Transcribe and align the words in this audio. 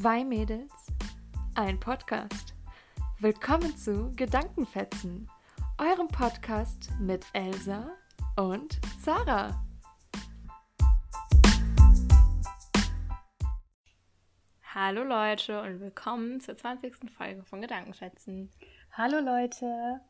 Zwei 0.00 0.22
Mädels, 0.22 0.70
ein 1.56 1.80
Podcast. 1.80 2.54
Willkommen 3.18 3.76
zu 3.76 4.12
Gedankenfetzen, 4.14 5.28
eurem 5.76 6.06
Podcast 6.06 6.92
mit 7.00 7.26
Elsa 7.32 7.90
und 8.36 8.78
Sarah. 9.00 9.60
Hallo 14.72 15.02
Leute 15.02 15.60
und 15.62 15.80
willkommen 15.80 16.40
zur 16.40 16.56
20. 16.56 17.10
Folge 17.10 17.42
von 17.42 17.60
Gedankenfetzen. 17.60 18.52
Hallo 18.92 19.18
Leute. 19.18 20.00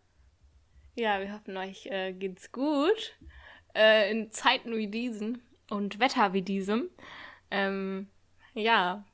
Ja, 0.97 1.19
wir 1.19 1.33
hoffen, 1.33 1.57
euch 1.57 1.87
äh, 1.87 2.13
geht's 2.13 2.53
gut. 2.53 3.17
Äh, 3.75 4.11
in 4.11 4.31
Zeiten 4.33 4.77
wie 4.77 4.89
diesen 4.89 5.41
und 5.71 5.99
Wetter 5.99 6.35
wie 6.35 6.43
diesem. 6.43 6.91
Ähm, 7.51 8.11
ja, 8.53 9.07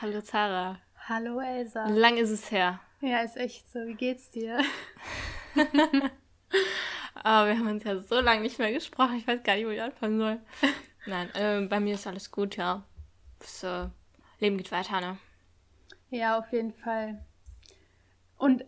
hallo 0.00 0.20
Zara. 0.22 0.78
Hallo 1.08 1.40
Elsa. 1.40 1.86
Lang 1.88 2.16
ist 2.16 2.30
es 2.30 2.50
her. 2.50 2.80
Ja, 3.00 3.20
ist 3.20 3.36
echt 3.36 3.70
so. 3.70 3.80
Wie 3.80 3.94
geht's 3.94 4.30
dir? 4.30 4.58
Aber 7.14 7.48
wir 7.48 7.58
haben 7.58 7.68
uns 7.68 7.84
ja 7.84 7.98
so 7.98 8.20
lange 8.20 8.42
nicht 8.42 8.58
mehr 8.58 8.72
gesprochen. 8.72 9.16
Ich 9.16 9.26
weiß 9.26 9.42
gar 9.42 9.56
nicht, 9.56 9.66
wo 9.66 9.70
ich 9.70 9.82
anfangen 9.82 10.18
soll. 10.18 10.40
Nein, 11.06 11.34
äh, 11.34 11.66
bei 11.66 11.80
mir 11.80 11.94
ist 11.94 12.06
alles 12.06 12.30
gut, 12.30 12.56
ja. 12.56 12.82
Das 13.38 13.62
äh, 13.62 13.88
Leben 14.38 14.56
geht 14.56 14.72
weiter, 14.72 15.00
ne? 15.00 15.18
Ja, 16.10 16.38
auf 16.38 16.50
jeden 16.52 16.72
Fall. 16.72 17.24
Und 18.36 18.64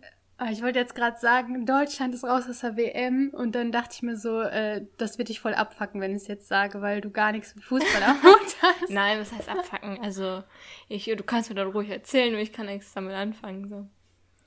ich 0.51 0.63
wollte 0.63 0.79
jetzt 0.79 0.95
gerade 0.95 1.19
sagen, 1.19 1.67
Deutschland 1.67 2.15
ist 2.15 2.25
raus 2.25 2.49
aus 2.49 2.61
der 2.61 2.77
WM 2.77 3.31
und 3.33 3.55
dann 3.55 3.71
dachte 3.71 3.95
ich 3.95 4.03
mir 4.03 4.17
so, 4.17 4.41
äh, 4.41 4.87
das 4.97 5.19
wird 5.19 5.29
dich 5.29 5.41
voll 5.41 5.55
abfacken, 5.55 6.01
wenn 6.01 6.13
ich 6.13 6.23
es 6.23 6.27
jetzt 6.27 6.49
sage, 6.49 6.81
weil 6.81 7.01
du 7.01 7.11
gar 7.11 7.33
nichts 7.33 7.55
mit 7.55 7.65
Fußball 7.65 8.03
am 8.03 8.23
Hut 8.23 8.57
hast. 8.63 8.91
Nein, 8.91 9.21
was 9.21 9.33
heißt 9.33 9.49
abfacken? 9.49 9.99
Also, 10.01 10.43
ich, 10.89 11.05
du 11.05 11.23
kannst 11.23 11.51
mir 11.51 11.57
dann 11.57 11.71
ruhig 11.71 11.91
erzählen, 11.91 12.35
und 12.35 12.41
ich 12.41 12.53
kann 12.53 12.67
nichts 12.67 12.93
damit 12.95 13.15
anfangen. 13.15 13.69
So. 13.69 13.89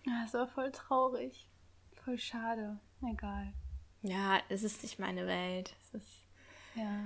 Ja, 0.05 0.23
das 0.23 0.33
war 0.33 0.47
voll 0.47 0.71
traurig. 0.71 1.49
Voll 2.03 2.17
schade. 2.17 2.79
Egal. 3.07 3.53
Ja, 4.01 4.39
es 4.49 4.63
ist 4.63 4.83
nicht 4.83 4.99
meine 4.99 5.25
Welt. 5.27 5.75
Es 5.81 5.93
ist. 5.93 6.21
Ja. 6.75 7.05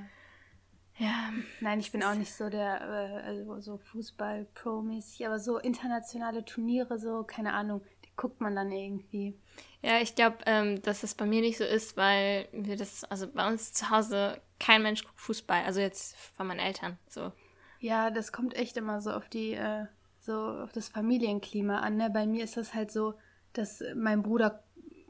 Ja. 0.97 1.31
Nein, 1.61 1.79
ich 1.79 1.93
bin 1.93 2.03
auch 2.03 2.15
nicht 2.15 2.33
so 2.33 2.49
der, 2.49 2.81
äh, 2.81 3.25
also 3.25 3.59
so 3.61 3.77
Fußball-Pro-mäßig, 3.77 5.25
aber 5.25 5.39
so 5.39 5.57
internationale 5.57 6.43
Turniere, 6.43 6.99
so, 6.99 7.23
keine 7.23 7.53
Ahnung, 7.53 7.81
guckt 8.19 8.41
man 8.41 8.53
dann 8.53 8.69
irgendwie. 8.71 9.33
Ja, 9.81 10.01
ich 10.01 10.13
glaube, 10.13 10.39
ähm, 10.45 10.81
dass 10.81 11.01
das 11.01 11.15
bei 11.15 11.25
mir 11.25 11.39
nicht 11.39 11.57
so 11.57 11.63
ist, 11.63 11.95
weil 11.95 12.49
wir 12.51 12.75
das, 12.75 13.05
also 13.05 13.27
bei 13.27 13.47
uns 13.47 13.71
zu 13.71 13.89
Hause 13.89 14.41
kein 14.59 14.83
Mensch 14.83 15.05
guckt 15.05 15.19
Fußball, 15.21 15.63
also 15.63 15.79
jetzt 15.79 16.17
von 16.17 16.47
meinen 16.47 16.59
Eltern, 16.59 16.97
so. 17.07 17.31
Ja, 17.79 18.11
das 18.11 18.33
kommt 18.33 18.57
echt 18.57 18.75
immer 18.75 18.99
so 18.99 19.11
auf 19.11 19.29
die, 19.29 19.53
äh, 19.53 19.85
so 20.19 20.33
auf 20.33 20.73
das 20.73 20.89
Familienklima 20.89 21.79
an. 21.79 21.95
Ne? 21.95 22.09
Bei 22.09 22.27
mir 22.27 22.43
ist 22.43 22.57
das 22.57 22.73
halt 22.73 22.91
so, 22.91 23.13
dass 23.53 23.81
mein 23.95 24.21
Bruder 24.21 24.65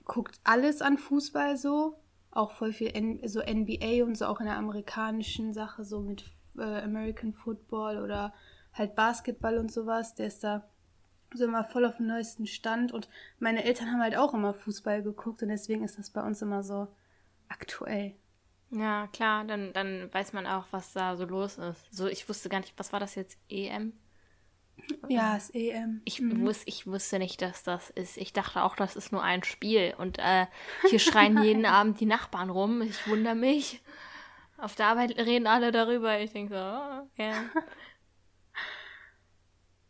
guckt 0.05 0.39
alles 0.43 0.83
an 0.83 0.99
Fußball 0.99 1.57
so, 1.57 1.99
auch 2.29 2.51
voll 2.51 2.73
viel 2.73 2.95
N 2.95 3.27
so 3.27 3.41
NBA 3.41 4.03
und 4.03 4.15
so 4.15 4.27
auch 4.27 4.39
in 4.39 4.45
der 4.45 4.57
amerikanischen 4.57 5.51
Sache, 5.51 5.83
so 5.83 5.99
mit 5.99 6.25
äh, 6.59 6.81
American 6.81 7.33
Football 7.33 8.03
oder 8.03 8.35
halt 8.71 8.95
Basketball 8.95 9.57
und 9.57 9.71
sowas. 9.71 10.13
Der 10.13 10.27
ist 10.27 10.43
da 10.43 10.69
so 11.33 11.45
immer 11.45 11.63
voll 11.63 11.85
auf 11.85 11.97
dem 11.97 12.07
neuesten 12.07 12.47
Stand 12.47 12.91
und 12.91 13.09
meine 13.39 13.63
Eltern 13.63 13.91
haben 13.91 14.01
halt 14.01 14.17
auch 14.17 14.33
immer 14.33 14.53
Fußball 14.53 15.03
geguckt 15.03 15.43
und 15.43 15.49
deswegen 15.49 15.83
ist 15.83 15.97
das 15.97 16.09
bei 16.09 16.21
uns 16.21 16.41
immer 16.41 16.63
so 16.63 16.87
aktuell. 17.47 18.15
Ja, 18.71 19.07
klar, 19.07 19.45
dann, 19.45 19.73
dann 19.73 20.13
weiß 20.13 20.33
man 20.33 20.45
auch, 20.45 20.65
was 20.71 20.93
da 20.93 21.15
so 21.15 21.25
los 21.25 21.57
ist. 21.57 21.91
So, 21.91 22.07
ich 22.07 22.29
wusste 22.29 22.49
gar 22.49 22.59
nicht, 22.59 22.73
was 22.77 22.93
war 22.93 22.99
das 22.99 23.15
jetzt? 23.15 23.39
EM? 23.49 23.93
Ja, 25.07 25.33
das 25.33 25.49
EM. 25.53 26.01
Ich, 26.05 26.21
wus 26.21 26.61
ich 26.65 26.87
wusste 26.87 27.19
nicht, 27.19 27.41
dass 27.41 27.63
das 27.63 27.89
ist. 27.89 28.17
Ich 28.17 28.33
dachte 28.33 28.63
auch, 28.63 28.75
das 28.75 28.95
ist 28.95 29.11
nur 29.11 29.23
ein 29.23 29.43
Spiel. 29.43 29.93
Und 29.97 30.19
äh, 30.19 30.45
hier 30.89 30.99
schreien 30.99 31.41
jeden 31.43 31.65
Abend 31.65 31.99
die 31.99 32.05
Nachbarn 32.05 32.49
rum. 32.49 32.81
Ich 32.81 33.07
wundere 33.07 33.35
mich. 33.35 33.81
Auf 34.57 34.75
der 34.75 34.87
Arbeit 34.87 35.17
reden 35.17 35.47
alle 35.47 35.71
darüber. 35.71 36.19
Ich 36.19 36.31
denke 36.31 36.53
so, 36.53 36.59
oh, 36.59 37.21
ja. 37.21 37.33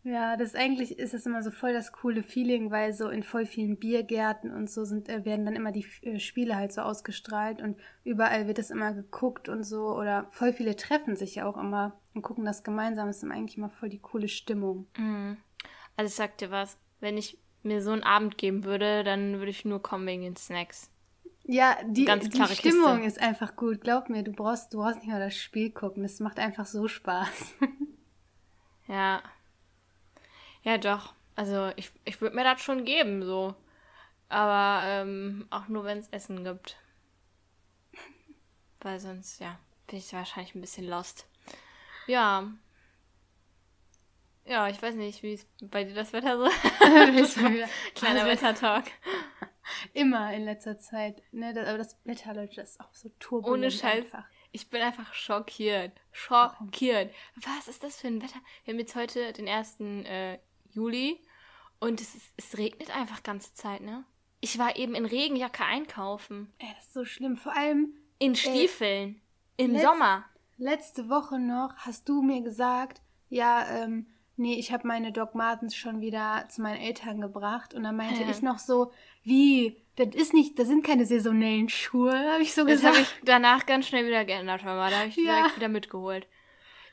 Ja, 0.10 0.38
das 0.38 0.56
eigentlich 0.56 0.98
ist 0.98 1.14
das 1.14 1.26
immer 1.26 1.44
so 1.44 1.52
voll 1.52 1.74
das 1.74 1.92
coole 1.92 2.24
Feeling, 2.24 2.72
weil 2.72 2.94
so 2.94 3.10
in 3.10 3.22
voll 3.22 3.46
vielen 3.46 3.78
Biergärten 3.78 4.52
und 4.52 4.70
so 4.70 4.84
sind, 4.84 5.08
äh, 5.08 5.24
werden 5.24 5.46
dann 5.46 5.56
immer 5.56 5.72
die 5.72 5.86
äh, 6.02 6.20
Spiele 6.20 6.56
halt 6.56 6.74
so 6.74 6.82
ausgestrahlt 6.82 7.62
und 7.62 7.78
überall 8.04 8.48
wird 8.48 8.58
das 8.58 8.72
immer 8.72 8.94
geguckt 8.94 9.50
und 9.50 9.64
so 9.64 9.96
oder 9.96 10.28
voll 10.32 10.52
viele 10.52 10.76
treffen 10.76 11.16
sich 11.16 11.36
ja 11.36 11.46
auch 11.46 11.58
immer 11.58 12.00
und 12.14 12.24
gucken 12.24 12.44
das 12.44 12.64
gemeinsam. 12.64 13.08
Das 13.08 13.22
ist 13.22 13.30
eigentlich 13.30 13.58
immer 13.58 13.70
voll 13.70 13.90
die 13.90 14.00
coole 14.00 14.28
Stimmung. 14.28 14.88
Mhm. 14.98 15.38
Also 15.96 16.10
ich 16.10 16.16
sag 16.16 16.38
dir 16.38 16.50
was, 16.50 16.78
wenn 17.00 17.18
ich 17.18 17.38
mir 17.62 17.82
so 17.82 17.92
einen 17.92 18.04
Abend 18.04 18.38
geben 18.38 18.64
würde, 18.64 19.04
dann 19.04 19.34
würde 19.34 19.52
ich 19.52 19.66
nur 19.66 19.82
kommen 19.82 20.08
wegen 20.08 20.24
den 20.24 20.38
Snacks. 20.38 20.90
Ja, 21.44 21.78
die, 21.86 22.06
Ganz 22.06 22.30
die 22.30 22.44
Stimmung 22.46 23.02
Kiste. 23.02 23.08
ist 23.08 23.22
einfach 23.22 23.56
gut. 23.56 23.82
Glaub 23.82 24.10
mir, 24.10 24.24
du 24.24 24.32
brauchst, 24.32 24.74
du 24.74 24.80
brauchst 24.80 24.98
nicht 24.98 25.08
mal 25.08 25.20
das 25.20 25.36
Spiel 25.36 25.72
gucken. 25.72 26.04
Das 26.04 26.20
macht 26.20 26.40
einfach 26.40 26.66
so 26.66 26.88
Spaß. 26.88 27.56
Ja. 28.90 29.22
Ja, 30.64 30.78
doch. 30.78 31.14
Also 31.36 31.72
ich, 31.78 31.92
ich 32.06 32.20
würde 32.22 32.36
mir 32.36 32.44
das 32.44 32.62
schon 32.62 32.84
geben, 32.86 33.24
so. 33.24 33.56
Aber 34.28 34.86
ähm, 34.86 35.48
auch 35.50 35.68
nur, 35.68 35.84
wenn 35.86 35.98
es 36.00 36.10
Essen 36.10 36.44
gibt. 36.44 36.78
Weil 38.82 39.00
sonst, 39.00 39.40
ja, 39.40 39.58
bin 39.88 39.98
ich 40.00 40.12
wahrscheinlich 40.14 40.56
ein 40.56 40.62
bisschen 40.62 40.88
lost. 40.88 41.28
Ja. 42.08 42.50
Ja, 44.46 44.68
ich 44.68 44.82
weiß 44.82 44.96
nicht, 44.96 45.22
wie 45.24 45.34
ist 45.34 45.48
bei 45.62 45.84
dir 45.84 45.94
das 45.94 46.12
Wetter 46.14 46.38
so? 46.38 46.50
Kleiner 47.96 48.22
Also- 48.22 48.32
Wettertalk. 48.32 48.86
Immer 49.94 50.34
in 50.34 50.46
letzter 50.46 50.80
Zeit. 50.80 51.22
Ne, 51.32 51.54
das, 51.54 51.68
aber 51.68 51.78
das 51.78 51.96
Wetter, 52.04 52.34
Leute, 52.34 52.56
das 52.56 52.72
ist 52.72 52.80
auch 52.82 52.92
so 52.94 53.10
turbulent 53.20 53.60
Ohne 53.66 53.72
Scheiß. 53.72 54.06
einfach. 54.06 54.26
Ich 54.52 54.70
bin 54.72 54.82
einfach 54.82 55.14
schockiert. 55.14 55.92
Schockiert. 56.12 57.14
Was 57.36 57.68
ist 57.68 57.84
das 57.84 58.02
für 58.02 58.08
ein 58.08 58.20
Wetter? 58.22 58.40
Wir 58.66 58.74
haben 58.74 58.80
jetzt 58.80 58.96
heute 58.96 59.32
den 59.34 59.48
1. 59.48 59.78
Äh, 60.70 60.76
Juli 60.76 61.20
und 61.80 62.02
es, 62.02 62.16
ist, 62.16 62.34
es 62.38 62.58
regnet 62.58 62.96
einfach 62.96 63.24
ganze 63.24 63.54
Zeit, 63.54 63.82
ne? 63.82 64.04
Ich 64.42 64.58
war 64.58 64.76
eben 64.78 64.96
in 64.96 65.06
Regenjacke 65.06 65.66
einkaufen. 65.66 66.52
Ey, 66.60 66.68
das 66.76 66.86
ist 66.88 66.94
so 66.94 67.04
schlimm. 67.06 67.36
Vor 67.36 67.56
allem 67.56 67.94
In 68.20 68.36
Stiefeln. 68.36 69.22
Im 69.58 69.72
letzt- 69.74 69.84
Sommer. 69.84 70.26
letzte 70.58 71.10
Woche 71.10 71.40
noch 71.40 71.76
hast 71.78 72.08
du 72.08 72.22
mir 72.22 72.42
gesagt, 72.42 73.02
ja, 73.28 73.66
ähm, 73.84 74.08
nee, 74.38 74.56
ich 74.56 74.72
habe 74.72 74.88
meine 74.88 75.12
Doc 75.12 75.36
Martens 75.36 75.76
schon 75.76 76.00
wieder 76.00 76.48
zu 76.50 76.62
meinen 76.62 76.80
Eltern 76.80 77.20
gebracht. 77.20 77.74
Und 77.74 77.84
dann 77.84 77.98
meinte 77.98 78.22
Ja. 78.24 78.30
ich 78.30 78.42
noch 78.42 78.60
so, 78.60 78.94
wie, 79.24 79.82
das 79.98 80.16
ist 80.16 80.34
nicht, 80.34 80.58
das 80.58 80.68
sind 80.70 80.86
keine 80.86 81.06
saisonellen 81.06 81.68
Schuhe, 81.68 82.14
habe 82.32 82.42
ich 82.42 82.54
so 82.54 82.64
Das 82.64 82.76
gesagt. 82.76 82.96
habe 82.96 83.04
ich 83.04 83.14
danach 83.26 83.66
ganz 83.66 83.88
schnell 83.88 84.06
wieder 84.08 84.24
geändert, 84.24 84.64
mal. 84.64 84.90
Da 84.90 85.00
habe 85.00 85.10
ich 85.10 85.18
Ja. 85.18 85.36
direkt 85.36 85.58
wieder 85.58 85.68
mitgeholt. 85.68 86.28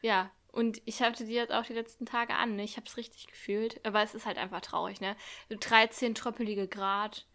Ja, 0.03 0.31
und 0.57 0.81
ich 0.87 1.03
hatte 1.03 1.27
die 1.27 1.35
jetzt 1.35 1.53
auch 1.53 1.65
die 1.65 1.75
letzten 1.75 2.07
Tage 2.07 2.35
an. 2.35 2.57
Ne? 2.57 2.65
Ich 2.65 2.77
habe 2.77 2.87
es 2.87 2.97
richtig 2.97 3.27
gefühlt. 3.27 3.85
Aber 3.87 4.03
es 4.03 4.15
ist 4.15 4.25
halt 4.25 4.39
einfach 4.39 4.63
traurig, 4.63 5.01
ne? 5.01 5.15
So 5.51 5.57
13 5.61 6.15
tröppelige 6.15 6.67
Grad, 6.67 7.27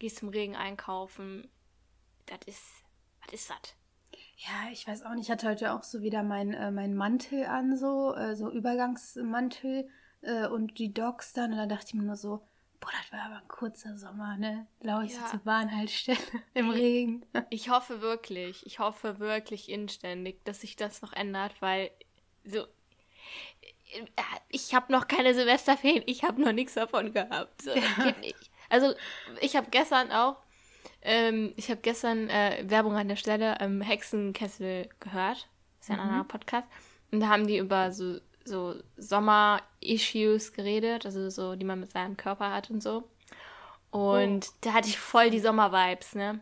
gehst 0.00 0.18
zum 0.18 0.28
Regen 0.28 0.56
einkaufen. 0.56 1.48
Das 2.26 2.40
ist, 2.46 2.62
was 3.24 3.32
ist 3.32 3.50
das? 3.50 3.76
Ja, 4.36 4.70
ich 4.72 4.86
weiß 4.88 5.04
auch 5.04 5.14
nicht. 5.14 5.26
Ich 5.26 5.30
hatte 5.30 5.48
heute 5.48 5.72
auch 5.72 5.84
so 5.84 6.02
wieder 6.02 6.24
meinen 6.24 6.52
äh, 6.52 6.72
mein 6.72 6.96
Mantel 6.96 7.46
an, 7.46 7.76
so, 7.76 8.12
äh, 8.14 8.34
so 8.34 8.50
Übergangsmantel 8.50 9.88
äh, 10.22 10.48
und 10.48 10.78
die 10.78 10.92
Docs 10.92 11.32
dann. 11.32 11.52
Und 11.52 11.58
dann 11.58 11.68
dachte 11.68 11.86
ich 11.88 11.94
mir 11.94 12.02
nur 12.02 12.16
so, 12.16 12.46
boah, 12.80 12.90
das 13.00 13.12
war 13.12 13.26
aber 13.26 13.36
ein 13.36 13.48
kurzer 13.48 13.96
Sommer, 13.96 14.36
ne? 14.36 14.66
Laufe 14.80 15.06
ich 15.06 15.12
Ja. 15.12 15.20
so 15.20 15.30
zur 15.30 15.40
Bahnhaltestelle 15.40 16.18
im 16.54 16.70
Regen. 16.70 17.24
Ich 17.50 17.70
hoffe 17.70 18.00
wirklich, 18.00 18.66
ich 18.66 18.80
hoffe 18.80 19.20
wirklich 19.20 19.68
inständig, 19.68 20.44
dass 20.44 20.62
sich 20.62 20.74
das 20.74 21.02
noch 21.02 21.12
ändert, 21.12 21.62
weil 21.62 21.90
so. 22.44 22.66
Ich 24.48 24.74
habe 24.74 24.92
noch 24.92 25.06
keine 25.06 25.34
Silvesterferien, 25.34 26.02
ich 26.06 26.24
habe 26.24 26.40
noch 26.42 26.52
nichts 26.52 26.74
davon 26.74 27.12
gehabt. 27.12 27.62
So, 27.62 27.72
das 27.74 28.04
geht 28.04 28.20
nicht. 28.20 28.50
Also, 28.68 28.94
ich 29.40 29.54
habe 29.56 29.68
gestern 29.70 30.10
auch, 30.10 30.36
ähm, 31.02 31.52
ich 31.56 31.70
habe 31.70 31.80
gestern 31.80 32.28
äh, 32.28 32.64
Werbung 32.66 32.96
an 32.96 33.08
der 33.08 33.16
Stelle 33.16 33.56
im 33.60 33.80
Hexenkessel 33.82 34.88
gehört. 35.00 35.48
ist 35.80 35.88
ja 35.90 35.94
ein 35.96 36.00
Mhm. 36.00 36.06
anderer 36.08 36.24
Podcast. 36.24 36.66
Und 37.12 37.20
da 37.20 37.28
haben 37.28 37.46
die 37.46 37.58
über 37.58 37.92
so, 37.92 38.18
so 38.44 38.74
Sommer-Issues 38.96 40.52
geredet, 40.52 41.06
also 41.06 41.30
so, 41.30 41.54
die 41.54 41.64
man 41.64 41.78
mit 41.80 41.92
seinem 41.92 42.16
Körper 42.16 42.50
hat 42.52 42.70
und 42.70 42.82
so. 42.82 43.04
Und 43.90 44.48
da 44.62 44.72
hatte 44.72 44.88
ich 44.88 44.98
voll 44.98 45.30
die 45.30 45.38
Sommer-Vibes, 45.40 46.14
ne? 46.16 46.40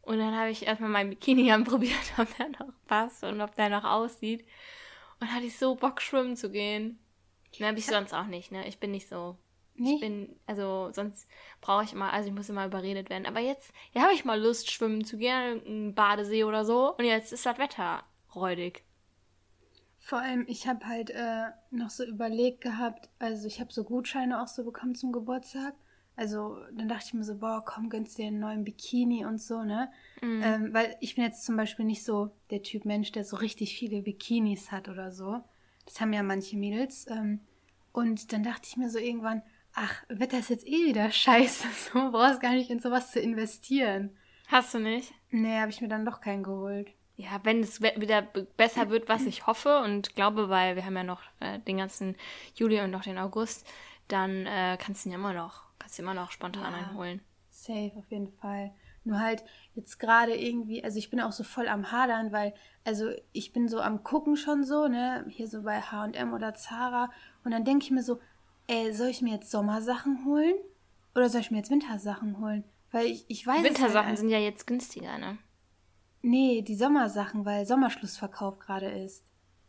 Und 0.00 0.18
dann 0.18 0.34
habe 0.34 0.48
ich 0.50 0.66
erstmal 0.66 0.88
meinen 0.88 1.10
Bikini 1.10 1.52
anprobiert, 1.52 1.98
ob 2.16 2.34
der 2.38 2.48
noch 2.48 2.72
passt 2.86 3.24
und 3.24 3.40
ob 3.42 3.54
der 3.56 3.68
noch 3.68 3.84
aussieht. 3.84 4.46
Und 5.20 5.32
hatte 5.32 5.46
ich 5.46 5.58
so 5.58 5.74
Bock, 5.74 6.00
schwimmen 6.00 6.36
zu 6.36 6.50
gehen. 6.50 6.98
Ne, 7.58 7.66
habe 7.66 7.78
ich 7.78 7.86
sonst 7.86 8.12
auch 8.12 8.26
nicht, 8.26 8.52
ne? 8.52 8.66
Ich 8.68 8.78
bin 8.78 8.90
nicht 8.90 9.08
so. 9.08 9.36
Ich 9.74 9.80
Nee? 9.80 9.98
bin, 10.00 10.36
also 10.46 10.90
sonst 10.92 11.28
brauche 11.60 11.84
ich 11.84 11.92
immer, 11.92 12.12
also 12.12 12.28
ich 12.28 12.34
muss 12.34 12.48
immer 12.48 12.66
überredet 12.66 13.10
werden. 13.10 13.26
Aber 13.26 13.40
jetzt, 13.40 13.72
ja, 13.92 14.02
habe 14.02 14.12
ich 14.12 14.24
mal 14.24 14.40
Lust, 14.40 14.70
schwimmen 14.70 15.04
zu 15.04 15.16
gehen, 15.18 15.62
in 15.62 15.72
einen 15.72 15.94
Badesee 15.94 16.44
oder 16.44 16.64
so. 16.64 16.96
Und 16.96 17.04
jetzt 17.04 17.32
ist 17.32 17.46
das 17.46 17.58
Wetter 17.58 18.02
räudig. 18.34 18.84
Vor 19.98 20.18
allem, 20.18 20.44
ich 20.48 20.66
habe 20.66 20.86
halt 20.86 21.10
äh, 21.10 21.50
noch 21.70 21.90
so 21.90 22.04
überlegt 22.04 22.60
gehabt, 22.60 23.08
also 23.18 23.46
ich 23.46 23.60
habe 23.60 23.72
so 23.72 23.84
Gutscheine 23.84 24.42
auch 24.42 24.48
so 24.48 24.64
bekommen 24.64 24.94
zum 24.94 25.12
Geburtstag. 25.12 25.74
Also 26.18 26.58
dann 26.72 26.88
dachte 26.88 27.04
ich 27.06 27.14
mir 27.14 27.22
so, 27.22 27.36
boah, 27.36 27.62
komm, 27.64 27.90
gönnst 27.90 28.18
dir 28.18 28.26
einen 28.26 28.40
neuen 28.40 28.64
Bikini 28.64 29.24
und 29.24 29.40
so, 29.40 29.62
ne? 29.62 29.88
Mhm. 30.20 30.42
Ähm, 30.42 30.74
weil 30.74 30.96
ich 31.00 31.14
bin 31.14 31.22
jetzt 31.22 31.44
zum 31.44 31.56
Beispiel 31.56 31.84
nicht 31.84 32.02
so 32.02 32.32
der 32.50 32.64
Typ 32.64 32.84
Mensch, 32.84 33.12
der 33.12 33.22
so 33.22 33.36
richtig 33.36 33.78
viele 33.78 34.02
Bikinis 34.02 34.72
hat 34.72 34.88
oder 34.88 35.12
so. 35.12 35.40
Das 35.84 36.00
haben 36.00 36.12
ja 36.12 36.24
manche 36.24 36.56
Mädels. 36.56 37.06
Ähm, 37.08 37.38
und 37.92 38.32
dann 38.32 38.42
dachte 38.42 38.66
ich 38.68 38.76
mir 38.76 38.90
so 38.90 38.98
irgendwann, 38.98 39.42
ach, 39.74 40.02
Wetter 40.08 40.40
ist 40.40 40.50
jetzt 40.50 40.66
eh 40.66 40.86
wieder 40.86 41.08
scheiße. 41.12 41.68
So, 41.92 42.10
brauchst 42.10 42.40
gar 42.40 42.52
nicht 42.52 42.70
in 42.70 42.80
sowas 42.80 43.12
zu 43.12 43.20
investieren. 43.20 44.10
Hast 44.48 44.74
du 44.74 44.80
nicht? 44.80 45.14
Nee, 45.30 45.60
habe 45.60 45.70
ich 45.70 45.80
mir 45.80 45.88
dann 45.88 46.04
doch 46.04 46.20
keinen 46.20 46.42
geholt. 46.42 46.88
Ja, 47.14 47.38
wenn 47.44 47.60
es 47.60 47.80
wieder 47.80 48.22
besser 48.56 48.90
wird, 48.90 49.08
was 49.08 49.24
ich 49.24 49.46
hoffe 49.46 49.82
und 49.84 50.16
glaube, 50.16 50.48
weil 50.48 50.74
wir 50.74 50.84
haben 50.84 50.96
ja 50.96 51.04
noch 51.04 51.22
äh, 51.38 51.60
den 51.60 51.76
ganzen 51.76 52.16
Juli 52.56 52.80
und 52.80 52.90
noch 52.90 53.02
den 53.02 53.18
August, 53.18 53.68
dann 54.08 54.46
äh, 54.46 54.76
kannst 54.80 55.04
du 55.04 55.08
ihn 55.08 55.12
ja 55.12 55.18
immer 55.18 55.32
noch, 55.32 55.67
kannst 55.88 55.98
du 55.98 56.02
immer 56.02 56.12
noch 56.12 56.30
spontan 56.32 56.74
Ja. 56.74 56.80
einholen. 56.80 57.22
Safe, 57.48 57.92
auf 57.96 58.10
jeden 58.10 58.30
Fall. 58.30 58.72
Nur 59.04 59.20
halt 59.20 59.42
jetzt 59.74 59.98
gerade 59.98 60.36
irgendwie, 60.36 60.84
also 60.84 60.98
ich 60.98 61.08
bin 61.08 61.18
auch 61.18 61.32
so 61.32 61.44
voll 61.44 61.66
am 61.66 61.90
Hadern, 61.90 62.30
weil, 62.30 62.52
also 62.84 63.10
ich 63.32 63.54
bin 63.54 63.68
so 63.68 63.80
am 63.80 64.04
Gucken 64.04 64.36
schon 64.36 64.64
so, 64.64 64.86
ne, 64.86 65.24
hier 65.30 65.48
so 65.48 65.62
bei 65.62 65.80
HM 65.80 66.34
oder 66.34 66.52
Zara. 66.52 67.10
Und 67.42 67.52
dann 67.52 67.64
denke 67.64 67.86
ich 67.86 67.90
mir 67.90 68.02
so, 68.02 68.20
ey, 68.66 68.92
soll 68.92 69.08
ich 69.08 69.22
mir 69.22 69.32
jetzt 69.32 69.50
Sommersachen 69.50 70.26
holen? 70.26 70.56
Oder 71.14 71.30
soll 71.30 71.40
ich 71.40 71.50
mir 71.50 71.56
jetzt 71.56 71.70
Wintersachen 71.70 72.38
holen? 72.38 72.64
Weil 72.90 73.06
ich, 73.06 73.24
ich 73.28 73.46
weiß 73.46 73.60
es 73.60 73.64
Wintersachen 73.64 74.08
halt, 74.08 74.18
sind 74.18 74.28
ja 74.28 74.38
jetzt 74.38 74.66
günstiger, 74.66 75.16
ne? 75.16 75.38
Nee, 76.20 76.60
die 76.60 76.74
Sommersachen, 76.74 77.46
weil 77.46 77.64
Sommerschlussverkauf 77.64 78.58
gerade 78.58 78.90
ist. 78.90 79.24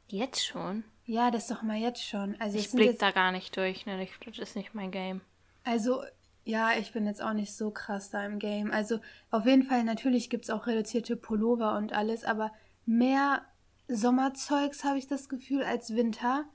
Jetzt 0.10 0.46
schon? 0.46 0.84
Ja, 1.06 1.32
das 1.32 1.48
doch 1.48 1.62
mal 1.62 1.78
jetzt 1.78 2.04
schon. 2.04 2.36
Also 2.42 2.58
Ich 2.58 2.72
blick 2.72 2.88
jetzt, 2.88 3.02
da 3.02 3.12
gar 3.12 3.32
nicht 3.32 3.56
durch, 3.56 3.86
ne? 3.86 4.04
Ich, 4.04 4.12
das 4.26 4.38
ist 4.38 4.58
nicht 4.58 4.74
mein 4.74 4.92
Game. 4.92 5.22
Also, 5.70 6.04
ja, 6.46 6.74
ich 6.74 6.94
bin 6.94 7.06
jetzt 7.06 7.22
auch 7.22 7.34
nicht 7.34 7.56
so 7.56 7.70
krass 7.70 8.10
da 8.10 8.26
im 8.26 8.40
Game. 8.40 8.72
Also, 8.72 9.00
auf 9.30 9.46
jeden 9.46 9.62
Fall, 9.62 9.84
natürlich 9.84 10.32
gibt 10.32 10.46
es 10.46 10.50
auch 10.50 10.66
reduzierte 10.66 11.16
Pullover 11.16 11.78
und 11.78 11.94
alles, 11.94 12.24
aber 12.24 12.52
mehr 12.88 13.46
Sommerzeugs 13.88 14.84
habe 14.84 14.98
ich 14.98 15.06
das 15.06 15.30
Gefühl 15.30 15.64
als 15.64 15.96
Winter. 15.96 16.46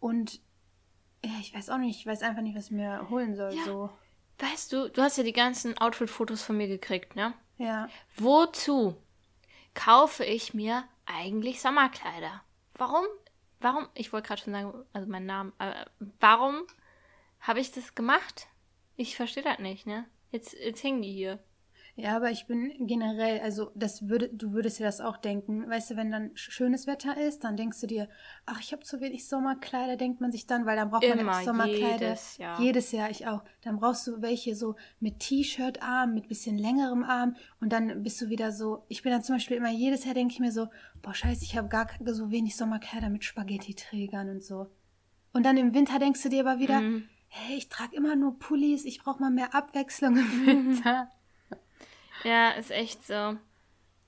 Und 0.00 0.40
ja, 1.24 1.30
ich 1.40 1.54
weiß 1.54 1.70
auch 1.70 1.78
nicht, 1.78 2.00
ich 2.00 2.06
weiß 2.06 2.22
einfach 2.22 2.42
nicht, 2.42 2.56
was 2.56 2.64
ich 2.64 2.70
mir 2.72 3.08
holen 3.08 3.36
soll. 3.36 3.54
Ja. 3.54 3.64
So. 3.64 3.90
Weißt 4.40 4.72
du, 4.72 4.90
du 4.90 5.00
hast 5.00 5.16
ja 5.16 5.22
die 5.22 5.32
ganzen 5.32 5.78
Outfit-Fotos 5.78 6.42
von 6.42 6.56
mir 6.56 6.66
gekriegt, 6.66 7.14
ne? 7.14 7.34
Ja. 7.58 7.88
Wozu 8.16 8.96
kaufe 9.74 10.24
ich 10.24 10.54
mir 10.54 10.82
eigentlich 11.06 11.60
Sommerkleider? 11.60 12.42
Warum? 12.74 13.04
Warum? 13.60 13.86
Ich 13.94 14.12
wollte 14.12 14.26
gerade 14.26 14.42
schon 14.42 14.52
sagen, 14.54 14.74
also 14.92 15.08
meinen 15.08 15.26
Namen, 15.26 15.52
aber 15.58 15.86
warum 16.18 16.62
habe 17.40 17.60
ich 17.60 17.70
das 17.70 17.94
gemacht? 17.94 18.48
Ich 18.96 19.16
verstehe 19.16 19.42
das 19.42 19.58
nicht, 19.58 19.86
ne? 19.86 20.04
Jetzt, 20.30 20.54
jetzt 20.54 20.82
hängen 20.82 21.02
die 21.02 21.12
hier. 21.12 21.38
Ja, 21.98 22.14
aber 22.14 22.30
ich 22.30 22.46
bin 22.46 22.86
generell, 22.86 23.40
also 23.40 23.70
das 23.74 24.06
würde, 24.06 24.28
du 24.28 24.52
würdest 24.52 24.78
dir 24.78 24.84
das 24.84 25.00
auch 25.00 25.16
denken. 25.16 25.66
Weißt 25.66 25.90
du, 25.90 25.96
wenn 25.96 26.10
dann 26.10 26.30
sch- 26.32 26.50
schönes 26.50 26.86
Wetter 26.86 27.16
ist, 27.16 27.42
dann 27.42 27.56
denkst 27.56 27.80
du 27.80 27.86
dir, 27.86 28.08
ach, 28.44 28.60
ich 28.60 28.72
habe 28.72 28.82
zu 28.82 29.00
wenig 29.00 29.26
Sommerkleider, 29.26 29.96
denkt 29.96 30.20
man 30.20 30.30
sich 30.30 30.46
dann, 30.46 30.66
weil 30.66 30.76
dann 30.76 30.90
braucht 30.90 31.08
man 31.08 31.18
Immer, 31.18 31.32
ja 31.38 31.44
Sommerkleider. 31.44 32.08
jedes 32.08 32.36
Jahr. 32.36 32.60
Jedes 32.60 32.92
Jahr, 32.92 33.08
ich 33.10 33.26
auch. 33.26 33.42
Dann 33.62 33.78
brauchst 33.78 34.06
du 34.06 34.20
welche 34.20 34.54
so 34.54 34.76
mit 35.00 35.20
T-Shirt-Arm, 35.20 36.12
mit 36.12 36.28
bisschen 36.28 36.58
längerem 36.58 37.02
Arm 37.02 37.34
und 37.62 37.72
dann 37.72 38.02
bist 38.02 38.20
du 38.20 38.28
wieder 38.28 38.52
so, 38.52 38.84
ich 38.88 39.02
bin 39.02 39.12
dann 39.12 39.22
zum 39.22 39.36
Beispiel 39.36 39.56
immer 39.56 39.70
jedes 39.70 40.04
Jahr 40.04 40.12
denke 40.14 40.34
ich 40.34 40.40
mir 40.40 40.52
so, 40.52 40.68
boah, 41.00 41.14
scheiße, 41.14 41.44
ich 41.44 41.56
habe 41.56 41.68
gar 41.68 41.88
so 42.04 42.30
wenig 42.30 42.56
Sommerkleider 42.56 43.08
mit 43.08 43.24
Spaghetti-Trägern 43.24 44.28
und 44.28 44.44
so. 44.44 44.66
Und 45.32 45.44
dann 45.46 45.56
im 45.56 45.72
Winter 45.72 45.98
denkst 45.98 46.22
du 46.22 46.28
dir 46.28 46.46
aber 46.46 46.58
wieder, 46.58 46.82
Mhm. 46.82 47.08
Hey, 47.28 47.56
ich 47.56 47.68
trage 47.68 47.96
immer 47.96 48.16
nur 48.16 48.38
Pullis, 48.38 48.84
ich 48.84 49.02
brauche 49.02 49.20
mal 49.20 49.30
mehr 49.30 49.54
Abwechslung 49.54 50.16
im 50.16 50.46
Winter. 50.46 51.10
Ja, 52.24 52.50
ist 52.50 52.70
echt 52.70 53.06
so. 53.06 53.36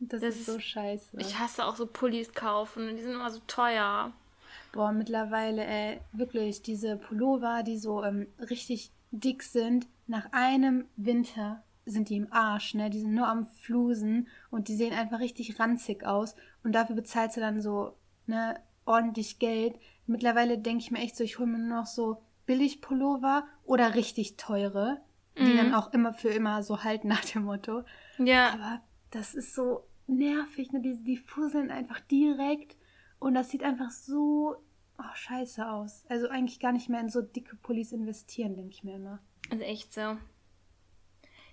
Das, 0.01 0.21
Das 0.21 0.37
ist 0.37 0.47
so 0.47 0.59
scheiße. 0.59 1.19
Ich 1.19 1.39
hasse 1.39 1.65
auch 1.65 1.77
so 1.77 1.87
Pullis 1.87 2.33
kaufen. 2.33 2.97
Die 2.97 3.03
sind 3.03 3.15
immer 3.15 3.31
so 3.31 3.41
teuer. 3.47 4.13
Boah, 4.73 4.93
mittlerweile, 4.93 5.65
ey, 5.65 6.01
wirklich, 6.13 6.63
diese 6.63 6.97
Pullover, 6.97 7.63
die 7.63 7.79
so 7.79 8.05
ähm, 8.05 8.27
richtig 8.39 8.91
dick 9.11 9.43
sind, 9.43 9.87
nach 10.07 10.33
einem 10.33 10.85
Winter 10.97 11.63
sind 11.85 12.11
die 12.11 12.17
im 12.17 12.33
Arsch, 12.33 12.75
ne? 12.75 12.91
Die 12.91 13.01
sind 13.01 13.15
nur 13.15 13.27
am 13.27 13.47
Flusen 13.47 14.29
und 14.51 14.69
die 14.69 14.77
sehen 14.77 14.93
einfach 14.93 15.21
richtig 15.21 15.59
ranzig 15.59 16.05
aus. 16.05 16.35
Und 16.63 16.73
dafür 16.73 16.95
bezahlst 16.95 17.37
du 17.37 17.41
dann 17.41 17.63
so, 17.63 17.95
ne, 18.27 18.61
ordentlich 18.85 19.39
Geld. 19.39 19.79
Mittlerweile 20.07 20.59
denke 20.59 20.85
ich 20.85 20.91
mir 20.91 20.99
echt 20.99 21.17
so, 21.17 21.25
ich 21.25 21.39
hole 21.39 21.49
mir 21.49 21.59
nur 21.59 21.79
noch 21.79 21.87
so 21.87 22.23
Billig-Pullover 22.49 23.47
oder 23.65 23.95
richtig 23.95 24.37
teure, 24.39 25.01
die 25.37 25.43
Mhm. 25.43 25.57
dann 25.59 25.75
auch 25.75 25.93
immer 25.93 26.15
für 26.15 26.31
immer 26.31 26.63
so 26.63 26.83
halten 26.83 27.07
nach 27.09 27.25
dem 27.25 27.45
Motto. 27.45 27.85
Ja. 28.19 28.55
Aber 28.55 28.81
das 29.11 29.35
ist 29.35 29.55
so 29.55 29.87
nervig, 30.07 30.73
ne? 30.73 30.81
Die, 30.81 31.05
die 31.05 31.19
fusseln 31.19 31.71
einfach 31.71 32.01
direkt 32.01 32.77
und 33.19 33.35
das 33.35 33.51
sieht 33.51 33.63
einfach 33.63 33.91
so 33.91 34.57
oh, 34.99 35.15
scheiße 35.15 35.69
aus. 35.71 36.05
Also 36.09 36.29
eigentlich 36.29 36.59
gar 36.59 36.73
nicht 36.73 36.89
mehr 36.89 37.01
in 37.01 37.11
so 37.11 37.21
dicke 37.21 37.55
Pullis 37.57 37.93
investieren, 37.93 38.57
denke 38.57 38.71
ich 38.71 38.83
mir 38.83 38.97
immer. 38.97 39.19
Ist 39.51 39.61
echt 39.63 39.93
so. 39.93 40.17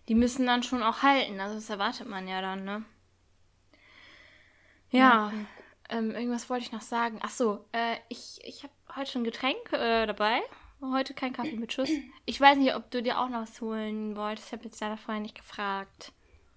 Die 0.07 0.15
müssen 0.15 0.45
dann 0.45 0.63
schon 0.63 0.81
auch 0.81 1.03
halten. 1.03 1.39
Also 1.41 1.55
das 1.55 1.69
erwartet 1.69 2.07
man 2.07 2.27
ja 2.27 2.41
dann, 2.41 2.63
ne? 2.63 2.85
Ja. 4.91 5.33
Ähm, 5.89 6.11
irgendwas 6.11 6.49
wollte 6.49 6.63
ich 6.63 6.71
noch 6.71 6.81
sagen. 6.81 7.19
Ach 7.21 7.29
so, 7.29 7.65
äh, 7.73 7.97
ich, 8.07 8.39
ich 8.43 8.63
habe 8.63 8.73
heute 8.95 9.11
schon 9.11 9.21
ein 9.21 9.25
Getränk 9.25 9.73
äh, 9.73 10.05
dabei. 10.05 10.41
Heute 10.91 11.13
kein 11.13 11.33
Kaffee 11.33 11.57
mit 11.57 11.73
Schuss. 11.73 11.89
Ich 12.27 12.41
weiß 12.41 12.57
nicht, 12.57 12.75
ob 12.75 12.89
du 12.89 13.03
dir 13.03 13.19
auch 13.19 13.29
noch 13.29 13.43
was 13.43 13.61
holen 13.61 14.15
wolltest. 14.15 14.47
Ich 14.47 14.53
habe 14.53 14.63
jetzt 14.63 14.81
leider 14.81 14.97
vorher 14.97 15.21
nicht 15.21 15.35
gefragt. 15.35 16.11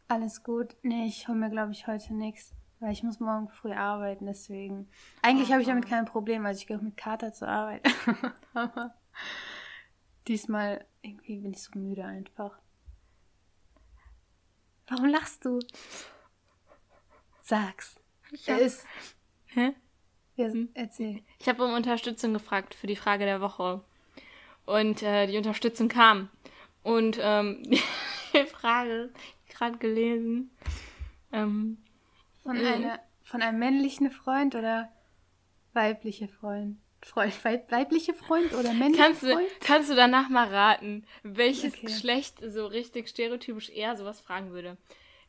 Alles 0.09 0.43
gut. 0.43 0.75
Nee, 0.83 1.07
ich 1.07 1.29
hole 1.29 1.37
mir, 1.37 1.51
glaube 1.51 1.73
ich, 1.73 1.87
heute 1.87 2.15
nichts. 2.15 2.55
Weil 2.81 2.93
ich 2.93 3.03
muss 3.03 3.21
morgen 3.21 3.49
früh 3.51 3.73
arbeiten, 3.73 4.25
deswegen. 4.25 4.89
Eigentlich 5.21 5.51
habe 5.53 5.61
ich 5.61 5.69
damit 5.69 5.87
kein 5.87 6.07
Problem, 6.07 6.47
also 6.47 6.59
ich 6.61 6.67
gehe 6.67 6.79
auch 6.79 6.83
mit 6.83 6.97
Kater 6.97 7.33
zur 7.33 7.49
Arbeit. 7.49 7.87
Aber 8.55 8.95
diesmal 10.27 10.87
irgendwie 11.03 11.41
bin 11.41 11.53
ich 11.53 11.63
so 11.63 11.79
müde 11.79 12.05
einfach. 12.05 12.59
Warum 14.87 15.07
lachst 15.07 15.45
du? 15.45 15.59
Sag's. 17.43 17.97
Er 18.47 18.59
ist. 18.59 18.87
Hä? 19.47 19.75
Ja, 20.37 20.49
erzähl. 20.75 21.23
Ich 21.41 21.49
habe 21.49 21.65
um 21.65 21.75
Unterstützung 21.75 22.32
gefragt 22.32 22.75
für 22.75 22.87
die 22.87 22.97
Frage 22.97 23.25
der 23.25 23.41
Woche. 23.41 23.85
Und 24.69 25.03
äh, 25.03 25.27
die 25.27 25.39
Unterstützung 25.39 25.89
kam. 25.89 26.29
Und 26.82 27.19
ähm, 27.22 27.63
die 28.34 28.44
Frage, 28.44 29.10
gerade 29.48 29.79
gelesen. 29.79 30.51
Ähm, 31.32 31.79
Von, 32.43 32.58
einer, 32.58 33.01
von 33.22 33.41
einem 33.41 33.58
männlichen 33.58 34.10
Freund 34.10 34.55
oder 34.55 34.93
weibliche 35.72 36.29
Freund? 36.29 36.77
Freund 37.01 37.32
weib, 37.46 37.72
weibliche 37.72 38.13
Freund 38.13 38.53
oder 38.53 38.75
männliche 38.75 39.03
kannst, 39.03 39.22
du, 39.22 39.32
Freund? 39.32 39.48
kannst 39.60 39.91
du 39.91 39.94
danach 39.94 40.29
mal 40.29 40.48
raten, 40.48 41.06
welches 41.22 41.72
Okay. 41.72 41.87
Geschlecht 41.87 42.39
so 42.46 42.67
richtig 42.67 43.08
stereotypisch 43.08 43.70
eher 43.70 43.96
sowas 43.96 44.20
fragen 44.20 44.51
würde? 44.51 44.77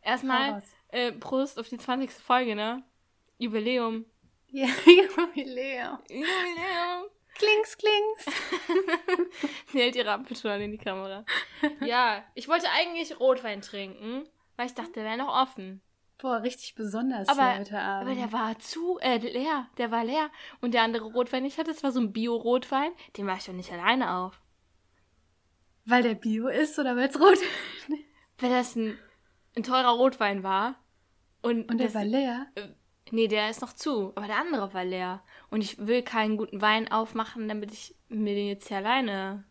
Erstmal, 0.01 0.61
äh, 0.89 1.13
Prost 1.13 1.57
auf 1.59 1.69
die 1.69 1.77
20. 1.77 2.11
Folge, 2.11 2.55
ne? 2.55 2.83
Jubiläum. 3.37 4.03
Ja, 4.49 4.67
Jubiläum. 4.85 5.99
Jubiläum. 6.09 7.05
Klings, 7.39 7.77
klings. 7.77 8.25
Sie 9.71 9.79
hält 9.79 9.95
ihre 9.95 10.11
Ampelschale 10.11 10.63
in 10.63 10.71
die 10.71 10.77
Kamera. 10.77 11.25
Ja, 11.81 12.23
ich 12.35 12.47
wollte 12.47 12.67
eigentlich 12.69 13.19
Rotwein 13.19 13.61
trinken, 13.61 14.27
weil 14.55 14.67
ich 14.67 14.73
dachte, 14.75 14.91
der 14.93 15.05
wäre 15.05 15.17
noch 15.17 15.33
offen. 15.41 15.81
Boah, 16.21 16.41
richtig 16.41 16.75
besonders 16.75 17.27
Aber, 17.29 17.51
hier 17.51 17.59
heute 17.61 17.79
Abend. 17.79 18.09
aber 18.09 18.19
der 18.19 18.31
war 18.33 18.59
zu, 18.59 18.97
äh, 18.99 19.17
leer. 19.17 19.67
Der 19.77 19.89
war 19.89 20.03
leer. 20.03 20.29
Und 20.59 20.73
der 20.73 20.83
andere 20.83 21.05
Rotwein, 21.05 21.43
den 21.43 21.47
ich 21.51 21.57
hatte, 21.57 21.71
das 21.71 21.81
war 21.81 21.91
so 21.93 22.01
ein 22.01 22.11
Bio-Rotwein. 22.11 22.91
Den 23.15 23.25
mache 23.25 23.37
ich 23.39 23.45
doch 23.45 23.53
nicht 23.53 23.71
alleine 23.71 24.13
auf. 24.15 24.41
Weil 25.85 26.03
der 26.03 26.15
Bio 26.15 26.49
ist 26.49 26.77
oder 26.77 26.95
weil 26.97 27.07
es 27.07 27.19
rot 27.19 27.33
ist? 27.33 27.43
Wenn 28.37 28.51
das 28.51 28.75
ein, 28.75 28.99
ein 29.55 29.63
teurer 29.63 29.91
Rotwein 29.91 30.43
war. 30.43 30.75
Und, 31.41 31.69
Und 31.71 31.77
der 31.77 31.87
das, 31.87 31.95
war 31.95 32.03
leer. 32.05 32.47
Nee, 33.11 33.27
der 33.27 33.49
ist 33.49 33.61
noch 33.61 33.73
zu. 33.73 34.11
Aber 34.15 34.27
der 34.27 34.37
andere 34.37 34.73
war 34.73 34.85
leer. 34.85 35.23
Und 35.49 35.61
ich 35.61 35.77
will 35.79 36.03
keinen 36.03 36.37
guten 36.37 36.61
Wein 36.61 36.91
aufmachen, 36.91 37.47
damit 37.47 37.71
ich 37.71 37.95
mir 38.07 38.35
den 38.35 38.47
jetzt 38.47 38.67
hier 38.67 38.77
alleine. 38.77 39.43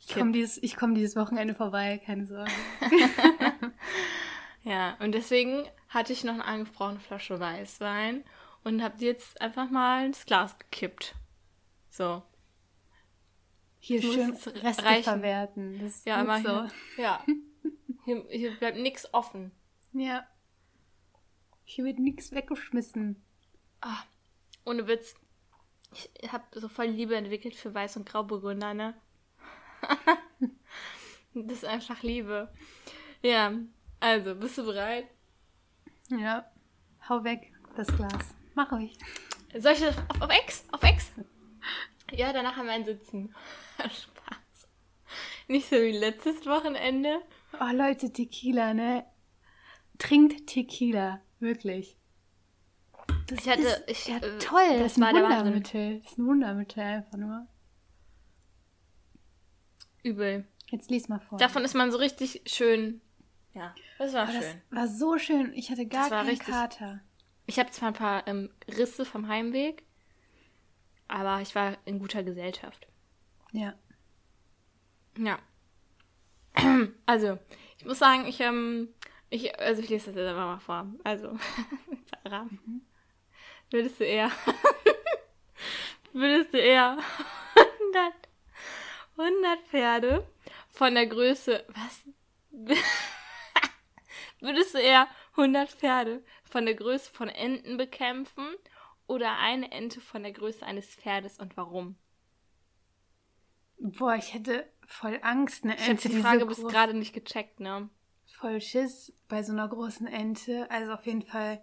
Ich 0.00 0.14
komme 0.14 0.30
dieses, 0.32 0.62
ich 0.62 0.76
komm 0.76 0.94
dieses 0.94 1.16
Wochenende 1.16 1.54
vorbei, 1.54 2.00
keine 2.04 2.26
Sorge. 2.26 2.50
Ja, 4.62 4.96
und 5.00 5.12
deswegen 5.12 5.64
hatte 5.88 6.12
ich 6.12 6.24
noch 6.24 6.34
eine 6.34 6.44
angebrochene 6.44 7.00
Flasche 7.00 7.40
Weißwein 7.40 8.22
und 8.64 8.82
habe 8.82 8.98
die 8.98 9.06
jetzt 9.06 9.40
einfach 9.40 9.70
mal 9.70 10.04
ins 10.04 10.26
Glas 10.26 10.58
gekippt. 10.58 11.14
So. 11.88 12.22
Hier 13.78 14.02
schön 14.02 14.32
es 14.34 14.46
Reste 14.62 14.84
reichen. 14.84 15.04
verwerten. 15.04 15.78
Das 15.80 15.96
ist 15.96 16.06
Ja, 16.06 16.20
immer 16.20 16.40
so. 16.42 16.68
hier. 16.96 17.04
Ja. 17.04 17.24
Hier, 18.04 18.24
hier 18.30 18.56
bleibt 18.56 18.78
nichts 18.78 19.12
offen. 19.12 19.52
Ja. 19.92 20.26
Hier 21.70 21.84
wird 21.84 21.98
nichts 21.98 22.32
weggeschmissen. 22.32 23.22
Ah, 23.82 24.02
ohne 24.64 24.88
Witz. 24.88 25.14
Ich 25.92 26.32
habe 26.32 26.44
so 26.58 26.66
voll 26.66 26.86
Liebe 26.86 27.14
entwickelt 27.14 27.54
für 27.54 27.74
Weiß- 27.74 27.98
und 27.98 28.08
Grauburgunder, 28.08 28.72
ne? 28.72 28.94
das 31.34 31.58
ist 31.58 31.64
einfach 31.66 32.02
Liebe. 32.02 32.50
Ja, 33.20 33.52
also, 34.00 34.34
bist 34.34 34.56
du 34.56 34.64
bereit? 34.64 35.08
Ja. 36.08 36.50
Hau 37.06 37.22
weg, 37.22 37.52
das 37.76 37.88
Glas. 37.88 38.34
Mach 38.54 38.72
ruhig. 38.72 38.96
Soll 39.54 39.72
ich 39.72 39.80
das 39.80 39.98
auf, 39.98 40.22
auf 40.22 40.30
Ex? 40.30 40.64
Auf 40.72 40.82
Ex? 40.82 41.12
Ja, 42.12 42.32
danach 42.32 42.56
haben 42.56 42.66
wir 42.66 42.72
ein 42.72 42.86
Sitzen. 42.86 43.34
Spaß. 43.78 44.68
Nicht 45.48 45.68
so 45.68 45.76
wie 45.76 45.92
letztes 45.92 46.46
Wochenende. 46.46 47.20
Oh, 47.60 47.72
Leute, 47.74 48.10
Tequila, 48.10 48.72
ne? 48.72 49.04
Trinkt 49.98 50.46
Tequila. 50.46 51.20
Wirklich. 51.40 51.96
Das 53.28 53.40
Ich 53.40 53.48
hatte- 53.48 53.60
ist 53.62 53.84
ich, 53.88 54.06
ja, 54.08 54.16
äh, 54.18 54.38
toll. 54.38 54.60
das 54.70 54.78
Das, 54.78 54.92
ist 54.92 54.98
ein 54.98 55.02
war 55.02 55.12
Wahnsinn. 55.14 55.38
Wundermittel. 55.38 56.00
Das 56.00 56.12
ist 56.12 56.18
ein 56.18 56.26
Wundermittel 56.26 56.82
einfach 56.82 57.18
nur. 57.18 57.46
Übel. 60.02 60.46
Jetzt 60.70 60.90
lies 60.90 61.08
mal 61.08 61.20
vor. 61.20 61.38
Davon 61.38 61.64
ist 61.64 61.74
man 61.74 61.90
so 61.90 61.98
richtig 61.98 62.42
schön. 62.46 63.00
Ja, 63.54 63.74
das 63.98 64.12
war 64.12 64.26
das 64.26 64.34
schön. 64.36 64.62
war 64.70 64.86
so 64.88 65.18
schön. 65.18 65.52
Ich 65.54 65.70
hatte 65.70 65.86
gar 65.86 66.02
Das 66.08 66.10
keinen 66.10 66.28
richtig- 66.28 66.48
Kater. 66.48 67.00
Ich 67.46 67.58
habe 67.58 67.70
zwar 67.70 67.88
ein 67.88 67.94
paar 67.94 68.26
ähm, 68.28 68.50
Risse 68.76 69.04
vom 69.06 69.26
Heimweg, 69.28 69.82
aber 71.08 71.40
ich 71.40 71.54
war 71.54 71.78
in 71.86 71.98
guter 71.98 72.22
Gesellschaft. 72.22 72.86
Ja. 73.52 73.74
Ja. 75.16 75.38
Also, 77.06 77.38
ich 77.78 77.86
muss 77.86 77.98
sagen, 77.98 78.26
ich, 78.26 78.40
ähm, 78.40 78.88
ich, 79.30 79.58
also 79.58 79.82
ich 79.82 79.88
lese 79.88 80.06
das 80.06 80.16
jetzt 80.16 80.28
einfach 80.28 80.46
mal 80.46 80.58
vor. 80.58 80.86
Also, 81.04 81.38
Sarah, 82.24 82.48
würdest 83.70 84.00
du 84.00 84.04
eher, 84.04 84.30
würdest 86.12 86.54
du 86.54 86.58
eher 86.58 86.98
100, 87.54 88.14
100 89.16 89.60
Pferde 89.68 90.26
von 90.70 90.94
der 90.94 91.06
Größe, 91.06 91.64
was? 91.68 92.02
würdest 94.40 94.74
du 94.74 94.78
eher 94.78 95.08
100 95.32 95.70
Pferde 95.70 96.24
von 96.44 96.64
der 96.64 96.74
Größe 96.74 97.10
von 97.12 97.28
Enten 97.28 97.76
bekämpfen 97.76 98.46
oder 99.06 99.36
eine 99.38 99.70
Ente 99.70 100.00
von 100.00 100.22
der 100.22 100.32
Größe 100.32 100.64
eines 100.64 100.86
Pferdes 100.94 101.38
und 101.38 101.56
warum? 101.56 101.96
Boah, 103.78 104.14
ich 104.16 104.34
hätte 104.34 104.68
voll 104.86 105.20
Angst, 105.22 105.64
eine 105.64 105.74
Ich 105.74 105.82
habe 105.82 105.90
Ente, 105.92 106.08
die 106.08 106.20
Frage 106.20 106.40
so 106.40 106.46
bis 106.46 106.62
gerade 106.66 106.94
nicht 106.94 107.12
gecheckt, 107.12 107.60
ne? 107.60 107.88
Voll 108.40 108.60
Schiss 108.60 109.12
bei 109.28 109.42
so 109.42 109.52
einer 109.52 109.68
großen 109.68 110.06
Ente. 110.06 110.70
Also 110.70 110.92
auf 110.92 111.06
jeden 111.06 111.22
Fall, 111.22 111.60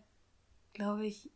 glaube 0.73 1.05
ich, 1.05 1.29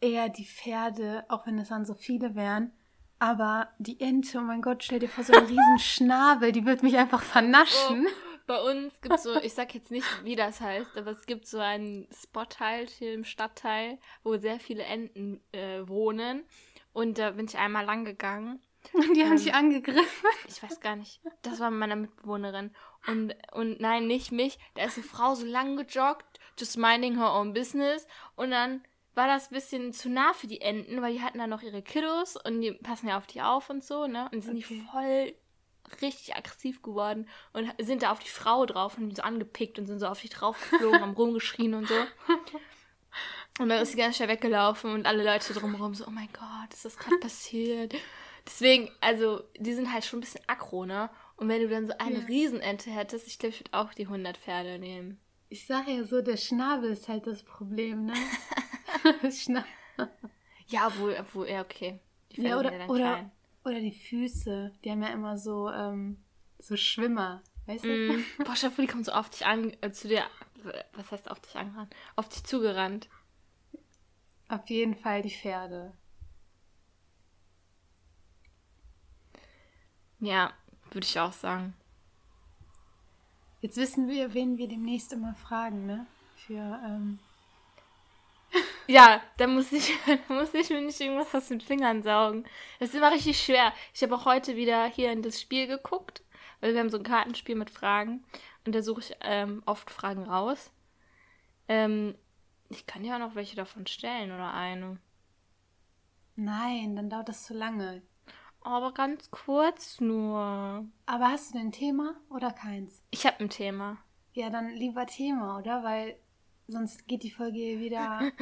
eher 0.00 0.28
die 0.28 0.46
Pferde, 0.46 1.24
auch 1.28 1.46
wenn 1.46 1.58
es 1.58 1.68
dann 1.68 1.84
so 1.84 1.94
viele 1.94 2.34
wären. 2.34 2.72
Aber 3.18 3.68
die 3.78 4.00
Ente, 4.00 4.38
oh 4.38 4.42
mein 4.42 4.62
Gott, 4.62 4.82
stell 4.82 4.98
dir 4.98 5.08
vor, 5.08 5.24
so 5.24 5.32
einen 5.32 5.46
riesen 5.46 5.78
Schnabel, 5.78 6.52
die 6.52 6.64
wird 6.64 6.82
mich 6.82 6.96
einfach 6.96 7.22
vernaschen. 7.22 8.06
Bei 8.46 8.60
uns 8.62 9.00
gibt 9.00 9.14
es 9.14 9.22
so, 9.22 9.36
ich 9.36 9.54
sag 9.54 9.74
jetzt 9.74 9.92
nicht, 9.92 10.06
wie 10.24 10.34
das 10.34 10.60
heißt, 10.60 10.96
aber 10.96 11.12
es 11.12 11.26
gibt 11.26 11.46
so 11.46 11.58
einen 11.58 12.08
Spot 12.12 12.46
halt 12.58 12.90
hier 12.90 13.14
im 13.14 13.24
Stadtteil, 13.24 13.98
wo 14.24 14.38
sehr 14.38 14.58
viele 14.58 14.82
Enten 14.82 15.40
äh, 15.52 15.86
wohnen. 15.86 16.42
Und 16.92 17.18
da 17.18 17.30
bin 17.32 17.46
ich 17.46 17.58
einmal 17.58 17.84
lang 17.84 18.04
gegangen. 18.04 18.60
Und 18.92 19.14
die 19.14 19.22
haben 19.24 19.32
Ähm, 19.32 19.36
dich 19.38 19.54
angegriffen. 19.54 20.28
Ich 20.48 20.62
weiß 20.62 20.80
gar 20.80 20.96
nicht. 20.96 21.20
Das 21.42 21.60
war 21.60 21.70
meine 21.70 21.96
Mitbewohnerin. 21.96 22.74
Und, 23.06 23.34
und 23.52 23.80
nein, 23.80 24.06
nicht 24.06 24.32
mich. 24.32 24.58
Da 24.74 24.84
ist 24.84 24.96
eine 24.96 25.06
Frau 25.06 25.34
so 25.34 25.46
lang 25.46 25.76
gejoggt, 25.76 26.40
just 26.58 26.76
minding 26.78 27.16
her 27.16 27.32
own 27.32 27.52
business. 27.52 28.06
Und 28.36 28.50
dann 28.50 28.82
war 29.14 29.26
das 29.26 29.50
ein 29.50 29.54
bisschen 29.54 29.92
zu 29.92 30.08
nah 30.08 30.32
für 30.32 30.46
die 30.46 30.60
Enten, 30.60 31.02
weil 31.02 31.12
die 31.12 31.22
hatten 31.22 31.38
dann 31.38 31.50
noch 31.50 31.62
ihre 31.62 31.82
Kiddos 31.82 32.36
und 32.36 32.60
die 32.60 32.72
passen 32.72 33.08
ja 33.08 33.16
auf 33.18 33.26
die 33.26 33.42
auf 33.42 33.68
und 33.68 33.84
so, 33.84 34.06
ne? 34.06 34.28
Und 34.32 34.42
sind 34.42 34.56
Okay. 34.56 34.74
die 34.74 34.80
voll 34.90 35.34
richtig 36.00 36.36
aggressiv 36.36 36.82
geworden 36.82 37.28
und 37.52 37.72
sind 37.80 38.02
da 38.02 38.12
auf 38.12 38.20
die 38.20 38.28
Frau 38.28 38.64
drauf 38.64 38.96
und 38.96 39.08
die 39.08 39.16
so 39.16 39.22
angepickt 39.22 39.78
und 39.78 39.86
sind 39.86 39.98
so 39.98 40.06
auf 40.06 40.20
die 40.20 40.28
drauf 40.28 40.56
geflogen, 40.70 41.00
haben 41.00 41.14
rumgeschrien 41.14 41.74
und 41.74 41.88
so. 41.88 41.94
Und 43.58 43.68
dann 43.68 43.82
ist 43.82 43.90
sie 43.92 43.98
ganz 43.98 44.16
schnell 44.16 44.28
weggelaufen 44.28 44.92
und 44.92 45.06
alle 45.06 45.24
Leute 45.24 45.52
drumherum 45.52 45.94
so, 45.94 46.06
oh 46.06 46.10
mein 46.10 46.28
Gott, 46.32 46.72
ist 46.72 46.84
das 46.84 46.96
gerade 46.96 47.16
passiert? 47.18 47.94
Deswegen, 48.46 48.90
also, 49.00 49.42
die 49.58 49.72
sind 49.74 49.92
halt 49.92 50.04
schon 50.04 50.18
ein 50.18 50.22
bisschen 50.22 50.42
aggro, 50.46 50.84
ne? 50.84 51.10
Und 51.36 51.48
wenn 51.48 51.62
du 51.62 51.68
dann 51.68 51.86
so 51.86 51.94
eine 51.98 52.20
Ja. 52.20 52.24
Riesenente 52.26 52.90
hättest, 52.90 53.26
ich 53.26 53.38
glaube, 53.38 53.54
ich 53.54 53.60
würde 53.60 53.72
auch 53.72 53.94
die 53.94 54.06
100 54.06 54.36
Pferde 54.36 54.78
nehmen. 54.78 55.18
Ich 55.48 55.66
sage 55.66 55.90
ja 55.92 56.04
so, 56.04 56.20
der 56.20 56.36
Schnabel 56.36 56.90
ist 56.90 57.08
halt 57.08 57.26
das 57.26 57.42
Problem, 57.42 58.06
ne? 58.06 58.14
Ja, 60.68 60.86
obwohl, 60.86 61.16
obwohl, 61.18 61.48
ja, 61.48 61.62
okay. 61.62 61.98
Die 62.32 62.42
ja, 62.42 62.50
Pferde 62.50 62.58
oder, 62.60 62.72
ja 62.72 62.78
dann 62.78 62.90
oder, 62.90 63.14
klein. 63.14 63.32
oder 63.64 63.80
die 63.80 63.92
Füße. 63.92 64.72
Die 64.84 64.90
haben 64.90 65.02
ja 65.02 65.08
immer 65.08 65.36
so, 65.36 65.68
ähm, 65.68 66.22
so 66.58 66.76
Schwimmer. 66.76 67.42
Weißt 67.66 67.84
du? 67.84 67.88
Mm. 67.88 68.24
Boah, 68.44 68.54
vor, 68.54 68.70
die 68.78 68.86
kommen 68.86 69.04
so 69.04 69.12
auf 69.12 69.30
dich 69.30 69.44
an, 69.44 69.72
äh, 69.80 69.90
zu 69.90 70.08
dir, 70.08 70.24
was 70.94 71.10
heißt 71.10 71.30
auf 71.30 71.40
dich 71.40 71.56
angerannt? 71.56 71.94
Auf 72.16 72.28
dich 72.28 72.44
zugerannt. 72.44 73.08
Auf 74.48 74.68
jeden 74.68 74.94
Fall 74.94 75.22
die 75.22 75.30
Pferde. 75.30 75.92
Ja, 80.20 80.52
würde 80.92 81.06
ich 81.06 81.18
auch 81.18 81.32
sagen. 81.32 81.74
Jetzt 83.60 83.76
wissen 83.76 84.08
wir, 84.08 84.32
wen 84.34 84.58
wir 84.58 84.68
demnächst 84.68 85.12
immer 85.12 85.34
fragen, 85.34 85.86
ne? 85.86 86.06
Für, 86.36 86.80
ähm, 86.84 87.18
Ja, 88.86 89.22
da 89.36 89.46
muss 89.46 89.72
ich, 89.72 89.92
da 90.28 90.34
muss 90.34 90.54
ich 90.54 90.70
mir 90.70 90.80
nicht 90.80 91.00
irgendwas 91.00 91.34
aus 91.34 91.48
den 91.48 91.60
Fingern 91.60 92.02
saugen. 92.02 92.44
Das 92.78 92.90
ist 92.90 92.94
immer 92.94 93.12
richtig 93.12 93.40
schwer. 93.40 93.72
Ich 93.94 94.02
habe 94.02 94.14
auch 94.14 94.24
heute 94.24 94.56
wieder 94.56 94.86
hier 94.86 95.12
in 95.12 95.22
das 95.22 95.40
Spiel 95.40 95.66
geguckt, 95.66 96.22
weil 96.60 96.72
wir 96.72 96.80
haben 96.80 96.90
so 96.90 96.98
ein 96.98 97.04
Kartenspiel 97.04 97.54
mit 97.54 97.70
Fragen 97.70 98.24
und 98.66 98.74
da 98.74 98.82
suche 98.82 99.00
ich 99.00 99.16
ähm, 99.22 99.62
oft 99.66 99.90
Fragen 99.90 100.24
raus. 100.24 100.70
Ähm, 101.68 102.14
ich 102.68 102.86
kann 102.86 103.04
ja 103.04 103.16
auch 103.16 103.20
noch 103.20 103.34
welche 103.34 103.56
davon 103.56 103.86
stellen 103.86 104.32
oder 104.32 104.52
eine. 104.52 104.98
nein, 106.36 106.96
dann 106.96 107.10
dauert 107.10 107.28
das 107.28 107.44
zu 107.44 107.54
lange. 107.54 108.02
Aber 108.62 108.92
ganz 108.92 109.30
kurz 109.30 110.00
nur. 110.00 110.86
Aber 111.06 111.28
hast 111.28 111.50
du 111.50 111.58
denn 111.58 111.68
ein 111.68 111.72
Thema 111.72 112.14
oder 112.28 112.52
keins? 112.52 113.02
Ich 113.10 113.26
habe 113.26 113.40
ein 113.40 113.50
Thema. 113.50 113.98
Ja, 114.32 114.50
dann 114.50 114.70
lieber 114.70 115.06
Thema, 115.06 115.58
oder? 115.58 115.82
Weil 115.82 116.16
sonst 116.68 117.08
geht 117.08 117.22
die 117.22 117.30
Folge 117.30 117.80
wieder. 117.80 118.20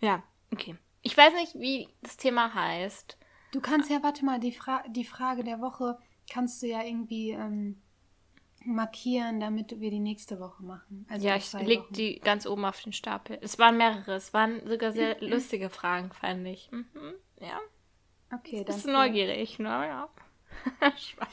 Ja, 0.00 0.22
okay. 0.52 0.76
Ich 1.00 1.16
weiß 1.16 1.32
nicht, 1.34 1.54
wie 1.54 1.88
das 2.02 2.18
Thema 2.18 2.52
heißt. 2.52 3.16
Du 3.52 3.60
kannst 3.60 3.88
ja, 3.88 4.02
warte 4.02 4.22
mal, 4.24 4.38
die, 4.38 4.52
Fra 4.52 4.82
die 4.88 5.04
Frage 5.04 5.44
der 5.44 5.60
Woche 5.62 5.98
kannst 6.30 6.62
du 6.62 6.66
ja 6.66 6.82
irgendwie 6.82 7.30
ähm, 7.30 7.80
markieren, 8.66 9.40
damit 9.40 9.80
wir 9.80 9.90
die 9.90 10.00
nächste 10.00 10.40
Woche 10.40 10.62
machen. 10.62 11.06
Also 11.08 11.26
ja, 11.26 11.36
ich 11.36 11.52
leg 11.54 11.80
Wochen. 11.80 11.92
die 11.94 12.20
ganz 12.20 12.46
oben 12.46 12.64
auf 12.66 12.82
den 12.82 12.92
Stapel. 12.92 13.38
Es 13.40 13.58
waren 13.58 13.78
mehrere. 13.78 14.14
Es 14.14 14.34
waren 14.34 14.66
sogar 14.66 14.92
sehr 14.92 15.18
lustige 15.20 15.70
Fragen, 15.70 16.12
fand 16.12 16.46
ich. 16.46 16.70
Mhm. 16.70 17.14
Ja. 17.40 17.58
Okay, 18.34 18.64
dann 18.64 18.74
Bist 18.74 18.86
du 18.86 18.92
neugierig, 18.92 19.58
ne? 19.58 19.68
Ja. 19.68 20.08
Spaß. 20.96 21.28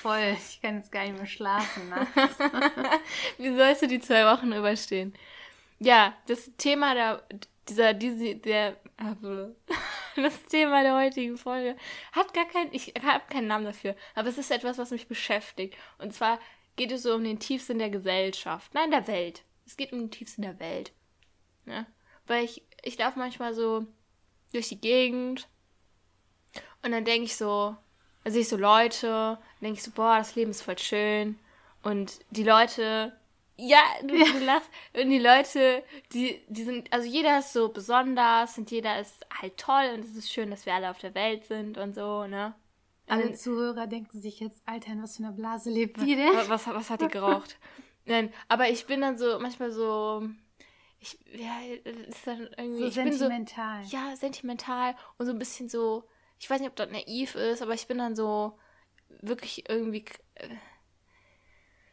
voll. 0.00 0.36
Ich 0.38 0.60
kann 0.60 0.76
jetzt 0.76 0.90
gar 0.90 1.04
nicht 1.04 1.16
mehr 1.16 1.26
schlafen. 1.26 1.92
Wie 3.38 3.54
sollst 3.54 3.82
du 3.82 3.86
die 3.86 4.00
zwei 4.00 4.24
Wochen 4.26 4.52
überstehen? 4.52 5.14
Ja, 5.78 6.14
das 6.26 6.50
Thema 6.58 6.94
der, 6.94 7.22
dieser, 7.68 7.94
diese, 7.94 8.36
der, 8.36 8.76
das 10.16 10.44
Thema 10.46 10.82
der 10.82 10.96
heutigen 10.96 11.36
Folge 11.36 11.76
hat 12.12 12.34
gar 12.34 12.46
keinen, 12.46 12.72
ich 12.72 12.94
habe 13.02 13.24
keinen 13.28 13.48
Namen 13.48 13.64
dafür, 13.64 13.96
aber 14.14 14.28
es 14.28 14.38
ist 14.38 14.50
etwas, 14.50 14.78
was 14.78 14.90
mich 14.90 15.08
beschäftigt. 15.08 15.76
Und 15.98 16.14
zwar 16.14 16.38
geht 16.76 16.92
es 16.92 17.02
so 17.02 17.14
um 17.14 17.24
den 17.24 17.38
Tiefsinn 17.38 17.78
der 17.78 17.90
Gesellschaft, 17.90 18.74
nein, 18.74 18.90
der 18.90 19.06
Welt. 19.06 19.44
Es 19.66 19.76
geht 19.76 19.92
um 19.92 20.00
den 20.00 20.10
Tiefsinn 20.10 20.42
der 20.42 20.58
Welt. 20.60 20.92
Ne? 21.64 21.86
Weil 22.26 22.44
ich, 22.44 22.62
ich 22.82 22.98
laufe 22.98 23.18
manchmal 23.18 23.54
so 23.54 23.86
durch 24.52 24.68
die 24.68 24.80
Gegend 24.80 25.48
und 26.82 26.92
dann 26.92 27.04
denke 27.04 27.24
ich 27.24 27.36
so, 27.36 27.76
da 28.24 28.30
sehe 28.30 28.42
ich 28.42 28.48
so 28.48 28.56
Leute, 28.56 29.06
dann 29.06 29.38
denke 29.60 29.78
ich 29.78 29.82
so, 29.82 29.90
boah, 29.90 30.18
das 30.18 30.34
Leben 30.34 30.50
ist 30.50 30.62
voll 30.62 30.78
schön. 30.78 31.38
Und 31.82 32.20
die 32.30 32.44
Leute, 32.44 33.12
ja, 33.56 33.82
du, 34.02 34.08
du 34.08 34.44
lachst, 34.44 34.70
und 34.94 35.10
die 35.10 35.18
Leute, 35.18 35.82
die, 36.12 36.40
die 36.48 36.62
sind, 36.64 36.92
also 36.92 37.08
jeder 37.08 37.38
ist 37.40 37.52
so 37.52 37.68
besonders 37.68 38.56
und 38.58 38.70
jeder 38.70 39.00
ist 39.00 39.26
halt 39.40 39.56
toll 39.56 39.90
und 39.94 40.04
es 40.04 40.14
ist 40.16 40.32
schön, 40.32 40.50
dass 40.50 40.66
wir 40.66 40.74
alle 40.74 40.90
auf 40.90 40.98
der 40.98 41.14
Welt 41.14 41.44
sind 41.46 41.78
und 41.78 41.94
so, 41.94 42.26
ne? 42.26 42.54
Alle 43.08 43.32
Zuhörer 43.34 43.86
denken 43.88 44.20
sich 44.20 44.40
jetzt, 44.40 44.62
Alter, 44.64 44.92
in 44.92 45.02
was 45.02 45.16
für 45.16 45.24
einer 45.24 45.32
Blase 45.32 45.70
lebt 45.70 46.00
die 46.00 46.16
denn? 46.16 46.34
Was, 46.34 46.48
was, 46.48 46.66
was 46.68 46.88
hat 46.88 47.02
die 47.02 47.08
geraucht? 47.08 47.58
Nein, 48.06 48.32
aber 48.48 48.68
ich 48.68 48.86
bin 48.86 49.00
dann 49.00 49.18
so 49.18 49.38
manchmal 49.38 49.70
so, 49.70 50.28
ich, 50.98 51.18
ja, 51.34 51.52
ist 52.08 52.26
dann 52.26 52.48
irgendwie, 52.56 52.78
So 52.78 52.86
ich 52.86 52.94
bin 52.94 53.12
so, 53.12 53.18
sentimental. 53.18 53.84
ja, 53.86 54.16
sentimental 54.16 54.94
und 55.18 55.26
so 55.26 55.32
ein 55.32 55.38
bisschen 55.38 55.68
so, 55.68 56.04
ich 56.42 56.50
weiß 56.50 56.60
nicht, 56.60 56.70
ob 56.70 56.76
das 56.76 56.90
naiv 56.90 57.36
ist, 57.36 57.62
aber 57.62 57.74
ich 57.74 57.86
bin 57.86 57.98
dann 57.98 58.16
so 58.16 58.58
wirklich 59.20 59.68
irgendwie 59.68 60.04
äh, 60.34 60.48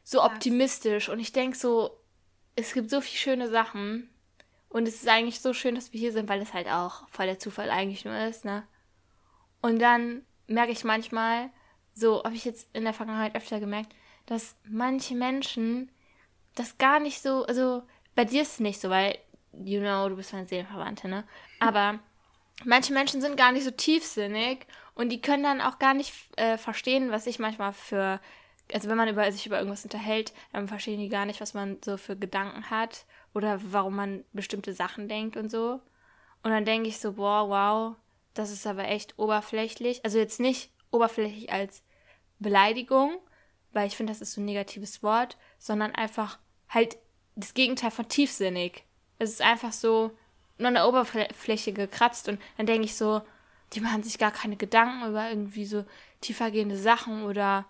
so 0.03 0.23
optimistisch 0.23 1.09
und 1.09 1.19
ich 1.19 1.31
denke 1.33 1.55
so, 1.57 1.99
es 2.55 2.73
gibt 2.73 2.89
so 2.89 2.99
viele 3.01 3.17
schöne 3.19 3.49
Sachen 3.49 4.09
Und 4.69 4.87
es 4.87 4.95
ist 4.95 5.07
eigentlich 5.07 5.41
so 5.41 5.53
schön, 5.53 5.75
dass 5.75 5.93
wir 5.93 5.99
hier 5.99 6.11
sind, 6.13 6.29
weil 6.29 6.41
es 6.41 6.53
halt 6.53 6.67
auch 6.67 7.07
voll 7.09 7.25
der 7.27 7.39
Zufall 7.39 7.69
eigentlich 7.71 8.05
nur 8.05 8.17
ist, 8.27 8.45
ne? 8.45 8.67
Und 9.61 9.79
dann 9.79 10.23
merke 10.47 10.71
ich 10.71 10.83
manchmal, 10.83 11.51
so 11.93 12.23
habe 12.23 12.35
ich 12.35 12.45
jetzt 12.45 12.69
in 12.73 12.83
der 12.85 12.93
Vergangenheit 12.93 13.35
öfter 13.35 13.59
gemerkt, 13.59 13.95
dass 14.27 14.55
manche 14.65 15.15
Menschen 15.15 15.91
das 16.55 16.77
gar 16.77 16.99
nicht 16.99 17.21
so, 17.21 17.45
also 17.45 17.83
bei 18.15 18.25
dir 18.25 18.43
ist 18.43 18.53
es 18.53 18.59
nicht 18.59 18.79
so, 18.81 18.89
weil, 18.89 19.17
you 19.53 19.79
know, 19.81 20.09
du 20.09 20.15
bist 20.17 20.33
meine 20.33 20.47
Seelenverwandte, 20.47 21.07
ne? 21.07 21.25
Aber 21.59 21.99
manche 22.65 22.93
Menschen 22.93 23.21
sind 23.21 23.37
gar 23.37 23.51
nicht 23.51 23.63
so 23.63 23.71
tiefsinnig 23.71 24.65
und 24.95 25.09
die 25.09 25.21
können 25.21 25.43
dann 25.43 25.61
auch 25.61 25.79
gar 25.79 25.93
nicht 25.93 26.13
äh, 26.37 26.57
verstehen, 26.57 27.11
was 27.11 27.27
ich 27.27 27.39
manchmal 27.39 27.73
für, 27.73 28.19
also 28.73 28.89
wenn 28.89 28.97
man 28.97 29.09
über, 29.09 29.31
sich 29.31 29.45
über 29.45 29.57
irgendwas 29.57 29.83
unterhält, 29.83 30.33
dann 30.51 30.67
verstehen 30.67 30.99
die 30.99 31.09
gar 31.09 31.25
nicht, 31.25 31.41
was 31.41 31.53
man 31.53 31.77
so 31.83 31.97
für 31.97 32.15
Gedanken 32.15 32.69
hat 32.69 33.05
oder 33.33 33.59
warum 33.63 33.95
man 33.95 34.23
bestimmte 34.33 34.73
Sachen 34.73 35.07
denkt 35.07 35.37
und 35.37 35.49
so. 35.49 35.81
Und 36.43 36.51
dann 36.51 36.65
denke 36.65 36.89
ich 36.89 36.99
so, 36.99 37.13
boah, 37.13 37.49
wow, 37.49 37.95
das 38.33 38.51
ist 38.51 38.65
aber 38.65 38.87
echt 38.87 39.17
oberflächlich. 39.17 40.03
Also 40.03 40.17
jetzt 40.17 40.39
nicht 40.39 40.71
oberflächlich 40.91 41.51
als 41.51 41.83
Beleidigung, 42.39 43.17
weil 43.73 43.87
ich 43.87 43.97
finde, 43.97 44.11
das 44.11 44.21
ist 44.21 44.33
so 44.33 44.41
ein 44.41 44.45
negatives 44.45 45.03
Wort, 45.03 45.37
sondern 45.57 45.93
einfach 45.93 46.39
halt 46.69 46.97
das 47.35 47.53
Gegenteil 47.53 47.91
von 47.91 48.07
tiefsinnig. 48.07 48.83
Es 49.17 49.31
ist 49.31 49.41
einfach 49.41 49.73
so 49.73 50.11
nur 50.59 50.67
an 50.67 50.75
der 50.75 50.87
Oberfläche 50.87 51.73
gekratzt 51.73 52.29
und 52.29 52.39
dann 52.57 52.65
denke 52.65 52.85
ich 52.85 52.95
so, 52.95 53.21
die 53.73 53.81
machen 53.81 54.03
sich 54.03 54.17
gar 54.17 54.31
keine 54.31 54.57
Gedanken 54.57 55.07
über 55.07 55.29
irgendwie 55.29 55.65
so 55.65 55.85
tiefergehende 56.21 56.77
Sachen 56.77 57.23
oder 57.23 57.65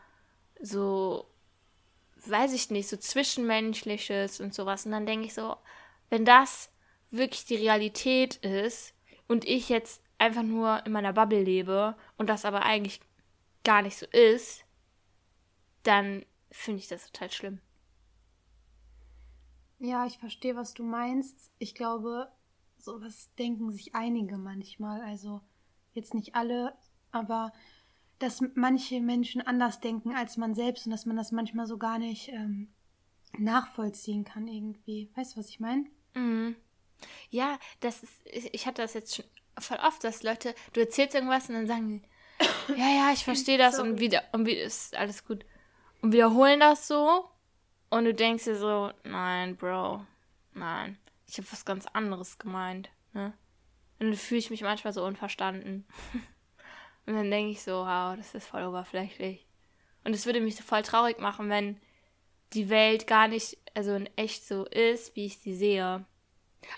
so, 0.62 1.26
weiß 2.26 2.54
ich 2.54 2.70
nicht, 2.70 2.90
so 2.90 2.98
Zwischenmenschliches 2.98 4.40
und 4.40 4.54
sowas. 4.54 4.86
Und 4.86 4.92
dann 4.92 5.06
denke 5.06 5.28
ich 5.28 5.34
so, 5.34 5.56
wenn 6.10 6.26
das 6.26 6.72
wirklich 7.12 7.46
die 7.46 7.56
Realität 7.56 8.38
ist 8.38 8.94
und 9.28 9.46
ich 9.46 9.70
jetzt 9.70 10.02
einfach 10.18 10.44
nur 10.44 10.86
in 10.86 10.92
meiner 10.92 11.14
Bubble 11.14 11.44
lebe 11.44 11.96
und 12.18 12.28
das 12.28 12.46
aber 12.46 12.64
eigentlich 12.64 13.02
gar 13.64 13.82
nicht 13.82 13.98
so 13.98 14.06
ist, 14.08 14.64
dann 15.84 16.26
finde 16.52 16.80
ich 16.80 16.88
das 16.88 17.12
total 17.12 17.32
schlimm. 17.32 17.62
Ja, 19.80 20.06
ich 20.06 20.18
verstehe, 20.18 20.56
was 20.56 20.74
du 20.74 20.84
meinst. 20.84 21.52
Ich 21.58 21.74
glaube, 21.74 22.30
sowas 22.82 23.30
denken 23.38 23.72
sich 23.72 23.96
einige 23.96 24.38
manchmal. 24.38 25.02
Also 25.02 25.42
jetzt 25.94 26.14
nicht 26.14 26.36
alle, 26.36 26.74
aber 27.12 27.52
dass 28.20 28.42
manche 28.56 29.00
Menschen 29.00 29.42
anders 29.42 29.80
denken 29.80 30.14
als 30.14 30.38
man 30.38 30.54
selbst 30.54 30.86
und 30.86 30.92
dass 30.92 31.06
man 31.06 31.16
das 31.16 31.32
manchmal 31.32 31.68
so 31.68 31.78
gar 31.78 32.00
nicht 32.00 32.30
ähm, 32.30 32.68
nachvollziehen 33.38 34.26
kann 34.26 34.48
irgendwie. 34.48 35.10
Weißt 35.16 35.36
du, 35.36 35.40
was 35.40 35.50
ich 35.50 35.60
meine? 35.60 35.86
Mhm. 36.14 36.56
Ja, 37.30 37.58
das 37.80 38.04
ist, 38.04 38.22
ich 38.26 38.68
hatte 38.68 38.82
das 38.82 38.94
jetzt 38.94 39.16
schon 39.16 39.26
voll 39.58 39.80
oft, 39.86 40.04
dass 40.04 40.24
Leute, 40.24 40.54
du 40.74 40.82
erzählst 40.82 41.16
irgendwas 41.16 41.48
und 41.50 41.56
dann 41.56 41.68
sagen 41.68 41.88
die, 41.90 42.02
ja, 42.78 42.90
ja, 42.90 43.12
ich 43.14 43.24
verstehe 43.24 43.58
das 43.58 43.80
und 43.80 44.00
wieder, 44.00 44.24
und 44.32 44.46
wieder 44.46 44.64
ist 44.64 44.96
alles 44.96 45.26
gut. 45.26 45.46
Und 46.02 46.14
wiederholen 46.14 46.60
das 46.60 46.88
so 46.88 47.30
und 47.90 48.06
du 48.06 48.14
denkst 48.14 48.46
dir 48.46 48.56
so, 48.56 48.92
nein, 49.04 49.56
Bro, 49.56 50.06
nein, 50.54 50.98
ich 51.30 51.38
habe 51.38 51.52
was 51.52 51.64
ganz 51.64 51.86
anderes 51.88 52.40
gemeint, 52.40 52.90
ne? 53.14 53.34
Und 54.00 54.08
dann 54.08 54.16
fühle 54.16 54.40
ich 54.40 54.50
mich 54.50 54.62
manchmal 54.62 54.94
so 54.94 55.06
unverstanden. 55.06 55.86
und 57.06 57.16
dann 57.16 57.30
denke 57.30 57.52
ich 57.52 57.62
so, 57.62 57.72
wow, 57.72 58.16
das 58.16 58.34
ist 58.34 58.48
voll 58.48 58.64
oberflächlich. 58.64 59.46
Und 60.04 60.14
es 60.14 60.26
würde 60.26 60.42
mich 60.42 60.56
so 60.56 60.64
voll 60.64 60.82
traurig 60.82 61.20
machen, 61.20 61.50
wenn 61.50 61.78
die 62.54 62.70
Welt 62.70 63.08
gar 63.08 63.28
nicht, 63.28 63.58
also 63.76 63.94
in 63.94 64.10
echt 64.16 64.48
so 64.48 64.66
ist, 64.66 65.16
wie 65.16 65.26
ich 65.26 65.38
sie 65.38 65.54
sehe. 65.54 66.06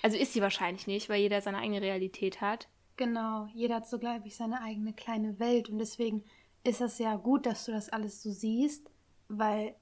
Also 0.02 0.18
ist 0.18 0.34
sie 0.34 0.42
wahrscheinlich 0.42 0.88
nicht, 0.88 1.10
weil 1.10 1.22
jeder 1.22 1.42
seine 1.42 1.60
eigene 1.60 1.82
Realität 1.82 2.42
hat. 2.42 2.68
Genau, 2.98 3.48
jeder 3.54 3.76
hat 3.76 3.88
so, 3.88 4.00
glaube 4.00 4.28
ich, 4.28 4.36
seine 4.36 4.62
eigene 4.62 4.94
kleine 4.94 5.40
Welt 5.40 5.70
und 5.70 5.80
deswegen 5.80 6.24
ist 6.64 6.82
das 6.82 7.00
ja 7.00 7.16
gut, 7.16 7.46
dass 7.46 7.66
du 7.66 7.72
das 7.72 7.90
alles 7.90 8.22
so 8.22 8.32
siehst, 8.32 8.92
weil 9.28 9.76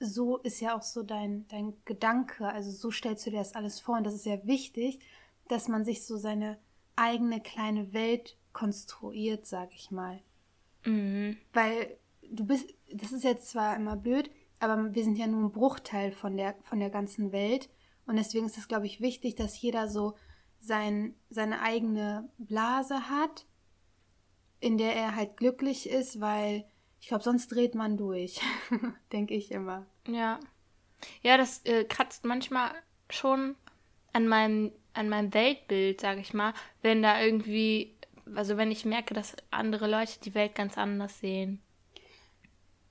so 0.00 0.38
ist 0.38 0.60
ja 0.60 0.76
auch 0.76 0.82
so 0.82 1.02
dein, 1.02 1.46
dein 1.48 1.74
Gedanke, 1.84 2.46
also 2.46 2.70
so 2.70 2.90
stellst 2.90 3.26
du 3.26 3.30
dir 3.30 3.38
das 3.38 3.54
alles 3.54 3.80
vor 3.80 3.96
und 3.96 4.04
das 4.04 4.14
ist 4.14 4.26
ja 4.26 4.46
wichtig, 4.46 5.00
dass 5.48 5.68
man 5.68 5.84
sich 5.84 6.04
so 6.04 6.16
seine 6.16 6.58
eigene 6.96 7.40
kleine 7.40 7.92
Welt 7.92 8.36
konstruiert, 8.52 9.46
sag 9.46 9.74
ich 9.74 9.90
mal. 9.90 10.20
Mhm. 10.84 11.36
Weil 11.52 11.98
du 12.30 12.46
bist, 12.46 12.74
das 12.92 13.12
ist 13.12 13.24
jetzt 13.24 13.48
zwar 13.50 13.76
immer 13.76 13.96
blöd, 13.96 14.30
aber 14.60 14.94
wir 14.94 15.04
sind 15.04 15.18
ja 15.18 15.26
nur 15.26 15.44
ein 15.44 15.52
Bruchteil 15.52 16.12
von 16.12 16.36
der, 16.36 16.54
von 16.64 16.80
der 16.80 16.90
ganzen 16.90 17.32
Welt 17.32 17.68
und 18.06 18.16
deswegen 18.16 18.46
ist 18.46 18.58
es, 18.58 18.68
glaube 18.68 18.86
ich, 18.86 19.00
wichtig, 19.00 19.34
dass 19.36 19.60
jeder 19.60 19.88
so 19.88 20.14
sein, 20.60 21.14
seine 21.30 21.60
eigene 21.60 22.28
Blase 22.38 23.08
hat, 23.08 23.46
in 24.60 24.78
der 24.78 24.94
er 24.96 25.14
halt 25.14 25.36
glücklich 25.36 25.88
ist, 25.88 26.20
weil 26.20 26.64
ich 27.00 27.08
glaube, 27.08 27.24
sonst 27.24 27.48
dreht 27.48 27.74
man 27.74 27.96
durch, 27.96 28.40
denke 29.12 29.34
ich 29.34 29.50
immer. 29.50 29.86
Ja. 30.06 30.40
Ja, 31.22 31.36
das 31.36 31.64
äh, 31.64 31.84
kratzt 31.84 32.24
manchmal 32.24 32.72
schon 33.08 33.54
an 34.12 34.26
meinem, 34.26 34.72
an 34.94 35.08
meinem 35.08 35.32
Weltbild, 35.32 36.00
sage 36.00 36.20
ich 36.20 36.34
mal, 36.34 36.54
wenn 36.82 37.02
da 37.02 37.20
irgendwie, 37.20 37.96
also 38.34 38.56
wenn 38.56 38.70
ich 38.70 38.84
merke, 38.84 39.14
dass 39.14 39.36
andere 39.50 39.88
Leute 39.88 40.18
die 40.20 40.34
Welt 40.34 40.54
ganz 40.54 40.76
anders 40.76 41.20
sehen. 41.20 41.62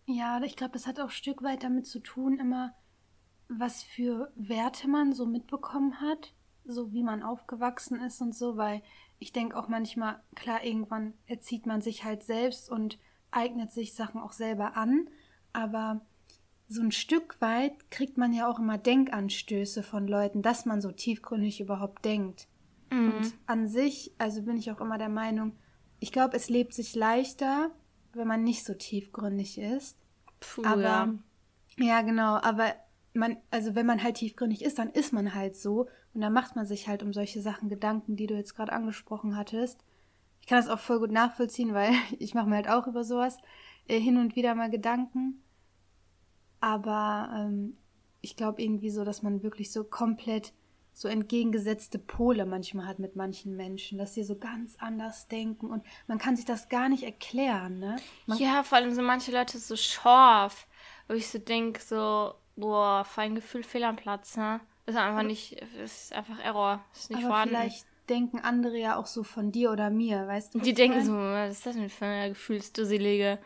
Ja, 0.06 0.42
ich 0.42 0.56
glaube, 0.56 0.72
das 0.72 0.88
hat 0.88 1.00
auch 1.00 1.06
ein 1.06 1.10
Stück 1.10 1.44
weit 1.44 1.64
damit 1.64 1.86
zu 1.86 2.00
tun, 2.00 2.40
immer, 2.40 2.74
was 3.50 3.84
für 3.84 4.32
Werte 4.36 4.88
man 4.88 5.14
so 5.14 5.26
mitbekommen 5.26 6.00
hat, 6.00 6.34
so 6.64 6.94
wie 6.94 7.04
man 7.04 7.24
aufgewachsen 7.24 8.00
ist 8.02 8.22
und 8.22 8.34
so, 8.34 8.56
weil 8.56 8.82
ich 9.20 9.34
denke 9.34 9.58
auch 9.58 9.68
manchmal, 9.68 10.22
klar, 10.36 10.64
irgendwann 10.64 11.14
erzieht 11.26 11.66
man 11.66 11.82
sich 11.82 12.04
halt 12.04 12.24
selbst 12.24 12.70
und 12.70 12.98
eignet 13.32 13.72
sich 13.72 13.94
Sachen 13.94 14.22
auch 14.22 14.32
selber 14.32 14.78
an, 14.78 15.10
aber 15.54 16.02
so 16.68 16.82
ein 16.82 16.92
Stück 16.92 17.40
weit 17.40 17.90
kriegt 17.92 18.18
man 18.18 18.34
ja 18.34 18.50
auch 18.50 18.60
immer 18.60 18.78
Denkanstöße 18.78 19.84
von 19.84 20.08
Leuten, 20.08 20.42
dass 20.42 20.66
man 20.66 20.82
so 20.82 20.92
tiefgründig 20.92 21.62
überhaupt 21.62 22.04
denkt. 22.04 22.48
Mhm. 22.92 23.14
Und 23.14 23.34
an 23.46 23.68
sich, 23.68 24.14
also 24.18 24.42
bin 24.42 24.58
ich 24.58 24.72
auch 24.72 24.82
immer 24.82 24.98
der 24.98 25.10
Meinung, 25.10 25.54
ich 26.00 26.12
glaube, 26.12 26.36
es 26.36 26.50
lebt 26.50 26.74
sich 26.74 26.96
leichter, 26.96 27.72
wenn 28.14 28.28
man 28.28 28.44
nicht 28.44 28.66
so 28.66 28.74
tiefgründig 28.74 29.58
ist. 29.58 29.98
Puh, 30.40 30.64
aber 30.66 30.82
ja. 30.82 31.14
ja, 31.78 32.02
genau, 32.02 32.36
aber 32.36 32.74
man, 33.14 33.38
also 33.50 33.76
wenn 33.76 33.86
man 33.86 34.04
halt 34.04 34.18
tiefgründig 34.18 34.64
ist, 34.64 34.78
dann 34.78 34.90
ist 34.90 35.14
man 35.14 35.34
halt 35.34 35.56
so 35.56 35.88
und 36.14 36.22
dann 36.22 36.34
macht 36.34 36.56
man 36.56 36.66
sich 36.66 36.88
halt 36.88 37.02
um 37.02 37.14
solche 37.14 37.42
Sachen 37.42 37.70
Gedanken, 37.70 38.16
die 38.16 38.28
du 38.28 38.36
jetzt 38.36 38.56
gerade 38.56 38.74
angesprochen 38.74 39.36
hattest. 39.36 39.84
Ich 40.48 40.50
kann 40.50 40.60
das 40.60 40.70
auch 40.70 40.80
voll 40.80 41.00
gut 41.00 41.12
nachvollziehen, 41.12 41.74
weil 41.74 41.92
ich 42.20 42.34
mache 42.34 42.48
mir 42.48 42.56
halt 42.56 42.70
auch 42.70 42.88
über 42.88 43.04
sowas 43.04 43.38
äh, 43.90 44.00
hin 44.00 44.16
und 44.16 44.38
wieder 44.38 44.56
mal 44.56 44.70
Gedanken. 44.70 45.44
Aber 46.62 47.30
ähm, 47.36 47.76
ich 48.22 48.38
glaube 48.38 48.62
irgendwie 48.62 48.90
so, 48.90 49.04
dass 49.04 49.22
man 49.22 49.44
wirklich 49.44 49.74
so 49.74 49.84
komplett 49.84 50.54
so 50.94 51.10
entgegengesetzte 51.10 52.00
Pole 52.00 52.46
manchmal 52.46 52.88
hat 52.88 52.98
mit 52.98 53.18
manchen 53.18 53.58
Menschen, 53.58 53.98
dass 53.98 54.14
sie 54.14 54.24
so 54.24 54.38
ganz 54.38 54.78
anders 54.80 55.28
denken 55.28 55.70
und 55.70 55.84
man 56.08 56.18
kann 56.18 56.38
sich 56.38 56.46
das 56.46 56.70
gar 56.70 56.88
nicht 56.88 57.04
erklären, 57.04 57.80
ne? 57.80 57.98
Man 58.26 58.38
ja, 58.38 58.64
vor 58.64 58.78
allem 58.78 58.94
so 58.94 59.02
manche 59.02 59.34
Leute 59.34 59.58
so 59.58 59.76
scharf, 59.76 60.66
wo 61.10 61.14
ich 61.14 61.28
so 61.28 61.40
denke, 61.40 61.82
so, 61.82 62.36
boah, 62.56 63.04
fein 63.04 63.36
Gefühl, 63.36 63.64
fehl 63.64 63.84
am 63.84 63.98
Platz, 63.98 64.38
ne? 64.38 64.62
Das 64.86 64.96
ist 64.96 65.02
einfach 65.02 65.24
nicht, 65.24 65.62
ist 65.84 66.14
einfach 66.14 66.40
Error, 66.40 66.86
das 66.94 67.02
ist 67.02 67.10
nicht 67.10 67.20
aber 67.20 67.28
vorhanden. 67.28 67.56
Vielleicht 67.58 67.86
denken 68.10 68.40
andere 68.40 68.78
ja 68.78 68.98
auch 68.98 69.06
so 69.06 69.24
von 69.24 69.52
dir 69.52 69.72
oder 69.72 69.90
mir, 69.90 70.28
weißt 70.28 70.56
du? 70.56 70.60
Die 70.60 70.74
denken 70.74 71.04
so, 71.04 71.14
was 71.14 71.54
ist 71.54 71.66
das 71.66 71.76
denn 71.76 71.90
für 71.90 72.06
eine 72.06 72.30
Gefühlsdusselige? 72.30 73.40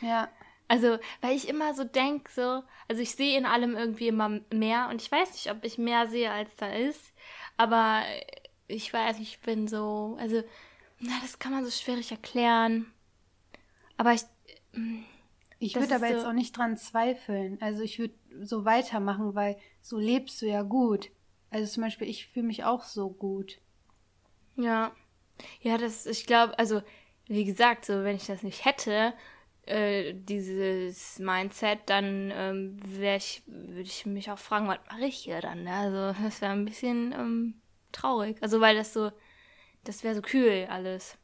Ja. 0.00 0.28
Also, 0.66 0.98
weil 1.20 1.36
ich 1.36 1.48
immer 1.48 1.74
so 1.74 1.84
denke, 1.84 2.30
so, 2.32 2.62
also 2.88 3.02
ich 3.02 3.14
sehe 3.14 3.36
in 3.36 3.44
allem 3.44 3.76
irgendwie 3.76 4.08
immer 4.08 4.40
mehr 4.52 4.88
und 4.90 5.02
ich 5.02 5.12
weiß 5.12 5.32
nicht, 5.32 5.50
ob 5.50 5.62
ich 5.62 5.76
mehr 5.76 6.06
sehe, 6.06 6.30
als 6.30 6.56
da 6.56 6.68
ist, 6.68 7.12
aber 7.58 8.02
ich 8.66 8.90
weiß, 8.92 9.20
ich 9.20 9.40
bin 9.40 9.68
so, 9.68 10.16
also, 10.18 10.42
na, 11.00 11.12
das 11.20 11.38
kann 11.38 11.52
man 11.52 11.64
so 11.64 11.70
schwierig 11.70 12.10
erklären. 12.10 12.86
Aber 13.96 14.14
ich. 14.14 14.22
Ich 15.58 15.76
würde 15.76 15.94
aber 15.94 16.08
so 16.08 16.14
jetzt 16.14 16.26
auch 16.26 16.32
nicht 16.32 16.56
dran 16.56 16.76
zweifeln. 16.76 17.58
Also 17.60 17.82
ich 17.82 17.98
würde 17.98 18.14
so 18.42 18.64
weitermachen, 18.64 19.34
weil 19.34 19.56
so 19.80 19.98
lebst 19.98 20.42
du 20.42 20.46
ja 20.46 20.62
gut. 20.62 21.10
Also 21.50 21.72
zum 21.72 21.84
Beispiel, 21.84 22.08
ich 22.08 22.26
fühle 22.26 22.46
mich 22.46 22.64
auch 22.64 22.82
so 22.84 23.08
gut. 23.08 23.60
Ja. 24.56 24.92
Ja, 25.62 25.78
das, 25.78 26.06
ich 26.06 26.26
glaube, 26.26 26.58
also, 26.58 26.82
wie 27.26 27.44
gesagt, 27.44 27.84
so, 27.84 28.04
wenn 28.04 28.16
ich 28.16 28.26
das 28.26 28.42
nicht 28.42 28.64
hätte, 28.64 29.14
äh, 29.66 30.14
dieses 30.14 31.18
Mindset, 31.18 31.80
dann 31.86 32.30
ähm, 32.34 32.76
wäre 32.84 33.16
ich, 33.16 33.42
würde 33.46 33.82
ich 33.82 34.06
mich 34.06 34.30
auch 34.30 34.38
fragen, 34.38 34.68
was 34.68 34.78
mache 34.90 35.06
ich 35.06 35.16
hier 35.16 35.40
dann? 35.40 35.64
Ne? 35.64 35.72
Also, 35.72 36.22
das 36.22 36.40
wäre 36.40 36.52
ein 36.52 36.64
bisschen 36.64 37.12
ähm, 37.12 37.54
traurig. 37.92 38.36
Also, 38.42 38.60
weil 38.60 38.76
das 38.76 38.92
so, 38.92 39.10
das 39.84 40.04
wäre 40.04 40.14
so 40.14 40.22
kühl 40.22 40.66
alles. 40.70 41.18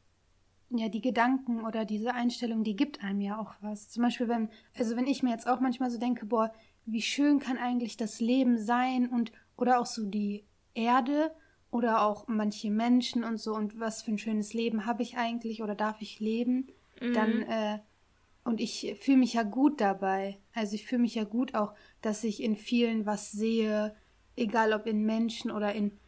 Ja, 0.71 0.89
die 0.89 1.01
Gedanken 1.01 1.65
oder 1.65 1.85
diese 1.85 2.15
Einstellung, 2.15 2.63
die 2.63 2.77
gibt 2.77 3.03
einem 3.03 3.21
ja 3.21 3.39
auch 3.39 3.55
was. 3.61 3.91
Zum 3.91 4.05
Beispiel, 4.05 4.29
wenn, 4.29 4.51
also 4.79 4.97
wenn 4.97 5.09
ich 5.09 5.23
mir 5.23 5.31
jetzt 5.31 5.49
auch 5.49 5.59
manchmal 5.61 5.91
so 5.91 5.99
denke, 5.99 6.27
boah, 6.27 6.53
wie 6.87 7.03
schön 7.03 7.41
kann 7.41 7.59
eigentlich 7.59 7.97
das 7.97 8.21
Leben 8.21 8.57
sein 8.57 9.09
und 9.09 9.33
oder 9.57 9.81
auch 9.81 9.87
so 9.87 10.07
die 10.07 10.47
Erde 10.75 11.33
oder 11.71 12.03
auch 12.03 12.27
manche 12.27 12.71
Menschen 12.71 13.25
und 13.25 13.39
so 13.39 13.55
und 13.55 13.79
was 13.79 14.03
für 14.03 14.13
ein 14.13 14.19
schönes 14.19 14.55
Leben 14.55 14.87
habe 14.87 15.03
ich 15.03 15.17
eigentlich 15.17 15.63
oder 15.63 15.75
darf 15.75 16.01
ich 16.01 16.21
leben, 16.21 16.69
Mhm. 17.01 17.13
dann 17.13 17.43
äh, 17.43 17.79
und 18.45 18.61
ich 18.61 18.97
fühle 19.01 19.19
mich 19.19 19.35
ja 19.35 19.43
gut 19.43 19.81
dabei. 19.81 20.39
Also 20.55 20.75
ich 20.75 20.87
fühle 20.87 21.03
mich 21.03 21.15
ja 21.15 21.25
gut 21.25 21.55
auch, 21.55 21.75
dass 22.03 22.25
ich 22.25 22.43
in 22.43 22.57
vielen 22.57 23.07
was 23.07 23.31
sehe, 23.31 23.95
egal 24.37 24.73
ob 24.73 24.87
in 24.87 25.05
Menschen 25.05 25.51
oder 25.51 25.75
in, 25.75 25.99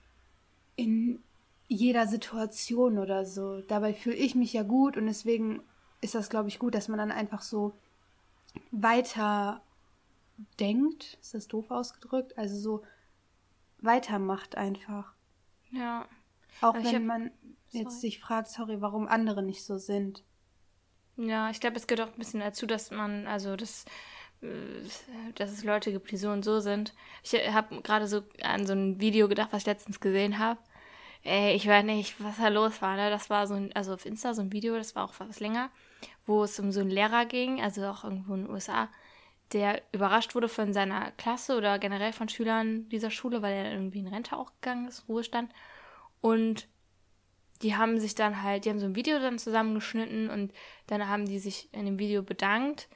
in 0.77 1.22
jeder 1.68 2.07
Situation 2.07 2.98
oder 2.98 3.25
so. 3.25 3.61
Dabei 3.62 3.94
fühle 3.94 4.16
ich 4.16 4.35
mich 4.35 4.53
ja 4.53 4.62
gut 4.62 4.96
und 4.96 5.07
deswegen 5.07 5.62
ist 6.01 6.14
das, 6.14 6.31
glaube 6.31 6.48
ich, 6.48 6.59
gut, 6.59 6.75
dass 6.75 6.88
man 6.88 6.98
dann 6.98 7.12
einfach 7.12 7.42
so 7.42 7.75
weiter 8.70 9.62
denkt. 10.59 11.18
Ist 11.20 11.35
das 11.35 11.48
doof 11.48 11.70
ausgedrückt? 11.70 12.37
Also 12.37 12.57
so 12.59 12.83
weitermacht 13.81 14.57
einfach. 14.57 15.14
Ja. 15.72 16.06
Auch 16.61 16.74
ich 16.76 16.85
wenn 16.85 16.94
hab- 16.94 17.02
man 17.02 17.30
jetzt 17.70 17.85
sorry. 17.94 18.00
sich 18.00 18.20
fragt, 18.20 18.48
sorry, 18.48 18.80
warum 18.80 19.08
andere 19.08 19.42
nicht 19.42 19.64
so 19.64 19.78
sind. 19.78 20.22
Ja, 21.16 21.50
ich 21.50 21.61
glaube, 21.61 21.76
es 21.76 21.87
gehört 21.87 22.08
auch 22.08 22.12
ein 22.12 22.18
bisschen 22.18 22.40
dazu, 22.40 22.66
dass 22.66 22.90
man, 22.90 23.26
also 23.26 23.56
das, 23.56 23.85
äh, 24.42 24.48
dass 25.35 25.50
es 25.50 25.64
Leute 25.64 25.92
gibt, 25.92 26.11
die 26.11 26.16
so 26.16 26.30
und 26.30 26.44
so 26.44 26.61
sind. 26.61 26.94
Ich 27.22 27.32
habe 27.52 27.82
gerade 27.82 28.06
so 28.06 28.22
an 28.42 28.66
so 28.66 28.72
ein 28.72 29.00
Video 29.00 29.28
gedacht, 29.28 29.48
was 29.52 29.62
ich 29.62 29.66
letztens 29.66 30.00
gesehen 30.00 30.38
habe. 30.38 30.61
Ey, 31.24 31.54
ich 31.54 31.66
weiß 31.68 31.85
nicht, 31.85 32.22
was 32.22 32.38
da 32.38 32.48
los 32.48 32.82
war. 32.82 32.96
Ne? 32.96 33.08
Das 33.11 33.30
war 33.30 33.46
so 33.46 33.54
ein, 33.54 33.72
also 33.74 33.94
auf 33.94 34.06
Insta 34.06 34.35
so 34.35 34.42
ein 34.42 34.52
Video, 34.52 34.74
das 34.76 34.94
war 34.96 35.04
auch 35.04 35.14
was 35.18 35.38
länger, 35.40 35.70
wo 36.26 36.42
es 36.44 36.58
um 36.58 36.72
so 36.72 36.80
einen 36.80 36.90
Lehrer 36.90 37.26
ging, 37.26 37.61
also 37.62 37.87
auch 37.87 38.04
irgendwo 38.04 38.35
in 38.35 38.44
den 38.46 38.50
USA, 38.50 38.88
der 39.52 39.82
überrascht 39.92 40.34
wurde 40.34 40.48
von 40.48 40.72
seiner 40.72 41.10
Klasse 41.12 41.56
oder 41.56 41.78
generell 41.78 42.12
von 42.12 42.28
Schülern 42.28 42.88
dieser 42.88 43.10
Schule, 43.10 43.42
weil 43.42 43.54
er 43.54 43.72
irgendwie 43.72 43.98
in 43.98 44.08
Rente 44.08 44.36
auch 44.36 44.52
gegangen 44.60 44.88
ist, 44.88 45.08
Ruhestand. 45.08 45.52
Und 46.20 46.68
die 47.62 47.76
haben 47.76 48.00
sich 48.00 48.14
dann 48.14 48.42
halt, 48.42 48.64
die 48.64 48.70
haben 48.70 48.78
so 48.78 48.86
ein 48.86 48.96
Video 48.96 49.18
dann 49.18 49.38
zusammengeschnitten 49.38 50.30
und 50.30 50.52
dann 50.86 51.08
haben 51.08 51.26
die 51.26 51.38
sich 51.38 51.68
in 51.72 51.86
dem 51.86 51.98
Video 51.98 52.22
bedankt 52.22 52.88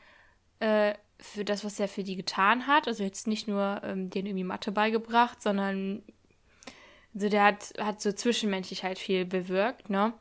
äh, 0.60 0.94
für 1.18 1.44
das, 1.44 1.64
was 1.64 1.78
er 1.78 1.88
für 1.88 2.02
die 2.02 2.16
getan 2.16 2.66
hat. 2.66 2.88
Also 2.88 3.04
jetzt 3.04 3.26
nicht 3.26 3.48
nur 3.48 3.80
ähm, 3.84 4.10
denen 4.10 4.26
irgendwie 4.26 4.44
Mathe 4.44 4.72
beigebracht, 4.72 5.40
sondern 5.40 6.02
also 7.14 7.28
der 7.28 7.44
hat, 7.44 7.72
hat 7.78 8.00
so 8.00 8.12
zwischenmenschlich 8.12 8.84
halt 8.84 8.98
viel 8.98 9.24
bewirkt, 9.24 9.88
ne? 9.88 10.12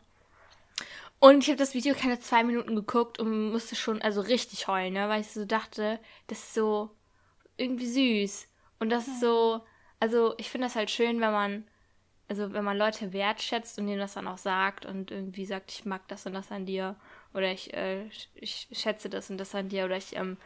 Und 1.26 1.44
ich 1.44 1.48
habe 1.48 1.58
das 1.58 1.74
Video 1.74 1.96
keine 1.96 2.20
zwei 2.20 2.44
Minuten 2.44 2.76
geguckt 2.76 3.18
und 3.20 3.52
musste 3.52 3.76
schon 3.76 4.00
also 4.00 4.22
richtig 4.22 4.68
heulen, 4.68 4.94
ne? 4.94 5.10
Weil 5.10 5.22
ich 5.22 5.32
so 5.32 5.44
dachte, 5.44 6.00
das 6.28 6.38
ist 6.38 6.54
so 6.54 6.92
irgendwie 7.58 7.88
süß. 7.88 8.48
Und 8.78 8.92
das 8.92 9.08
ist 9.08 9.22
so, 9.22 9.62
also 10.00 10.36
ich 10.38 10.52
finde 10.52 10.68
das 10.68 10.76
halt 10.76 10.92
schön, 10.92 11.20
wenn 11.22 11.32
man 11.32 11.68
also 12.28 12.54
wenn 12.54 12.64
man 12.64 12.78
Leute 12.78 13.12
wertschätzt 13.12 13.80
und 13.80 13.88
denen 13.88 14.00
das 14.00 14.14
dann 14.14 14.28
auch 14.28 14.38
sagt 14.38 14.86
und 14.86 15.10
irgendwie 15.10 15.46
sagt, 15.46 15.72
ich 15.72 15.86
mag 15.86 16.08
das 16.08 16.28
und 16.28 16.34
das 16.34 16.52
an 16.52 16.68
dir 16.68 16.96
oder 17.34 17.52
ich, 17.52 17.74
äh, 17.74 18.08
ich 18.36 18.68
schätze 18.72 19.10
das 19.10 19.30
und 19.32 19.38
das 19.38 19.56
an 19.56 19.70
dir 19.70 19.86
oder 19.86 19.98
ich 19.98 20.16
ähm, 20.16 20.38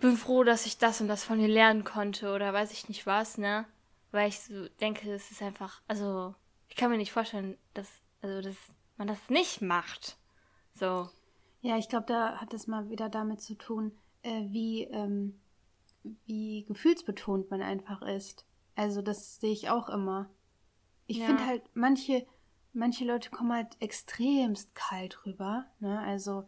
bin 0.00 0.16
froh, 0.16 0.44
dass 0.44 0.66
ich 0.66 0.78
das 0.78 1.00
und 1.00 1.08
das 1.08 1.24
von 1.24 1.38
dir 1.38 1.48
lernen 1.48 1.82
konnte 1.82 2.32
oder 2.32 2.52
weiß 2.52 2.72
ich 2.72 2.88
nicht 2.88 3.06
was, 3.06 3.38
ne? 3.38 3.64
Weil 4.12 4.28
ich 4.28 4.38
so 4.40 4.68
denke, 4.80 5.12
es 5.12 5.32
ist 5.32 5.42
einfach, 5.42 5.80
also 5.88 6.34
ich 6.68 6.76
kann 6.76 6.90
mir 6.90 6.96
nicht 6.96 7.12
vorstellen, 7.12 7.56
dass, 7.74 7.88
also 8.22 8.40
dass 8.40 8.56
man 8.96 9.06
das 9.08 9.18
nicht 9.28 9.62
macht. 9.62 10.16
So. 10.74 11.08
Ja, 11.60 11.78
ich 11.78 11.88
glaube, 11.88 12.06
da 12.06 12.36
hat 12.40 12.52
es 12.54 12.66
mal 12.66 12.90
wieder 12.90 13.08
damit 13.08 13.40
zu 13.40 13.54
tun, 13.54 13.92
äh, 14.22 14.42
wie, 14.48 14.84
ähm, 14.84 15.40
wie 16.26 16.64
gefühlsbetont 16.66 17.50
man 17.50 17.62
einfach 17.62 18.02
ist. 18.02 18.44
Also 18.74 19.02
das 19.02 19.40
sehe 19.40 19.52
ich 19.52 19.70
auch 19.70 19.88
immer. 19.88 20.28
Ich 21.06 21.18
Ja. 21.18 21.26
finde 21.26 21.46
halt, 21.46 21.62
manche, 21.74 22.26
manche 22.72 23.04
Leute 23.04 23.30
kommen 23.30 23.52
halt 23.52 23.80
extremst 23.80 24.74
kalt 24.74 25.24
rüber. 25.24 25.66
Ne? 25.80 25.98
Also 26.00 26.44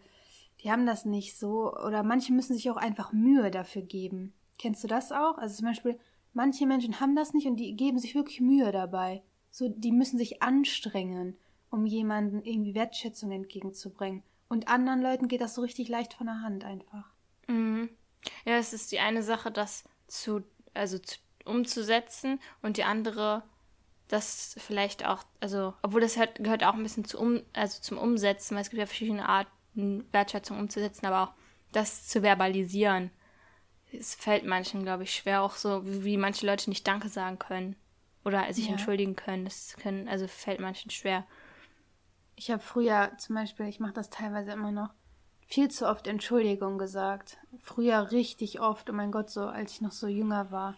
die 0.63 0.71
haben 0.71 0.87
das 0.87 1.05
nicht 1.05 1.39
so. 1.39 1.73
Oder 1.75 2.03
manche 2.03 2.33
müssen 2.33 2.55
sich 2.55 2.71
auch 2.71 2.77
einfach 2.77 3.13
Mühe 3.13 3.51
dafür 3.51 3.83
geben. 3.83 4.35
Kennst 4.59 4.83
du 4.85 4.89
das 4.89 5.13
auch? 5.13 5.39
Also 5.39 5.57
zum 5.57 5.67
Beispiel, 5.69 5.99
manche 6.33 6.67
Menschen 6.67 7.01
haben 7.01 7.15
das 7.15 7.33
nicht 7.35 7.47
und 7.47 7.57
die 7.57 7.77
geben 7.77 7.99
sich 7.99 8.15
wirklich 8.15 8.41
Mühe 8.41 8.73
dabei. 8.73 9.23
So, 9.51 9.69
die 9.69 9.93
müssen 9.93 10.19
sich 10.19 10.43
anstrengen, 10.43 11.37
um 11.71 11.87
jemanden 11.87 12.43
irgendwie 12.45 12.75
Wertschätzung 12.75 13.33
entgegenzubringen. 13.33 14.23
Und 14.49 14.69
anderen 14.69 15.03
Leuten 15.03 15.29
geht 15.29 15.41
das 15.41 15.55
so 15.55 15.63
richtig 15.63 15.89
leicht 15.89 16.15
von 16.15 16.27
der 16.27 16.43
Hand 16.43 16.65
einfach. 16.65 17.05
Mhm. 17.49 17.91
Ja, 18.45 18.57
es 18.57 18.73
ist 18.73 18.93
die 18.93 19.01
eine 19.01 19.23
Sache, 19.23 19.51
das 19.51 19.85
zu, 20.07 20.43
also 20.75 20.99
zu, 20.99 21.19
umzusetzen 21.45 22.41
und 22.63 22.77
die 22.77 22.85
andere, 22.85 23.43
das 24.09 24.57
vielleicht 24.59 25.07
auch, 25.07 25.23
also, 25.41 25.75
obwohl 25.83 26.01
das 26.01 26.17
halt, 26.17 26.37
gehört 26.37 26.65
auch 26.65 26.75
ein 26.75 26.83
bisschen 26.83 27.05
zu 27.05 27.19
um, 27.19 27.43
also 27.53 27.81
zum 27.81 27.99
Umsetzen, 27.99 28.55
weil 28.55 28.63
es 28.63 28.71
gibt 28.71 28.81
ja 28.81 28.87
verschiedene 28.87 29.29
Arten, 29.29 30.07
Wertschätzung 30.13 30.59
umzusetzen, 30.59 31.07
aber 31.07 31.23
auch 31.23 31.35
das 31.73 32.09
zu 32.09 32.23
verbalisieren. 32.23 33.11
Es 33.93 34.15
fällt 34.15 34.45
manchen, 34.45 34.83
glaube 34.83 35.05
ich, 35.05 35.15
schwer, 35.15 35.43
auch 35.43 35.55
so, 35.55 35.85
wie, 35.87 36.05
wie 36.05 36.17
manche 36.17 36.47
Leute 36.47 36.69
nicht 36.69 36.87
Danke 36.87 37.09
sagen 37.09 37.39
können 37.39 37.77
oder 38.25 38.53
sich 38.53 38.67
Ja. 38.67 38.73
entschuldigen 38.73 39.15
können. 39.17 39.45
Das 39.45 39.77
können, 39.81 40.09
also 40.09 40.27
fällt 40.27 40.61
manchen 40.61 40.91
schwer. 40.91 41.27
Ich 42.37 42.51
habe 42.51 42.63
früher 42.63 43.13
zum 43.19 43.35
Beispiel, 43.35 43.67
ich 43.67 43.81
mache 43.81 43.95
das 43.95 44.11
teilweise 44.11 44.53
immer 44.53 44.71
noch, 44.71 44.91
viel 45.47 45.71
zu 45.71 45.89
oft 45.89 46.07
Entschuldigung 46.07 46.79
gesagt. 46.79 47.39
Früher 47.61 48.11
richtig 48.11 48.61
oft, 48.61 48.91
oh 48.91 48.93
mein 48.93 49.11
Gott, 49.11 49.31
so 49.31 49.47
als 49.47 49.73
ich 49.73 49.81
noch 49.81 49.93
so 49.93 50.07
jünger 50.07 50.51
war. 50.51 50.77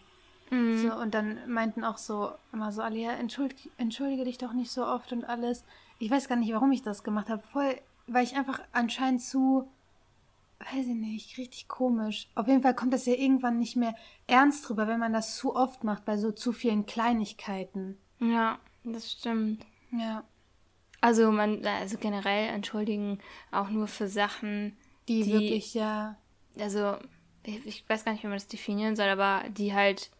So, 0.51 0.95
und 0.95 1.13
dann 1.13 1.37
meinten 1.47 1.83
auch 1.83 1.99
so 1.99 2.31
immer 2.51 2.71
so 2.71 2.81
alle, 2.81 2.97
ja, 2.97 3.11
entschuldige, 3.11 3.69
entschuldige 3.77 4.23
dich 4.23 4.39
doch 4.39 4.53
nicht 4.53 4.71
so 4.71 4.83
oft 4.83 5.11
und 5.11 5.25
alles. 5.25 5.63
Ich 5.99 6.09
weiß 6.09 6.27
gar 6.27 6.37
nicht, 6.37 6.51
warum 6.51 6.71
ich 6.71 6.81
das 6.81 7.03
gemacht 7.03 7.29
habe. 7.29 7.43
Voll, 7.43 7.79
weil 8.07 8.23
ich 8.23 8.35
einfach 8.35 8.59
anscheinend 8.71 9.21
zu, 9.21 9.69
weiß 10.59 10.87
ich 10.87 10.95
nicht, 10.95 11.37
richtig 11.37 11.67
komisch. 11.67 12.29
Auf 12.33 12.47
jeden 12.47 12.63
Fall 12.63 12.73
kommt 12.73 12.93
das 12.93 13.05
ja 13.05 13.13
irgendwann 13.13 13.59
nicht 13.59 13.75
mehr 13.75 13.93
ernst 14.25 14.67
drüber, 14.67 14.87
wenn 14.87 14.99
man 14.99 15.13
das 15.13 15.37
zu 15.37 15.55
oft 15.55 15.83
macht, 15.83 16.05
bei 16.05 16.17
so 16.17 16.31
zu 16.31 16.51
vielen 16.51 16.87
Kleinigkeiten. 16.87 17.99
Ja, 18.19 18.57
das 18.83 19.11
stimmt. 19.11 19.67
Ja. 19.91 20.23
Also 21.01 21.31
man, 21.31 21.65
also 21.65 21.97
generell 21.97 22.49
entschuldigen 22.49 23.19
auch 23.51 23.69
nur 23.69 23.87
für 23.87 24.07
Sachen, 24.07 24.75
Die, 25.07 25.23
Die- 25.23 25.31
wirklich, 25.33 25.73
ja. 25.73 26.17
also 26.59 26.97
ich 27.43 27.65
ich 27.65 27.89
weiß 27.89 28.03
gar 28.05 28.11
nicht, 28.11 28.23
wie 28.23 28.27
man 28.27 28.35
das 28.35 28.47
definieren 28.47 28.95
soll, 28.95 29.07
aber 29.07 29.47
die 29.49 29.73
halt, 29.73 30.11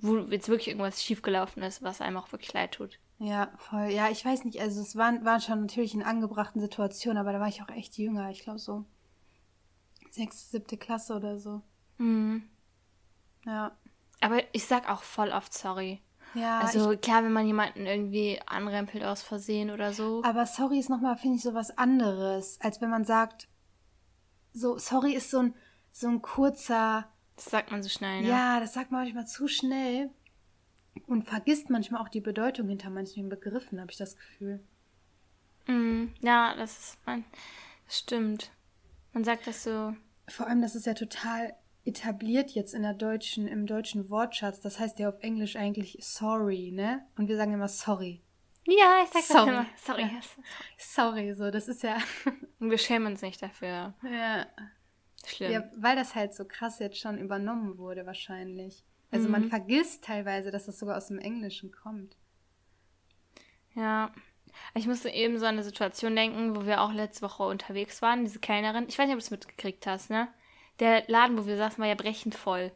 wo 0.00 0.18
jetzt 0.18 0.48
wirklich 0.48 0.68
irgendwas 0.68 1.02
schiefgelaufen 1.02 1.62
ist, 1.62 1.82
was 1.82 2.00
einem 2.00 2.16
auch 2.16 2.32
wirklich 2.32 2.52
leid 2.52 2.72
tut. 2.72 2.98
Ja, 3.20 3.52
voll. 3.56 3.90
Ja, 3.90 4.10
ich 4.10 4.24
weiß 4.24 4.44
nicht, 4.44 4.60
also 4.60 4.80
es 4.80 4.96
waren, 4.96 5.24
waren 5.24 5.40
schon 5.40 5.60
natürlich 5.60 5.94
in 5.94 6.02
angebrachten 6.02 6.60
Situationen, 6.60 7.18
aber 7.18 7.32
da 7.32 7.38
war 7.40 7.48
ich 7.48 7.62
auch 7.62 7.68
echt 7.70 7.96
jünger. 7.96 8.30
Ich 8.30 8.40
glaube 8.42 8.58
so 8.58 8.84
sechste, 10.10 10.50
siebte 10.50 10.76
Klasse 10.76 11.14
oder 11.14 11.38
so. 11.38 11.62
Mhm. 11.98 12.42
Ja. 13.46 13.76
Aber 14.20 14.42
ich 14.52 14.64
sag 14.66 14.90
auch 14.90 15.02
voll 15.02 15.30
oft 15.30 15.54
sorry. 15.54 16.00
Ja, 16.34 16.58
Also 16.60 16.96
klar, 16.96 17.22
wenn 17.24 17.32
man 17.32 17.46
jemanden 17.46 17.86
irgendwie 17.86 18.40
anrempelt 18.46 19.04
aus 19.04 19.22
Versehen 19.22 19.70
oder 19.70 19.92
so. 19.92 20.20
ich, 20.20 20.26
aber 20.26 20.46
sorry 20.46 20.78
ist 20.78 20.90
nochmal, 20.90 21.16
finde 21.16 21.36
ich, 21.36 21.42
so 21.42 21.54
was 21.54 21.76
anderes, 21.78 22.60
als 22.60 22.80
wenn 22.80 22.90
man 22.90 23.04
sagt, 23.04 23.48
so, 24.52 24.78
sorry 24.78 25.12
ist 25.14 25.30
so 25.30 25.40
ein, 25.40 25.54
so 25.92 26.08
ein 26.08 26.22
kurzer, 26.22 27.08
Das 27.36 27.46
sagt 27.46 27.70
man 27.70 27.82
so 27.82 27.88
schnell, 27.88 28.22
ne? 28.22 28.28
ja, 28.28 28.60
das 28.60 28.74
sagt 28.74 28.90
man 28.90 29.02
manchmal 29.02 29.26
zu 29.26 29.48
schnell 29.48 30.10
und 31.06 31.24
vergisst 31.24 31.70
manchmal 31.70 32.00
auch 32.02 32.08
die 32.08 32.20
Bedeutung 32.20 32.68
hinter 32.68 32.90
manchen 32.90 33.28
Begriffen, 33.28 33.80
habe 33.80 33.90
ich 33.90 33.96
das 33.98 34.16
Gefühl. 34.16 34.60
Mhm. 35.66 36.12
Ja, 36.20 36.54
das 36.56 36.78
ist 36.78 37.06
man. 37.06 37.24
Das 37.86 37.98
stimmt. 37.98 38.50
Man 39.12 39.24
sagt 39.24 39.46
das 39.46 39.62
so. 39.64 39.94
Vor 40.28 40.46
allem, 40.46 40.62
das 40.62 40.74
ist 40.74 40.86
ja 40.86 40.94
total 40.94 41.54
etabliert 41.84 42.50
jetzt 42.52 42.74
in 42.74 42.82
der 42.82 42.94
deutschen, 42.94 43.46
im 43.46 43.66
deutschen 43.66 44.08
Wortschatz. 44.10 44.60
Das 44.60 44.78
heißt 44.80 44.98
ja 44.98 45.08
auf 45.10 45.20
Englisch 45.20 45.56
eigentlich 45.56 45.98
sorry, 46.00 46.70
ne? 46.72 47.04
Und 47.16 47.28
wir 47.28 47.36
sagen 47.36 47.52
immer 47.52 47.68
sorry. 47.68 48.22
Ja, 48.66 49.02
ich 49.02 49.10
sag 49.10 49.20
das 49.20 49.28
Sorry. 49.28 49.50
immer. 49.50 49.66
Sorry. 49.76 50.02
Ja. 50.02 50.20
Sorry, 50.78 51.34
so, 51.34 51.50
das 51.50 51.68
ist 51.68 51.82
ja. 51.82 51.98
Und 52.60 52.70
wir 52.70 52.78
schämen 52.78 53.08
uns 53.12 53.20
nicht 53.20 53.42
dafür. 53.42 53.92
ja, 54.02 54.46
Schlimm. 55.26 55.52
ja, 55.52 55.64
weil 55.76 55.96
das 55.96 56.14
halt 56.14 56.34
so 56.34 56.46
krass 56.46 56.78
jetzt 56.78 56.98
schon 56.98 57.18
übernommen 57.18 57.76
wurde, 57.76 58.06
wahrscheinlich. 58.06 58.82
Also 59.10 59.28
man 59.28 59.42
Mhm. 59.42 59.48
vergisst 59.50 60.04
teilweise, 60.04 60.50
dass 60.50 60.64
das 60.66 60.78
sogar 60.78 60.96
aus 60.96 61.08
dem 61.08 61.18
Englischen 61.18 61.72
kommt. 61.72 62.16
Ja. 63.74 64.10
Ich 64.74 64.86
musste 64.86 65.10
eben 65.10 65.38
so 65.38 65.46
an 65.46 65.54
eine 65.54 65.64
Situation 65.64 66.14
denken, 66.16 66.54
wo 66.56 66.64
wir 66.64 66.80
auch 66.80 66.92
letzte 66.92 67.22
Woche 67.22 67.42
unterwegs 67.42 68.00
waren, 68.02 68.24
diese 68.24 68.38
Kellnerin. 68.38 68.86
Ich 68.88 68.98
weiß 68.98 69.06
nicht, 69.06 69.14
ob 69.14 69.20
du 69.20 69.24
es 69.24 69.30
mitgekriegt 69.30 69.86
hast, 69.86 70.10
ne? 70.10 70.28
Der 70.80 71.04
Laden, 71.06 71.38
wo 71.38 71.46
wir 71.46 71.56
saßen, 71.56 71.78
war 71.78 71.88
ja 71.88 71.94
brechend 71.94 72.34
voll. 72.34 72.72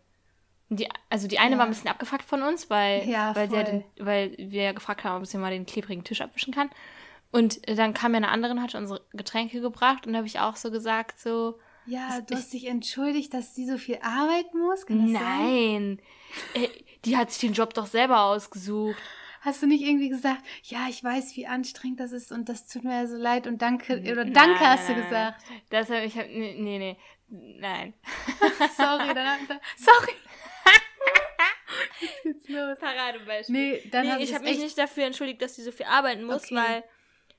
Und 0.71 0.81
die, 0.81 0.89
also 1.09 1.27
die 1.29 1.39
eine 1.39 1.53
Ja. 1.53 1.59
war 1.59 1.67
ein 1.67 1.71
bisschen 1.71 1.89
abgefuckt 1.91 2.25
von 2.25 2.43
uns, 2.43 2.69
weil, 2.71 3.09
Ja, 3.09 3.35
weil, 3.35 3.53
ja 3.53 3.63
den, 3.63 3.85
weil 3.99 4.35
wir 4.39 4.63
ja 4.65 4.73
gefragt 4.73 5.05
haben, 5.05 5.19
ob 5.23 5.27
sie 5.27 5.39
mal 5.39 5.51
den 5.51 5.67
klebrigen 5.67 6.05
Tisch 6.05 6.21
abwischen 6.21 6.53
kann. 6.55 6.71
Und 7.31 7.67
äh, 7.69 7.75
dann 7.75 7.95
kam 7.95 8.13
ja 8.13 8.19
eine 8.19 8.29
andere 8.29 8.53
und 8.53 8.63
hat 8.63 8.75
unsere 8.75 9.01
Getränke 9.13 9.61
gebracht 9.61 10.07
und 10.07 10.13
da 10.13 10.19
habe 10.19 10.27
ich 10.27 10.41
auch 10.41 10.57
so 10.57 10.71
gesagt, 10.71 11.19
so, 11.21 11.59
Ja, 11.87 12.21
du 12.21 12.35
hast 12.35 12.53
dich 12.53 12.67
entschuldigt, 12.67 13.35
dass 13.35 13.55
sie 13.55 13.67
so 13.67 13.79
viel 13.79 13.99
arbeiten 14.03 14.59
muss? 14.59 14.85
Nein. 14.89 16.01
Äh, 16.55 16.69
die 17.05 17.17
hat 17.17 17.31
sich 17.31 17.41
den 17.41 17.53
Job 17.53 17.75
doch 17.75 17.87
selber 17.87 18.23
ausgesucht. 18.23 18.97
Hast 19.41 19.63
du 19.63 19.67
nicht 19.67 19.83
irgendwie 19.83 20.09
gesagt, 20.09 20.43
ja, 20.65 20.87
ich 20.89 21.03
weiß, 21.03 21.37
wie 21.37 21.47
anstrengend 21.47 22.01
das 22.01 22.13
ist 22.13 22.33
und 22.33 22.49
das 22.49 22.67
tut 22.67 22.85
mir 22.85 23.07
so 23.07 23.17
leid 23.17 23.47
und 23.47 23.63
danke, 23.63 24.01
oder 24.01 24.25
danke 24.25 24.33
Nein, 24.33 24.59
hast 24.61 24.89
du 24.89 24.93
nein, 24.93 25.03
gesagt. 25.05 25.43
Nein. 25.49 25.61
Das 25.71 25.91
hab, 25.91 26.03
ich 26.03 26.19
hab, 26.19 26.27
nee, 26.27 26.57
nee. 26.59 26.97
Nein. 27.29 27.95
Sorry, 28.77 29.13
dann, 29.15 29.47
dann 29.49 29.61
sorry. 29.77 30.15
Jetzt 32.01 32.23
geht's 32.23 32.49
los. 32.49 32.79
Paradebeispiel. 32.79 33.55
Nee, 33.55 33.89
dann 33.91 34.07
nee, 34.07 34.13
hab 34.13 34.21
ich 34.21 34.35
habe 34.35 34.45
mich 34.45 34.55
echt- 34.55 34.63
nicht 34.63 34.79
dafür 34.79 35.05
entschuldigt, 35.05 35.43
dass 35.43 35.57
sie 35.57 35.63
so 35.63 35.73
viel 35.73 35.87
arbeiten 35.87 36.25
muss, 36.25 36.45
Okay. 36.45 36.55
weil 36.57 36.85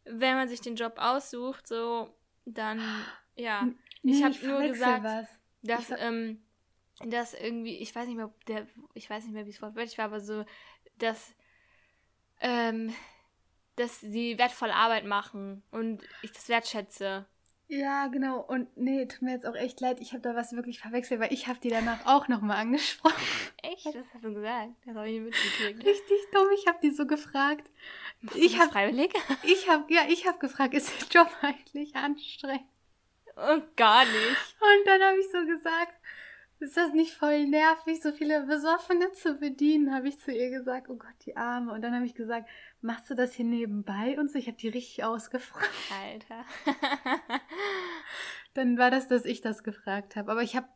wenn 0.05 0.35
man 0.35 0.47
sich 0.47 0.61
den 0.61 0.75
Job 0.75 0.93
aussucht, 0.97 1.67
so, 1.67 2.13
dann, 2.45 2.81
ja. 3.35 3.67
Nee, 4.01 4.13
ich 4.13 4.23
habe 4.23 4.35
nur 4.45 4.61
gesagt, 4.61 5.03
was. 5.03 5.27
dass, 5.63 5.85
ver- 5.85 5.99
ähm, 5.99 6.41
dass 7.05 7.33
irgendwie, 7.33 7.77
ich 7.77 7.93
weiß 7.95 8.07
nicht 8.07 8.15
mehr, 8.17 8.31
der, 8.47 8.67
ich 8.93 9.09
weiß 9.09 9.23
nicht 9.25 9.33
mehr, 9.33 9.45
wie 9.45 9.49
es 9.51 9.61
wortwörtlich 9.61 9.97
war, 9.97 10.05
aber 10.05 10.19
so, 10.19 10.45
dass, 10.97 11.33
ähm, 12.41 12.93
dass 13.75 13.99
sie 14.01 14.37
wertvolle 14.37 14.73
Arbeit 14.75 15.05
machen 15.05 15.63
und 15.71 16.01
ich 16.21 16.31
das 16.31 16.49
wertschätze. 16.49 17.25
Ja, 17.71 18.07
genau. 18.07 18.39
Und 18.41 18.75
nee, 18.77 19.05
tut 19.05 19.21
mir 19.21 19.31
jetzt 19.33 19.45
auch 19.45 19.55
echt 19.55 19.79
leid, 19.79 19.99
ich 20.01 20.13
habe 20.13 20.21
da 20.23 20.35
was 20.35 20.53
wirklich 20.53 20.79
verwechselt, 20.79 21.19
weil 21.21 21.31
ich 21.31 21.47
habe 21.47 21.59
die 21.59 21.69
danach 21.69 22.03
auch 22.07 22.27
nochmal 22.27 22.57
angesprochen. 22.57 23.15
Echt? 23.61 23.85
Das 23.85 23.95
hast 24.11 24.23
du 24.23 24.33
gesagt? 24.33 24.69
Das 24.87 24.95
habe 24.95 25.07
ich 25.07 25.19
nicht 25.21 25.25
mitgekriegt. 25.35 25.85
Richtig 25.85 26.17
dumm, 26.33 26.47
ich 26.55 26.65
habe 26.67 26.79
die 26.81 26.89
so 26.89 27.05
gefragt. 27.05 27.69
Machst 28.21 28.37
Ich 28.39 28.53
das 28.53 28.61
hab- 28.61 28.71
freiwillig? 28.71 29.13
Ich 29.43 29.69
habe, 29.69 29.85
ja, 29.93 30.01
ich 30.09 30.27
habe 30.27 30.39
gefragt, 30.39 30.73
ist 30.73 30.91
der 31.13 31.21
Job 31.21 31.31
eigentlich 31.43 31.95
anstrengend? 31.95 32.65
Oh, 33.35 33.61
gar 33.75 34.03
nicht. 34.03 34.55
Und 34.59 34.87
dann 34.87 35.01
habe 35.03 35.19
ich 35.19 35.27
so 35.31 35.45
gesagt, 35.45 35.93
ist 36.59 36.77
das 36.77 36.93
nicht 36.93 37.13
voll 37.13 37.47
nervig, 37.47 38.01
so 38.01 38.11
viele 38.11 38.43
Besoffene 38.43 39.11
zu 39.13 39.35
bedienen, 39.35 39.93
habe 39.93 40.09
ich 40.09 40.19
zu 40.19 40.31
ihr 40.31 40.49
gesagt. 40.49 40.89
Oh 40.89 40.95
Gott, 40.95 41.15
die 41.25 41.37
Arme. 41.37 41.71
Und 41.73 41.81
dann 41.81 41.95
habe 41.95 42.05
ich 42.05 42.15
gesagt, 42.15 42.49
machst 42.81 43.09
du 43.09 43.15
das 43.15 43.33
hier 43.33 43.45
nebenbei 43.45 44.17
und 44.19 44.29
so? 44.29 44.37
Ich 44.37 44.47
habe 44.47 44.57
die 44.57 44.69
richtig 44.69 45.03
ausgefragt. 45.03 45.69
Alter. 46.03 46.45
Dann 48.55 48.77
war 48.77 48.91
das, 48.91 49.07
dass 49.07 49.25
ich 49.25 49.41
das 49.41 49.63
gefragt 49.63 50.15
habe. 50.15 50.31
Aber 50.31 50.41
ich 50.41 50.55
habe, 50.55 50.67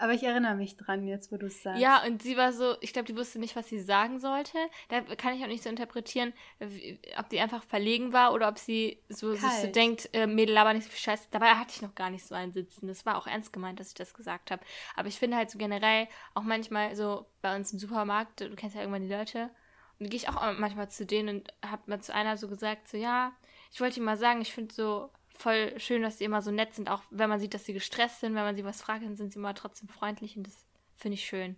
aber 0.00 0.12
ich 0.14 0.22
erinnere 0.22 0.54
mich 0.56 0.76
dran 0.76 1.06
jetzt, 1.06 1.30
wo 1.30 1.36
du 1.36 1.46
es 1.46 1.62
sagst. 1.62 1.80
Ja, 1.80 2.02
und 2.04 2.22
sie 2.22 2.36
war 2.36 2.52
so, 2.52 2.76
ich 2.80 2.92
glaube, 2.92 3.06
die 3.06 3.16
wusste 3.16 3.38
nicht, 3.38 3.54
was 3.56 3.68
sie 3.68 3.78
sagen 3.78 4.18
sollte. 4.18 4.58
Da 4.88 5.00
kann 5.02 5.34
ich 5.34 5.42
auch 5.42 5.48
nicht 5.48 5.62
so 5.62 5.68
interpretieren, 5.68 6.32
wie- 6.58 6.98
ob 7.18 7.28
die 7.28 7.38
einfach 7.40 7.62
verlegen 7.62 8.12
war 8.12 8.32
oder 8.32 8.48
ob 8.48 8.58
sie 8.58 9.02
so, 9.08 9.32
sich 9.34 9.40
so 9.60 9.66
denkt, 9.72 10.08
äh, 10.12 10.26
Mädel 10.26 10.54
laber 10.54 10.72
nicht 10.74 10.84
so 10.84 10.90
viel 10.90 10.98
Scheiße. 10.98 11.28
Dabei 11.30 11.50
hatte 11.50 11.72
ich 11.74 11.82
noch 11.82 11.94
gar 11.94 12.10
nicht 12.10 12.24
so 12.26 12.34
einen 12.34 12.52
Sitzen. 12.52 12.88
Das 12.88 13.06
war 13.06 13.16
auch 13.16 13.26
ernst 13.26 13.52
gemeint, 13.52 13.78
dass 13.78 13.88
ich 13.88 13.94
das 13.94 14.14
gesagt 14.14 14.50
habe. 14.50 14.62
Aber 14.96 15.08
ich 15.08 15.18
finde 15.18 15.36
halt 15.36 15.50
so 15.50 15.58
generell 15.58 16.08
auch 16.34 16.42
manchmal 16.42 16.96
so 16.96 17.26
bei 17.42 17.54
uns 17.54 17.72
im 17.72 17.78
Supermarkt, 17.78 18.40
du 18.40 18.54
kennst 18.56 18.74
ja 18.74 18.82
irgendwann 18.82 19.02
die 19.08 19.14
Leute, 19.14 19.50
und 19.98 20.08
gehe 20.08 20.16
ich 20.16 20.28
auch 20.30 20.40
manchmal 20.58 20.90
zu 20.90 21.04
denen 21.04 21.28
und 21.40 21.52
habe 21.62 21.82
mal 21.86 22.00
zu 22.00 22.14
einer 22.14 22.38
so 22.38 22.48
gesagt, 22.48 22.88
so 22.88 22.96
ja, 22.96 23.32
ich 23.70 23.80
wollte 23.82 24.00
ihm 24.00 24.04
mal 24.06 24.16
sagen, 24.16 24.40
ich 24.40 24.52
finde 24.54 24.74
so 24.74 25.10
voll 25.40 25.78
schön, 25.78 26.02
dass 26.02 26.18
sie 26.18 26.24
immer 26.24 26.42
so 26.42 26.50
nett 26.50 26.74
sind, 26.74 26.90
auch 26.90 27.02
wenn 27.10 27.28
man 27.28 27.40
sieht, 27.40 27.54
dass 27.54 27.64
sie 27.64 27.72
gestresst 27.72 28.20
sind, 28.20 28.34
wenn 28.34 28.44
man 28.44 28.56
sie 28.56 28.64
was 28.64 28.82
fragt, 28.82 29.04
dann 29.04 29.16
sind 29.16 29.32
sie 29.32 29.38
immer 29.38 29.54
trotzdem 29.54 29.88
freundlich 29.88 30.36
und 30.36 30.46
das 30.46 30.66
finde 30.96 31.14
ich 31.14 31.24
schön. 31.24 31.56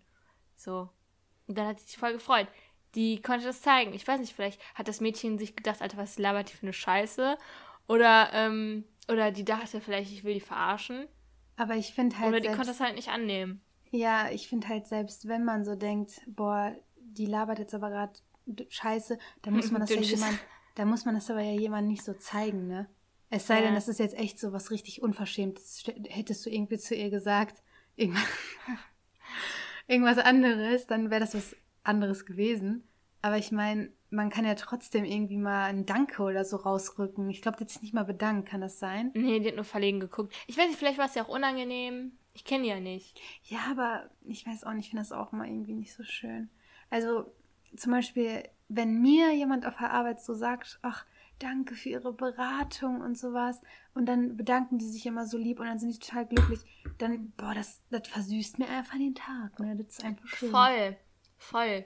So. 0.56 0.88
Und 1.46 1.58
dann 1.58 1.66
hat 1.66 1.80
sie 1.80 1.86
sich 1.86 1.98
voll 1.98 2.12
gefreut. 2.12 2.46
Die 2.94 3.20
konnte 3.20 3.44
das 3.44 3.62
zeigen. 3.62 3.94
Ich 3.94 4.06
weiß 4.06 4.20
nicht, 4.20 4.34
vielleicht 4.34 4.60
hat 4.74 4.88
das 4.88 5.00
Mädchen 5.00 5.38
sich 5.38 5.56
gedacht, 5.56 5.82
Alter, 5.82 5.98
was 5.98 6.18
labert 6.18 6.52
die 6.52 6.56
für 6.56 6.62
eine 6.62 6.72
Scheiße? 6.72 7.36
Oder, 7.88 8.30
ähm, 8.32 8.84
oder 9.08 9.32
die 9.32 9.44
dachte 9.44 9.80
vielleicht, 9.80 10.12
ich 10.12 10.24
will 10.24 10.34
die 10.34 10.40
verarschen. 10.40 11.08
Aber 11.56 11.74
ich 11.74 11.92
finde 11.92 12.18
halt 12.18 12.28
oder 12.28 12.40
die 12.40 12.46
selbst, 12.46 12.56
konnte 12.56 12.72
das 12.72 12.80
halt 12.80 12.94
nicht 12.94 13.08
annehmen. 13.08 13.60
ja, 13.90 14.30
ich 14.30 14.48
finde 14.48 14.68
halt 14.68 14.86
selbst, 14.86 15.28
wenn 15.28 15.44
man 15.44 15.64
so 15.64 15.74
denkt, 15.74 16.20
boah, 16.26 16.74
die 16.96 17.26
labert 17.26 17.58
jetzt 17.58 17.74
aber 17.74 17.90
gerade 17.90 18.12
Scheiße, 18.68 19.18
da 19.42 19.50
muss 19.50 19.70
man 19.70 19.80
das 19.80 19.90
ja 19.90 20.00
jemand, 20.00 20.38
da 20.74 20.84
muss 20.84 21.04
man 21.04 21.14
das 21.14 21.30
aber 21.30 21.42
ja 21.42 21.58
jemand 21.58 21.88
nicht 21.88 22.04
so 22.04 22.14
zeigen, 22.14 22.68
ne? 22.68 22.88
Es 23.34 23.46
sei 23.46 23.56
Ja. 23.56 23.60
denn, 23.62 23.74
das 23.74 23.88
ist 23.88 23.98
jetzt 23.98 24.14
echt 24.18 24.38
so 24.38 24.52
was 24.52 24.70
richtig 24.70 25.02
Unverschämtes. 25.02 25.78
St- 25.80 26.06
Hättest 26.10 26.44
du 26.44 26.50
irgendwie 26.50 26.76
zu 26.76 26.94
ihr 26.94 27.08
gesagt, 27.08 27.62
irgendwas, 27.96 28.22
irgendwas 29.86 30.18
anderes, 30.18 30.86
dann 30.86 31.10
wäre 31.10 31.20
das 31.20 31.34
was 31.34 31.56
anderes 31.82 32.26
gewesen. 32.26 32.86
Aber 33.22 33.38
ich 33.38 33.52
meine, 33.52 33.90
man 34.10 34.28
kann 34.30 34.44
ja 34.44 34.54
trotzdem 34.54 35.04
irgendwie 35.04 35.38
mal 35.38 35.64
ein 35.70 35.86
Danke 35.86 36.22
oder 36.22 36.44
so 36.44 36.56
rausrücken. 36.56 37.30
Ich 37.30 37.40
glaube, 37.40 37.58
jetzt 37.60 37.80
nicht 37.82 37.94
mal 37.94 38.04
bedankt, 38.04 38.48
kann 38.48 38.60
das 38.60 38.78
sein? 38.78 39.10
Nee, 39.14 39.40
die 39.40 39.48
hat 39.48 39.54
nur 39.56 39.64
verlegen 39.64 40.00
geguckt. 40.00 40.34
Ich 40.46 40.58
weiß 40.58 40.66
nicht, 40.66 40.78
vielleicht 40.78 40.98
war 40.98 41.06
es 41.06 41.14
ja 41.14 41.24
auch 41.24 41.28
unangenehm. 41.28 42.12
Ich 42.34 42.44
kenne 42.44 42.64
die 42.64 42.68
ja 42.70 42.80
nicht. 42.80 43.18
Ja, 43.44 43.60
aber 43.70 44.10
ich 44.26 44.46
weiß 44.46 44.64
auch 44.64 44.72
nicht, 44.72 44.84
ich 44.86 44.90
finde 44.90 45.02
das 45.02 45.12
auch 45.12 45.32
mal 45.32 45.46
irgendwie 45.46 45.74
nicht 45.74 45.94
so 45.94 46.02
schön. 46.02 46.50
Also 46.90 47.32
zum 47.76 47.92
Beispiel, 47.92 48.42
wenn 48.68 49.00
mir 49.00 49.32
jemand 49.34 49.64
auf 49.66 49.76
der 49.78 49.90
Arbeit 49.92 50.20
so 50.20 50.34
sagt, 50.34 50.78
ach, 50.82 51.06
danke 51.42 51.74
für 51.74 51.90
ihre 51.90 52.12
Beratung 52.12 53.00
und 53.00 53.18
sowas, 53.18 53.60
und 53.94 54.06
dann 54.06 54.36
bedanken 54.36 54.78
die 54.78 54.88
sich 54.88 55.06
immer 55.06 55.26
so 55.26 55.38
lieb 55.38 55.60
und 55.60 55.66
dann 55.66 55.78
sind 55.78 55.94
die 55.94 55.98
total 55.98 56.26
glücklich, 56.26 56.60
dann, 56.98 57.32
boah, 57.36 57.54
das, 57.54 57.80
das 57.90 58.08
versüßt 58.08 58.58
mir 58.58 58.68
einfach 58.68 58.96
den 58.96 59.14
Tag, 59.14 59.58
ne? 59.58 59.76
Das 59.76 59.98
ist 59.98 60.04
einfach 60.04 60.26
schön. 60.26 60.50
Voll, 60.50 60.96
voll. 61.36 61.84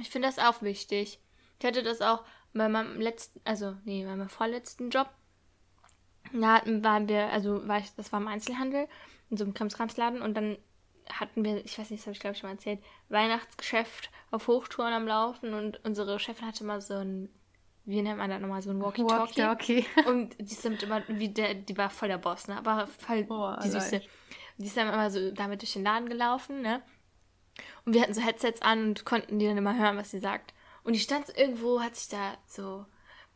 Ich 0.00 0.10
finde 0.10 0.28
das 0.28 0.38
auch 0.38 0.62
wichtig. 0.62 1.20
Ich 1.58 1.66
hatte 1.66 1.82
das 1.82 2.00
auch 2.00 2.24
bei 2.52 2.68
meinem 2.68 3.00
letzten, 3.00 3.40
also 3.44 3.76
nee, 3.84 4.04
bei 4.04 4.14
meinem 4.14 4.28
vorletzten 4.28 4.90
Job. 4.90 5.08
Da 6.32 6.62
waren 6.66 7.08
wir, 7.08 7.28
also 7.28 7.66
war 7.66 7.78
ich, 7.78 7.94
das 7.94 8.12
war 8.12 8.20
im 8.20 8.28
Einzelhandel, 8.28 8.86
in 9.30 9.36
so 9.36 9.44
einem 9.44 9.54
Krimskramsladen 9.54 10.22
und 10.22 10.34
dann 10.34 10.58
hatten 11.08 11.44
wir, 11.44 11.64
ich 11.64 11.78
weiß 11.78 11.90
nicht, 11.90 12.02
das 12.02 12.06
habe 12.06 12.12
ich 12.12 12.20
glaube 12.20 12.34
ich 12.34 12.40
schon 12.40 12.48
mal 12.50 12.54
erzählt, 12.54 12.82
Weihnachtsgeschäft 13.08 14.10
auf 14.30 14.46
Hochtouren 14.46 14.92
am 14.92 15.06
Laufen 15.06 15.54
und 15.54 15.82
unsere 15.84 16.18
Chefin 16.18 16.46
hatte 16.46 16.64
mal 16.64 16.80
so 16.80 16.94
ein, 16.94 17.30
wie 17.88 18.02
nennt 18.02 18.18
man 18.18 18.28
das 18.28 18.40
nochmal, 18.42 18.60
so 18.60 18.68
ein 18.70 18.82
Walkie-Talkie. 18.82 19.42
Walkie-Talkie. 19.42 19.86
Und 20.06 20.36
die 20.38 20.56
damit 20.62 20.82
immer, 20.82 21.02
wie 21.08 21.30
der, 21.30 21.54
die 21.54 21.76
war 21.78 21.88
voll 21.88 22.08
der 22.08 22.18
Boss, 22.18 22.46
ne? 22.46 22.58
Aber 22.58 22.86
voll 22.86 23.26
Oh, 23.30 23.54
die 23.64 23.70
Süße. 23.70 23.96
Leute. 23.96 24.08
Die 24.58 24.66
ist 24.66 24.76
dann 24.76 24.88
immer 24.92 25.10
so 25.10 25.30
damit 25.30 25.62
durch 25.62 25.72
den 25.72 25.84
Laden 25.84 26.10
gelaufen, 26.10 26.60
ne? 26.60 26.82
Und 27.86 27.94
wir 27.94 28.02
hatten 28.02 28.12
so 28.12 28.20
Headsets 28.20 28.60
an 28.60 28.88
und 28.88 29.04
konnten 29.06 29.38
die 29.38 29.46
dann 29.46 29.56
immer 29.56 29.78
hören, 29.78 29.96
was 29.96 30.10
sie 30.10 30.18
sagt. 30.18 30.52
Und 30.84 30.92
die 30.92 31.00
stand 31.00 31.28
so 31.28 31.32
irgendwo, 31.34 31.80
hat 31.80 31.96
sich 31.96 32.08
da 32.08 32.36
so 32.46 32.84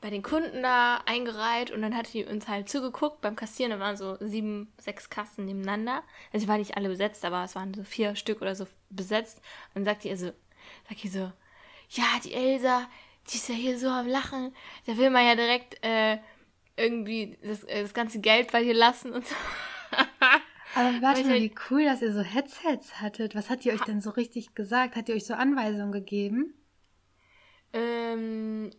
bei 0.02 0.10
den 0.10 0.22
Kunden 0.22 0.62
da 0.62 0.98
eingereiht 1.06 1.70
und 1.70 1.80
dann 1.80 1.96
hat 1.96 2.12
die 2.12 2.26
uns 2.26 2.46
halt 2.46 2.68
zugeguckt 2.68 3.22
beim 3.22 3.36
Kassieren. 3.36 3.70
Da 3.70 3.80
waren 3.80 3.96
so 3.96 4.18
sieben, 4.20 4.70
sechs 4.76 5.08
Kassen 5.08 5.46
nebeneinander. 5.46 6.02
Also 6.30 6.44
die 6.44 6.48
waren 6.48 6.58
nicht 6.58 6.76
alle 6.76 6.90
besetzt, 6.90 7.24
aber 7.24 7.42
es 7.44 7.54
waren 7.54 7.72
so 7.72 7.84
vier 7.84 8.16
Stück 8.16 8.42
oder 8.42 8.54
so 8.54 8.66
besetzt. 8.90 9.38
Und 9.68 9.76
dann 9.76 9.84
sagt 9.86 10.04
die 10.04 10.10
also, 10.10 10.26
sagt 10.88 11.02
die 11.02 11.08
so, 11.08 11.32
ja, 11.88 12.04
die 12.22 12.34
Elsa, 12.34 12.86
die 13.30 13.37
ist 13.37 13.48
ja 13.48 13.54
hier 13.54 13.78
so 13.78 13.88
am 13.88 14.06
Lachen. 14.06 14.54
Da 14.87 14.96
will 14.96 15.11
man 15.11 15.26
ja 15.26 15.35
direkt 15.35 15.82
äh, 15.85 16.18
irgendwie 16.76 17.38
das, 17.42 17.64
äh, 17.64 17.82
das 17.82 17.94
ganze 17.94 18.20
Geld 18.20 18.52
bei 18.52 18.62
dir 18.62 18.74
lassen 18.74 19.12
und 19.12 19.26
so. 19.26 19.35
Aber 20.74 21.02
warte 21.02 21.24
mal, 21.24 21.40
wie 21.40 21.54
cool, 21.70 21.85
dass 21.85 22.00
ihr 22.00 22.12
so 22.12 22.22
Headsets 22.22 23.00
hattet. 23.00 23.35
Was 23.35 23.50
hat 23.50 23.64
die 23.64 23.72
euch 23.72 23.82
denn 23.82 24.00
so 24.00 24.11
richtig 24.11 24.54
gesagt? 24.54 24.96
Hat 24.96 25.08
die 25.08 25.12
euch 25.12 25.26
so 25.26 25.35
Anweisungen 25.35 25.92
gegeben? 25.92 26.54
Ähm, 27.74 28.70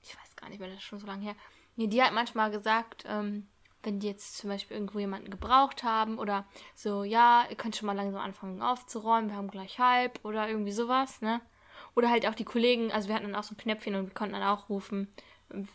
ich 0.00 0.16
weiß 0.16 0.36
gar 0.36 0.48
nicht 0.48 0.60
mehr, 0.60 0.68
das 0.68 0.78
ist 0.78 0.84
schon 0.84 1.00
so 1.00 1.06
lange 1.06 1.24
her. 1.24 1.36
Nee, 1.74 1.88
die 1.88 2.02
hat 2.02 2.12
manchmal 2.12 2.50
gesagt, 2.50 3.04
ähm, 3.08 3.48
wenn 3.82 3.98
die 3.98 4.06
jetzt 4.06 4.36
zum 4.36 4.50
Beispiel 4.50 4.76
irgendwo 4.76 4.98
jemanden 4.98 5.30
gebraucht 5.30 5.82
haben 5.82 6.18
oder 6.18 6.46
so, 6.74 7.02
ja, 7.02 7.46
ihr 7.50 7.56
könnt 7.56 7.74
schon 7.74 7.86
mal 7.86 7.96
langsam 7.96 8.20
anfangen 8.20 8.62
aufzuräumen, 8.62 9.30
wir 9.30 9.36
haben 9.36 9.50
gleich 9.50 9.78
halb 9.78 10.20
oder 10.24 10.48
irgendwie 10.48 10.72
sowas, 10.72 11.20
ne? 11.20 11.40
Oder 11.94 12.10
halt 12.10 12.26
auch 12.26 12.34
die 12.34 12.44
Kollegen, 12.44 12.90
also 12.92 13.08
wir 13.08 13.14
hatten 13.14 13.26
dann 13.26 13.34
auch 13.34 13.42
so 13.44 13.54
ein 13.54 13.58
Knöpfchen 13.58 13.94
und 13.94 14.06
wir 14.06 14.14
konnten 14.14 14.34
dann 14.34 14.42
auch 14.42 14.68
rufen, 14.68 15.08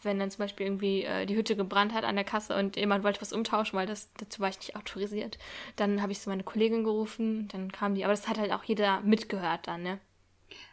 wenn 0.01 0.17
dann 0.17 0.31
zum 0.31 0.39
Beispiel 0.39 0.65
irgendwie 0.65 1.03
äh, 1.03 1.25
die 1.27 1.35
Hütte 1.35 1.55
gebrannt 1.55 1.93
hat 1.93 2.03
an 2.03 2.15
der 2.15 2.25
Kasse 2.25 2.55
und 2.57 2.75
jemand 2.75 3.03
wollte 3.03 3.21
was 3.21 3.33
umtauschen, 3.33 3.77
weil 3.77 3.85
das 3.85 4.11
dazu 4.13 4.39
war 4.41 4.49
ich 4.49 4.57
nicht 4.57 4.75
autorisiert. 4.75 5.37
Dann 5.75 6.01
habe 6.01 6.11
ich 6.11 6.19
so 6.19 6.29
meine 6.31 6.43
Kollegin 6.43 6.83
gerufen, 6.83 7.47
dann 7.49 7.71
kam 7.71 7.93
die, 7.93 8.03
aber 8.03 8.13
das 8.13 8.27
hat 8.27 8.39
halt 8.39 8.51
auch 8.51 8.63
jeder 8.63 9.01
mitgehört 9.01 9.67
dann, 9.67 9.83
ne? 9.83 9.99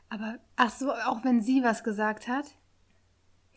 Aber, 0.08 0.38
ach 0.56 0.70
so, 0.70 0.92
auch 0.92 1.24
wenn 1.24 1.40
sie 1.40 1.62
was 1.62 1.82
gesagt 1.84 2.28
hat? 2.28 2.46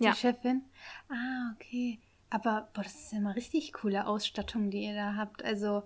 Die 0.01 0.03
Ja. 0.05 0.13
Chefin? 0.13 0.63
Ah, 1.09 1.53
okay. 1.55 1.99
Aber, 2.29 2.69
boah, 2.73 2.83
das 2.83 2.95
ist 2.95 3.13
ja 3.13 3.19
mal 3.19 3.31
richtig 3.33 3.73
coole 3.73 4.05
Ausstattung, 4.07 4.69
die 4.69 4.83
ihr 4.85 4.95
da 4.95 5.15
habt. 5.15 5.43
Also, 5.43 5.83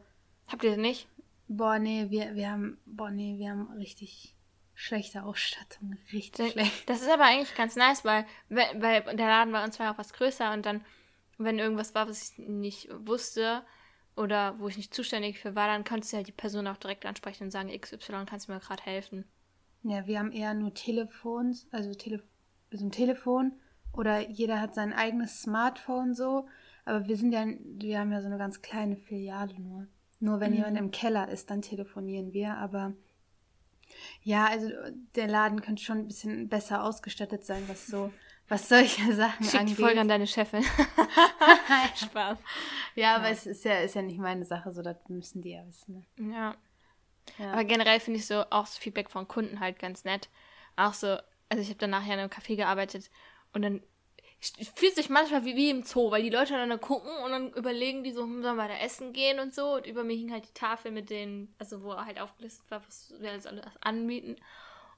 Habt 0.47 0.63
ihr 0.63 0.71
das 0.71 0.79
nicht? 0.79 1.07
boah, 1.47 1.77
nee, 1.79 2.09
wir, 2.09 2.35
wir 2.35 2.51
haben, 2.51 2.79
boah, 2.85 3.11
nee, 3.11 3.37
wir 3.37 3.49
haben 3.51 3.71
richtig 3.73 4.35
schlechte 4.81 5.23
Ausstattung. 5.23 5.97
Richtig 6.11 6.51
schlecht. 6.51 6.89
Das 6.89 7.01
ist 7.01 7.09
aber 7.09 7.25
eigentlich 7.25 7.55
ganz 7.55 7.75
nice, 7.75 8.03
weil, 8.03 8.25
weil 8.49 8.81
weil 8.81 9.15
der 9.15 9.27
Laden 9.27 9.53
bei 9.53 9.63
uns 9.63 9.79
war 9.79 9.93
auch 9.93 9.97
was 9.97 10.13
größer 10.13 10.53
und 10.53 10.65
dann, 10.65 10.83
wenn 11.37 11.59
irgendwas 11.59 11.93
war, 11.95 12.07
was 12.07 12.31
ich 12.33 12.37
nicht 12.47 12.89
wusste 13.05 13.63
oder 14.15 14.59
wo 14.59 14.67
ich 14.67 14.77
nicht 14.77 14.93
zuständig 14.93 15.39
für 15.39 15.55
war, 15.55 15.67
dann 15.67 15.83
konntest 15.83 16.11
du 16.13 16.17
halt 16.17 16.27
die 16.27 16.31
Person 16.33 16.67
auch 16.67 16.77
direkt 16.77 17.05
ansprechen 17.05 17.45
und 17.45 17.51
sagen, 17.51 17.69
XY, 17.69 18.25
kannst 18.25 18.47
du 18.47 18.53
mir 18.53 18.59
gerade 18.59 18.83
helfen. 18.83 19.25
Ja, 19.83 20.05
wir 20.05 20.19
haben 20.19 20.31
eher 20.31 20.53
nur 20.53 20.73
Telefons, 20.73 21.67
also 21.71 21.93
Tele 21.93 22.21
also 22.71 22.85
ein 22.85 22.91
Telefon 22.91 23.53
oder 23.93 24.29
jeder 24.29 24.61
hat 24.61 24.75
sein 24.75 24.93
eigenes 24.93 25.41
Smartphone 25.41 26.13
so. 26.13 26.47
Aber 26.85 27.07
wir 27.07 27.17
sind 27.17 27.31
ja, 27.33 27.45
wir 27.45 27.99
haben 27.99 28.11
ja 28.11 28.21
so 28.21 28.27
eine 28.27 28.37
ganz 28.37 28.61
kleine 28.61 28.95
Filiale 28.95 29.59
nur. 29.59 29.87
Nur 30.19 30.39
wenn 30.39 30.51
Mhm. 30.51 30.57
jemand 30.57 30.77
im 30.77 30.91
Keller 30.91 31.27
ist, 31.29 31.49
dann 31.49 31.61
telefonieren 31.61 32.31
wir. 32.31 32.57
Aber 32.57 32.93
ja, 34.23 34.47
also 34.47 34.69
der 35.15 35.27
Laden 35.27 35.61
könnte 35.61 35.83
schon 35.83 35.99
ein 35.99 36.07
bisschen 36.07 36.49
besser 36.49 36.83
ausgestattet 36.83 37.45
sein, 37.45 37.63
was 37.67 37.87
so, 37.87 38.11
was 38.47 38.69
solche 38.69 39.13
Sachen 39.15 39.43
Schick 39.43 39.51
die 39.51 39.57
angeht. 39.57 39.77
Folge 39.77 39.99
an 40.01 40.07
deine 40.07 40.27
Chefin. 40.27 40.63
Spaß. 41.95 42.37
ja, 42.95 43.15
aber 43.15 43.29
es 43.29 43.45
ist 43.45 43.65
ja, 43.65 43.79
ist 43.79 43.95
ja 43.95 44.01
nicht 44.01 44.19
meine 44.19 44.45
Sache, 44.45 44.71
so 44.71 44.81
das 44.81 44.97
müssen 45.07 45.41
die 45.41 45.51
ja 45.51 45.65
wissen. 45.65 46.05
Ne? 46.17 46.33
Ja. 46.33 46.55
Ja. 47.37 47.53
Aber 47.53 47.63
generell 47.63 47.99
finde 47.99 48.19
ich 48.19 48.25
so 48.25 48.41
auch 48.49 48.65
das 48.65 48.77
Feedback 48.77 49.09
von 49.09 49.27
Kunden 49.27 49.59
halt 49.59 49.79
ganz 49.79 50.03
nett. 50.03 50.29
Auch 50.75 50.93
so, 50.93 51.17
also 51.49 51.61
ich 51.61 51.69
habe 51.69 51.77
dann 51.77 51.91
nachher 51.91 52.13
in 52.13 52.19
einem 52.19 52.29
Café 52.29 52.55
gearbeitet 52.55 53.09
und 53.53 53.61
dann 53.61 53.81
fühlt 54.75 54.95
sich 54.95 55.09
manchmal 55.09 55.45
wie, 55.45 55.55
wie 55.55 55.69
im 55.69 55.83
Zoo, 55.83 56.09
weil 56.09 56.23
die 56.23 56.29
Leute 56.29 56.53
dann 56.53 56.69
da 56.69 56.77
gucken 56.77 57.11
und 57.23 57.31
dann 57.31 57.53
überlegen 57.53 58.03
die 58.03 58.11
so, 58.11 58.23
hm, 58.23 58.41
sollen 58.41 58.57
wir 58.57 58.67
da 58.67 58.77
essen 58.77 59.13
gehen 59.13 59.39
und 59.39 59.53
so. 59.53 59.75
Und 59.75 59.85
über 59.85 60.03
mir 60.03 60.15
hing 60.15 60.31
halt 60.31 60.45
die 60.45 60.53
Tafel 60.53 60.91
mit 60.91 61.09
den, 61.09 61.53
also 61.59 61.83
wo 61.83 61.95
halt 61.95 62.19
aufgelistet 62.19 62.69
war, 62.69 62.81
was 62.85 63.13
wir 63.19 63.31
alles 63.31 63.45
alles 63.45 63.65
anbieten. 63.81 64.35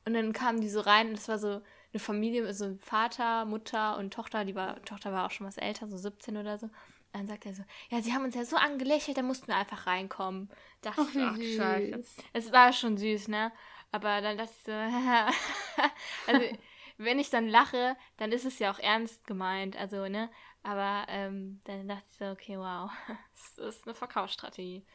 Und 0.05 0.13
dann 0.13 0.33
kamen 0.33 0.61
die 0.61 0.69
so 0.69 0.79
rein 0.81 1.09
und 1.09 1.15
es 1.15 1.27
war 1.27 1.39
so 1.39 1.61
eine 1.93 1.99
Familie, 1.99 2.45
also 2.45 2.65
ein 2.65 2.79
Vater, 2.79 3.45
Mutter 3.45 3.97
und 3.97 4.13
Tochter, 4.13 4.45
die 4.45 4.55
war, 4.55 4.81
Tochter 4.83 5.11
war 5.11 5.25
auch 5.25 5.31
schon 5.31 5.47
was 5.47 5.57
älter, 5.57 5.87
so 5.87 5.97
17 5.97 6.37
oder 6.37 6.57
so. 6.57 6.69
Dann 7.11 7.27
sagt 7.27 7.45
er 7.45 7.53
so, 7.53 7.63
ja, 7.89 8.01
sie 8.01 8.13
haben 8.13 8.23
uns 8.23 8.35
ja 8.35 8.43
so 8.43 8.55
angelächelt, 8.55 9.17
da 9.17 9.21
mussten 9.21 9.47
wir 9.47 9.55
einfach 9.55 9.85
reinkommen. 9.85 10.49
Dachte 10.81 11.01
Ach, 11.01 11.15
ich, 11.15 11.21
ach, 11.21 11.57
scheiße. 11.57 12.03
Es 12.33 12.51
war 12.51 12.73
schon 12.73 12.97
süß, 12.97 13.27
ne? 13.27 13.51
Aber 13.91 14.21
dann 14.21 14.37
dachte 14.37 14.51
ich 14.57 14.63
so, 14.65 14.71
also 16.31 16.57
wenn 16.97 17.19
ich 17.19 17.29
dann 17.29 17.47
lache, 17.47 17.95
dann 18.17 18.31
ist 18.31 18.45
es 18.45 18.59
ja 18.59 18.71
auch 18.71 18.79
ernst 18.79 19.25
gemeint, 19.25 19.75
also, 19.75 20.07
ne? 20.07 20.29
Aber 20.63 21.05
ähm, 21.09 21.61
dann 21.65 21.87
dachte 21.87 22.05
ich 22.09 22.17
so, 22.17 22.25
okay, 22.25 22.57
wow, 22.57 22.89
das 23.57 23.75
ist 23.75 23.85
eine 23.85 23.95
Verkaufsstrategie. 23.95 24.85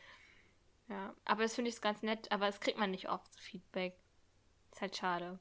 Ja, 0.88 1.14
aber 1.24 1.42
das 1.42 1.54
finde 1.54 1.70
ich 1.70 1.80
ganz 1.80 2.02
nett, 2.02 2.32
aber 2.32 2.46
das 2.46 2.60
kriegt 2.60 2.78
man 2.78 2.90
nicht 2.90 3.10
oft, 3.10 3.32
so 3.32 3.40
Feedback. 3.40 3.94
Ist 4.72 4.80
halt 4.80 4.96
schade. 4.96 5.38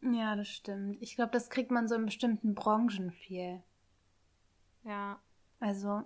Ja, 0.00 0.36
das 0.36 0.48
stimmt. 0.48 1.02
Ich 1.02 1.16
glaube, 1.16 1.32
das 1.32 1.50
kriegt 1.50 1.70
man 1.70 1.88
so 1.88 1.94
in 1.96 2.06
bestimmten 2.06 2.54
Branchen 2.54 3.10
viel. 3.10 3.62
Ja. 4.84 5.20
Also, 5.60 6.04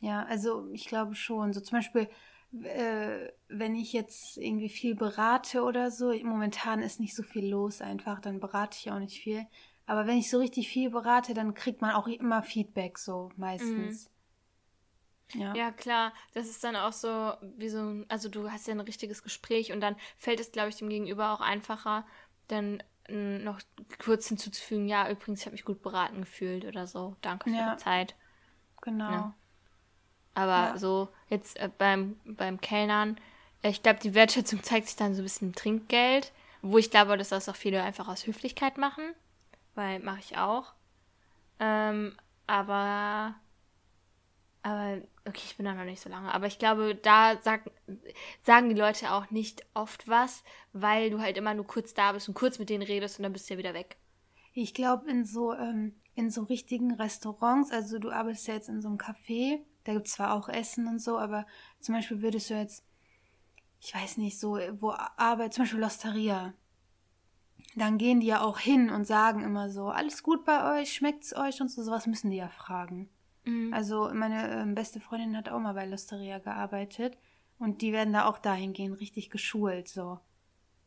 ja, 0.00 0.24
also 0.24 0.70
ich 0.72 0.86
glaube 0.86 1.14
schon. 1.14 1.52
So 1.52 1.60
zum 1.60 1.78
Beispiel, 1.78 2.08
äh, 2.62 3.28
wenn 3.48 3.74
ich 3.74 3.92
jetzt 3.92 4.36
irgendwie 4.38 4.68
viel 4.68 4.94
berate 4.94 5.62
oder 5.62 5.90
so, 5.90 6.12
momentan 6.24 6.82
ist 6.82 7.00
nicht 7.00 7.14
so 7.14 7.22
viel 7.22 7.48
los 7.48 7.80
einfach, 7.80 8.20
dann 8.20 8.40
berate 8.40 8.76
ich 8.80 8.90
auch 8.90 8.98
nicht 8.98 9.20
viel. 9.22 9.46
Aber 9.86 10.06
wenn 10.06 10.18
ich 10.18 10.30
so 10.30 10.38
richtig 10.38 10.68
viel 10.68 10.90
berate, 10.90 11.34
dann 11.34 11.54
kriegt 11.54 11.80
man 11.80 11.92
auch 11.92 12.06
immer 12.06 12.42
Feedback 12.42 12.98
so 12.98 13.30
meistens. 13.36 14.10
Ja. 15.34 15.54
Ja, 15.54 15.70
klar. 15.72 16.12
Das 16.34 16.48
ist 16.48 16.64
dann 16.64 16.76
auch 16.76 16.92
so, 16.92 17.34
wie 17.58 17.68
so, 17.68 17.78
ein- 17.78 18.06
also 18.08 18.28
du 18.28 18.50
hast 18.50 18.66
ja 18.66 18.74
ein 18.74 18.80
richtiges 18.80 19.22
Gespräch 19.22 19.72
und 19.72 19.80
dann 19.80 19.96
fällt 20.16 20.40
es, 20.40 20.52
glaube 20.52 20.70
ich, 20.70 20.76
dem 20.76 20.88
Gegenüber 20.88 21.32
auch 21.32 21.40
einfacher, 21.40 22.06
dann 22.48 22.82
noch 23.10 23.60
kurz 24.04 24.28
hinzuzufügen, 24.28 24.86
ja, 24.86 25.10
übrigens, 25.10 25.40
ich 25.40 25.46
habe 25.46 25.54
mich 25.54 25.64
gut 25.64 25.80
beraten 25.82 26.20
gefühlt 26.20 26.66
oder 26.66 26.86
so. 26.86 27.16
Danke 27.22 27.48
für 27.48 27.56
Ja. 27.56 27.70
die 27.72 27.76
Zeit. 27.76 28.14
genau. 28.82 29.12
Ja. 29.12 29.37
Aber 30.38 30.68
Ja. 30.70 30.78
so 30.78 31.08
jetzt 31.30 31.58
äh, 31.58 31.68
beim, 31.78 32.16
beim 32.24 32.60
Kellnern, 32.60 33.18
äh, 33.62 33.70
ich 33.70 33.82
glaube, 33.82 33.98
die 33.98 34.14
Wertschätzung 34.14 34.62
zeigt 34.62 34.86
sich 34.86 34.94
dann 34.94 35.14
so 35.14 35.20
ein 35.20 35.24
bisschen 35.24 35.48
im 35.48 35.54
Trinkgeld, 35.56 36.32
wo 36.62 36.78
ich 36.78 36.92
glaube, 36.92 37.16
dass 37.16 37.30
das 37.30 37.48
auch 37.48 37.56
viele 37.56 37.82
einfach 37.82 38.06
aus 38.06 38.24
Höflichkeit 38.24 38.78
machen, 38.78 39.02
weil 39.74 39.98
mache 39.98 40.20
ich 40.20 40.38
auch. 40.38 40.74
Ähm, 41.58 42.16
aber, 42.46 43.34
aber, 44.62 45.02
okay, 45.26 45.42
ich 45.44 45.56
bin 45.56 45.66
da 45.66 45.74
noch 45.74 45.82
nicht 45.82 46.00
so 46.00 46.08
lange, 46.08 46.32
aber 46.32 46.46
ich 46.46 46.60
glaube, 46.60 46.94
da 46.94 47.36
sag, 47.42 47.68
sagen 48.44 48.68
die 48.68 48.80
Leute 48.80 49.10
auch 49.10 49.32
nicht 49.32 49.66
oft 49.74 50.06
was, 50.06 50.44
weil 50.72 51.10
du 51.10 51.18
halt 51.18 51.36
immer 51.36 51.54
nur 51.54 51.66
kurz 51.66 51.94
da 51.94 52.12
bist 52.12 52.28
und 52.28 52.34
kurz 52.34 52.60
mit 52.60 52.70
denen 52.70 52.84
redest 52.84 53.18
und 53.18 53.24
dann 53.24 53.32
bist 53.32 53.50
du 53.50 53.54
ja 53.54 53.58
wieder 53.58 53.74
weg. 53.74 53.96
Ich 54.52 54.72
glaube, 54.72 55.10
in 55.10 55.24
so, 55.24 55.52
ähm, 55.52 55.96
in 56.14 56.30
so 56.30 56.42
richtigen 56.44 56.94
Restaurants, 56.94 57.72
also 57.72 57.98
du 57.98 58.10
arbeitest 58.10 58.46
ja 58.46 58.54
jetzt 58.54 58.68
in 58.68 58.80
so 58.80 58.88
einem 58.88 58.98
Café, 58.98 59.58
da 59.84 59.92
gibt 59.94 60.06
es 60.06 60.14
zwar 60.14 60.32
auch 60.34 60.48
Essen 60.48 60.86
und 60.86 60.98
so, 61.00 61.18
aber 61.18 61.46
zum 61.80 61.94
Beispiel 61.94 62.22
würdest 62.22 62.50
du 62.50 62.54
jetzt, 62.54 62.84
ich 63.80 63.94
weiß 63.94 64.16
nicht, 64.18 64.38
so, 64.38 64.58
wo 64.80 64.90
Arbeit, 65.16 65.54
zum 65.54 65.62
Beispiel 65.64 65.80
Losteria, 65.80 66.52
dann 67.76 67.98
gehen 67.98 68.20
die 68.20 68.26
ja 68.26 68.40
auch 68.40 68.58
hin 68.58 68.90
und 68.90 69.06
sagen 69.06 69.42
immer 69.42 69.70
so, 69.70 69.88
alles 69.88 70.22
gut 70.22 70.44
bei 70.44 70.80
euch, 70.80 70.92
schmeckt's 70.92 71.34
euch 71.36 71.60
und 71.60 71.70
so, 71.70 71.82
sowas 71.82 72.06
müssen 72.06 72.30
die 72.30 72.36
ja 72.38 72.48
fragen. 72.48 73.08
Mhm. 73.44 73.72
Also 73.72 74.10
meine 74.12 74.50
ähm, 74.60 74.74
beste 74.74 75.00
Freundin 75.00 75.36
hat 75.36 75.48
auch 75.48 75.60
mal 75.60 75.74
bei 75.74 75.86
Losteria 75.86 76.38
gearbeitet 76.38 77.16
und 77.58 77.82
die 77.82 77.92
werden 77.92 78.12
da 78.12 78.26
auch 78.26 78.38
dahin 78.38 78.72
gehen, 78.72 78.92
richtig 78.92 79.30
geschult, 79.30 79.88
so. 79.88 80.18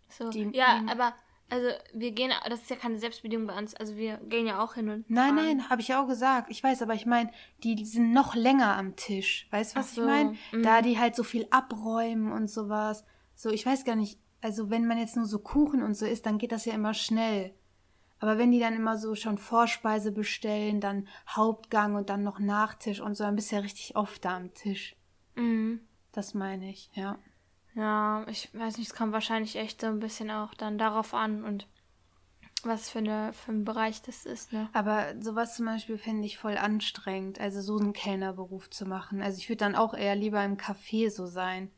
So. 0.10 0.30
Die- 0.30 0.52
ja, 0.54 0.80
die- 0.82 0.90
aber 0.90 1.14
also 1.52 1.68
wir 1.94 2.12
gehen, 2.12 2.32
das 2.48 2.62
ist 2.62 2.70
ja 2.70 2.78
keine 2.78 2.98
Selbstbedienung 2.98 3.46
bei 3.46 3.58
uns, 3.58 3.76
also 3.76 3.98
wir 3.98 4.18
gehen 4.30 4.48
ja 4.48 4.64
auch 4.64 4.76
hin 4.76 4.90
und 4.90 5.10
Nein, 5.10 5.36
fahren. 5.36 5.46
nein, 5.58 5.70
habe 5.70 5.82
ich 5.82 5.90
ja 5.90 6.02
auch 6.02 6.08
gesagt. 6.08 6.50
Ich 6.50 6.64
weiß, 6.64 6.82
aber 6.82 6.94
ich 6.94 7.06
meine, 7.06 7.30
die 7.64 7.84
sind 7.86 8.14
noch 8.14 8.36
länger 8.36 8.78
am 8.78 8.96
Tisch. 8.96 9.48
Weißt 9.52 9.76
du, 9.76 9.80
was 9.80 9.94
so, 9.96 10.02
ich 10.02 10.08
meine? 10.08 10.38
mhm. 10.54 10.64
Da 10.64 10.82
die 10.82 10.98
halt 10.98 11.16
so 11.16 11.24
viel 11.24 11.46
abräumen 11.52 12.32
und 12.32 12.50
sowas. 12.50 13.04
So, 13.36 13.50
ich 13.50 13.66
weiß 13.66 13.84
gar 13.84 13.96
nicht. 13.98 14.18
Also, 14.42 14.70
wenn 14.70 14.88
man 14.88 14.98
jetzt 14.98 15.18
nur 15.18 15.26
so 15.26 15.40
Kuchen 15.40 15.84
und 15.84 15.94
so 15.96 16.06
isst, 16.06 16.26
dann 16.26 16.38
geht 16.38 16.52
das 16.52 16.66
ja 16.66 16.74
immer 16.74 16.94
schnell. 16.94 17.54
Aber 18.20 18.38
wenn 18.38 18.52
die 18.52 18.60
dann 18.60 18.76
immer 18.76 18.98
so 18.98 19.14
schon 19.16 19.38
Vorspeise 19.38 20.12
bestellen, 20.12 20.80
dann 20.80 21.08
Hauptgang 21.28 21.96
und 21.96 22.10
dann 22.10 22.24
noch 22.24 22.40
Nachtisch 22.40 23.02
und 23.02 23.16
so, 23.16 23.24
dann 23.24 23.36
bist 23.36 23.52
du 23.52 23.58
ja 23.58 23.62
richtig 23.62 23.96
oft 23.96 24.24
da 24.24 24.38
am 24.38 24.54
Tisch. 24.54 24.96
Mhm. 25.36 25.82
Das 26.12 26.34
meine 26.34 26.70
ich, 26.70 26.90
ja. 26.94 27.18
Ja, 27.76 28.26
ich 28.28 28.54
weiß 28.54 28.78
nicht, 28.78 28.90
es 28.90 28.96
kommt 28.96 29.14
wahrscheinlich 29.14 29.56
echt 29.56 29.82
so 29.82 29.88
ein 29.88 30.00
bisschen 30.00 30.30
auch 30.30 30.54
dann 30.54 30.78
darauf 30.78 31.14
an 31.14 31.44
und 31.44 31.68
was 32.64 32.90
für, 32.90 33.00
eine, 33.00 33.34
für 33.34 33.52
ein 33.52 33.66
Bereich 33.66 34.02
das 34.02 34.26
ist, 34.26 34.54
ne? 34.54 34.70
Aber 34.74 35.16
sowas 35.20 35.56
zum 35.56 35.66
Beispiel 35.66 35.98
finde 35.98 36.26
ich 36.26 36.38
voll 36.38 36.58
anstrengend, 36.58 37.40
also 37.40 37.62
so 37.62 37.78
einen 37.78 37.94
Kellnerberuf 37.94 38.70
zu 38.70 38.86
machen. 38.86 39.22
Also 39.22 39.40
ich 39.40 39.50
würde 39.50 39.58
dann 39.58 39.76
auch 39.76 39.94
eher 39.94 40.16
lieber 40.16 40.44
im 40.44 40.58
Café 40.58 41.10
so 41.10 41.26
sein. 41.26 41.72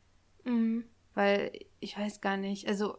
Mhm. 0.44 0.84
Weil 1.14 1.52
ich 1.80 1.96
weiß 1.96 2.20
gar 2.20 2.36
nicht, 2.36 2.68
also 2.68 2.98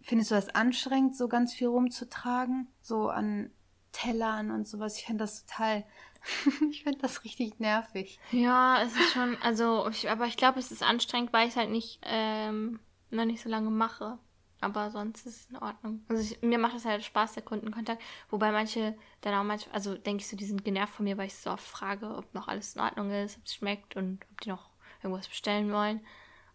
findest 0.00 0.30
du 0.30 0.34
das 0.34 0.48
anstrengend, 0.48 1.16
so 1.16 1.28
ganz 1.28 1.52
viel 1.54 1.68
rumzutragen? 1.68 2.68
So 2.80 3.08
an 3.08 3.50
Tellern 3.92 4.50
und 4.50 4.66
sowas? 4.66 4.96
Ich 4.96 5.04
finde 5.04 5.24
das 5.24 5.44
total, 5.46 5.84
ich 6.70 6.82
finde 6.82 6.98
das 6.98 7.24
richtig 7.24 7.58
nervig. 7.60 8.18
Ja, 8.32 8.82
es 8.82 8.94
ist 8.94 9.12
schon, 9.12 9.36
also, 9.42 9.88
ich, 9.88 10.10
aber 10.10 10.26
ich 10.26 10.36
glaube, 10.36 10.58
es 10.58 10.70
ist 10.70 10.82
anstrengend, 10.82 11.32
weil 11.32 11.46
ich 11.46 11.54
es 11.54 11.56
halt 11.56 11.70
nicht, 11.70 12.00
ähm, 12.02 12.80
noch 13.10 13.24
nicht 13.24 13.42
so 13.42 13.48
lange 13.48 13.70
mache. 13.70 14.18
Aber 14.62 14.90
sonst 14.90 15.26
ist 15.26 15.36
es 15.36 15.46
in 15.46 15.56
Ordnung. 15.56 16.04
Also 16.08 16.22
ich, 16.22 16.42
mir 16.42 16.58
macht 16.58 16.76
es 16.76 16.84
halt 16.84 17.02
Spaß, 17.02 17.32
der 17.32 17.42
Kundenkontakt. 17.42 18.02
Wobei 18.28 18.52
manche 18.52 18.94
dann 19.22 19.34
auch 19.34 19.42
manchmal, 19.42 19.74
also 19.74 19.96
denke 19.96 20.20
ich 20.20 20.28
so, 20.28 20.36
die 20.36 20.44
sind 20.44 20.64
genervt 20.64 20.94
von 20.94 21.04
mir, 21.04 21.16
weil 21.16 21.28
ich 21.28 21.34
so 21.34 21.50
oft 21.50 21.66
frage, 21.66 22.14
ob 22.14 22.34
noch 22.34 22.46
alles 22.46 22.74
in 22.74 22.82
Ordnung 22.82 23.10
ist, 23.10 23.38
ob 23.38 23.46
es 23.46 23.54
schmeckt 23.54 23.96
und 23.96 24.20
ob 24.30 24.40
die 24.42 24.50
noch 24.50 24.68
irgendwas 25.02 25.28
bestellen 25.28 25.72
wollen. 25.72 26.00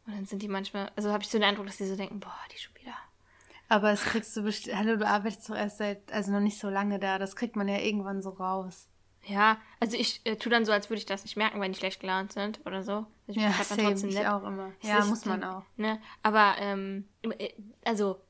Und 0.05 0.15
dann 0.15 0.25
sind 0.25 0.43
die 0.43 0.47
manchmal, 0.47 0.91
also 0.95 1.11
habe 1.11 1.23
ich 1.23 1.29
so 1.29 1.39
den 1.39 1.47
Eindruck, 1.47 1.65
dass 1.65 1.77
die 1.77 1.87
so 1.87 1.95
denken, 1.95 2.19
boah, 2.19 2.37
die 2.53 2.59
schon 2.59 2.75
wieder. 2.75 2.93
Aber 3.69 3.89
das 3.89 4.03
kriegst 4.03 4.37
du 4.37 4.43
bestimmt, 4.43 4.75
hallo, 4.77 4.97
du 4.97 5.07
arbeitest 5.07 5.49
doch 5.49 5.55
erst 5.55 5.79
seit, 5.79 6.11
also 6.11 6.31
noch 6.31 6.41
nicht 6.41 6.59
so 6.59 6.69
lange 6.69 6.99
da, 6.99 7.17
das 7.17 7.35
kriegt 7.35 7.55
man 7.55 7.67
ja 7.67 7.79
irgendwann 7.79 8.21
so 8.21 8.29
raus. 8.29 8.87
Ja, 9.27 9.59
also 9.79 9.97
ich 9.97 10.21
äh, 10.25 10.35
tue 10.35 10.51
dann 10.51 10.65
so, 10.65 10.71
als 10.71 10.89
würde 10.89 10.99
ich 10.99 11.05
das 11.05 11.23
nicht 11.23 11.35
merken, 11.35 11.59
wenn 11.59 11.71
die 11.71 11.77
schlecht 11.79 11.99
gelaunt 11.99 12.31
sind 12.31 12.63
oder 12.65 12.83
so. 12.83 13.05
Ich 13.27 13.37
Ja, 13.37 13.49
bleib 13.55 13.67
dann 13.69 13.79
trotzdem 13.79 14.09
ich 14.09 14.19
auch 14.27 14.43
immer. 14.43 14.71
Ja, 14.81 15.03
muss 15.05 15.25
man 15.25 15.43
auch. 15.43 15.63
Ne? 15.77 15.99
Aber, 16.21 16.55
ähm, 16.59 17.07
äh, 17.23 17.53
also, 17.83 18.21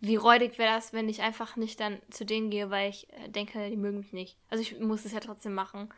wie 0.00 0.16
räudig 0.16 0.58
wäre 0.58 0.74
das, 0.74 0.92
wenn 0.92 1.08
ich 1.08 1.22
einfach 1.22 1.56
nicht 1.56 1.80
dann 1.80 2.00
zu 2.10 2.26
denen 2.26 2.50
gehe, 2.50 2.68
weil 2.70 2.90
ich 2.90 3.10
äh, 3.12 3.28
denke, 3.28 3.70
die 3.70 3.76
mögen 3.76 3.98
mich 3.98 4.12
nicht. 4.12 4.36
Also 4.50 4.60
ich 4.62 4.78
muss 4.80 5.04
es 5.04 5.12
ja 5.12 5.20
trotzdem 5.20 5.54
machen. 5.54 5.88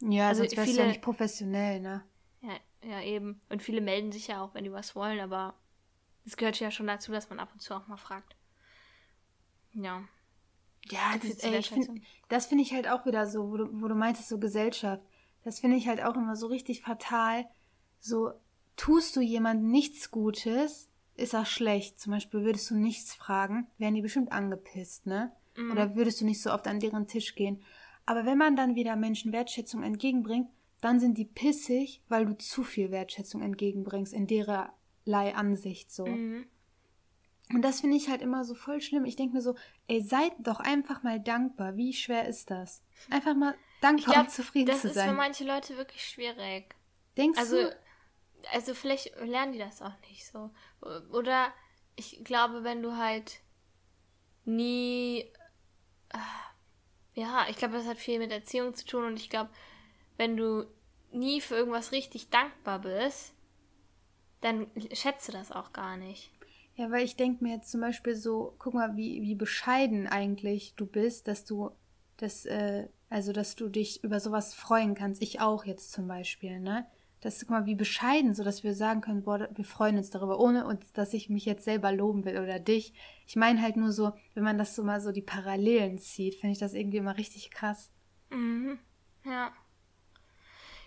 Ja, 0.00 0.28
Also 0.28 0.42
sonst 0.42 0.56
wärst 0.56 0.68
du 0.68 0.70
ja 0.72 0.76
viele- 0.76 0.88
nicht 0.88 1.02
professionell, 1.02 1.80
ne? 1.80 2.02
Ja, 2.40 2.56
ja, 2.88 3.02
eben. 3.02 3.42
Und 3.50 3.62
viele 3.62 3.82
melden 3.82 4.12
sich 4.12 4.28
ja 4.28 4.42
auch, 4.42 4.54
wenn 4.54 4.64
die 4.64 4.72
was 4.72 4.96
wollen, 4.96 5.20
aber 5.20 5.54
es 6.24 6.36
gehört 6.38 6.58
ja 6.60 6.70
schon 6.70 6.86
dazu, 6.86 7.12
dass 7.12 7.28
man 7.28 7.40
ab 7.40 7.50
und 7.52 7.60
zu 7.60 7.74
auch 7.74 7.86
mal 7.88 7.96
fragt. 7.98 8.34
Ja. 9.72 10.02
Ja, 10.90 11.16
das, 11.22 11.38
zur 11.38 11.52
ey, 11.52 11.62
find, 11.62 12.02
das 12.28 12.46
finde 12.46 12.62
ich 12.62 12.72
halt 12.72 12.88
auch 12.88 13.06
wieder 13.06 13.26
so, 13.26 13.50
wo 13.50 13.56
du, 13.56 13.82
wo 13.82 13.88
du 13.88 13.94
meintest, 13.94 14.28
so 14.28 14.38
Gesellschaft. 14.38 15.02
Das 15.44 15.60
finde 15.60 15.76
ich 15.76 15.88
halt 15.88 16.02
auch 16.02 16.16
immer 16.16 16.36
so 16.36 16.46
richtig 16.46 16.82
fatal. 16.82 17.46
So, 17.98 18.32
tust 18.76 19.16
du 19.16 19.20
jemandem 19.20 19.70
nichts 19.70 20.10
Gutes, 20.10 20.88
ist 21.16 21.34
auch 21.34 21.46
schlecht. 21.46 22.00
Zum 22.00 22.12
Beispiel 22.12 22.44
würdest 22.44 22.70
du 22.70 22.74
nichts 22.74 23.14
fragen, 23.14 23.66
wären 23.78 23.94
die 23.94 24.02
bestimmt 24.02 24.32
angepisst, 24.32 25.06
ne? 25.06 25.32
Mhm. 25.56 25.72
Oder 25.72 25.94
würdest 25.96 26.20
du 26.20 26.24
nicht 26.24 26.42
so 26.42 26.50
oft 26.50 26.66
an 26.66 26.80
deren 26.80 27.06
Tisch 27.06 27.34
gehen. 27.34 27.62
Aber 28.06 28.24
wenn 28.24 28.38
man 28.38 28.56
dann 28.56 28.74
wieder 28.74 28.96
Menschen 28.96 29.32
Wertschätzung 29.32 29.82
entgegenbringt, 29.82 30.48
dann 30.80 30.98
sind 30.98 31.18
die 31.18 31.26
pissig, 31.26 32.02
weil 32.08 32.24
du 32.24 32.36
zu 32.38 32.62
viel 32.62 32.90
Wertschätzung 32.90 33.42
entgegenbringst, 33.42 34.12
in 34.12 34.26
dererlei 34.26 35.34
Ansicht 35.34 35.92
so. 35.92 36.06
Mhm. 36.06 36.46
Und 37.52 37.62
das 37.62 37.80
finde 37.80 37.96
ich 37.96 38.08
halt 38.08 38.22
immer 38.22 38.44
so 38.44 38.54
voll 38.54 38.80
schlimm. 38.80 39.04
Ich 39.04 39.16
denke 39.16 39.34
mir 39.34 39.42
so, 39.42 39.56
ey, 39.88 40.00
seid 40.02 40.32
doch 40.38 40.60
einfach 40.60 41.02
mal 41.02 41.18
dankbar. 41.20 41.76
Wie 41.76 41.92
schwer 41.92 42.28
ist 42.28 42.50
das? 42.50 42.82
Einfach 43.10 43.34
mal 43.34 43.54
dankbar 43.80 44.14
glaub, 44.14 44.26
und 44.26 44.30
zufrieden 44.30 44.66
das 44.66 44.82
zu 44.82 44.88
ist 44.88 44.94
sein. 44.94 45.10
für 45.10 45.16
manche 45.16 45.44
Leute 45.44 45.76
wirklich 45.76 46.04
schwierig. 46.08 46.74
Denkst 47.16 47.38
Also, 47.38 47.56
du? 47.56 47.76
also 48.52 48.74
vielleicht 48.74 49.16
lernen 49.20 49.52
die 49.52 49.58
das 49.58 49.82
auch 49.82 49.98
nicht 50.08 50.26
so. 50.26 50.50
Oder 51.12 51.52
ich 51.96 52.22
glaube, 52.24 52.62
wenn 52.64 52.82
du 52.82 52.96
halt 52.96 53.40
nie. 54.44 55.20
äh, 56.10 56.18
Ja, 57.14 57.46
ich 57.50 57.56
glaube, 57.56 57.74
das 57.74 57.86
hat 57.86 57.98
viel 57.98 58.18
mit 58.18 58.30
Erziehung 58.30 58.74
zu 58.74 58.86
tun 58.86 59.04
und 59.04 59.16
ich 59.18 59.28
glaube, 59.30 59.50
wenn 60.16 60.36
du 60.36 60.66
nie 61.12 61.40
für 61.40 61.56
irgendwas 61.56 61.90
richtig 61.92 62.30
dankbar 62.30 62.78
bist, 62.80 63.34
dann 64.40 64.70
schätzt 64.92 65.26
du 65.28 65.32
das 65.32 65.50
auch 65.52 65.72
gar 65.72 65.96
nicht. 65.96 66.30
Ja, 66.80 66.90
weil 66.90 67.04
ich 67.04 67.14
denke 67.14 67.44
mir 67.44 67.56
jetzt 67.56 67.70
zum 67.70 67.82
Beispiel 67.82 68.14
so, 68.14 68.54
guck 68.58 68.72
mal, 68.72 68.96
wie, 68.96 69.20
wie 69.20 69.34
bescheiden 69.34 70.06
eigentlich 70.06 70.72
du 70.76 70.86
bist, 70.86 71.28
dass 71.28 71.44
du 71.44 71.72
das, 72.16 72.46
äh, 72.46 72.88
also 73.10 73.34
dass 73.34 73.54
du 73.54 73.68
dich 73.68 74.02
über 74.02 74.18
sowas 74.18 74.54
freuen 74.54 74.94
kannst. 74.94 75.20
Ich 75.20 75.42
auch 75.42 75.66
jetzt 75.66 75.92
zum 75.92 76.08
Beispiel, 76.08 76.58
ne? 76.58 76.86
Das, 77.20 77.40
guck 77.40 77.50
mal, 77.50 77.66
wie 77.66 77.74
bescheiden, 77.74 78.34
so 78.34 78.44
dass 78.44 78.64
wir 78.64 78.74
sagen 78.74 79.02
können, 79.02 79.24
boah, 79.24 79.46
wir 79.54 79.64
freuen 79.66 79.98
uns 79.98 80.08
darüber, 80.08 80.40
ohne 80.40 80.64
uns, 80.64 80.90
dass 80.94 81.12
ich 81.12 81.28
mich 81.28 81.44
jetzt 81.44 81.66
selber 81.66 81.92
loben 81.92 82.24
will 82.24 82.38
oder 82.38 82.58
dich. 82.58 82.94
Ich 83.26 83.36
meine 83.36 83.60
halt 83.60 83.76
nur 83.76 83.92
so, 83.92 84.12
wenn 84.32 84.44
man 84.44 84.56
das 84.56 84.74
so 84.74 84.82
mal 84.82 85.02
so 85.02 85.12
die 85.12 85.20
Parallelen 85.20 85.98
zieht, 85.98 86.36
finde 86.36 86.52
ich 86.52 86.60
das 86.60 86.72
irgendwie 86.72 86.96
immer 86.96 87.18
richtig 87.18 87.50
krass. 87.50 87.90
Mhm. 88.30 88.78
Ja. 89.26 89.52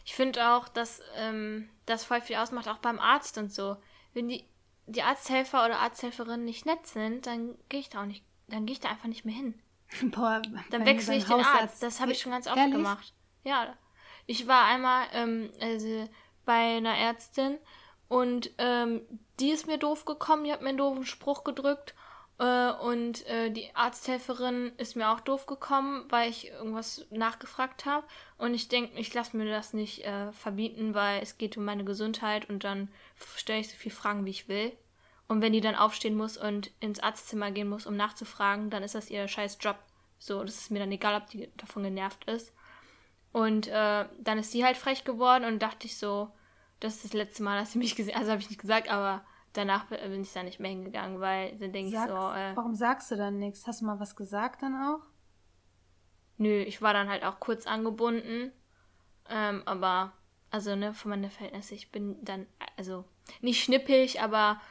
Ich 0.05 0.15
finde 0.15 0.49
auch, 0.49 0.69
dass 0.69 1.03
ähm, 1.17 1.69
das 1.85 2.03
voll 2.03 2.21
viel 2.21 2.37
ausmacht, 2.37 2.67
auch 2.67 2.79
beim 2.79 2.97
Arzt 2.97 3.37
und 3.37 3.53
so. 3.53 3.77
Wenn 4.15 4.27
die, 4.27 4.47
die 4.85 5.03
Arzthelfer 5.03 5.65
oder 5.65 5.79
Arzthelferinnen 5.79 6.45
nicht 6.45 6.65
nett 6.65 6.85
sind, 6.87 7.25
dann 7.25 7.55
gehe 7.69 7.79
ich 7.79 7.89
da 7.89 8.01
auch 8.01 8.05
nicht, 8.05 8.23
dann 8.47 8.65
gehe 8.65 8.73
ich 8.73 8.79
da 8.79 8.89
einfach 8.89 9.07
nicht 9.07 9.25
mehr 9.25 9.35
hin. 9.35 9.61
Boah, 10.11 10.41
Dann 10.71 10.85
wechsle 10.85 11.15
ich 11.15 11.25
den 11.25 11.37
Hausarzt- 11.37 11.61
Arzt. 11.61 11.83
Das 11.83 11.99
habe 12.01 12.11
ich 12.11 12.19
schon 12.21 12.31
ganz 12.31 12.47
oft 12.47 12.57
Ehrlich? 12.57 12.73
gemacht. 12.75 13.13
Ja. 13.43 13.75
Ich 14.25 14.47
war 14.47 14.65
einmal 14.65 15.07
ähm, 15.13 15.51
also 15.61 16.07
bei 16.45 16.77
einer 16.77 16.97
Ärztin 16.97 17.57
und 18.07 18.51
ähm, 18.57 19.01
die 19.39 19.49
ist 19.51 19.67
mir 19.67 19.77
doof 19.77 20.05
gekommen, 20.05 20.45
die 20.45 20.51
hat 20.53 20.61
mir 20.61 20.69
einen 20.69 20.77
doofen 20.77 21.05
Spruch 21.05 21.43
gedrückt. 21.43 21.93
Äh, 22.43 22.73
und 22.73 23.25
äh, 23.27 23.51
die 23.51 23.73
Arzthelferin 23.73 24.73
ist 24.77 24.97
mir 24.97 25.09
auch 25.09 25.21
doof 25.21 25.45
gekommen, 25.45 26.03
weil 26.09 26.29
ich 26.29 26.49
irgendwas 26.49 27.05
nachgefragt 27.09 27.85
habe. 27.85 28.05
Und 28.37 28.53
ich 28.53 28.67
denke, 28.67 28.99
ich 28.99 29.13
lasse 29.13 29.37
mir 29.37 29.49
das 29.49 29.71
nicht 29.71 30.05
äh, 30.05 30.29
verbieten, 30.33 30.93
weil 30.93 31.21
es 31.21 31.37
geht 31.37 31.55
um 31.55 31.63
meine 31.63 31.85
Gesundheit 31.85 32.49
und 32.49 32.65
dann 32.65 32.89
stelle 33.37 33.61
ich 33.61 33.69
so 33.69 33.77
viele 33.77 33.95
Fragen, 33.95 34.25
wie 34.25 34.31
ich 34.31 34.49
will. 34.49 34.73
Und 35.29 35.41
wenn 35.41 35.53
die 35.53 35.61
dann 35.61 35.75
aufstehen 35.75 36.17
muss 36.17 36.35
und 36.35 36.71
ins 36.81 36.99
Arztzimmer 36.99 37.51
gehen 37.51 37.69
muss, 37.69 37.85
um 37.85 37.95
nachzufragen, 37.95 38.69
dann 38.69 38.83
ist 38.83 38.95
das 38.95 39.09
ihr 39.09 39.25
scheiß 39.29 39.57
Job. 39.61 39.77
So, 40.19 40.43
das 40.43 40.57
ist 40.57 40.71
mir 40.71 40.79
dann 40.79 40.91
egal, 40.91 41.15
ob 41.21 41.29
die 41.29 41.49
davon 41.55 41.83
genervt 41.83 42.25
ist. 42.25 42.51
Und 43.31 43.67
äh, 43.67 44.05
dann 44.19 44.37
ist 44.37 44.51
sie 44.51 44.65
halt 44.65 44.75
frech 44.75 45.05
geworden 45.05 45.45
und 45.45 45.59
dachte 45.59 45.87
ich 45.87 45.97
so, 45.97 46.29
das 46.81 46.95
ist 46.95 47.05
das 47.05 47.13
letzte 47.13 47.41
Mal, 47.43 47.57
dass 47.57 47.71
sie 47.71 47.79
mich 47.79 47.95
gesehen 47.95 48.17
Also 48.17 48.31
habe 48.31 48.41
ich 48.41 48.49
nicht 48.49 48.59
gesagt, 48.61 48.89
aber 48.89 49.23
danach 49.53 49.85
bin 49.85 50.21
ich 50.21 50.33
da 50.33 50.43
nicht 50.43 50.59
mehr 50.59 50.71
hingegangen, 50.71 51.19
weil 51.19 51.57
dann 51.57 51.71
denke 51.71 51.95
ich 51.95 52.01
so, 52.01 52.13
äh, 52.13 52.55
warum 52.55 52.75
sagst 52.75 53.11
du 53.11 53.15
dann 53.15 53.39
nichts? 53.39 53.65
Hast 53.67 53.81
du 53.81 53.85
mal 53.85 53.99
was 53.99 54.15
gesagt 54.15 54.61
dann 54.61 54.75
auch? 54.75 55.01
nö, 56.37 56.61
ich 56.61 56.81
war 56.81 56.93
dann 56.93 57.09
halt 57.09 57.23
auch 57.23 57.39
kurz 57.39 57.65
angebunden. 57.67 58.51
Ähm, 59.29 59.63
aber, 59.65 60.13
also, 60.51 60.75
ne, 60.75 60.93
für 60.93 61.07
meine 61.07 61.29
Verhältnisse, 61.29 61.75
ich 61.75 61.91
bin 61.91 62.23
dann, 62.23 62.45
also, 62.77 63.05
nicht 63.41 63.63
schnippig, 63.63 64.21
aber 64.21 64.61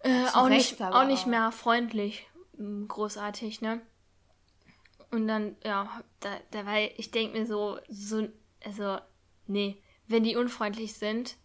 äh, 0.00 0.26
auch, 0.28 0.48
Recht 0.48 0.72
nicht, 0.72 0.82
aber 0.82 1.00
auch 1.00 1.06
nicht 1.06 1.26
mehr 1.26 1.52
freundlich. 1.52 2.28
mm, 2.56 2.86
Großartig, 2.86 3.60
ne? 3.60 3.80
Und 5.10 5.28
dann, 5.28 5.56
ja, 5.64 6.02
da, 6.20 6.30
da 6.50 6.66
weil 6.66 6.92
ich 6.96 7.10
denke 7.10 7.38
mir 7.38 7.46
so, 7.46 7.78
so, 7.88 8.28
also, 8.64 8.98
nee, 9.46 9.82
wenn 10.06 10.24
die 10.24 10.36
unfreundlich 10.36 10.94
sind, 10.94 11.36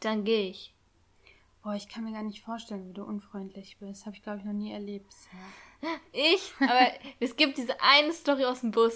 dann 0.00 0.24
gehe 0.24 0.50
ich. 0.50 0.73
Boah, 1.64 1.74
ich 1.74 1.88
kann 1.88 2.04
mir 2.04 2.12
gar 2.12 2.22
nicht 2.22 2.44
vorstellen, 2.44 2.86
wie 2.86 2.92
du 2.92 3.02
unfreundlich 3.04 3.78
bist. 3.78 4.04
Habe 4.04 4.14
ich, 4.14 4.22
glaube 4.22 4.38
ich, 4.38 4.44
noch 4.44 4.52
nie 4.52 4.70
erlebt 4.72 5.06
bisher. 5.06 5.40
Ich? 6.12 6.52
Aber 6.60 6.92
es 7.20 7.36
gibt 7.36 7.56
diese 7.56 7.80
eine 7.80 8.12
Story 8.12 8.44
aus 8.44 8.60
dem 8.60 8.70
Bus. 8.70 8.94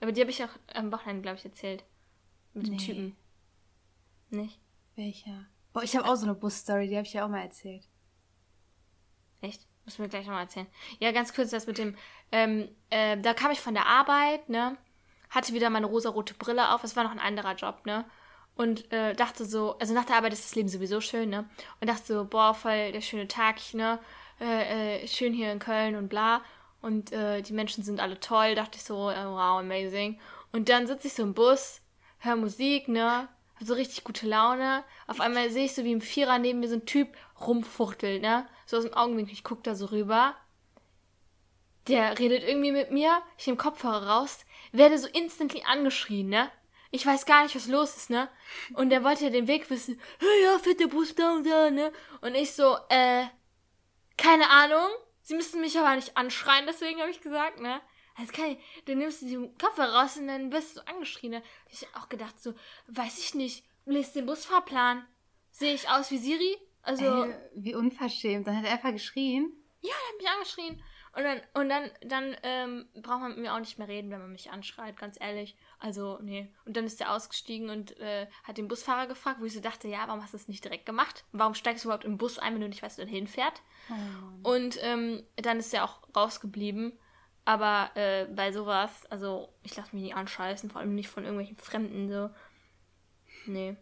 Aber 0.00 0.10
die 0.10 0.20
habe 0.20 0.30
ich 0.30 0.42
auch 0.42 0.50
am 0.74 0.90
Wochenende, 0.92 1.22
glaube 1.22 1.38
ich, 1.38 1.44
erzählt. 1.44 1.84
Mit 2.54 2.66
dem 2.66 2.74
Nee. 2.74 2.84
Typen. 2.84 3.16
Nicht? 4.30 4.58
Welcher? 4.96 5.46
Boah, 5.72 5.84
ich 5.84 5.96
habe 5.96 6.08
auch 6.08 6.16
so 6.16 6.24
eine 6.24 6.34
Busstory, 6.34 6.88
die 6.88 6.96
habe 6.96 7.06
ich 7.06 7.12
ja 7.12 7.24
auch 7.24 7.28
mal 7.28 7.42
erzählt. 7.42 7.86
Echt? 9.40 9.64
Muss 9.84 9.98
mir 9.98 10.08
gleich 10.08 10.26
nochmal 10.26 10.42
erzählen. 10.42 10.66
Ja, 10.98 11.12
ganz 11.12 11.32
kurz 11.32 11.50
das 11.50 11.68
mit 11.68 11.78
dem, 11.78 11.96
ähm, 12.32 12.68
äh, 12.90 13.16
da 13.16 13.32
kam 13.32 13.52
ich 13.52 13.60
von 13.60 13.74
der 13.74 13.86
Arbeit, 13.86 14.48
ne? 14.48 14.76
Hatte 15.30 15.54
wieder 15.54 15.70
meine 15.70 15.86
rosarote 15.86 16.34
Brille 16.34 16.74
auf. 16.74 16.82
Es 16.82 16.96
war 16.96 17.04
noch 17.04 17.12
ein 17.12 17.20
anderer 17.20 17.54
Job, 17.54 17.86
ne? 17.86 18.04
Und 18.58 18.90
äh, 18.92 19.14
dachte 19.14 19.44
so, 19.44 19.78
also 19.78 19.94
nach 19.94 20.04
der 20.04 20.16
Arbeit 20.16 20.32
ist 20.32 20.44
das 20.44 20.56
Leben 20.56 20.68
sowieso 20.68 21.00
schön, 21.00 21.30
ne? 21.30 21.48
Und 21.80 21.88
dachte 21.88 22.12
so, 22.12 22.24
boah, 22.24 22.54
voll 22.54 22.90
der 22.90 23.00
schöne 23.00 23.28
Tag, 23.28 23.56
ne? 23.72 24.00
Äh, 24.40 25.04
äh, 25.04 25.06
schön 25.06 25.32
hier 25.32 25.52
in 25.52 25.60
Köln 25.60 25.94
und 25.94 26.08
bla. 26.08 26.42
Und 26.82 27.12
äh, 27.12 27.40
die 27.40 27.52
Menschen 27.52 27.84
sind 27.84 28.00
alle 28.00 28.18
toll. 28.18 28.56
Dachte 28.56 28.78
ich 28.78 28.82
so, 28.82 29.10
äh, 29.10 29.24
wow, 29.24 29.60
amazing. 29.60 30.18
Und 30.50 30.68
dann 30.68 30.88
sitze 30.88 31.06
ich 31.06 31.14
so 31.14 31.22
im 31.22 31.34
Bus, 31.34 31.82
höre 32.18 32.34
Musik, 32.34 32.88
ne? 32.88 33.28
Hab 33.54 33.66
so 33.66 33.74
richtig 33.74 34.02
gute 34.02 34.26
Laune. 34.26 34.82
Auf 35.06 35.20
einmal 35.20 35.50
sehe 35.50 35.66
ich 35.66 35.76
so 35.76 35.84
wie 35.84 35.92
im 35.92 36.00
Vierer 36.00 36.40
neben 36.40 36.58
mir 36.58 36.68
so 36.68 36.74
ein 36.74 36.86
Typ 36.86 37.16
rumfuchtelt, 37.40 38.20
ne? 38.22 38.44
So 38.66 38.76
aus 38.76 38.82
dem 38.82 38.94
Augenwinkel. 38.94 39.34
Ich 39.34 39.44
guck 39.44 39.62
da 39.62 39.76
so 39.76 39.86
rüber. 39.86 40.34
Der 41.86 42.18
redet 42.18 42.42
irgendwie 42.42 42.72
mit 42.72 42.90
mir. 42.90 43.22
Ich 43.38 43.46
nehme 43.46 43.56
Kopfhörer 43.56 44.08
raus. 44.08 44.44
Werde 44.72 44.98
so 44.98 45.06
instantly 45.06 45.62
angeschrien, 45.64 46.28
ne? 46.28 46.50
Ich 46.90 47.04
weiß 47.04 47.26
gar 47.26 47.42
nicht, 47.42 47.54
was 47.54 47.66
los 47.66 47.96
ist, 47.96 48.10
ne? 48.10 48.28
Und 48.74 48.90
der 48.90 49.04
wollte 49.04 49.24
ja 49.24 49.30
den 49.30 49.46
Weg 49.46 49.68
wissen. 49.70 50.00
Hey, 50.18 50.44
ja, 50.44 50.58
fährt 50.58 50.80
der 50.80 50.86
Bus 50.86 51.14
da 51.14 51.34
und 51.34 51.46
da, 51.46 51.70
ne? 51.70 51.92
Und 52.22 52.34
ich 52.34 52.52
so, 52.52 52.76
äh, 52.88 53.26
keine 54.16 54.48
Ahnung. 54.50 54.88
Sie 55.22 55.34
müssen 55.34 55.60
mich 55.60 55.78
aber 55.78 55.94
nicht 55.94 56.16
anschreien, 56.16 56.64
deswegen 56.66 57.00
habe 57.00 57.10
ich 57.10 57.20
gesagt, 57.20 57.60
ne? 57.60 57.80
Also 58.16 58.32
kann 58.32 58.52
ich, 58.52 58.58
dann 58.86 58.98
nimmst 58.98 59.22
du 59.22 59.26
die 59.26 59.50
Kopfhörer 59.62 60.00
raus 60.00 60.16
und 60.16 60.26
dann 60.26 60.50
wirst 60.50 60.76
du 60.76 60.86
angeschrien. 60.88 61.32
Ne? 61.32 61.42
Ich 61.70 61.82
hab 61.82 62.02
auch 62.02 62.08
gedacht, 62.08 62.40
so, 62.42 62.54
weiß 62.88 63.18
ich 63.18 63.34
nicht, 63.34 63.64
lest 63.84 64.16
den 64.16 64.26
Busfahrplan. 64.26 65.06
Sehe 65.52 65.74
ich 65.74 65.88
aus 65.88 66.10
wie 66.10 66.18
Siri? 66.18 66.56
Also, 66.82 67.24
Ey, 67.24 67.34
wie 67.54 67.74
unverschämt. 67.74 68.46
Dann 68.46 68.56
hat 68.56 68.64
er 68.64 68.72
einfach 68.72 68.92
geschrien. 68.92 69.52
ja, 69.82 69.90
der 69.90 70.08
hat 70.08 70.18
mich 70.18 70.28
angeschrien. 70.30 70.82
Und 71.18 71.24
dann, 71.24 71.40
und 71.54 71.68
dann, 71.68 71.90
dann 72.02 72.36
ähm, 72.44 72.86
braucht 73.02 73.22
man 73.22 73.30
mit 73.30 73.40
mir 73.40 73.52
auch 73.52 73.58
nicht 73.58 73.76
mehr 73.76 73.88
reden, 73.88 74.08
wenn 74.12 74.20
man 74.20 74.30
mich 74.30 74.52
anschreit, 74.52 74.96
ganz 74.96 75.18
ehrlich. 75.20 75.56
Also, 75.80 76.20
nee. 76.22 76.54
Und 76.64 76.76
dann 76.76 76.84
ist 76.84 77.00
er 77.00 77.12
ausgestiegen 77.12 77.70
und 77.70 77.98
äh, 77.98 78.28
hat 78.44 78.56
den 78.56 78.68
Busfahrer 78.68 79.08
gefragt, 79.08 79.40
wo 79.40 79.44
ich 79.44 79.52
so 79.52 79.58
dachte, 79.58 79.88
ja, 79.88 80.04
warum 80.06 80.22
hast 80.22 80.32
du 80.32 80.38
das 80.38 80.46
nicht 80.46 80.62
direkt 80.62 80.86
gemacht? 80.86 81.24
Warum 81.32 81.54
steigst 81.54 81.82
du 81.82 81.88
überhaupt 81.88 82.04
im 82.04 82.18
Bus 82.18 82.38
ein, 82.38 82.54
wenn 82.54 82.60
du 82.60 82.68
nicht 82.68 82.84
weißt, 82.84 83.00
wo 83.00 83.02
du 83.02 83.08
hinfährt? 83.08 83.62
Oh. 83.90 84.52
Und 84.52 84.78
ähm, 84.80 85.24
dann 85.34 85.58
ist 85.58 85.74
er 85.74 85.82
auch 85.82 86.02
rausgeblieben. 86.14 86.96
Aber 87.44 87.90
äh, 87.96 88.26
bei 88.26 88.52
sowas, 88.52 89.04
also 89.06 89.48
ich 89.64 89.74
lasse 89.74 89.96
mich 89.96 90.04
nicht 90.04 90.14
anscheißen, 90.14 90.70
vor 90.70 90.80
allem 90.80 90.94
nicht 90.94 91.08
von 91.08 91.24
irgendwelchen 91.24 91.56
Fremden 91.56 92.08
so. 92.08 92.30
Nee. 93.46 93.76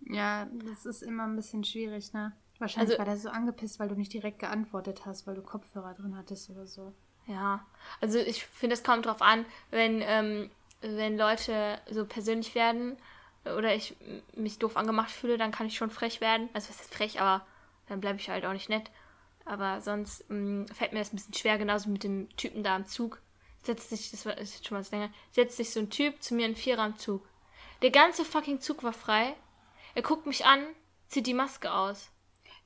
Ja, 0.00 0.46
das 0.46 0.84
ist 0.84 1.02
immer 1.02 1.28
ein 1.28 1.36
bisschen 1.36 1.62
schwierig, 1.62 2.12
ne? 2.12 2.32
Wahrscheinlich 2.60 2.90
Also- 2.92 2.98
war 2.98 3.04
der 3.06 3.16
so 3.16 3.30
angepisst, 3.30 3.80
weil 3.80 3.88
du 3.88 3.96
nicht 3.96 4.12
direkt 4.12 4.38
geantwortet 4.38 5.04
hast, 5.06 5.26
weil 5.26 5.34
du 5.34 5.42
Kopfhörer 5.42 5.94
drin 5.94 6.16
hattest 6.16 6.48
oder 6.50 6.66
so. 6.66 6.92
Ja. 7.26 7.66
Also 8.00 8.18
ich 8.18 8.44
finde, 8.46 8.74
es 8.74 8.84
kommt 8.84 9.06
drauf 9.06 9.22
an, 9.22 9.44
wenn, 9.70 10.00
ähm, 10.02 10.50
wenn 10.80 11.16
Leute 11.18 11.78
so 11.90 12.04
persönlich 12.06 12.54
werden 12.54 12.96
oder 13.44 13.74
ich 13.74 13.96
mich 14.34 14.58
doof 14.58 14.76
angemacht 14.76 15.10
fühle, 15.10 15.38
dann 15.38 15.50
kann 15.52 15.66
ich 15.66 15.76
schon 15.76 15.90
frech 15.90 16.20
werden. 16.20 16.48
Also 16.52 16.68
was 16.68 16.80
ist 16.80 16.94
frech, 16.94 17.20
aber 17.20 17.44
dann 17.88 18.00
bleibe 18.00 18.18
ich 18.18 18.28
halt 18.30 18.44
auch 18.46 18.52
nicht 18.52 18.68
nett. 18.68 18.90
Aber 19.46 19.80
sonst 19.80 20.28
mh, 20.30 20.66
fällt 20.74 20.92
mir 20.92 20.98
das 21.00 21.12
ein 21.12 21.16
bisschen 21.16 21.34
schwer, 21.34 21.56
genauso 21.58 21.88
mit 21.90 22.04
dem 22.04 22.28
Typen 22.36 22.62
da 22.62 22.76
am 22.76 22.86
Zug. 22.86 23.20
Setzt 23.62 23.90
sich, 23.90 24.10
das 24.10 24.24
war 24.26 24.36
ist 24.38 24.54
jetzt 24.54 24.68
schon 24.68 24.78
was 24.78 24.90
länger, 24.90 25.10
setzt 25.32 25.56
sich 25.56 25.70
so 25.70 25.80
ein 25.80 25.90
Typ 25.90 26.22
zu 26.22 26.34
mir 26.34 26.46
in 26.46 26.56
Vierer 26.56 26.82
am 26.82 26.98
Zug. 26.98 27.26
Der 27.82 27.90
ganze 27.90 28.24
fucking 28.24 28.60
Zug 28.60 28.82
war 28.82 28.92
frei. 28.92 29.34
Er 29.94 30.02
guckt 30.02 30.26
mich 30.26 30.44
an, 30.46 30.64
zieht 31.08 31.26
die 31.26 31.34
Maske 31.34 31.72
aus. 31.72 32.10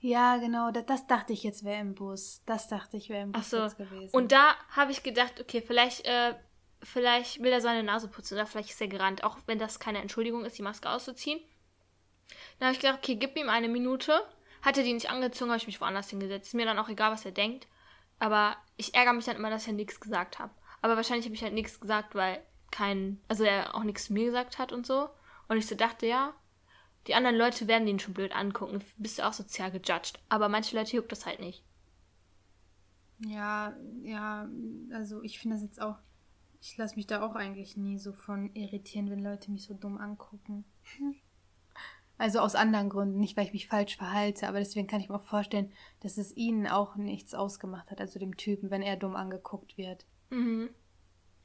Ja, 0.04 0.36
genau, 0.36 0.70
das, 0.70 0.84
das 0.84 1.06
dachte 1.06 1.32
ich 1.32 1.44
jetzt 1.44 1.64
wäre 1.64 1.80
im 1.80 1.94
Bus. 1.94 2.42
Das 2.44 2.68
dachte 2.68 2.98
ich 2.98 3.08
wäre 3.08 3.22
im 3.22 3.30
Ach 3.32 3.38
Bus 3.38 3.48
so. 3.48 3.62
jetzt 3.62 3.78
gewesen. 3.78 4.14
Und 4.14 4.32
da 4.32 4.54
habe 4.76 4.92
ich 4.92 5.02
gedacht, 5.02 5.40
okay, 5.40 5.62
vielleicht, 5.66 6.04
äh, 6.04 6.34
vielleicht 6.82 7.42
will 7.42 7.50
er 7.50 7.62
seine 7.62 7.82
Nase 7.82 8.08
putzen 8.08 8.34
oder 8.34 8.44
vielleicht 8.44 8.68
ist 8.68 8.80
er 8.82 8.88
gerannt, 8.88 9.24
auch 9.24 9.38
wenn 9.46 9.58
das 9.58 9.80
keine 9.80 10.02
Entschuldigung 10.02 10.44
ist, 10.44 10.58
die 10.58 10.62
Maske 10.62 10.90
auszuziehen. 10.90 11.40
Dann 12.58 12.66
habe 12.66 12.74
ich 12.74 12.82
gedacht, 12.82 12.98
okay, 12.98 13.16
gib 13.16 13.34
ihm 13.38 13.48
eine 13.48 13.66
Minute. 13.66 14.20
Hat 14.60 14.76
er 14.76 14.84
die 14.84 14.92
nicht 14.92 15.08
angezogen, 15.08 15.50
habe 15.50 15.56
ich 15.56 15.66
mich 15.66 15.80
woanders 15.80 16.10
hingesetzt. 16.10 16.48
Ist 16.48 16.54
mir 16.54 16.66
dann 16.66 16.78
auch 16.78 16.90
egal, 16.90 17.10
was 17.10 17.24
er 17.24 17.32
denkt. 17.32 17.66
Aber 18.18 18.58
ich 18.76 18.94
ärgere 18.94 19.14
mich 19.14 19.24
dann 19.24 19.36
immer, 19.36 19.48
dass 19.48 19.62
ich 19.62 19.68
ja 19.68 19.72
nichts 19.72 20.00
gesagt 20.00 20.38
habe. 20.38 20.52
Aber 20.82 20.96
wahrscheinlich 20.96 21.24
habe 21.24 21.34
ich 21.34 21.42
halt 21.42 21.54
nichts 21.54 21.80
gesagt, 21.80 22.14
weil 22.14 22.44
kein, 22.70 23.22
also 23.28 23.44
er 23.44 23.74
auch 23.74 23.84
nichts 23.84 24.08
zu 24.08 24.12
mir 24.12 24.26
gesagt 24.26 24.58
hat 24.58 24.70
und 24.70 24.86
so. 24.86 25.08
Und 25.48 25.56
ich 25.56 25.66
so 25.66 25.74
dachte, 25.74 26.04
ja, 26.06 26.34
die 27.06 27.14
anderen 27.14 27.36
Leute 27.36 27.68
werden 27.68 27.86
den 27.86 27.98
schon 27.98 28.14
blöd 28.14 28.34
angucken. 28.34 28.82
Bist 28.96 29.18
du 29.18 29.26
auch 29.26 29.32
sozial 29.32 29.70
gejudged. 29.70 30.18
Aber 30.28 30.48
manche 30.48 30.76
Leute 30.76 30.96
juckt 30.96 31.12
das 31.12 31.26
halt 31.26 31.40
nicht. 31.40 31.64
Ja, 33.18 33.74
ja, 34.02 34.48
also 34.92 35.22
ich 35.22 35.38
finde 35.38 35.56
das 35.56 35.62
jetzt 35.62 35.80
auch 35.80 35.96
Ich 36.60 36.76
lasse 36.76 36.96
mich 36.96 37.06
da 37.06 37.22
auch 37.22 37.34
eigentlich 37.34 37.76
nie 37.76 37.98
so 37.98 38.12
von 38.12 38.52
irritieren, 38.54 39.10
wenn 39.10 39.22
Leute 39.22 39.50
mich 39.50 39.66
so 39.66 39.74
dumm 39.74 39.98
angucken. 39.98 40.64
Also 42.16 42.38
aus 42.38 42.54
anderen 42.54 42.90
Gründen, 42.90 43.18
nicht 43.18 43.36
weil 43.36 43.46
ich 43.46 43.52
mich 43.52 43.66
falsch 43.66 43.96
verhalte, 43.96 44.46
aber 44.46 44.60
deswegen 44.60 44.86
kann 44.86 45.00
ich 45.00 45.08
mir 45.08 45.16
auch 45.16 45.24
vorstellen, 45.24 45.72
dass 45.98 46.16
es 46.16 46.36
ihnen 46.36 46.68
auch 46.68 46.94
nichts 46.94 47.34
ausgemacht 47.34 47.90
hat, 47.90 48.00
also 48.00 48.20
dem 48.20 48.36
Typen, 48.36 48.70
wenn 48.70 48.82
er 48.82 48.96
dumm 48.96 49.16
angeguckt 49.16 49.76
wird. 49.76 50.06
Mhm. 50.30 50.70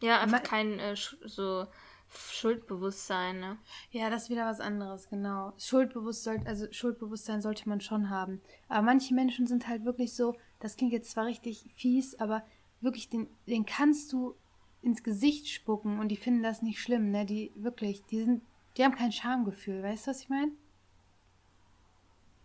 Ja, 0.01 0.21
einfach 0.21 0.43
kein 0.43 0.77
äh, 0.79 0.95
so 0.95 1.65
Schuldbewusstsein, 2.11 3.39
ne? 3.39 3.57
Ja, 3.91 4.09
das 4.09 4.23
ist 4.23 4.29
wieder 4.29 4.45
was 4.45 4.59
anderes, 4.59 5.09
genau. 5.09 5.53
Schuldbewusstsein, 5.57 6.45
also 6.47 6.71
Schuldbewusstsein 6.71 7.41
sollte 7.41 7.69
man 7.69 7.81
schon 7.81 8.09
haben. 8.09 8.41
Aber 8.67 8.81
manche 8.81 9.13
Menschen 9.13 9.45
sind 9.45 9.67
halt 9.67 9.85
wirklich 9.85 10.15
so, 10.15 10.35
das 10.59 10.75
klingt 10.75 10.93
jetzt 10.93 11.11
zwar 11.11 11.25
richtig 11.25 11.71
fies, 11.75 12.19
aber 12.19 12.43
wirklich, 12.81 13.09
den, 13.09 13.27
den 13.47 13.65
kannst 13.65 14.11
du 14.11 14.35
ins 14.81 15.03
Gesicht 15.03 15.49
spucken 15.49 15.99
und 15.99 16.09
die 16.09 16.17
finden 16.17 16.43
das 16.43 16.61
nicht 16.61 16.79
schlimm, 16.79 17.11
ne? 17.11 17.25
Die 17.25 17.51
wirklich, 17.55 18.03
die 18.05 18.23
sind, 18.23 18.43
die 18.77 18.83
haben 18.83 18.95
kein 18.95 19.11
Schamgefühl, 19.11 19.83
weißt 19.83 20.07
du, 20.07 20.11
was 20.11 20.21
ich 20.21 20.29
meine? 20.29 20.51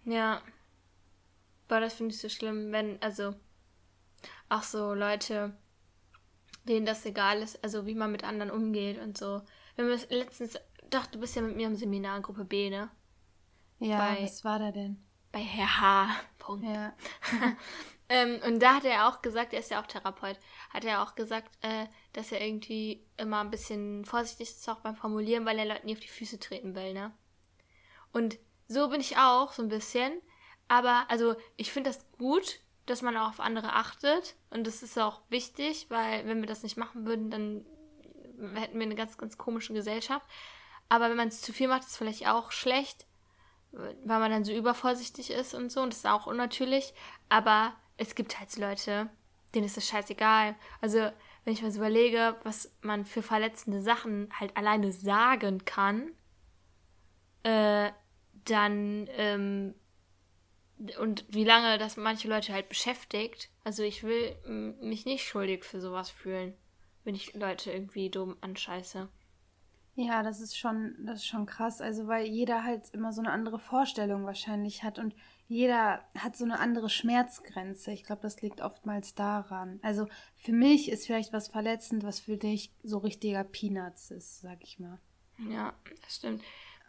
Ja. 0.04 0.42
Boah, 1.68 1.80
das 1.80 1.94
finde 1.94 2.14
ich 2.14 2.20
so 2.20 2.28
schlimm, 2.28 2.72
wenn, 2.72 3.00
also, 3.00 3.34
auch 4.48 4.62
so 4.62 4.92
Leute, 4.92 5.56
denen 6.64 6.86
das 6.86 7.04
egal 7.06 7.42
ist, 7.42 7.62
also 7.62 7.86
wie 7.86 7.94
man 7.94 8.12
mit 8.12 8.24
anderen 8.24 8.50
umgeht 8.50 9.00
und 9.00 9.16
so. 9.16 9.42
Wenn 9.76 9.88
wir 9.88 9.98
letztens, 10.08 10.58
doch, 10.90 11.06
du 11.06 11.18
bist 11.18 11.36
ja 11.36 11.42
mit 11.42 11.56
mir 11.56 11.66
im 11.66 11.76
Seminar 11.76 12.20
Gruppe 12.20 12.44
B, 12.44 12.70
ne? 12.70 12.90
Ja, 13.78 13.98
bei, 13.98 14.22
was 14.22 14.44
war 14.44 14.58
da 14.58 14.70
denn? 14.70 15.02
Bei 15.32 15.40
Herr 15.40 15.80
H. 15.80 16.08
Punkt. 16.38 16.64
Ja. 16.64 16.94
ähm, 18.08 18.40
und 18.46 18.60
da 18.60 18.76
hat 18.76 18.84
er 18.84 19.08
auch 19.08 19.20
gesagt, 19.20 19.52
er 19.52 19.60
ist 19.60 19.70
ja 19.70 19.82
auch 19.82 19.86
Therapeut, 19.86 20.38
hat 20.70 20.84
er 20.84 21.02
auch 21.02 21.14
gesagt, 21.14 21.50
äh, 21.62 21.86
dass 22.12 22.32
er 22.32 22.40
irgendwie 22.40 23.04
immer 23.16 23.40
ein 23.40 23.50
bisschen 23.50 24.04
vorsichtig 24.04 24.50
ist 24.50 24.68
auch 24.68 24.80
beim 24.80 24.96
Formulieren, 24.96 25.44
weil 25.44 25.58
er 25.58 25.66
Leuten 25.66 25.86
nie 25.86 25.94
auf 25.94 26.00
die 26.00 26.08
Füße 26.08 26.38
treten 26.38 26.74
will, 26.74 26.94
ne? 26.94 27.12
Und 28.12 28.38
so 28.68 28.88
bin 28.88 29.00
ich 29.00 29.16
auch 29.16 29.52
so 29.52 29.62
ein 29.62 29.68
bisschen. 29.68 30.12
Aber 30.68 31.04
also 31.08 31.34
ich 31.56 31.72
finde 31.72 31.90
das 31.90 32.06
gut, 32.12 32.60
dass 32.86 33.02
man 33.02 33.16
auch 33.16 33.28
auf 33.28 33.40
andere 33.40 33.72
achtet. 33.72 34.36
Und 34.50 34.66
das 34.66 34.82
ist 34.82 34.98
auch 34.98 35.20
wichtig, 35.28 35.86
weil 35.88 36.26
wenn 36.26 36.40
wir 36.40 36.46
das 36.46 36.62
nicht 36.62 36.76
machen 36.76 37.06
würden, 37.06 37.30
dann 37.30 37.64
hätten 38.54 38.78
wir 38.78 38.86
eine 38.86 38.94
ganz, 38.94 39.16
ganz 39.18 39.38
komische 39.38 39.72
Gesellschaft. 39.72 40.26
Aber 40.88 41.08
wenn 41.08 41.16
man 41.16 41.28
es 41.28 41.40
zu 41.40 41.52
viel 41.52 41.68
macht, 41.68 41.82
ist 41.82 41.90
es 41.90 41.96
vielleicht 41.96 42.26
auch 42.26 42.52
schlecht, 42.52 43.06
weil 43.72 44.20
man 44.20 44.30
dann 44.30 44.44
so 44.44 44.52
übervorsichtig 44.52 45.30
ist 45.30 45.54
und 45.54 45.70
so. 45.70 45.80
Und 45.80 45.92
das 45.92 46.00
ist 46.00 46.06
auch 46.06 46.26
unnatürlich. 46.26 46.94
Aber 47.28 47.72
es 47.96 48.14
gibt 48.14 48.38
halt 48.38 48.56
Leute, 48.56 49.08
denen 49.54 49.66
ist 49.66 49.76
das 49.76 49.88
scheißegal. 49.88 50.54
Also, 50.80 51.10
wenn 51.44 51.52
ich 51.52 51.62
mir 51.62 51.70
so 51.70 51.78
überlege, 51.78 52.36
was 52.42 52.72
man 52.80 53.04
für 53.04 53.22
verletzende 53.22 53.80
Sachen 53.80 54.28
halt 54.38 54.56
alleine 54.56 54.92
sagen 54.92 55.64
kann, 55.64 56.12
äh, 57.42 57.90
dann, 58.44 59.08
ähm, 59.12 59.74
und 60.98 61.24
wie 61.28 61.44
lange 61.44 61.78
das 61.78 61.96
manche 61.96 62.28
Leute 62.28 62.52
halt 62.52 62.68
beschäftigt. 62.68 63.50
Also 63.62 63.82
ich 63.82 64.02
will 64.02 64.36
mich 64.80 65.06
nicht 65.06 65.24
schuldig 65.26 65.64
für 65.64 65.80
sowas 65.80 66.10
fühlen, 66.10 66.54
wenn 67.04 67.14
ich 67.14 67.34
Leute 67.34 67.72
irgendwie 67.72 68.10
dumm 68.10 68.36
anscheiße. 68.40 69.08
Ja, 69.96 70.24
das 70.24 70.40
ist 70.40 70.58
schon, 70.58 70.96
das 71.06 71.20
ist 71.20 71.26
schon 71.26 71.46
krass. 71.46 71.80
Also 71.80 72.08
weil 72.08 72.26
jeder 72.26 72.64
halt 72.64 72.82
immer 72.92 73.12
so 73.12 73.20
eine 73.20 73.30
andere 73.30 73.60
Vorstellung 73.60 74.24
wahrscheinlich 74.26 74.82
hat 74.82 74.98
und 74.98 75.14
jeder 75.46 76.04
hat 76.18 76.36
so 76.36 76.44
eine 76.44 76.58
andere 76.58 76.88
Schmerzgrenze. 76.88 77.92
Ich 77.92 78.02
glaube, 78.02 78.22
das 78.22 78.42
liegt 78.42 78.60
oftmals 78.60 79.14
daran. 79.14 79.78
Also 79.82 80.08
für 80.36 80.52
mich 80.52 80.90
ist 80.90 81.06
vielleicht 81.06 81.32
was 81.32 81.48
verletzend, 81.48 82.02
was 82.02 82.18
für 82.18 82.36
dich 82.36 82.72
so 82.82 82.98
richtiger 82.98 83.44
Peanuts 83.44 84.10
ist, 84.10 84.40
sag 84.40 84.62
ich 84.62 84.80
mal. 84.80 84.98
Ja, 85.48 85.74
das 86.02 86.16
stimmt. 86.16 86.42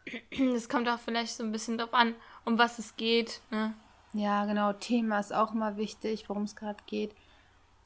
Es 0.55 0.69
kommt 0.69 0.88
auch 0.88 0.99
vielleicht 0.99 1.36
so 1.36 1.43
ein 1.43 1.51
bisschen 1.51 1.79
drauf 1.79 1.93
an, 1.93 2.13
um 2.46 2.58
was 2.58 2.80
es 2.80 2.96
geht. 2.96 3.41
Ne? 3.52 3.74
Ja, 4.14 4.46
genau. 4.46 4.74
Thema 4.74 5.20
ist 5.20 5.34
auch 5.34 5.54
immer 5.54 5.78
wichtig, 5.78 6.30
worum 6.30 6.43
es 6.43 6.56
gerade 6.56 6.84
geht. 6.86 7.16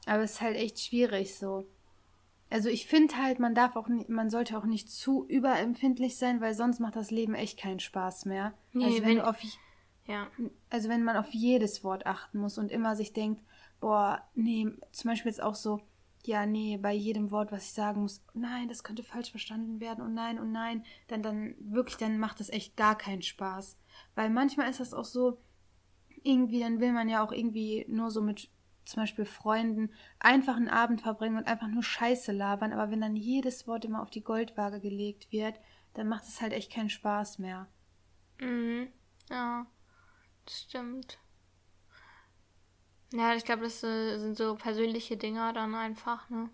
Aber 0.06 0.22
es 0.22 0.32
ist 0.32 0.40
halt 0.40 0.56
echt 0.56 0.78
schwierig 0.78 1.36
so. 1.36 1.66
Also 2.50 2.68
ich 2.68 2.86
finde 2.86 3.16
halt, 3.16 3.38
man 3.38 3.54
darf 3.54 3.76
auch 3.76 3.88
nicht, 3.88 4.08
man 4.08 4.28
sollte 4.28 4.58
auch 4.58 4.64
nicht 4.64 4.90
zu 4.90 5.24
überempfindlich 5.26 6.16
sein, 6.16 6.40
weil 6.40 6.54
sonst 6.54 6.80
macht 6.80 6.96
das 6.96 7.10
Leben 7.10 7.34
echt 7.34 7.58
keinen 7.58 7.78
Spaß 7.78 8.24
mehr. 8.24 8.52
Nee, 8.72 8.86
also 8.86 8.96
wenn, 8.98 9.18
wenn 9.18 9.20
auf 9.20 9.36
ja. 10.06 10.26
Also 10.68 10.88
wenn 10.88 11.04
man 11.04 11.16
auf 11.16 11.30
jedes 11.30 11.84
Wort 11.84 12.06
achten 12.06 12.38
muss 12.38 12.58
und 12.58 12.72
immer 12.72 12.96
sich 12.96 13.12
denkt, 13.12 13.40
boah, 13.78 14.22
nee, 14.34 14.66
zum 14.90 15.10
Beispiel 15.10 15.30
jetzt 15.30 15.42
auch 15.42 15.54
so, 15.54 15.80
ja, 16.24 16.46
nee, 16.46 16.76
bei 16.76 16.92
jedem 16.92 17.30
Wort, 17.30 17.52
was 17.52 17.64
ich 17.64 17.72
sagen 17.72 18.02
muss, 18.02 18.22
nein, 18.34 18.68
das 18.68 18.84
könnte 18.84 19.02
falsch 19.02 19.30
verstanden 19.30 19.80
werden 19.80 20.04
und 20.04 20.14
nein 20.14 20.38
und 20.38 20.52
nein, 20.52 20.84
dann, 21.08 21.22
dann 21.22 21.54
wirklich, 21.58 21.96
dann 21.96 22.18
macht 22.18 22.40
das 22.40 22.50
echt 22.50 22.76
gar 22.76 22.96
keinen 22.96 23.22
Spaß. 23.22 23.78
Weil 24.14 24.30
manchmal 24.30 24.68
ist 24.68 24.80
das 24.80 24.94
auch 24.94 25.04
so, 25.04 25.38
irgendwie, 26.22 26.60
dann 26.60 26.80
will 26.80 26.92
man 26.92 27.08
ja 27.08 27.24
auch 27.24 27.32
irgendwie 27.32 27.86
nur 27.88 28.10
so 28.10 28.20
mit 28.20 28.50
zum 28.84 29.02
Beispiel 29.02 29.24
Freunden 29.24 29.90
einfach 30.18 30.56
einen 30.56 30.68
Abend 30.68 31.00
verbringen 31.00 31.36
und 31.36 31.46
einfach 31.46 31.68
nur 31.68 31.82
Scheiße 31.82 32.32
labern, 32.32 32.72
aber 32.72 32.90
wenn 32.90 33.00
dann 33.00 33.14
jedes 33.16 33.66
Wort 33.66 33.84
immer 33.84 34.02
auf 34.02 34.10
die 34.10 34.24
Goldwaage 34.24 34.80
gelegt 34.80 35.30
wird, 35.30 35.60
dann 35.94 36.08
macht 36.08 36.24
es 36.24 36.40
halt 36.40 36.52
echt 36.52 36.72
keinen 36.72 36.90
Spaß 36.90 37.38
mehr. 37.38 37.68
Mhm. 38.40 38.88
Ja, 39.30 39.66
das 40.44 40.62
stimmt. 40.62 41.19
Ja, 43.12 43.34
ich 43.34 43.44
glaube, 43.44 43.62
das 43.62 43.80
sind 43.80 44.36
so 44.36 44.54
persönliche 44.54 45.16
Dinger 45.16 45.52
dann 45.52 45.74
einfach, 45.74 46.30
ne? 46.30 46.48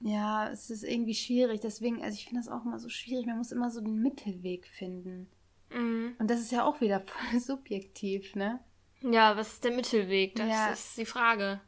Ja, 0.00 0.48
es 0.48 0.70
ist 0.70 0.82
irgendwie 0.82 1.14
schwierig. 1.14 1.60
Deswegen, 1.60 2.02
also 2.02 2.14
ich 2.14 2.24
finde 2.24 2.42
das 2.42 2.48
auch 2.48 2.64
immer 2.64 2.78
so 2.78 2.88
schwierig. 2.88 3.26
Man 3.26 3.38
muss 3.38 3.52
immer 3.52 3.70
so 3.70 3.80
den 3.80 4.00
Mittelweg 4.00 4.66
finden. 4.66 5.30
Mhm. 5.70 6.16
Und 6.18 6.30
das 6.30 6.40
ist 6.40 6.52
ja 6.52 6.64
auch 6.64 6.80
wieder 6.80 7.00
voll 7.06 7.40
subjektiv, 7.40 8.34
ne? 8.34 8.60
Ja, 9.02 9.36
was 9.36 9.54
ist 9.54 9.64
der 9.64 9.72
Mittelweg? 9.72 10.36
Das 10.36 10.48
ja. 10.48 10.68
ist 10.72 10.96
die 10.96 11.06
Frage. 11.06 11.60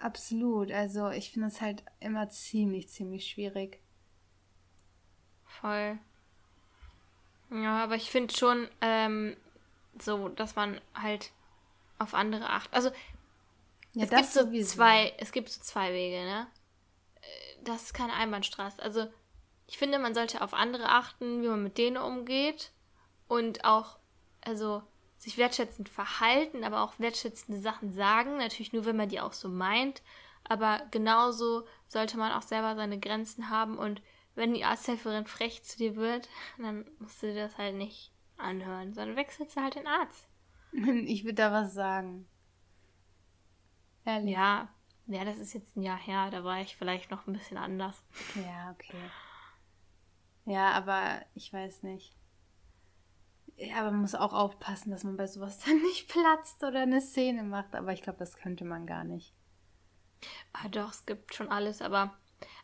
Absolut. 0.00 0.70
Also 0.70 1.10
ich 1.10 1.32
finde 1.32 1.48
es 1.48 1.60
halt 1.60 1.84
immer 2.00 2.28
ziemlich, 2.28 2.88
ziemlich 2.88 3.26
schwierig. 3.26 3.80
Voll. 5.44 5.98
Ja, 7.50 7.82
aber 7.82 7.96
ich 7.96 8.10
finde 8.10 8.34
schon 8.34 8.68
ähm, 8.80 9.36
so, 10.00 10.28
dass 10.28 10.54
man 10.54 10.80
halt 10.94 11.32
auf 12.00 12.14
andere 12.14 12.48
achten. 12.50 12.74
Also 12.74 12.90
ja, 13.92 14.04
es 14.04 14.10
gibt 14.10 14.26
so 14.26 14.44
sowieso. 14.44 14.74
zwei, 14.74 15.12
es 15.18 15.32
gibt 15.32 15.48
so 15.48 15.60
zwei 15.60 15.92
Wege, 15.92 16.24
ne? 16.24 16.46
Äh, 17.20 17.64
das 17.64 17.84
ist 17.84 17.94
keine 17.94 18.14
Einbahnstraße. 18.14 18.82
Also 18.82 19.06
ich 19.66 19.78
finde, 19.78 19.98
man 19.98 20.14
sollte 20.14 20.42
auf 20.42 20.54
andere 20.54 20.88
achten, 20.88 21.42
wie 21.42 21.48
man 21.48 21.62
mit 21.62 21.78
denen 21.78 21.96
umgeht 21.96 22.72
und 23.28 23.64
auch, 23.64 23.98
also 24.40 24.82
sich 25.18 25.36
wertschätzend 25.36 25.88
verhalten, 25.88 26.64
aber 26.64 26.82
auch 26.82 26.98
wertschätzende 26.98 27.60
Sachen 27.60 27.92
sagen. 27.92 28.38
Natürlich 28.38 28.72
nur, 28.72 28.86
wenn 28.86 28.96
man 28.96 29.08
die 29.08 29.20
auch 29.20 29.34
so 29.34 29.48
meint. 29.48 30.02
Aber 30.44 30.80
genauso 30.90 31.66
sollte 31.88 32.16
man 32.16 32.32
auch 32.32 32.42
selber 32.42 32.74
seine 32.74 32.98
Grenzen 32.98 33.50
haben 33.50 33.76
und 33.76 34.00
wenn 34.34 34.54
die 34.54 34.64
Arzthelferin 34.64 35.26
frech 35.26 35.62
zu 35.64 35.76
dir 35.76 35.96
wird, 35.96 36.28
dann 36.58 36.90
musst 36.98 37.22
du 37.22 37.26
dir 37.26 37.42
das 37.42 37.58
halt 37.58 37.74
nicht 37.74 38.12
anhören, 38.38 38.94
sondern 38.94 39.16
wechselst 39.16 39.56
du 39.56 39.60
halt 39.60 39.74
den 39.74 39.86
Arzt. 39.86 40.29
Ich 41.06 41.24
würde 41.24 41.34
da 41.34 41.52
was 41.52 41.74
sagen. 41.74 42.28
Ehrlich. 44.04 44.32
Ja, 44.34 44.68
ja, 45.06 45.24
das 45.24 45.38
ist 45.38 45.52
jetzt 45.54 45.76
ein 45.76 45.82
Jahr 45.82 45.98
her, 45.98 46.30
da 46.30 46.44
war 46.44 46.60
ich 46.60 46.76
vielleicht 46.76 47.10
noch 47.10 47.26
ein 47.26 47.32
bisschen 47.32 47.56
anders. 47.56 48.02
Ja, 48.36 48.70
okay. 48.70 49.10
Ja, 50.46 50.70
aber 50.72 51.22
ich 51.34 51.52
weiß 51.52 51.82
nicht. 51.82 52.16
Ja, 53.56 53.80
aber 53.80 53.90
man 53.90 54.00
muss 54.00 54.14
auch 54.14 54.32
aufpassen, 54.32 54.90
dass 54.90 55.04
man 55.04 55.16
bei 55.16 55.26
sowas 55.26 55.58
dann 55.66 55.80
nicht 55.82 56.08
platzt 56.08 56.62
oder 56.62 56.82
eine 56.82 57.00
Szene 57.00 57.42
macht. 57.42 57.74
Aber 57.74 57.92
ich 57.92 58.02
glaube, 58.02 58.18
das 58.18 58.36
könnte 58.36 58.64
man 58.64 58.86
gar 58.86 59.04
nicht. 59.04 59.34
Ah, 60.52 60.68
doch, 60.68 60.90
es 60.92 61.06
gibt 61.06 61.34
schon 61.34 61.48
alles, 61.48 61.82
aber 61.82 62.16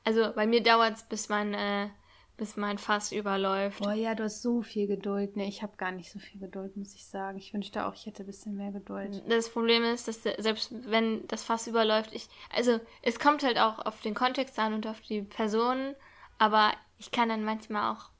also 0.04 0.32
bei 0.34 0.46
mir 0.46 0.62
dauert 0.62 0.96
es, 0.96 1.02
bis 1.02 1.28
mein 1.28 1.54
äh, 1.54 1.90
bis 2.36 2.56
mein 2.56 2.78
Fass 2.78 3.12
überläuft. 3.12 3.78
Boah, 3.78 3.94
ja, 3.94 4.14
du 4.14 4.24
hast 4.24 4.42
so 4.42 4.60
viel 4.62 4.86
Geduld. 4.86 5.36
Nee, 5.36 5.48
ich 5.48 5.62
habe 5.62 5.76
gar 5.76 5.90
nicht 5.90 6.10
so 6.10 6.18
viel 6.18 6.38
Geduld, 6.40 6.76
muss 6.76 6.94
ich 6.94 7.06
sagen. 7.06 7.38
Ich 7.38 7.54
wünschte 7.54 7.86
auch, 7.86 7.94
ich 7.94 8.04
hätte 8.04 8.24
ein 8.24 8.26
bisschen 8.26 8.56
mehr 8.56 8.72
Geduld. 8.72 9.22
Das 9.28 9.48
Problem 9.48 9.84
ist, 9.84 10.06
dass 10.06 10.22
selbst 10.22 10.70
wenn 10.90 11.26
das 11.28 11.44
Fass 11.44 11.66
überläuft, 11.66 12.12
ich. 12.12 12.28
Also, 12.54 12.78
es 13.02 13.18
kommt 13.18 13.42
halt 13.42 13.58
auch 13.58 13.78
auf 13.78 14.00
den 14.02 14.14
Kontext 14.14 14.58
an 14.58 14.74
und 14.74 14.86
auf 14.86 15.00
die 15.00 15.22
Personen, 15.22 15.94
aber 16.38 16.72
ich 16.98 17.10
kann 17.10 17.30
dann 17.30 17.44
manchmal 17.44 17.94
auch 17.94 18.10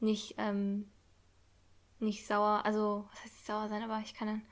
nicht, 0.00 0.34
ähm, 0.38 0.90
nicht 2.00 2.26
sauer, 2.26 2.62
also, 2.64 3.06
was 3.10 3.24
heißt 3.24 3.34
nicht 3.34 3.46
sauer 3.46 3.68
sein, 3.68 3.82
aber 3.82 4.00
ich 4.04 4.14
kann 4.14 4.28
dann 4.28 4.42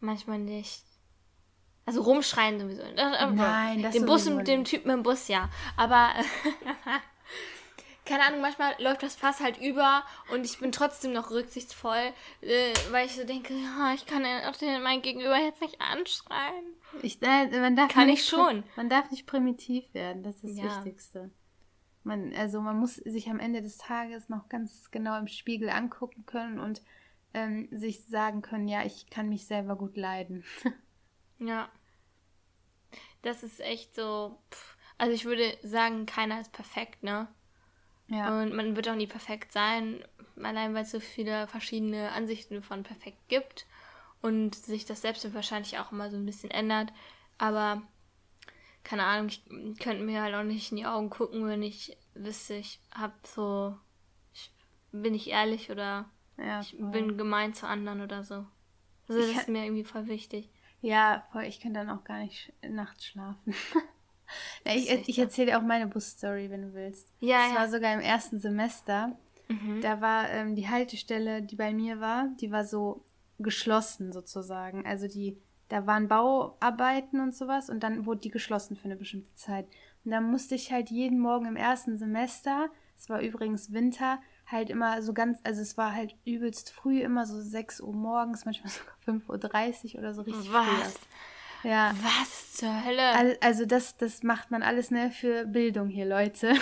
manchmal 0.00 0.38
nicht. 0.38 0.82
Also 1.86 2.00
rumschreien 2.00 2.58
sowieso. 2.58 2.82
Nein, 2.94 3.82
das 3.82 3.94
Den 3.94 4.06
Bus 4.06 4.26
mit 4.30 4.48
dem 4.48 4.64
Typen 4.64 4.90
im 4.90 5.02
Bus, 5.02 5.28
ja. 5.28 5.50
Aber 5.76 6.14
keine 8.04 8.24
Ahnung, 8.24 8.40
manchmal 8.40 8.74
läuft 8.82 9.02
das 9.02 9.16
Fass 9.16 9.40
halt 9.40 9.58
über 9.60 10.04
und 10.32 10.44
ich 10.44 10.58
bin 10.58 10.72
trotzdem 10.72 11.12
noch 11.12 11.30
rücksichtsvoll, 11.30 12.12
äh, 12.42 12.72
weil 12.90 13.06
ich 13.06 13.16
so 13.16 13.24
denke, 13.24 13.54
ja, 13.54 13.92
ich 13.94 14.06
kann 14.06 14.24
auch 14.24 14.56
den, 14.56 14.82
mein 14.82 15.02
Gegenüber 15.02 15.36
jetzt 15.38 15.60
nicht 15.60 15.80
anschreien. 15.80 16.64
Ich, 17.02 17.20
äh, 17.22 17.46
man 17.60 17.76
darf 17.76 17.92
Kann 17.92 18.06
nicht, 18.06 18.20
ich 18.20 18.28
schon. 18.28 18.62
Man 18.76 18.88
darf 18.88 19.10
nicht 19.10 19.26
primitiv 19.26 19.92
werden, 19.94 20.22
das 20.22 20.36
ist 20.36 20.44
das 20.44 20.56
Ja. 20.56 20.76
Wichtigste. 20.76 21.30
Man, 22.02 22.34
also 22.34 22.60
man 22.60 22.78
muss 22.78 22.96
sich 22.96 23.30
am 23.30 23.40
Ende 23.40 23.62
des 23.62 23.78
Tages 23.78 24.28
noch 24.28 24.48
ganz 24.50 24.90
genau 24.90 25.18
im 25.18 25.26
Spiegel 25.26 25.70
angucken 25.70 26.26
können 26.26 26.60
und 26.60 26.82
ähm, 27.32 27.68
sich 27.72 28.04
sagen 28.04 28.42
können, 28.42 28.68
ja, 28.68 28.84
ich 28.84 29.08
kann 29.08 29.28
mich 29.28 29.46
selber 29.46 29.76
gut 29.76 29.96
leiden. 29.96 30.44
Ja. 31.40 31.68
Das 33.22 33.42
ist 33.42 33.60
echt 33.60 33.94
so. 33.94 34.38
Pff. 34.52 34.76
Also 34.98 35.12
ich 35.12 35.24
würde 35.24 35.56
sagen, 35.62 36.06
keiner 36.06 36.40
ist 36.40 36.52
perfekt, 36.52 37.02
ne? 37.02 37.26
Ja. 38.08 38.40
Und 38.40 38.54
man 38.54 38.76
wird 38.76 38.88
auch 38.88 38.94
nie 38.94 39.06
perfekt 39.06 39.52
sein, 39.52 40.04
allein 40.42 40.74
weil 40.74 40.82
es 40.82 40.90
so 40.90 41.00
viele 41.00 41.46
verschiedene 41.46 42.12
Ansichten 42.12 42.62
von 42.62 42.82
perfekt 42.82 43.28
gibt 43.28 43.66
und 44.20 44.54
sich 44.54 44.84
das 44.84 45.02
Selbstbild 45.02 45.34
wahrscheinlich 45.34 45.78
auch 45.78 45.92
immer 45.92 46.10
so 46.10 46.16
ein 46.16 46.26
bisschen 46.26 46.50
ändert. 46.50 46.92
Aber 47.38 47.82
keine 48.82 49.04
Ahnung, 49.04 49.28
ich 49.28 49.44
könnte 49.80 50.04
mir 50.04 50.22
halt 50.22 50.34
auch 50.34 50.42
nicht 50.42 50.70
in 50.70 50.76
die 50.76 50.86
Augen 50.86 51.10
gucken, 51.10 51.46
wenn 51.46 51.62
ich 51.62 51.96
wüsste, 52.14 52.54
ich 52.54 52.80
hab 52.94 53.26
so, 53.26 53.76
ich, 54.32 54.52
bin 54.92 55.14
ich 55.14 55.30
ehrlich 55.30 55.70
oder 55.70 56.10
ja, 56.36 56.60
ich 56.60 56.76
bin 56.78 57.16
gemein 57.16 57.54
zu 57.54 57.66
anderen 57.66 58.02
oder 58.02 58.24
so. 58.24 58.46
Also 59.08 59.20
Ich 59.20 59.32
das 59.32 59.42
ist 59.42 59.48
mir 59.48 59.64
irgendwie 59.64 59.84
voll 59.84 60.06
wichtig. 60.06 60.50
Ja, 60.80 61.26
voll, 61.32 61.44
ich 61.44 61.60
kann 61.60 61.72
dann 61.72 61.88
auch 61.88 62.04
gar 62.04 62.18
nicht 62.18 62.52
nachts 62.62 63.06
schlafen. 63.06 63.54
Na, 64.64 64.74
ich 64.74 64.90
ich 64.90 65.18
erzähle 65.18 65.52
dir 65.52 65.58
auch 65.58 65.62
meine 65.62 65.86
Busstory, 65.86 66.50
wenn 66.50 66.62
du 66.62 66.74
willst. 66.74 67.08
Ja, 67.20 67.38
das 67.38 67.48
ja. 67.50 67.54
war 67.56 67.68
sogar 67.68 67.94
im 67.94 68.00
ersten 68.00 68.38
Semester. 68.38 69.16
Mhm. 69.48 69.80
Da 69.80 70.00
war 70.00 70.30
ähm, 70.30 70.54
die 70.54 70.68
Haltestelle, 70.68 71.42
die 71.42 71.56
bei 71.56 71.72
mir 71.72 72.00
war, 72.00 72.28
die 72.40 72.50
war 72.50 72.64
so 72.64 73.04
geschlossen 73.38 74.12
sozusagen. 74.12 74.86
Also 74.86 75.08
die, 75.08 75.36
da 75.68 75.86
waren 75.86 76.08
Bauarbeiten 76.08 77.20
und 77.20 77.34
sowas 77.34 77.68
und 77.68 77.82
dann 77.82 78.06
wurde 78.06 78.20
die 78.20 78.30
geschlossen 78.30 78.76
für 78.76 78.86
eine 78.86 78.96
bestimmte 78.96 79.34
Zeit. 79.34 79.66
Und 80.04 80.10
dann 80.10 80.30
musste 80.30 80.54
ich 80.54 80.72
halt 80.72 80.90
jeden 80.90 81.18
Morgen 81.18 81.46
im 81.46 81.56
ersten 81.56 81.98
Semester, 81.98 82.68
es 82.96 83.08
war 83.08 83.20
übrigens 83.20 83.72
Winter, 83.72 84.20
halt 84.46 84.70
immer 84.70 85.02
so 85.02 85.12
ganz, 85.12 85.40
also 85.42 85.62
es 85.62 85.76
war 85.76 85.94
halt 85.94 86.14
übelst 86.24 86.70
früh, 86.70 87.00
immer 87.00 87.26
so 87.26 87.40
6 87.40 87.80
Uhr 87.80 87.94
morgens, 87.94 88.44
manchmal 88.44 88.72
sogar 89.06 89.48
5.30 89.48 89.94
Uhr 89.94 90.00
oder 90.00 90.14
so 90.14 90.22
richtig 90.22 90.52
Was? 90.52 90.64
früh. 90.64 91.06
Ja. 91.64 91.92
Was 92.02 92.52
zur 92.54 92.84
Hölle? 92.84 93.02
Al- 93.02 93.38
Also 93.40 93.64
das, 93.66 93.96
das 93.96 94.22
macht 94.22 94.50
man 94.50 94.62
alles 94.62 94.90
ne, 94.90 95.10
für 95.10 95.44
Bildung 95.46 95.88
hier, 95.88 96.06
Leute. 96.06 96.54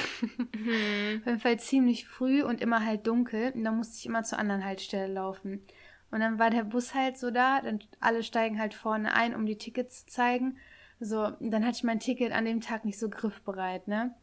Mhm. 0.52 1.18
Auf 1.20 1.26
jeden 1.26 1.40
Fall 1.40 1.58
ziemlich 1.60 2.06
früh 2.08 2.42
und 2.42 2.60
immer 2.60 2.84
halt 2.84 3.06
dunkel. 3.06 3.52
Und 3.52 3.64
dann 3.64 3.76
musste 3.76 3.98
ich 3.98 4.06
immer 4.06 4.22
zur 4.22 4.38
anderen 4.38 4.64
Haltestelle 4.64 5.12
laufen. 5.12 5.62
Und 6.10 6.20
dann 6.20 6.38
war 6.38 6.50
der 6.50 6.64
Bus 6.64 6.94
halt 6.94 7.16
so 7.18 7.30
da, 7.30 7.60
dann 7.60 7.80
alle 8.00 8.22
steigen 8.22 8.58
halt 8.58 8.74
vorne 8.74 9.14
ein, 9.14 9.34
um 9.34 9.46
die 9.46 9.56
Tickets 9.58 10.04
zu 10.06 10.12
zeigen. 10.12 10.58
So, 11.00 11.30
dann 11.40 11.64
hatte 11.64 11.76
ich 11.78 11.84
mein 11.84 12.00
Ticket 12.00 12.32
an 12.32 12.44
dem 12.44 12.60
Tag 12.60 12.84
nicht 12.84 12.98
so 12.98 13.08
griffbereit, 13.10 13.88
ne? 13.88 14.14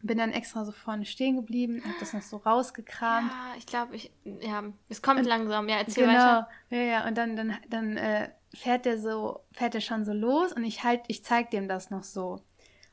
Bin 0.00 0.18
dann 0.18 0.30
extra 0.30 0.64
so 0.64 0.70
vorne 0.70 1.04
stehen 1.04 1.36
geblieben, 1.36 1.82
hab 1.84 1.98
das 1.98 2.12
noch 2.12 2.22
so 2.22 2.36
rausgekramt. 2.36 3.32
Ja, 3.32 3.54
ich 3.56 3.66
glaube, 3.66 3.96
ich. 3.96 4.12
Ja, 4.24 4.62
es 4.88 5.02
kommt 5.02 5.26
langsam. 5.26 5.68
Ja, 5.68 5.78
erzähl 5.78 6.06
genau. 6.06 6.18
weiter. 6.18 6.48
Ja, 6.70 6.78
ja, 6.78 7.08
und 7.08 7.18
dann, 7.18 7.34
dann, 7.34 7.56
dann 7.68 7.96
äh, 7.96 8.30
fährt 8.54 8.84
der 8.84 8.98
so, 8.98 9.40
fährt 9.52 9.74
er 9.74 9.80
schon 9.80 10.04
so 10.04 10.12
los 10.12 10.52
und 10.52 10.64
ich 10.64 10.84
halt, 10.84 11.02
ich 11.08 11.24
zeig 11.24 11.50
dem 11.50 11.68
das 11.68 11.90
noch 11.90 12.04
so. 12.04 12.40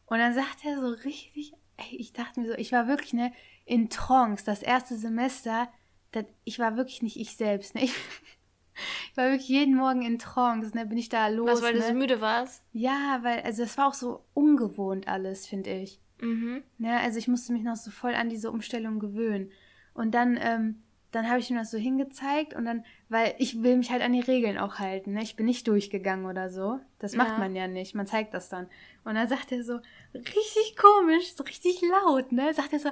Und 0.07 0.19
dann 0.19 0.33
sagt 0.33 0.65
er 0.65 0.79
so 0.79 0.87
richtig, 0.87 1.53
ey, 1.77 1.95
ich 1.97 2.13
dachte 2.13 2.39
mir 2.39 2.47
so, 2.47 2.53
ich 2.53 2.71
war 2.71 2.87
wirklich, 2.87 3.13
ne, 3.13 3.31
in 3.65 3.89
Trance, 3.89 4.45
das 4.45 4.61
erste 4.61 4.97
Semester, 4.97 5.67
das, 6.11 6.25
ich 6.43 6.59
war 6.59 6.77
wirklich 6.77 7.01
nicht 7.01 7.19
ich 7.19 7.35
selbst, 7.35 7.75
ne? 7.75 7.83
Ich, 7.83 7.93
ich 9.11 9.17
war 9.17 9.29
wirklich 9.29 9.49
jeden 9.49 9.75
Morgen 9.75 10.03
in 10.03 10.19
Trance, 10.19 10.75
ne, 10.75 10.85
bin 10.85 10.97
ich 10.97 11.09
da 11.09 11.27
los, 11.27 11.49
Was, 11.49 11.61
weil 11.61 11.73
du 11.73 11.79
ne? 11.79 11.87
so 11.87 11.93
müde 11.93 12.21
warst? 12.21 12.63
Ja, 12.73 13.19
weil, 13.21 13.41
also 13.41 13.63
es 13.63 13.77
war 13.77 13.87
auch 13.87 13.93
so 13.93 14.23
ungewohnt 14.33 15.07
alles, 15.07 15.47
finde 15.47 15.71
ich. 15.71 15.99
Mhm. 16.21 16.63
Ja, 16.79 16.97
also 16.99 17.17
ich 17.19 17.27
musste 17.27 17.53
mich 17.53 17.63
noch 17.63 17.75
so 17.75 17.91
voll 17.91 18.15
an 18.15 18.29
diese 18.29 18.51
Umstellung 18.51 18.99
gewöhnen. 18.99 19.51
Und 19.93 20.11
dann, 20.11 20.37
ähm, 20.41 20.81
dann 21.11 21.29
habe 21.29 21.39
ich 21.39 21.49
ihm 21.49 21.55
das 21.57 21.71
so 21.71 21.77
hingezeigt 21.77 22.53
und 22.53 22.65
dann, 22.65 22.83
weil 23.09 23.35
ich 23.37 23.63
will 23.63 23.77
mich 23.77 23.91
halt 23.91 24.01
an 24.01 24.11
die 24.13 24.19
Regeln 24.19 24.57
auch 24.57 24.79
halten. 24.79 25.13
Ne? 25.13 25.21
Ich 25.23 25.35
bin 25.35 25.45
nicht 25.45 25.67
durchgegangen 25.67 26.25
oder 26.25 26.49
so. 26.49 26.79
Das 26.99 27.15
macht 27.15 27.29
Ja. 27.33 27.37
man 27.37 27.55
ja 27.55 27.67
nicht. 27.67 27.95
Man 27.95 28.07
zeigt 28.07 28.33
das 28.33 28.49
dann. 28.49 28.67
Und 29.05 29.15
dann 29.15 29.27
sagt 29.27 29.51
er 29.51 29.63
so, 29.63 29.79
richtig 30.13 30.75
komisch, 30.77 31.33
so 31.35 31.43
richtig 31.43 31.81
laut, 31.81 32.31
ne? 32.31 32.53
Sagt 32.53 32.73
er 32.73 32.79
so, 32.79 32.89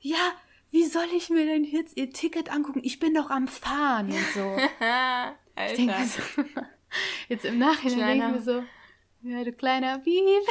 ja, 0.00 0.32
wie 0.70 0.84
soll 0.84 1.06
ich 1.16 1.30
mir 1.30 1.44
denn 1.46 1.64
jetzt 1.64 1.96
ihr 1.96 2.10
Ticket 2.10 2.50
angucken? 2.52 2.80
Ich 2.82 2.98
bin 2.98 3.14
doch 3.14 3.30
am 3.30 3.46
Fahren 3.48 4.06
und 4.10 4.26
so. 4.34 4.56
Ich 5.54 5.74
denke 5.74 6.04
so, 6.06 6.22
jetzt 7.28 7.44
im 7.44 7.58
Nachhinein 7.58 8.18
denke 8.18 8.26
ich 8.26 8.32
mir 8.32 8.40
so, 8.40 8.62
ja, 9.22 9.44
du 9.44 9.52
kleiner 9.52 9.98
Bieb. 9.98 10.42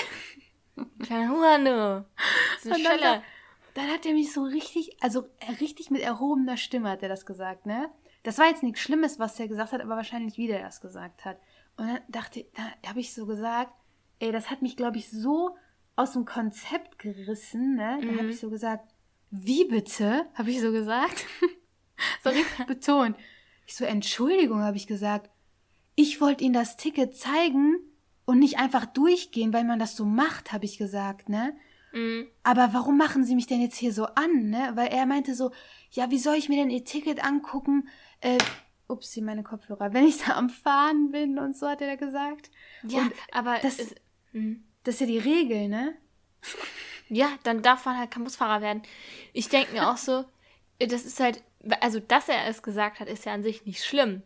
Kleiner 1.03 1.29
Huano. 1.31 2.05
So 2.61 2.69
Und 2.73 2.83
dann, 2.83 3.21
dann 3.73 3.87
hat 3.91 4.05
er 4.05 4.13
mich 4.13 4.31
so 4.33 4.43
richtig, 4.43 4.97
also 5.01 5.27
äh, 5.39 5.51
richtig 5.59 5.91
mit 5.91 6.01
erhobener 6.01 6.57
Stimme 6.57 6.89
hat 6.89 7.03
er 7.03 7.09
das 7.09 7.25
gesagt, 7.25 7.65
ne? 7.65 7.89
Das 8.23 8.37
war 8.37 8.47
jetzt 8.47 8.61
nichts 8.63 8.79
Schlimmes, 8.81 9.17
was 9.19 9.39
er 9.39 9.47
gesagt 9.47 9.71
hat, 9.71 9.81
aber 9.81 9.95
wahrscheinlich 9.95 10.37
wie 10.37 10.47
der 10.47 10.61
das 10.61 10.79
gesagt 10.81 11.25
hat. 11.25 11.37
Und 11.77 11.87
dann 11.87 11.99
dachte, 12.09 12.45
da 12.83 12.89
habe 12.89 12.99
ich 12.99 13.13
so 13.13 13.25
gesagt, 13.25 13.73
ey, 14.19 14.31
das 14.31 14.49
hat 14.51 14.61
mich, 14.61 14.77
glaube 14.77 14.97
ich, 14.97 15.09
so 15.09 15.55
aus 15.95 16.13
dem 16.13 16.25
Konzept 16.25 16.99
gerissen, 16.99 17.75
ne? 17.75 17.97
Da 18.01 18.07
habe 18.09 18.23
Mhm. 18.23 18.29
ich 18.29 18.39
so 18.39 18.49
gesagt, 18.49 18.93
wie 19.31 19.65
bitte? 19.65 20.27
Habe 20.35 20.51
ich 20.51 20.61
so 20.61 20.71
gesagt. 20.71 21.25
so 22.23 22.29
richtig 22.29 22.65
betont. 22.67 23.17
Ich 23.65 23.75
so, 23.75 23.85
Entschuldigung, 23.85 24.61
habe 24.61 24.77
ich 24.77 24.87
gesagt. 24.87 25.29
Ich 25.95 26.21
wollte 26.21 26.43
Ihnen 26.43 26.53
das 26.53 26.77
Ticket 26.77 27.15
zeigen 27.17 27.77
und 28.31 28.39
nicht 28.39 28.57
einfach 28.59 28.85
durchgehen, 28.85 29.53
weil 29.53 29.63
man 29.65 29.77
das 29.79 29.95
so 29.95 30.05
macht, 30.05 30.51
habe 30.53 30.65
ich 30.65 30.77
gesagt, 30.77 31.29
ne? 31.29 31.53
Mhm. 31.93 32.27
aber 32.43 32.69
warum 32.71 32.97
machen 32.97 33.25
Sie 33.25 33.35
mich 33.35 33.47
denn 33.47 33.59
jetzt 33.59 33.75
hier 33.77 33.91
so 33.91 34.05
an, 34.05 34.49
ne? 34.49 34.71
Weil 34.75 34.87
er 34.87 35.05
meinte 35.05 35.35
so, 35.35 35.51
ja, 35.91 36.09
wie 36.09 36.19
soll 36.19 36.35
ich 36.35 36.47
mir 36.47 36.55
denn 36.55 36.69
Ihr 36.69 36.85
Ticket 36.85 37.21
angucken? 37.21 37.89
Äh, 38.21 38.37
upsie, 38.87 39.21
meine 39.21 39.43
Kopfhörer, 39.43 39.91
wenn 39.93 40.05
ich 40.07 40.19
da 40.23 40.37
am 40.37 40.49
Fahren 40.49 41.11
bin 41.11 41.37
und 41.37 41.55
so, 41.57 41.67
hat 41.67 41.81
er 41.81 41.87
da 41.87 41.95
gesagt. 41.95 42.49
Ja, 42.83 42.99
Und 43.01 43.13
aber 43.33 43.57
das- 43.61 43.79
es, 43.79 43.95
mhm. 44.31 44.63
Das 44.83 44.95
ist 44.95 45.01
ja 45.01 45.07
die 45.07 45.17
Regel, 45.19 45.67
ne? 45.67 45.93
ja, 47.09 47.27
dann 47.43 47.61
darf 47.61 47.85
man 47.85 47.97
halt 47.97 48.09
kein 48.11 48.23
Busfahrer 48.23 48.61
werden. 48.61 48.81
Ich 49.33 49.49
denke 49.49 49.73
mir 49.73 49.89
auch 49.91 49.97
so, 49.97 50.23
das 50.79 51.05
ist 51.05 51.19
halt, 51.19 51.43
also 51.81 51.99
dass 51.99 52.29
er 52.29 52.47
es 52.47 52.63
gesagt 52.63 52.99
hat, 52.99 53.07
ist 53.09 53.25
ja 53.25 53.33
an 53.33 53.43
sich 53.43 53.65
nicht 53.65 53.83
schlimm. 53.83 54.23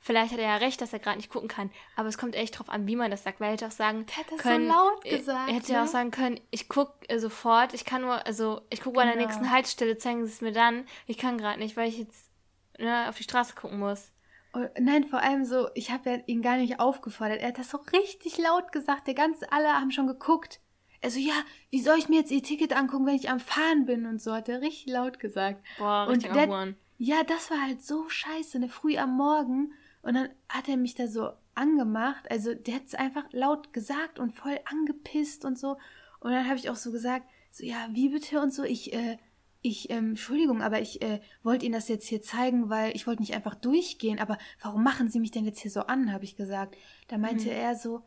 Vielleicht 0.00 0.32
hat 0.32 0.38
er 0.38 0.46
ja 0.46 0.56
recht, 0.56 0.80
dass 0.80 0.92
er 0.92 1.00
gerade 1.00 1.16
nicht 1.16 1.28
gucken 1.30 1.48
kann, 1.48 1.70
aber 1.96 2.08
es 2.08 2.16
kommt 2.18 2.34
echt 2.36 2.58
drauf 2.58 2.68
an, 2.70 2.86
wie 2.86 2.94
man 2.96 3.10
das 3.10 3.24
sagt. 3.24 3.40
Weil 3.40 3.48
er 3.48 3.52
hätte 3.54 3.66
auch 3.66 3.70
sagen 3.72 4.06
Der 4.06 4.16
hat 4.16 4.30
das 4.30 4.38
so 4.38 4.48
können, 4.48 4.68
laut 4.68 5.04
äh, 5.04 5.16
gesagt, 5.18 5.48
Er 5.48 5.54
hätte 5.56 5.72
ja 5.72 5.78
ne? 5.80 5.84
auch 5.84 5.88
sagen 5.92 6.10
können, 6.12 6.40
ich 6.50 6.68
gucke 6.68 7.08
äh, 7.08 7.18
sofort, 7.18 7.74
ich 7.74 7.84
kann 7.84 8.02
nur, 8.02 8.24
also 8.26 8.60
ich 8.70 8.80
gucke 8.80 9.00
an 9.00 9.06
der 9.08 9.16
Genau. 9.16 9.26
nächsten 9.26 9.50
Haltestelle, 9.50 9.98
zeigen 9.98 10.24
Sie 10.24 10.32
es 10.32 10.40
mir 10.40 10.52
dann. 10.52 10.86
Ich 11.06 11.18
kann 11.18 11.36
gerade 11.38 11.58
nicht, 11.58 11.76
weil 11.76 11.88
ich 11.88 11.98
jetzt 11.98 12.30
ne, 12.78 13.06
auf 13.08 13.16
die 13.16 13.24
Straße 13.24 13.54
gucken 13.56 13.78
muss. 13.80 14.12
Und, 14.52 14.70
nein, 14.78 15.04
vor 15.04 15.20
allem 15.20 15.44
so, 15.44 15.68
ich 15.74 15.90
habe 15.90 16.10
ja 16.10 16.16
ihn 16.26 16.42
gar 16.42 16.56
nicht 16.56 16.80
aufgefordert. 16.80 17.40
Er 17.40 17.48
hat 17.48 17.58
das 17.58 17.70
so 17.70 17.78
richtig 17.92 18.38
laut 18.38 18.72
gesagt. 18.72 19.06
Der 19.08 19.14
ganze, 19.14 19.50
alle 19.52 19.72
haben 19.74 19.90
schon 19.90 20.06
geguckt. 20.06 20.60
Er 21.00 21.10
so, 21.10 21.18
ja, 21.18 21.34
wie 21.70 21.80
soll 21.82 21.98
ich 21.98 22.08
mir 22.08 22.20
jetzt 22.20 22.30
ihr 22.30 22.42
Ticket 22.42 22.72
angucken, 22.74 23.04
wenn 23.06 23.14
ich 23.14 23.28
am 23.30 23.40
Fahren 23.40 23.84
bin 23.84 24.06
und 24.06 24.22
so, 24.22 24.32
hat 24.32 24.48
er 24.48 24.60
richtig 24.62 24.86
laut 24.92 25.18
gesagt. 25.20 25.62
Boah, 25.78 26.04
Und 26.08 26.14
richtig 26.16 26.32
der- 26.32 26.42
am 26.44 26.48
Huren. 26.50 26.76
Ja, 27.00 27.22
das 27.22 27.50
war 27.52 27.60
halt 27.62 27.82
so 27.84 28.08
scheiße, 28.08 28.58
ne, 28.58 28.68
früh 28.68 28.96
am 28.96 29.16
Morgen. 29.16 29.72
Und 30.02 30.14
dann 30.14 30.28
hat 30.48 30.68
er 30.68 30.76
mich 30.76 30.94
da 30.94 31.06
so 31.08 31.30
angemacht. 31.54 32.30
Also, 32.30 32.54
der 32.54 32.76
hat 32.76 32.86
es 32.86 32.94
einfach 32.94 33.24
laut 33.32 33.72
gesagt 33.72 34.18
und 34.18 34.32
voll 34.34 34.58
angepisst 34.64 35.44
und 35.44 35.58
so. 35.58 35.76
Und 36.20 36.32
dann 36.32 36.46
habe 36.46 36.56
ich 36.58 36.70
auch 36.70 36.76
so 36.76 36.90
gesagt, 36.92 37.28
so, 37.50 37.64
ja, 37.64 37.88
wie 37.92 38.08
bitte 38.10 38.40
und 38.40 38.52
so, 38.52 38.62
ich, 38.64 38.92
äh, 38.92 39.18
ich, 39.60 39.90
ähm, 39.90 40.10
Entschuldigung, 40.10 40.62
aber 40.62 40.80
ich 40.80 41.02
äh, 41.02 41.20
wollte 41.42 41.66
Ihnen 41.66 41.74
das 41.74 41.88
jetzt 41.88 42.06
hier 42.06 42.22
zeigen, 42.22 42.70
weil 42.70 42.94
ich 42.94 43.06
wollte 43.06 43.22
nicht 43.22 43.34
einfach 43.34 43.56
durchgehen. 43.56 44.18
Aber 44.20 44.38
warum 44.62 44.84
machen 44.84 45.08
Sie 45.08 45.18
mich 45.18 45.32
denn 45.32 45.44
jetzt 45.44 45.60
hier 45.60 45.70
so 45.70 45.80
an, 45.80 46.12
habe 46.12 46.24
ich 46.24 46.36
gesagt. 46.36 46.76
Da 47.08 47.18
meinte 47.18 47.46
Mhm. 47.46 47.50
er 47.56 47.74
so, 47.74 48.02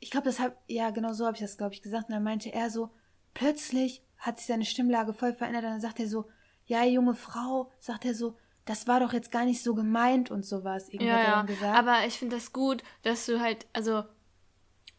ich 0.00 0.10
glaube, 0.10 0.26
das 0.26 0.38
hab, 0.38 0.56
ja, 0.68 0.90
genau 0.90 1.12
so 1.12 1.26
habe 1.26 1.34
ich 1.34 1.42
das, 1.42 1.58
glaube 1.58 1.74
ich, 1.74 1.82
gesagt. 1.82 2.08
Und 2.08 2.14
dann 2.14 2.22
meinte 2.22 2.52
er 2.52 2.70
so, 2.70 2.90
plötzlich 3.34 4.04
hat 4.18 4.38
sich 4.38 4.46
seine 4.46 4.64
Stimmlage 4.64 5.12
voll 5.14 5.32
verändert. 5.34 5.64
Und 5.64 5.70
dann 5.70 5.80
sagt 5.80 5.98
er 5.98 6.08
so, 6.08 6.26
ja, 6.66 6.84
junge 6.84 7.14
Frau, 7.14 7.72
sagt 7.80 8.04
er 8.04 8.14
so, 8.14 8.36
das 8.68 8.86
war 8.86 9.00
doch 9.00 9.12
jetzt 9.12 9.32
gar 9.32 9.44
nicht 9.44 9.62
so 9.62 9.74
gemeint 9.74 10.30
und 10.30 10.44
sowas. 10.44 10.88
Irgendwie 10.88 11.06
Ja, 11.06 11.22
ja. 11.22 11.42
gesagt. 11.42 11.76
Aber 11.78 12.06
ich 12.06 12.18
finde 12.18 12.36
das 12.36 12.52
gut, 12.52 12.82
dass 13.02 13.24
du 13.26 13.40
halt, 13.40 13.66
also, 13.72 14.04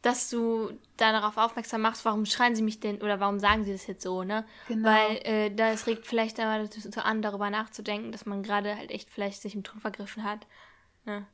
dass 0.01 0.29
du 0.29 0.71
da 0.97 1.11
darauf 1.11 1.37
aufmerksam 1.37 1.81
machst, 1.81 2.05
warum 2.05 2.25
schreien 2.25 2.55
sie 2.55 2.63
mich 2.63 2.79
denn 2.79 3.01
oder 3.01 3.19
warum 3.19 3.37
sagen 3.39 3.65
sie 3.65 3.71
das 3.71 3.85
jetzt 3.85 4.01
so, 4.01 4.23
ne? 4.23 4.45
Genau. 4.67 4.89
Weil 4.89 5.17
äh, 5.23 5.53
das 5.53 5.87
regt 5.87 6.07
vielleicht 6.07 6.39
einmal 6.39 6.67
dazu 6.67 6.99
an, 7.01 7.21
darüber 7.21 7.49
nachzudenken, 7.49 8.11
dass 8.11 8.25
man 8.25 8.41
gerade 8.41 8.75
halt 8.75 8.91
echt 8.91 9.09
vielleicht 9.09 9.41
sich 9.41 9.55
im 9.55 9.63
Ton 9.63 9.81
vergriffen 9.81 10.23
hat. 10.23 10.47
Ne? 11.05 11.27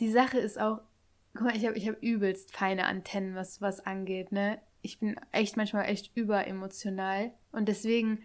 Die 0.00 0.10
Sache 0.10 0.38
ist 0.38 0.58
auch, 0.58 0.80
guck 1.34 1.46
mal, 1.46 1.56
ich 1.56 1.66
habe 1.66 1.76
ich 1.76 1.88
hab 1.88 2.00
übelst 2.02 2.56
feine 2.56 2.86
Antennen, 2.86 3.34
was 3.34 3.60
was 3.60 3.80
angeht, 3.80 4.32
ne? 4.32 4.60
Ich 4.80 4.98
bin 4.98 5.16
echt 5.30 5.56
manchmal 5.56 5.84
echt 5.86 6.16
überemotional 6.16 7.32
und 7.52 7.68
deswegen, 7.68 8.22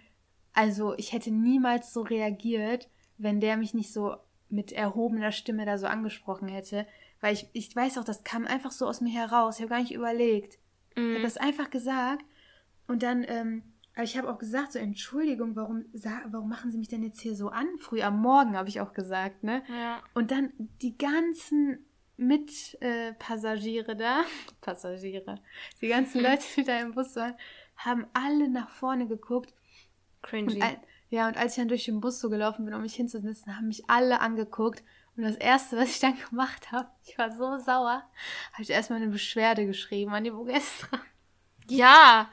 also 0.54 0.96
ich 0.98 1.12
hätte 1.12 1.32
niemals 1.32 1.92
so 1.94 2.02
reagiert, 2.02 2.88
wenn 3.18 3.40
der 3.40 3.58
mich 3.58 3.74
nicht 3.74 3.92
so 3.94 4.16
mit 4.50 4.72
erhobener 4.72 5.32
Stimme 5.32 5.66
da 5.66 5.78
so 5.78 5.88
angesprochen 5.88 6.48
hätte, 6.48 6.86
Weil 7.20 7.34
ich, 7.34 7.48
ich 7.54 7.76
weiß 7.76 7.98
auch, 7.98 8.04
das 8.04 8.24
kam 8.24 8.46
einfach 8.46 8.70
so 8.72 8.86
aus 8.86 9.02
mir 9.02 9.12
heraus. 9.12 9.56
Ich 9.56 9.62
habe 9.64 9.72
gar 9.72 9.82
nicht 9.82 9.92
überlegt. 9.94 10.60
Ich 10.96 11.02
Mhm. 11.02 11.14
habe 11.16 11.24
das 11.24 11.38
einfach 11.38 11.70
gesagt. 11.72 12.24
Und 12.88 13.02
dann, 13.02 13.26
ähm, 13.28 13.64
aber 13.96 14.04
ich 14.04 14.16
habe 14.20 14.30
auch 14.32 14.38
gesagt, 14.38 14.74
so 14.74 14.78
Entschuldigung, 14.80 15.56
warum, 15.56 15.86
warum 16.30 16.48
machen 16.48 16.70
Sie 16.72 16.78
mich 16.78 16.90
denn 16.90 17.02
jetzt 17.02 17.20
hier 17.20 17.36
so 17.36 17.50
an? 17.50 17.66
Früh 17.80 18.02
am 18.04 18.22
Morgen 18.22 18.56
habe 18.56 18.70
ich 18.70 18.80
auch 18.82 18.94
gesagt, 18.94 19.44
ne? 19.44 19.64
Ja. 19.68 20.00
Und 20.14 20.30
dann 20.30 20.54
die 20.84 20.96
ganzen 20.96 21.80
Mitpassagiere 22.18 23.92
äh, 23.92 23.96
da, 23.96 24.24
Passagiere, 24.62 25.42
die 25.82 25.88
ganzen 25.88 26.22
Leute, 26.24 26.44
die 26.56 26.64
da 26.64 26.80
im 26.80 26.94
Bus 26.94 27.16
waren, 27.16 27.36
haben 27.78 28.06
alle 28.14 28.48
nach 28.50 28.70
vorne 28.70 29.08
geguckt. 29.08 29.54
Cringy. 30.22 30.54
Und 30.54 30.64
ja, 31.10 31.28
und 31.28 31.38
als 31.38 31.54
ich 31.54 31.58
dann 31.62 31.70
durch 31.70 31.86
den 31.86 32.02
Bus 32.02 32.20
so 32.20 32.30
gelaufen 32.30 32.66
bin, 32.66 32.74
um 32.74 32.82
mich 32.82 32.96
hinzusetzen, 32.96 33.56
haben 33.56 33.68
mich 33.68 33.90
alle 33.90 34.20
angeguckt. 34.20 34.84
Und 35.16 35.24
das 35.24 35.36
Erste, 35.36 35.78
was 35.78 35.90
ich 35.90 36.00
dann 36.00 36.18
gemacht 36.30 36.72
habe, 36.72 36.90
ich 37.06 37.18
war 37.18 37.32
so 37.32 37.58
sauer, 37.58 38.04
habe 38.54 38.62
ich 38.62 38.70
erstmal 38.70 39.02
eine 39.02 39.12
Beschwerde 39.12 39.66
geschrieben 39.66 40.14
an 40.14 40.24
die 40.24 40.32
Bugestra. 40.32 41.00
Ja. 41.70 42.30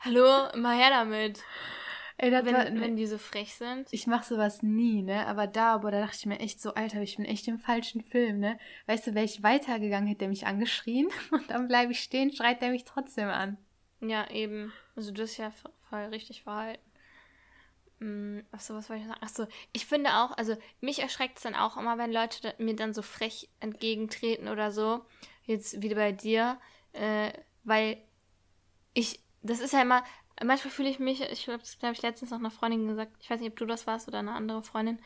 Hallo, 0.00 0.48
immer 0.54 0.72
her 0.72 0.90
damit. 0.90 1.42
Ey, 2.22 2.30
Wenn, 2.30 2.54
war, 2.54 2.66
wenn 2.66 2.96
die 2.96 3.06
so 3.06 3.16
frech 3.16 3.54
sind. 3.54 3.88
ich 3.92 4.06
mache 4.06 4.26
sowas 4.26 4.62
nie, 4.62 5.00
ne? 5.02 5.26
Aber 5.26 5.46
da, 5.46 5.72
aber 5.72 5.90
da 5.90 6.00
dachte 6.00 6.16
ich 6.18 6.26
mir 6.26 6.38
echt 6.38 6.60
so, 6.60 6.74
Alter, 6.74 7.00
ich 7.00 7.16
bin 7.16 7.24
echt 7.24 7.48
im 7.48 7.58
falschen 7.58 8.02
Film, 8.02 8.40
ne? 8.40 8.58
Weißt 8.86 9.06
du, 9.06 9.14
wäre 9.14 9.24
ich 9.24 9.42
weitergegangen, 9.42 10.06
hätte 10.06 10.26
er 10.26 10.28
mich 10.28 10.46
angeschrien 10.46 11.08
und 11.30 11.48
dann 11.50 11.66
bleibe 11.66 11.92
ich 11.92 12.00
stehen, 12.00 12.30
schreit 12.30 12.60
er 12.60 12.70
mich 12.70 12.84
trotzdem 12.84 13.28
an. 13.28 13.56
Ja, 14.00 14.28
eben. 14.30 14.70
Also 14.96 15.12
du 15.12 15.22
hast 15.22 15.38
ja 15.38 15.50
voll 15.88 16.04
richtig 16.04 16.42
verhalten. 16.42 16.89
Hm, 18.00 18.44
Achso, 18.50 18.74
was 18.74 18.88
wollte 18.88 19.02
ich 19.02 19.08
sagen? 19.08 19.22
Achso, 19.22 19.46
ich 19.72 19.86
finde 19.86 20.10
auch, 20.14 20.36
also 20.36 20.56
mich 20.80 21.00
erschreckt 21.00 21.36
es 21.36 21.42
dann 21.42 21.54
auch 21.54 21.76
immer, 21.76 21.98
wenn 21.98 22.12
Leute 22.12 22.40
da, 22.42 22.52
mir 22.58 22.74
dann 22.74 22.94
so 22.94 23.02
frech 23.02 23.48
entgegentreten 23.60 24.48
oder 24.48 24.72
so. 24.72 25.04
Jetzt 25.44 25.82
wieder 25.82 25.96
bei 25.96 26.12
dir. 26.12 26.58
Äh, 26.92 27.32
weil 27.64 27.98
ich, 28.94 29.20
das 29.42 29.60
ist 29.60 29.72
ja 29.72 29.82
immer, 29.82 30.02
manchmal 30.42 30.72
fühle 30.72 30.88
ich 30.88 30.98
mich, 30.98 31.20
ich 31.20 31.46
habe 31.48 31.58
das, 31.58 31.78
glaube 31.78 31.94
ich, 31.94 32.02
letztens 32.02 32.30
noch 32.30 32.38
einer 32.38 32.50
Freundin 32.50 32.88
gesagt, 32.88 33.12
ich 33.20 33.30
weiß 33.30 33.40
nicht, 33.40 33.50
ob 33.50 33.58
du 33.58 33.66
das 33.66 33.86
warst 33.86 34.08
oder 34.08 34.18
eine 34.20 34.32
andere 34.32 34.62
Freundin. 34.62 34.98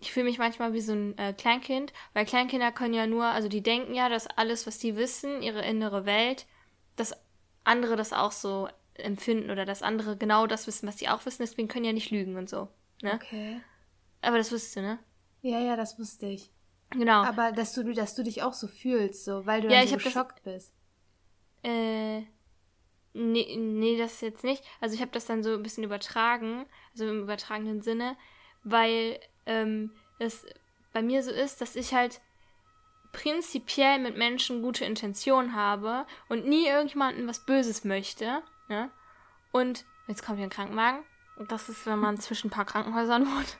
Ich 0.00 0.12
fühle 0.12 0.26
mich 0.26 0.38
manchmal 0.38 0.72
wie 0.74 0.80
so 0.80 0.92
ein 0.92 1.18
äh, 1.18 1.32
Kleinkind, 1.32 1.92
weil 2.12 2.24
Kleinkinder 2.24 2.70
können 2.70 2.94
ja 2.94 3.08
nur, 3.08 3.24
also 3.24 3.48
die 3.48 3.62
denken 3.62 3.94
ja, 3.94 4.08
dass 4.08 4.28
alles, 4.28 4.66
was 4.66 4.78
die 4.78 4.96
wissen, 4.96 5.42
ihre 5.42 5.64
innere 5.64 6.06
Welt, 6.06 6.46
dass 6.94 7.14
andere 7.64 7.96
das 7.96 8.12
auch 8.12 8.30
so 8.32 8.68
empfinden 8.98 9.50
oder 9.50 9.64
dass 9.64 9.82
andere 9.82 10.16
genau 10.16 10.46
das 10.46 10.66
wissen, 10.66 10.86
was 10.88 10.96
die 10.96 11.08
auch 11.08 11.24
wissen, 11.26 11.42
deswegen 11.42 11.68
können 11.68 11.84
ja 11.84 11.92
nicht 11.92 12.10
lügen 12.10 12.36
und 12.36 12.48
so. 12.48 12.68
Ne? 13.02 13.14
Okay. 13.14 13.60
Aber 14.20 14.36
das 14.38 14.50
wusstest 14.52 14.76
du, 14.76 14.80
ne? 14.82 14.98
Ja, 15.42 15.60
ja, 15.60 15.76
das 15.76 15.98
wusste 15.98 16.26
ich. 16.26 16.50
Genau. 16.90 17.22
Aber 17.22 17.52
dass 17.52 17.74
du, 17.74 17.92
dass 17.92 18.14
du 18.14 18.22
dich 18.24 18.42
auch 18.42 18.52
so 18.54 18.66
fühlst, 18.66 19.24
so, 19.24 19.46
weil 19.46 19.60
du 19.60 19.68
Ja, 19.68 19.82
so 19.86 19.92
hab 19.92 19.98
das- 19.98 20.04
geschockt 20.04 20.42
bist. 20.42 20.72
Äh, 21.62 22.20
nee, 23.14 23.56
nee, 23.56 23.96
das 23.98 24.20
jetzt 24.20 24.44
nicht. 24.44 24.64
Also 24.80 24.94
ich 24.94 25.00
habe 25.00 25.10
das 25.12 25.26
dann 25.26 25.42
so 25.42 25.54
ein 25.54 25.62
bisschen 25.62 25.84
übertragen, 25.84 26.66
also 26.92 27.06
im 27.08 27.22
übertragenen 27.22 27.82
Sinne, 27.82 28.16
weil 28.64 29.20
ähm, 29.46 29.92
es 30.18 30.46
bei 30.92 31.02
mir 31.02 31.22
so 31.22 31.30
ist, 31.30 31.60
dass 31.60 31.76
ich 31.76 31.94
halt 31.94 32.20
prinzipiell 33.12 33.98
mit 33.98 34.16
Menschen 34.16 34.62
gute 34.62 34.84
Intentionen 34.84 35.54
habe 35.54 36.06
und 36.28 36.46
nie 36.46 36.66
irgendjemandem 36.66 37.26
was 37.26 37.44
Böses 37.44 37.84
möchte. 37.84 38.42
Ne? 38.68 38.90
Und 39.52 39.84
jetzt 40.06 40.24
kommt 40.24 40.38
hier 40.38 40.46
ein 40.46 40.50
Krankenwagen. 40.50 41.00
Und 41.36 41.52
das 41.52 41.68
ist, 41.68 41.86
wenn 41.86 42.00
man 42.00 42.16
zwischen 42.20 42.48
ein 42.48 42.50
paar 42.50 42.64
Krankenhäusern 42.64 43.26
wohnt. 43.26 43.58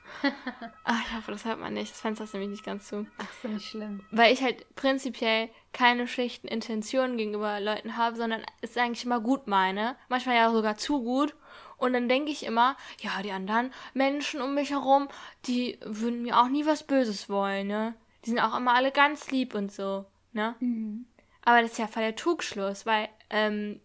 Ach, 0.85 1.01
ich 1.07 1.17
hoffe, 1.17 1.31
das 1.31 1.45
hört 1.45 1.61
man 1.61 1.75
nicht. 1.75 1.93
Das 1.93 2.01
Fenster 2.01 2.25
ist 2.25 2.35
nämlich 2.35 2.51
nicht 2.51 2.65
ganz 2.65 2.89
zu. 2.89 3.07
Ach, 3.19 3.33
so 3.41 3.49
nicht 3.49 3.69
schlimm. 3.69 4.05
Weil 4.11 4.33
ich 4.33 4.43
halt 4.43 4.75
prinzipiell 4.75 5.49
keine 5.73 6.09
schlechten 6.09 6.49
Intentionen 6.49 7.17
gegenüber 7.17 7.61
Leuten 7.61 7.97
habe, 7.97 8.17
sondern 8.17 8.43
es 8.61 8.77
eigentlich 8.77 9.05
immer 9.05 9.21
gut 9.21 9.47
meine. 9.47 9.97
Manchmal 10.09 10.37
ja 10.37 10.51
sogar 10.51 10.77
zu 10.77 11.03
gut. 11.03 11.35
Und 11.77 11.93
dann 11.93 12.09
denke 12.09 12.33
ich 12.33 12.45
immer, 12.45 12.77
ja, 13.01 13.23
die 13.23 13.31
anderen 13.31 13.73
Menschen 13.95 14.43
um 14.43 14.55
mich 14.55 14.71
herum, 14.71 15.09
die 15.47 15.79
würden 15.85 16.23
mir 16.23 16.37
auch 16.39 16.49
nie 16.49 16.67
was 16.67 16.83
Böses 16.83 17.29
wollen, 17.29 17.69
ne? 17.69 17.95
Die 18.25 18.31
sind 18.31 18.41
auch 18.41 18.57
immer 18.57 18.75
alle 18.75 18.91
ganz 18.91 19.31
lieb 19.31 19.55
und 19.55 19.71
so, 19.71 20.05
ne? 20.33 20.57
Mhm. 20.59 21.07
Aber 21.45 21.63
das 21.63 21.73
ist 21.73 21.79
ja 21.79 21.87
voll 21.87 22.03
der 22.03 22.17
Trugschluss, 22.17 22.85
weil, 22.85 23.09
ähm, 23.31 23.81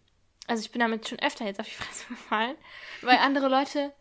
also 0.46 0.62
ich 0.62 0.70
bin 0.70 0.80
damit 0.80 1.08
schon 1.08 1.18
öfter 1.20 1.44
jetzt 1.44 1.60
auf 1.60 1.68
die 1.68 1.74
Fresse 1.74 2.06
gefallen, 2.08 2.56
weil 3.02 3.18
andere 3.18 3.48
Leute, 3.48 3.92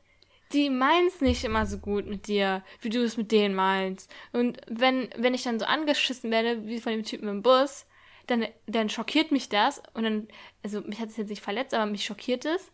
die 0.51 0.69
meinen 0.69 1.07
es 1.07 1.21
nicht 1.21 1.43
immer 1.43 1.65
so 1.65 1.77
gut 1.79 2.05
mit 2.05 2.27
dir, 2.27 2.63
wie 2.81 2.89
du 2.89 3.03
es 3.03 3.17
mit 3.17 3.31
denen 3.31 3.55
meinst. 3.55 4.11
Und 4.31 4.59
wenn, 4.67 5.09
wenn 5.15 5.33
ich 5.33 5.43
dann 5.43 5.59
so 5.59 5.65
angeschissen 5.65 6.31
werde, 6.31 6.67
wie 6.67 6.79
von 6.79 6.91
dem 6.91 7.03
Typen 7.03 7.27
im 7.27 7.41
Bus, 7.41 7.85
dann, 8.27 8.47
dann 8.67 8.89
schockiert 8.89 9.31
mich 9.31 9.49
das 9.49 9.81
und 9.93 10.03
dann, 10.03 10.27
also 10.63 10.81
mich 10.81 10.99
hat 10.99 11.09
es 11.09 11.17
jetzt 11.17 11.29
nicht 11.29 11.41
verletzt, 11.41 11.73
aber 11.73 11.85
mich 11.85 12.05
schockiert 12.05 12.45
es. 12.45 12.71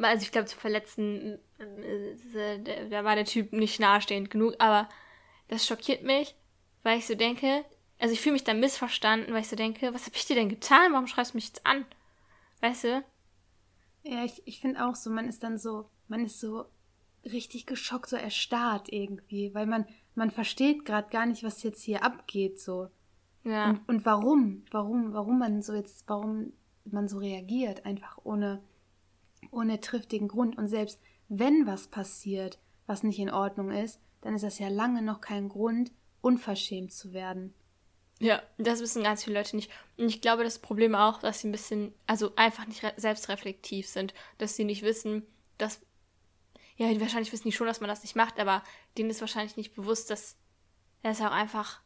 Also 0.00 0.22
ich 0.22 0.32
glaube, 0.32 0.46
zu 0.46 0.56
verletzen, 0.56 1.38
äh, 1.58 2.88
da 2.88 3.04
war 3.04 3.16
der 3.16 3.26
Typ 3.26 3.52
nicht 3.52 3.80
nahestehend 3.80 4.30
genug, 4.30 4.54
aber 4.58 4.88
das 5.48 5.66
schockiert 5.66 6.02
mich, 6.02 6.34
weil 6.82 6.98
ich 6.98 7.06
so 7.06 7.14
denke, 7.14 7.64
also 7.98 8.14
ich 8.14 8.20
fühle 8.20 8.32
mich 8.32 8.44
dann 8.44 8.60
missverstanden, 8.60 9.34
weil 9.34 9.42
ich 9.42 9.48
so 9.48 9.56
denke, 9.56 9.92
was 9.92 10.06
habe 10.06 10.16
ich 10.16 10.24
dir 10.24 10.36
denn 10.36 10.48
getan? 10.48 10.92
Warum 10.92 11.06
schreibst 11.06 11.34
du 11.34 11.36
mich 11.36 11.48
jetzt 11.48 11.66
an? 11.66 11.84
Weißt 12.60 12.84
du? 12.84 13.04
Ja, 14.02 14.24
ich, 14.24 14.42
ich 14.46 14.60
finde 14.60 14.86
auch 14.86 14.94
so, 14.94 15.10
man 15.10 15.28
ist 15.28 15.42
dann 15.42 15.58
so, 15.58 15.90
man 16.08 16.24
ist 16.24 16.40
so 16.40 16.66
richtig 17.24 17.66
geschockt, 17.66 18.08
so 18.08 18.16
erstarrt 18.16 18.90
irgendwie, 18.90 19.54
weil 19.54 19.66
man, 19.66 19.86
man 20.14 20.30
versteht 20.30 20.84
gerade 20.84 21.10
gar 21.10 21.26
nicht, 21.26 21.42
was 21.42 21.62
jetzt 21.62 21.82
hier 21.82 22.02
abgeht, 22.02 22.58
so. 22.58 22.88
Ja. 23.44 23.70
Und, 23.70 23.88
und 23.88 24.06
warum, 24.06 24.64
warum, 24.70 25.12
warum 25.12 25.38
man 25.38 25.62
so 25.62 25.74
jetzt, 25.74 26.08
warum 26.08 26.52
man 26.84 27.08
so 27.08 27.18
reagiert, 27.18 27.86
einfach 27.86 28.18
ohne, 28.24 28.62
ohne 29.50 29.80
triftigen 29.80 30.28
Grund. 30.28 30.56
Und 30.58 30.68
selbst 30.68 31.00
wenn 31.28 31.66
was 31.66 31.86
passiert, 31.88 32.58
was 32.86 33.02
nicht 33.02 33.18
in 33.18 33.30
Ordnung 33.30 33.70
ist, 33.70 34.00
dann 34.20 34.34
ist 34.34 34.42
das 34.42 34.58
ja 34.58 34.68
lange 34.68 35.02
noch 35.02 35.20
kein 35.20 35.48
Grund, 35.48 35.92
unverschämt 36.20 36.92
zu 36.92 37.12
werden. 37.12 37.54
Ja, 38.20 38.42
das 38.58 38.80
wissen 38.80 39.02
ganz 39.02 39.24
viele 39.24 39.38
Leute 39.38 39.56
nicht. 39.56 39.70
Und 39.96 40.08
ich 40.08 40.20
glaube, 40.20 40.44
das 40.44 40.58
Problem 40.58 40.94
auch, 40.94 41.20
dass 41.20 41.40
sie 41.40 41.48
ein 41.48 41.52
bisschen, 41.52 41.94
also 42.06 42.36
einfach 42.36 42.66
nicht 42.66 42.84
re- 42.84 42.92
selbstreflektiv 42.96 43.88
sind, 43.88 44.12
dass 44.36 44.56
sie 44.56 44.64
nicht 44.64 44.82
wissen, 44.82 45.26
dass, 45.56 45.80
ja, 46.76 46.88
wahrscheinlich 47.00 47.32
wissen 47.32 47.48
die 47.48 47.52
schon, 47.52 47.66
dass 47.66 47.80
man 47.80 47.88
das 47.88 48.02
nicht 48.02 48.16
macht, 48.16 48.38
aber 48.38 48.62
denen 48.98 49.08
ist 49.08 49.22
wahrscheinlich 49.22 49.56
nicht 49.56 49.74
bewusst, 49.74 50.10
dass 50.10 50.36
das 51.02 51.22
auch 51.22 51.30
einfach, 51.30 51.80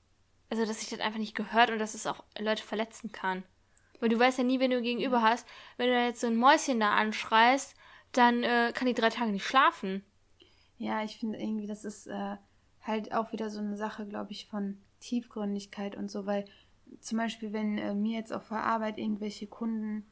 also 0.51 0.67
dass 0.67 0.81
sich 0.81 0.91
das 0.91 0.99
einfach 0.99 1.21
nicht 1.21 1.37
gehört 1.37 1.71
und 1.71 1.79
dass 1.79 1.95
es 1.95 2.07
auch 2.07 2.25
Leute 2.37 2.65
verletzen 2.65 3.13
kann. 3.13 3.45
Weil 4.01 4.09
du 4.09 4.19
weißt 4.19 4.39
ja 4.39 4.45
nie, 4.45 4.59
wen 4.59 4.73
du 4.73 4.83
gegenüber 4.83 5.23
hast. 5.23 5.47
Wenn 5.77 5.89
du 5.89 6.05
jetzt 6.05 6.21
so 6.21 6.27
ein 6.27 6.37
Mäuschen 6.37 6.81
da 6.81 6.95
anschreist, 6.95 7.77
dann 8.11 8.43
äh, 8.43 8.73
kann 8.75 8.89
die 8.89 8.95
drei 8.95 9.11
Tage 9.11 9.31
nicht 9.31 9.47
schlafen. 9.47 10.05
Ja, 10.79 11.05
ich 11.05 11.17
finde 11.17 11.39
irgendwie, 11.39 11.69
das 11.69 11.85
ist 11.85 12.09
äh, 12.09 12.37
halt 12.83 13.13
auch 13.15 13.31
wieder 13.31 13.51
so 13.51 13.61
eine 13.61 13.77
Sache, 13.77 14.05
glaube 14.07 14.33
ich, 14.33 14.49
von 14.49 14.84
Tiefgründigkeit 15.05 15.97
und 15.97 16.11
so, 16.11 16.27
weil 16.27 16.45
zum 17.01 17.19
Beispiel, 17.19 17.53
wenn 17.53 17.79
äh, 17.79 17.95
mir 17.95 18.19
jetzt 18.19 18.33
auf 18.33 18.49
der 18.49 18.65
Arbeit 18.65 18.99
irgendwelche 18.99 19.47
Kunden 19.47 20.07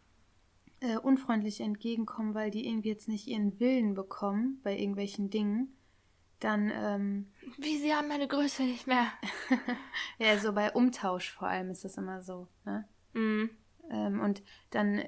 äh, 0.80 0.96
unfreundlich 0.96 1.60
entgegenkommen, 1.60 2.34
weil 2.34 2.50
die 2.50 2.66
irgendwie 2.66 2.88
jetzt 2.88 3.08
nicht 3.08 3.26
ihren 3.26 3.58
Willen 3.60 3.94
bekommen 3.94 4.60
bei 4.62 4.76
irgendwelchen 4.76 5.30
Dingen, 5.30 5.76
dann, 6.40 6.72
ähm, 6.74 7.32
Wie, 7.58 7.78
sie 7.78 7.94
haben 7.94 8.08
meine 8.08 8.26
Größe 8.26 8.64
nicht 8.64 8.86
mehr. 8.86 9.06
ja, 10.18 10.36
so 10.38 10.52
bei 10.52 10.72
Umtausch 10.72 11.30
vor 11.30 11.46
allem 11.48 11.70
ist 11.70 11.84
das 11.84 11.96
immer 11.96 12.20
so, 12.22 12.48
ne? 12.64 12.88
Mm. 13.12 13.50
Ähm, 13.90 14.20
und 14.20 14.42
dann, 14.70 15.02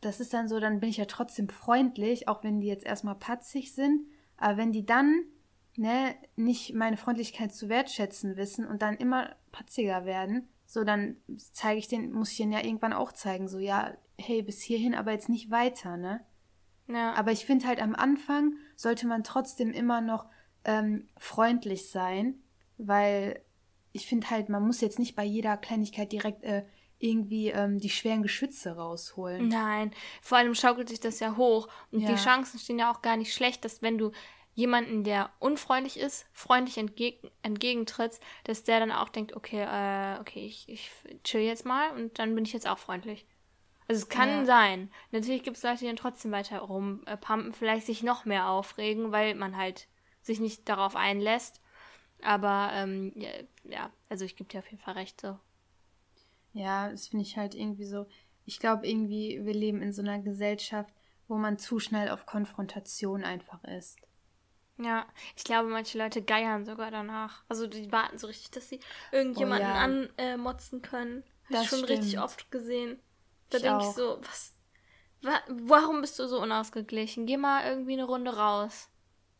das 0.00 0.18
ist 0.18 0.34
dann 0.34 0.48
so, 0.48 0.58
dann 0.58 0.80
bin 0.80 0.88
ich 0.88 0.96
ja 0.96 1.04
trotzdem 1.04 1.48
freundlich, 1.48 2.26
auch 2.26 2.42
wenn 2.42 2.60
die 2.60 2.66
jetzt 2.66 2.84
erstmal 2.84 3.14
patzig 3.14 3.72
sind. 3.72 4.06
Aber 4.36 4.56
wenn 4.56 4.72
die 4.72 4.84
dann 4.84 5.24
ne, 5.76 6.14
nicht 6.36 6.74
meine 6.74 6.96
Freundlichkeit 6.96 7.54
zu 7.54 7.68
wertschätzen 7.68 8.36
wissen 8.36 8.66
und 8.66 8.82
dann 8.82 8.96
immer 8.96 9.34
patziger 9.52 10.04
werden, 10.04 10.48
so 10.66 10.84
dann 10.84 11.16
zeige 11.36 11.78
ich 11.78 11.88
den, 11.88 12.12
muss 12.12 12.30
ich 12.32 12.38
denen 12.38 12.52
ja 12.52 12.64
irgendwann 12.64 12.92
auch 12.92 13.12
zeigen, 13.12 13.48
so 13.48 13.58
ja, 13.58 13.94
hey, 14.18 14.42
bis 14.42 14.62
hierhin, 14.62 14.94
aber 14.94 15.12
jetzt 15.12 15.28
nicht 15.28 15.50
weiter, 15.50 15.96
ne? 15.96 16.24
Ja. 16.86 17.14
Aber 17.14 17.32
ich 17.32 17.46
finde 17.46 17.66
halt 17.66 17.80
am 17.80 17.94
Anfang 17.94 18.54
sollte 18.76 19.06
man 19.06 19.24
trotzdem 19.24 19.70
immer 19.72 20.00
noch 20.00 20.26
ähm, 20.64 21.08
freundlich 21.16 21.90
sein, 21.90 22.42
weil 22.76 23.42
ich 23.92 24.06
finde 24.06 24.30
halt, 24.30 24.48
man 24.48 24.66
muss 24.66 24.80
jetzt 24.80 24.98
nicht 24.98 25.14
bei 25.14 25.24
jeder 25.24 25.56
Kleinigkeit 25.56 26.12
direkt 26.12 26.42
äh, 26.42 26.64
irgendwie 26.98 27.48
ähm, 27.48 27.78
die 27.78 27.90
schweren 27.90 28.22
Geschütze 28.22 28.76
rausholen. 28.76 29.48
Nein, 29.48 29.92
vor 30.22 30.38
allem 30.38 30.54
schaukelt 30.54 30.88
sich 30.88 31.00
das 31.00 31.20
ja 31.20 31.36
hoch. 31.36 31.68
Und 31.90 32.00
Ja. 32.00 32.10
die 32.10 32.16
Chancen 32.20 32.58
stehen 32.58 32.78
ja 32.78 32.90
auch 32.92 33.02
gar 33.02 33.16
nicht 33.16 33.32
schlecht, 33.34 33.64
dass 33.64 33.82
wenn 33.82 33.98
du 33.98 34.10
jemanden, 34.54 35.04
der 35.04 35.30
unfreundlich 35.40 35.98
ist, 35.98 36.26
freundlich 36.32 36.78
entgegen, 36.78 37.30
entgegentrittst, 37.42 38.22
dass 38.44 38.64
der 38.64 38.80
dann 38.80 38.92
auch 38.92 39.08
denkt, 39.08 39.34
okay, 39.34 39.62
äh, 39.62 40.20
okay, 40.20 40.46
ich, 40.46 40.68
ich 40.68 40.90
chill 41.24 41.40
jetzt 41.42 41.64
mal 41.66 41.90
und 41.92 42.18
dann 42.18 42.34
bin 42.34 42.44
ich 42.44 42.52
jetzt 42.52 42.68
auch 42.68 42.78
freundlich. 42.78 43.26
Also 43.88 44.02
es 44.02 44.08
kann 44.08 44.28
Ja. 44.28 44.44
sein. 44.46 44.90
Natürlich 45.10 45.42
gibt 45.42 45.56
es 45.56 45.62
Leute, 45.62 45.80
die 45.80 45.86
dann 45.86 45.96
trotzdem 45.96 46.32
weiter 46.32 46.58
rumpumpen, 46.60 47.52
vielleicht 47.52 47.86
sich 47.86 48.02
noch 48.02 48.24
mehr 48.24 48.48
aufregen, 48.48 49.12
weil 49.12 49.34
man 49.34 49.56
halt 49.56 49.88
sich 50.22 50.40
nicht 50.40 50.68
darauf 50.68 50.96
einlässt. 50.96 51.60
Aber 52.22 52.70
ähm, 52.72 53.12
ja, 53.16 53.30
ja, 53.64 53.92
also 54.08 54.24
ich 54.24 54.36
gebe 54.36 54.48
dir 54.48 54.60
auf 54.60 54.70
jeden 54.70 54.82
Fall 54.82 54.94
recht 54.94 55.20
so. 55.20 55.38
Ja, 56.52 56.88
das 56.90 57.08
finde 57.08 57.24
ich 57.24 57.36
halt 57.36 57.54
irgendwie 57.54 57.84
so. 57.84 58.06
Ich 58.46 58.58
glaube 58.58 58.86
irgendwie, 58.86 59.44
wir 59.44 59.54
leben 59.54 59.82
in 59.82 59.92
so 59.92 60.00
einer 60.02 60.18
Gesellschaft, 60.20 60.94
wo 61.28 61.36
man 61.36 61.58
zu 61.58 61.78
schnell 61.78 62.08
auf 62.10 62.24
Konfrontation 62.26 63.24
einfach 63.24 63.62
ist. 63.64 63.98
Ja, 64.76 65.06
ich 65.36 65.44
glaube, 65.44 65.68
manche 65.68 65.98
Leute 65.98 66.20
geiern 66.22 66.64
sogar 66.64 66.90
danach. 66.90 67.44
Also 67.48 67.66
die 67.66 67.92
warten 67.92 68.18
so 68.18 68.26
richtig, 68.26 68.50
dass 68.50 68.68
sie 68.68 68.80
irgendjemanden 69.12 69.68
Oh 70.16 70.22
ja. 70.22 70.32
anmotzen 70.34 70.82
können. 70.82 71.22
Habe 71.44 71.58
ich 71.58 71.68
schon 71.68 71.84
richtig 71.84 72.10
stimmt. 72.10 72.24
oft 72.24 72.50
gesehen. 72.50 72.98
Da 73.50 73.58
denke 73.60 73.84
ich 73.84 73.90
auch. 73.90 73.94
so, 73.94 74.18
was, 74.22 74.54
wa 75.22 75.40
warum 75.48 76.00
bist 76.00 76.18
du 76.18 76.26
so 76.26 76.40
unausgeglichen? 76.42 77.26
Geh 77.26 77.36
mal 77.36 77.64
irgendwie 77.66 77.92
eine 77.92 78.04
Runde 78.04 78.36
raus. 78.36 78.90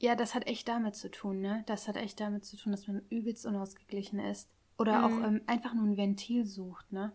Ja, 0.01 0.15
das 0.15 0.35
hat 0.37 0.47
echt 0.47 0.69
damit 0.69 0.95
zu 0.97 1.11
tun, 1.11 1.41
ne? 1.41 1.65
Das 1.67 1.89
hat 1.89 1.97
echt 1.97 2.21
damit 2.21 2.45
zu 2.45 2.57
tun, 2.57 2.71
dass 2.73 2.87
man 2.87 3.05
übelst 3.11 3.45
unausgeglichen 3.47 4.19
ist. 4.21 4.49
Oder 4.79 5.05
auch 5.05 5.19
Mhm. 5.19 5.25
ähm, 5.25 5.43
einfach 5.47 5.75
nur 5.75 5.85
ein 5.85 5.97
Ventil 5.97 6.45
sucht, 6.47 6.93
ne? 6.93 7.13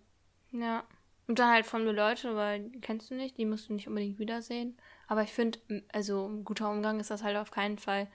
Ja. 0.51 0.83
Und 1.27 1.37
dann 1.39 1.51
halt 1.51 1.65
fremde 1.65 1.91
Leute, 1.91 2.35
weil 2.35 2.69
die 2.69 2.81
kennst 2.81 3.11
du 3.11 3.15
nicht, 3.15 3.37
die 3.37 3.45
musst 3.45 3.69
du 3.69 3.73
nicht 3.73 3.87
unbedingt 3.87 4.17
wiedersehen. 4.19 4.77
Aber 5.09 5.23
ich 5.23 5.33
finde, 5.33 5.59
also 5.91 6.27
ein 6.27 6.45
guter 6.45 6.69
Umgang 6.69 6.99
ist 6.99 7.09
das 7.09 7.23
halt 7.23 7.35
auf 7.35 7.49
keinen 7.49 7.79
Fall. 7.79 8.07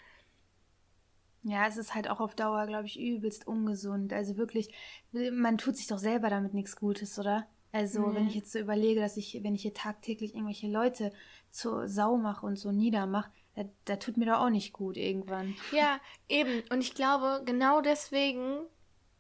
Ja, 1.42 1.66
es 1.66 1.76
ist 1.76 1.94
halt 1.94 2.08
auch 2.08 2.20
auf 2.20 2.36
Dauer, 2.36 2.66
glaube 2.66 2.86
ich, 2.86 2.98
übelst 2.98 3.46
ungesund. 3.48 4.12
Also 4.12 4.36
wirklich, 4.36 4.72
man 5.12 5.58
tut 5.58 5.76
sich 5.76 5.88
doch 5.88 5.98
selber 5.98 6.30
damit 6.30 6.54
nichts 6.54 6.76
Gutes, 6.76 7.18
oder? 7.18 7.48
Also, 7.72 8.06
Nee. 8.06 8.14
wenn 8.14 8.28
ich 8.28 8.36
jetzt 8.36 8.52
so 8.52 8.60
überlege, 8.60 9.00
dass 9.00 9.16
ich, 9.16 9.40
wenn 9.42 9.56
ich 9.56 9.62
hier 9.62 9.74
tagtäglich 9.74 10.34
irgendwelche 10.34 10.68
Leute 10.68 11.12
zur 11.50 11.88
Sau 11.88 12.16
mache 12.16 12.46
und 12.46 12.56
so 12.56 12.70
niedermache, 12.70 13.30
da, 13.56 13.64
da 13.84 13.96
tut 13.96 14.16
mir 14.16 14.26
doch 14.26 14.38
auch 14.38 14.50
nicht 14.50 14.72
gut 14.72 14.96
irgendwann. 14.96 15.56
Ja, 15.72 15.98
eben. 16.28 16.62
Und 16.70 16.80
ich 16.80 16.94
glaube, 16.94 17.42
genau 17.44 17.80
deswegen 17.80 18.60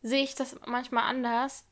sehe 0.02 0.22
ich 0.22 0.36
das 0.36 0.56
manchmal 0.66 1.04
anders, 1.04 1.66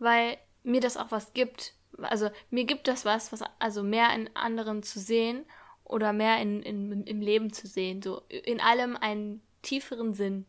weil 0.00 0.36
mir 0.64 0.80
das 0.80 0.96
auch 0.96 1.12
was 1.12 1.32
gibt. 1.32 1.74
Also 1.98 2.30
mir 2.50 2.64
gibt 2.64 2.88
das 2.88 3.04
was, 3.04 3.32
was 3.32 3.42
also 3.58 3.82
mehr 3.82 4.14
in 4.14 4.34
anderen 4.34 4.82
zu 4.82 4.98
sehen 4.98 5.44
oder 5.84 6.12
mehr 6.12 6.40
in, 6.40 6.62
in, 6.62 7.04
im 7.04 7.20
Leben 7.20 7.52
zu 7.52 7.66
sehen. 7.66 8.02
So 8.02 8.22
in 8.28 8.60
allem 8.60 8.96
einen 8.96 9.42
tieferen 9.62 10.14
Sinn. 10.14 10.46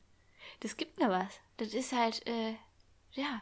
Das 0.60 0.78
gibt 0.78 1.00
mir 1.00 1.10
was. 1.10 1.40
Das 1.58 1.74
ist 1.74 1.94
halt, 1.94 2.26
äh, 2.28 2.56
ja, 3.12 3.42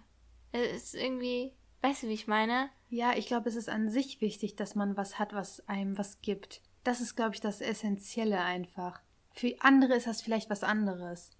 es 0.51 0.93
ist 0.93 0.95
irgendwie, 0.95 1.53
weißt 1.81 2.03
du, 2.03 2.07
wie 2.07 2.13
ich 2.13 2.27
meine? 2.27 2.69
Ja, 2.89 3.13
ich 3.15 3.27
glaube, 3.27 3.49
es 3.49 3.55
ist 3.55 3.69
an 3.69 3.89
sich 3.89 4.19
wichtig, 4.21 4.55
dass 4.55 4.75
man 4.75 4.97
was 4.97 5.17
hat, 5.17 5.33
was 5.33 5.67
einem 5.67 5.97
was 5.97 6.21
gibt. 6.21 6.61
Das 6.83 6.99
ist, 6.99 7.15
glaube 7.15 7.35
ich, 7.35 7.41
das 7.41 7.61
Essentielle 7.61 8.41
einfach. 8.41 9.01
Für 9.33 9.55
andere 9.59 9.95
ist 9.95 10.07
das 10.07 10.21
vielleicht 10.21 10.49
was 10.49 10.63
anderes. 10.63 11.31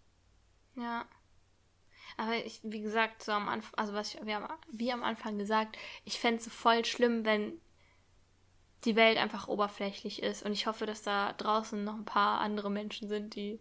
Ja. 0.76 1.06
Aber 2.18 2.36
ich, 2.36 2.60
wie 2.64 2.82
gesagt, 2.82 3.24
so 3.24 3.32
am 3.32 3.50
Anfang, 3.50 3.74
also 3.78 3.94
was 3.94 4.14
ich, 4.14 4.26
wir 4.26 4.36
haben, 4.36 4.48
wie 4.72 4.92
am 4.92 5.04
Anfang 5.04 5.38
gesagt, 5.38 5.78
ich 6.06 6.20
fände 6.20 6.42
es 6.42 6.48
voll 6.48 6.86
schlimm, 6.86 7.26
wenn 7.26 7.60
die 8.86 8.96
Welt 8.96 9.18
einfach 9.18 9.48
oberflächlich 9.48 10.24
ist. 10.24 10.44
Und 10.44 10.54
ich 10.54 10.68
hoffe, 10.68 10.86
dass 10.86 11.04
da 11.04 11.34
draußen 11.34 11.84
noch 11.84 11.96
ein 11.96 12.06
paar 12.06 12.40
andere 12.40 12.72
Menschen 12.72 13.08
sind, 13.08 13.36
die 13.36 13.60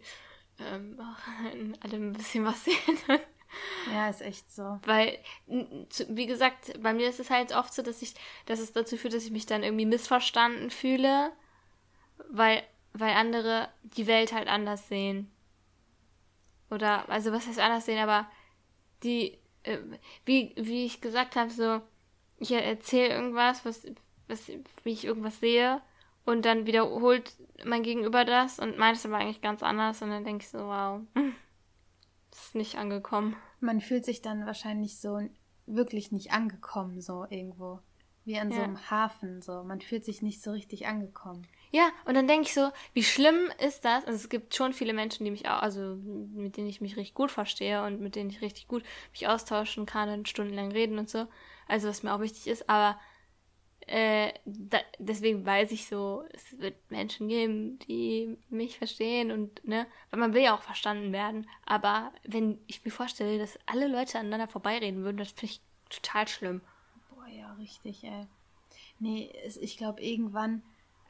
ähm, 0.59 0.99
allem 1.81 2.09
ein 2.09 2.13
bisschen 2.13 2.45
was 2.45 2.63
sehen. 2.63 2.77
Ja, 3.91 4.09
ist 4.09 4.21
echt 4.21 4.51
so. 4.51 4.79
Weil, 4.85 5.19
wie 5.47 6.25
gesagt, 6.25 6.81
bei 6.81 6.93
mir 6.93 7.09
ist 7.09 7.19
es 7.19 7.29
halt 7.29 7.53
oft 7.53 7.73
so, 7.73 7.81
dass 7.81 8.01
ich, 8.01 8.13
dass 8.45 8.59
es 8.59 8.73
dazu 8.73 8.97
führt, 8.97 9.13
dass 9.13 9.25
ich 9.25 9.31
mich 9.31 9.45
dann 9.45 9.63
irgendwie 9.63 9.85
missverstanden 9.85 10.69
fühle, 10.69 11.31
weil, 12.29 12.63
weil 12.93 13.13
andere 13.13 13.69
die 13.83 14.07
Welt 14.07 14.31
halt 14.33 14.47
anders 14.47 14.87
sehen. 14.87 15.31
Oder, 16.69 17.09
also 17.09 17.33
was 17.33 17.47
heißt 17.47 17.59
anders 17.59 17.85
sehen, 17.85 17.99
aber 17.99 18.29
die, 19.03 19.37
äh, 19.63 19.77
wie, 20.25 20.53
wie 20.57 20.85
ich 20.85 21.01
gesagt 21.01 21.35
habe, 21.35 21.49
so, 21.51 21.81
ich 22.37 22.51
erzähle 22.51 23.13
irgendwas, 23.13 23.65
was, 23.65 23.85
was, 24.27 24.47
wie 24.83 24.91
ich 24.91 25.05
irgendwas 25.05 25.39
sehe, 25.39 25.81
und 26.25 26.45
dann 26.45 26.65
wiederholt 26.67 27.33
mein 27.65 27.83
Gegenüber 27.83 28.25
das 28.25 28.59
und 28.59 28.77
meint 28.77 28.97
es 28.97 29.05
aber 29.05 29.17
eigentlich 29.17 29.41
ganz 29.41 29.63
anders, 29.63 30.01
und 30.01 30.09
dann 30.09 30.23
denke 30.23 30.43
ich 30.43 30.49
so, 30.49 30.59
wow, 30.59 31.01
das 32.29 32.39
ist 32.45 32.55
nicht 32.55 32.77
angekommen. 32.77 33.35
Man 33.59 33.81
fühlt 33.81 34.05
sich 34.05 34.21
dann 34.21 34.45
wahrscheinlich 34.45 34.99
so 34.99 35.19
wirklich 35.65 36.11
nicht 36.11 36.31
angekommen, 36.31 37.01
so 37.01 37.25
irgendwo. 37.29 37.79
Wie 38.23 38.37
an 38.37 38.51
so 38.51 38.57
Ja. 38.57 38.63
einem 38.65 38.89
Hafen, 38.91 39.41
so. 39.41 39.63
Man 39.63 39.81
fühlt 39.81 40.05
sich 40.05 40.21
nicht 40.21 40.41
so 40.43 40.51
richtig 40.51 40.85
angekommen. 40.87 41.47
Ja, 41.71 41.89
und 42.05 42.15
dann 42.15 42.27
denke 42.27 42.47
ich 42.47 42.53
so, 42.53 42.69
wie 42.93 43.03
schlimm 43.03 43.49
ist 43.65 43.85
das? 43.85 44.05
Also 44.05 44.17
es 44.17 44.29
gibt 44.29 44.53
schon 44.53 44.73
viele 44.73 44.93
Menschen, 44.93 45.23
die 45.23 45.31
mich 45.31 45.47
auch, 45.47 45.61
also 45.61 45.95
mit 46.33 46.57
denen 46.57 46.67
ich 46.67 46.81
mich 46.81 46.97
richtig 46.97 47.13
gut 47.13 47.31
verstehe 47.31 47.83
und 47.83 48.01
mit 48.01 48.15
denen 48.15 48.29
ich 48.29 48.41
richtig 48.41 48.67
gut 48.67 48.83
mich 49.13 49.27
austauschen 49.27 49.85
kann 49.85 50.09
und 50.09 50.27
stundenlang 50.27 50.71
reden 50.73 50.99
und 50.99 51.09
so. 51.09 51.27
Also 51.67 51.87
was 51.87 52.03
mir 52.03 52.13
auch 52.13 52.19
wichtig 52.19 52.47
ist, 52.47 52.69
aber 52.69 52.99
äh, 53.87 54.33
da, 54.45 54.79
deswegen 54.99 55.45
weiß 55.45 55.71
ich 55.71 55.87
so, 55.87 56.23
es 56.33 56.59
wird 56.59 56.75
Menschen 56.89 57.29
geben, 57.29 57.79
die 57.79 58.37
mich 58.49 58.77
verstehen 58.77 59.31
und 59.31 59.65
ne, 59.65 59.87
weil 60.09 60.19
man 60.19 60.33
will 60.33 60.43
ja 60.43 60.55
auch 60.55 60.61
verstanden 60.61 61.13
werden. 61.13 61.47
Aber 61.65 62.11
wenn 62.25 62.59
ich 62.67 62.83
mir 62.83 62.91
vorstelle, 62.91 63.37
dass 63.39 63.59
alle 63.65 63.87
Leute 63.87 64.19
aneinander 64.19 64.47
vorbeireden 64.47 65.03
würden, 65.03 65.17
das 65.17 65.31
finde 65.31 65.53
ich 65.53 65.61
total 65.89 66.27
schlimm. 66.27 66.61
Boah, 67.09 67.27
ja, 67.27 67.53
richtig, 67.53 68.03
ey. 68.03 68.27
Nee, 68.99 69.33
ich 69.59 69.77
glaube, 69.77 70.01
irgendwann, 70.01 70.61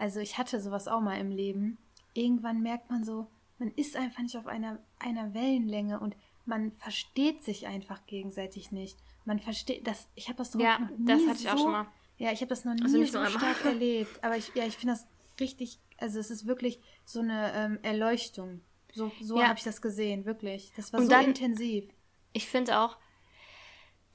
also 0.01 0.19
ich 0.19 0.37
hatte 0.39 0.59
sowas 0.59 0.87
auch 0.87 0.99
mal 1.01 1.19
im 1.19 1.29
Leben. 1.31 1.77
Irgendwann 2.13 2.61
merkt 2.61 2.89
man 2.89 3.03
so, 3.03 3.27
man 3.59 3.69
ist 3.75 3.95
einfach 3.95 4.21
nicht 4.23 4.35
auf 4.35 4.47
einer, 4.47 4.79
einer 4.99 5.33
Wellenlänge 5.35 5.99
und 5.99 6.15
man 6.45 6.71
versteht 6.73 7.43
sich 7.43 7.67
einfach 7.67 8.05
gegenseitig 8.07 8.71
nicht. 8.71 8.97
Man 9.25 9.39
versteht 9.39 9.85
das, 9.85 10.07
ich 10.15 10.27
habe 10.27 10.37
das 10.39 10.51
doch 10.51 10.59
Ja, 10.59 10.79
noch 10.79 10.89
nie 10.97 11.05
das 11.05 11.21
hatte 11.27 11.37
ich 11.37 11.43
so, 11.43 11.49
auch 11.49 11.57
schon 11.59 11.71
mal. 11.71 11.87
Ja, 12.17 12.31
ich 12.31 12.41
habe 12.41 12.49
das 12.49 12.65
noch 12.65 12.73
nie 12.73 12.81
Also 12.83 12.97
nicht 12.97 13.11
so 13.13 13.19
nur 13.19 13.29
stark 13.29 13.63
erlebt. 13.65 14.23
Aber 14.23 14.35
ich, 14.37 14.51
ja, 14.55 14.65
ich 14.65 14.75
finde 14.77 14.95
das 14.95 15.07
richtig, 15.39 15.79
also 15.97 16.19
es 16.19 16.31
ist 16.31 16.47
wirklich 16.47 16.79
so 17.05 17.19
eine 17.19 17.53
ähm, 17.53 17.79
Erleuchtung. 17.83 18.61
So, 18.93 19.11
so 19.21 19.39
Ja. 19.39 19.47
habe 19.49 19.59
ich 19.59 19.63
das 19.63 19.81
gesehen, 19.83 20.25
wirklich. 20.25 20.73
Das 20.75 20.91
war 20.91 20.99
Und 20.99 21.05
so 21.05 21.11
dann- 21.11 21.25
intensiv. 21.25 21.85
ich 22.33 22.47
finde 22.47 22.79
auch, 22.79 22.97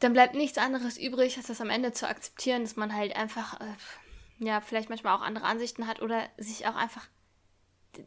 dann 0.00 0.12
bleibt 0.12 0.34
nichts 0.34 0.58
anderes 0.58 0.98
übrig, 0.98 1.36
als 1.38 1.46
das 1.46 1.60
am 1.60 1.70
Ende 1.70 1.92
zu 1.92 2.06
akzeptieren, 2.08 2.62
dass 2.62 2.76
man 2.76 2.92
halt 2.94 3.14
einfach, 3.16 3.60
äh, 3.60 3.64
ja, 4.38 4.60
vielleicht 4.60 4.88
manchmal 4.88 5.16
auch 5.16 5.22
andere 5.22 5.44
Ansichten 5.44 5.86
hat 5.86 6.02
oder 6.02 6.28
sich 6.36 6.66
auch 6.66 6.74
einfach 6.74 7.08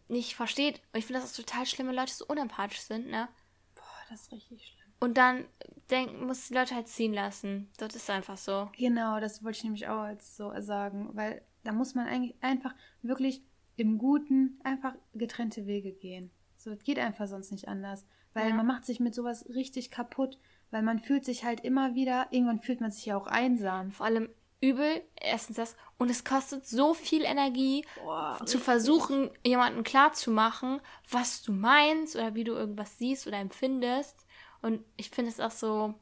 nicht 0.08 0.36
versteht. 0.36 0.82
Und 0.94 1.00
ich 1.00 1.06
finde 1.06 1.22
das 1.22 1.32
auch 1.32 1.36
total 1.36 1.66
schlimm, 1.66 1.88
wenn 1.88 1.96
Leute 1.96 2.14
so 2.14 2.26
unempathisch 2.28 2.82
sind, 2.82 3.08
ne? 3.08 3.28
Boah, 3.76 3.84
das 4.10 4.22
ist 4.22 4.32
richtig 4.32 4.68
schlimm. 4.68 4.80
Und 5.00 5.18
dann 5.18 5.46
denk, 5.90 6.20
muss 6.22 6.48
die 6.48 6.54
Leute 6.54 6.76
halt 6.76 6.88
ziehen 6.88 7.14
lassen. 7.14 7.72
Das 7.78 7.96
ist 7.96 8.10
einfach 8.10 8.38
so. 8.38 8.70
Genau, 8.78 9.20
das 9.20 9.44
wollte 9.44 9.58
ich 9.58 9.64
nämlich 9.64 9.88
auch 9.88 10.02
als 10.02 10.36
so 10.36 10.52
sagen, 10.60 11.10
weil 11.14 11.42
da 11.64 11.72
muss 11.72 11.96
man 11.96 12.08
eigentlich 12.08 12.36
einfach 12.42 12.76
wirklich 13.02 13.42
im 13.78 13.98
Guten 13.98 14.60
einfach 14.64 14.94
getrennte 15.14 15.66
Wege 15.66 15.94
gehen. 15.94 16.32
So, 16.58 16.70
das 16.70 16.84
geht 16.84 17.00
einfach 17.00 17.28
sonst 17.28 17.52
nicht 17.52 17.68
anders. 17.70 18.06
Weil 18.34 18.50
Ja. 18.50 18.56
man 18.56 18.68
macht 18.68 18.86
sich 18.86 19.00
mit 19.00 19.16
sowas 19.16 19.48
richtig 19.50 19.90
kaputt, 19.90 20.38
weil 20.70 20.84
man 20.84 21.00
fühlt 21.00 21.26
sich 21.26 21.46
halt 21.46 21.62
immer 21.62 21.96
wieder, 21.96 22.28
irgendwann 22.32 22.60
fühlt 22.60 22.82
man 22.82 22.92
sich 22.92 23.06
ja 23.06 23.18
auch 23.18 23.28
einsam. 23.28 23.92
Vor 23.92 24.06
allem 24.06 24.30
übel, 24.62 25.02
erstens 25.16 25.58
das. 25.58 25.76
Und 25.98 26.10
es 26.10 26.24
kostet 26.24 26.66
so 26.66 26.94
viel 26.94 27.24
Energie, 27.24 27.86
Boah, 28.04 28.40
zu 28.46 28.60
versuchen, 28.60 29.30
jemandem 29.44 29.84
klarzumachen, 29.84 30.82
was 31.10 31.42
du 31.42 31.52
meinst 31.52 32.16
oder 32.16 32.36
wie 32.36 32.44
du 32.44 32.54
irgendwas 32.54 32.98
siehst 32.98 33.28
oder 33.28 33.38
empfindest. 33.38 34.26
Und 34.62 34.84
ich 34.98 35.10
finde 35.10 35.32
es 35.32 35.40
auch 35.40 35.52
so 35.52 35.94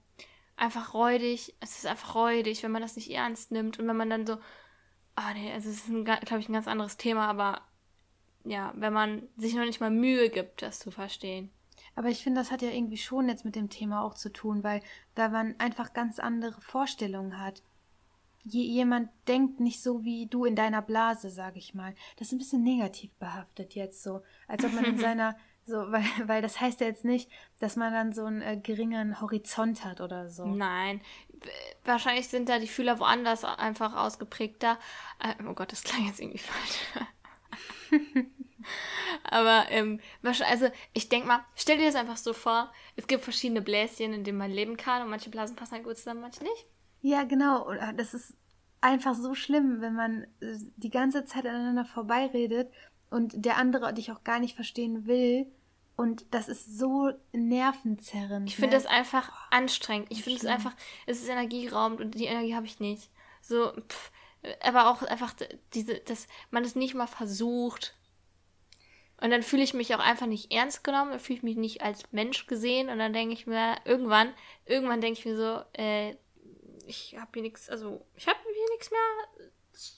einfach 0.55 0.93
räudig. 0.93 1.55
Es 1.60 1.78
ist 1.78 1.86
einfach 1.86 2.16
räudig, 2.16 2.64
wenn 2.64 2.72
man 2.72 2.82
das 2.82 2.95
nicht 2.95 3.12
ernst 3.12 3.51
nimmt 3.51 3.80
und 3.80 3.88
wenn 3.88 3.97
man 3.97 4.10
dann 4.10 4.26
so, 4.26 4.38
ah 5.16 5.34
nee, 5.34 5.51
also 5.51 5.70
es 5.70 5.88
ist, 5.88 6.05
glaube 6.05 6.39
ich, 6.39 6.49
ein 6.49 6.53
ganz 6.53 6.68
anderes 6.68 6.97
Thema, 6.97 7.28
aber 7.28 7.62
ja, 8.43 8.74
wenn 8.76 8.93
man 8.93 9.24
sich 9.36 9.53
noch 9.55 9.66
nicht 9.66 9.82
mal 9.82 9.91
Mühe 9.91 10.30
gibt, 10.30 10.62
das 10.62 10.80
zu 10.80 10.91
verstehen. 10.91 11.51
Aber 11.95 12.10
ich 12.10 12.24
finde, 12.24 12.41
das 12.41 12.51
hat 12.51 12.62
ja 12.62 12.70
irgendwie 12.70 12.97
schon 12.97 13.28
jetzt 13.28 13.43
mit 13.43 13.55
dem 13.55 13.70
Thema 13.70 14.03
auch 14.03 14.14
zu 14.14 14.32
tun, 14.32 14.64
weil 14.64 14.82
da 15.16 15.30
man 15.30 15.55
einfach 15.60 15.93
ganz 15.93 16.20
andere 16.20 16.62
Vorstellungen 16.62 17.39
hat. 17.39 17.64
Je, 18.50 18.64
jemand 18.64 19.10
denkt 19.28 19.60
nicht 19.60 19.82
so 19.82 20.04
wie 20.04 20.28
du 20.28 20.45
in 20.45 20.56
deiner 20.56 20.82
Blase, 20.82 21.30
sag 21.30 21.58
ich 21.58 21.74
mal. 21.74 21.93
Das 22.18 22.28
ist 22.28 22.34
ein 22.34 22.38
bisschen 22.38 22.64
negativ 22.64 23.12
behaftet 23.16 23.76
jetzt 23.76 24.04
so. 24.04 24.22
Als 24.48 24.64
ob 24.64 24.74
man 24.74 24.86
in 24.86 24.98
seiner, 25.00 25.36
so, 25.66 25.76
weil, 25.91 26.06
weil 26.26 26.41
das 26.41 26.60
heißt 26.60 26.80
ja 26.80 26.88
jetzt 26.88 27.06
nicht, 27.06 27.30
dass 27.60 27.76
man 27.76 27.93
dann 27.93 28.14
so 28.14 28.26
einen 28.26 28.41
äh, 28.41 28.58
geringeren 28.58 29.20
Horizont 29.20 29.84
hat 29.84 30.02
oder 30.02 30.30
so. 30.30 30.45
Nein, 30.45 31.02
wahrscheinlich 31.84 32.28
sind 32.30 32.50
da 32.50 32.60
die 32.60 32.68
Fühler 32.68 33.00
woanders 33.00 33.43
einfach 33.43 33.95
ausgeprägter. 33.95 34.80
Äh, 35.20 35.43
oh 35.48 35.54
Gott, 35.54 35.72
das 35.72 35.84
klang 35.84 36.06
jetzt 36.06 36.20
irgendwie 36.20 36.38
falsch. 36.39 37.08
Aber 39.24 39.66
ähm, 39.70 40.00
also 40.24 40.70
ich 40.93 41.10
denke 41.10 41.28
mal, 41.28 41.45
stell 41.56 41.78
dir 41.78 41.86
das 41.86 41.95
einfach 41.95 42.18
so 42.18 42.34
vor, 42.34 42.72
es 42.95 43.08
gibt 43.08 43.24
verschiedene 43.24 43.62
Bläschen, 43.62 44.14
in 44.14 44.24
denen 44.24 44.38
man 44.38 44.52
leben 44.52 44.78
kann 44.78 45.02
und 45.02 45.10
manche 45.10 45.30
Blasen 45.30 45.56
passen 45.56 45.76
halt 45.76 45.84
gut 45.84 45.98
zusammen, 45.98 46.22
manche 46.22 46.43
nicht. 46.43 46.66
Ja, 47.02 47.24
genau. 47.24 47.70
Äh, 47.72 47.93
Das 47.95 48.14
ist 48.14 48.36
einfach 48.82 49.16
so 49.16 49.34
schlimm, 49.36 49.82
wenn 49.82 49.93
man 49.95 50.24
äh, 50.41 50.58
die 50.78 50.89
ganze 50.89 51.26
Zeit 51.26 51.45
aneinander 51.45 51.86
vorbeiredet 51.86 52.72
und 53.10 53.45
der 53.45 53.58
andere 53.58 53.93
dich 53.93 54.12
auch 54.12 54.24
gar 54.24 54.39
nicht 54.39 54.56
verstehen 54.56 55.08
will 55.08 55.48
Und 55.98 56.26
das 56.34 56.50
ist 56.50 56.78
so 56.78 57.12
nervenzerrend. 57.34 58.48
Ich 58.50 58.58
finde 58.58 58.78
ne? 58.78 58.84
das 58.84 58.91
einfach 58.91 59.32
anstrengend. 59.52 60.08
Ich 60.12 60.24
finde 60.24 60.39
es 60.39 60.45
einfach, 60.45 60.74
es 61.08 61.22
ist 61.24 61.30
energieraubend 61.30 62.02
und 62.02 62.16
die 62.16 62.26
Energie 62.26 62.56
habe 62.56 62.68
ich 62.68 62.80
nicht. 62.80 63.12
So, 63.41 63.72
pff, 63.74 64.12
aber 64.62 64.89
auch 64.91 65.02
einfach 65.04 65.34
diese, 65.74 65.95
dass 66.02 66.28
man 66.52 66.64
es 66.64 66.76
nicht 66.76 66.93
mal 66.95 67.08
versucht. 67.08 67.95
Und 69.20 69.32
dann 69.32 69.41
fühle 69.43 69.64
ich 69.64 69.74
mich 69.74 69.95
auch 69.95 70.00
einfach 70.00 70.28
nicht 70.28 70.54
ernst 70.54 70.84
genommen, 70.84 71.12
dann 71.12 71.20
fühle 71.20 71.38
ich 71.38 71.43
mich 71.43 71.58
nicht 71.58 71.82
als 71.82 72.04
Mensch 72.12 72.45
gesehen 72.45 72.89
und 72.89 73.00
dann 73.00 73.14
denke 73.14 73.34
ich 73.34 73.48
mir, 73.48 73.78
irgendwann, 73.86 74.32
irgendwann 74.66 75.02
denke 75.02 75.20
ich 75.20 75.26
mir 75.26 75.36
so, 75.36 75.62
äh, 75.74 76.16
ich 76.88 77.16
habe 77.20 77.30
hier 77.34 77.44
nichts, 77.44 77.70
also 77.70 78.06
ich 78.16 78.28
habe 78.28 78.40
hier 78.44 78.76
nichts 78.76 78.90
mehr 78.92 79.50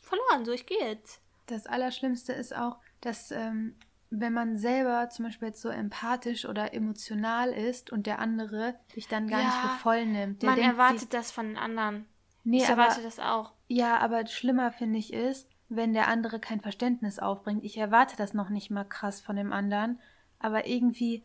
verloren, 0.02 0.46
so 0.46 0.52
ich 0.52 0.66
gehe 0.66 0.80
jetzt. 0.90 1.22
Das 1.48 1.66
Allerschlimmste 1.66 2.34
ist 2.34 2.56
auch, 2.56 2.78
dass 3.02 3.32
ähm, 3.32 3.76
wenn 4.12 4.34
man 4.34 4.58
selber 4.58 5.10
zum 5.10 5.26
Beispiel 5.26 5.50
jetzt 5.50 5.62
so 5.62 5.70
empathisch 5.70 6.46
oder 6.46 6.74
emotional 6.74 7.52
ist 7.52 7.92
und 7.92 8.08
der 8.08 8.20
andere 8.20 8.76
dich 8.96 9.08
dann 9.08 9.28
gar 9.28 9.38
nicht 9.38 9.48
Ja, 9.54 9.70
für 9.76 9.82
voll 9.82 10.06
nimmt. 10.06 10.42
Der 10.42 10.50
Man 10.50 10.60
denkt 10.60 10.72
erwartet 10.74 11.00
sich, 11.02 11.10
das 11.10 11.32
von 11.32 11.48
den 11.48 11.58
anderen. 11.58 12.06
nee, 12.44 12.58
ich 12.58 12.70
aber, 12.70 12.84
erwarte 12.84 13.04
das 13.04 13.20
auch. 13.20 13.54
ja, 13.68 13.98
aber 13.98 14.26
schlimmer 14.28 14.72
finde 14.72 15.00
ich 15.00 15.14
ist, 15.14 15.48
wenn 15.70 15.94
der 15.94 16.08
andere 16.08 16.40
kein 16.40 16.62
Verständnis 16.62 17.20
aufbringt. 17.20 17.64
Ich 17.64 17.78
erwarte 17.78 18.16
das 18.18 18.34
noch 18.34 18.50
nicht 18.50 18.72
mal 18.72 18.84
krass 18.84 19.22
von 19.22 19.36
dem 19.36 19.54
anderen, 19.54 20.00
aber 20.40 20.66
irgendwie, 20.66 21.24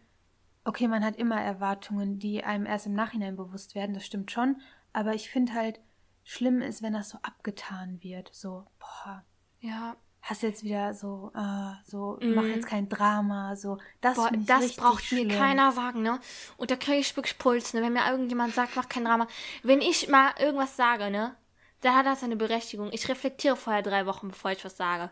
okay, 0.64 0.86
man 0.86 1.02
hat 1.04 1.16
immer 1.16 1.40
Erwartungen, 1.40 2.18
die 2.18 2.44
einem 2.44 2.66
erst 2.66 2.86
im 2.86 2.92
Nachhinein 2.94 3.36
bewusst 3.36 3.74
werden, 3.74 3.94
das 3.94 4.04
stimmt 4.04 4.30
schon, 4.30 4.60
aber 4.94 5.14
ich 5.14 5.28
finde 5.28 5.52
halt, 5.52 5.78
schlimm 6.24 6.62
ist, 6.62 6.80
wenn 6.82 6.94
das 6.94 7.10
so 7.10 7.18
abgetan 7.22 8.02
wird, 8.02 8.30
so, 8.32 8.64
boah, 8.78 9.22
Ja, 9.60 9.96
hast 10.22 10.42
jetzt 10.42 10.64
wieder 10.64 10.94
so, 10.94 11.30
äh, 11.34 11.72
so, 11.86 12.18
mach 12.22 12.44
Mhm. 12.44 12.50
jetzt 12.54 12.66
kein 12.66 12.88
Drama, 12.88 13.56
so, 13.56 13.76
das, 14.00 14.16
Boah, 14.16 14.30
das 14.32 14.74
braucht 14.76 15.12
mir 15.12 15.24
schlimm. 15.26 15.38
keiner 15.38 15.72
sagen, 15.72 16.00
ne? 16.02 16.18
Und 16.56 16.70
da 16.70 16.76
kriege 16.76 16.98
ich 16.98 17.14
wirklich 17.16 17.36
Puls, 17.38 17.74
ne? 17.74 17.82
Wenn 17.82 17.92
mir 17.92 18.10
irgendjemand 18.10 18.54
sagt, 18.54 18.74
mach 18.76 18.88
kein 18.88 19.04
Drama. 19.04 19.26
Wenn 19.62 19.82
ich 19.82 20.08
mal 20.08 20.32
irgendwas 20.38 20.76
sage, 20.76 21.10
ne? 21.10 21.36
Dann 21.82 21.94
hat 21.94 22.06
das 22.06 22.22
eine 22.22 22.36
Berechtigung. 22.36 22.90
Ich 22.92 23.06
reflektiere 23.08 23.56
vorher 23.56 23.82
drei 23.82 24.06
Wochen, 24.06 24.28
bevor 24.28 24.50
ich 24.52 24.64
was 24.64 24.76
sage. 24.78 25.10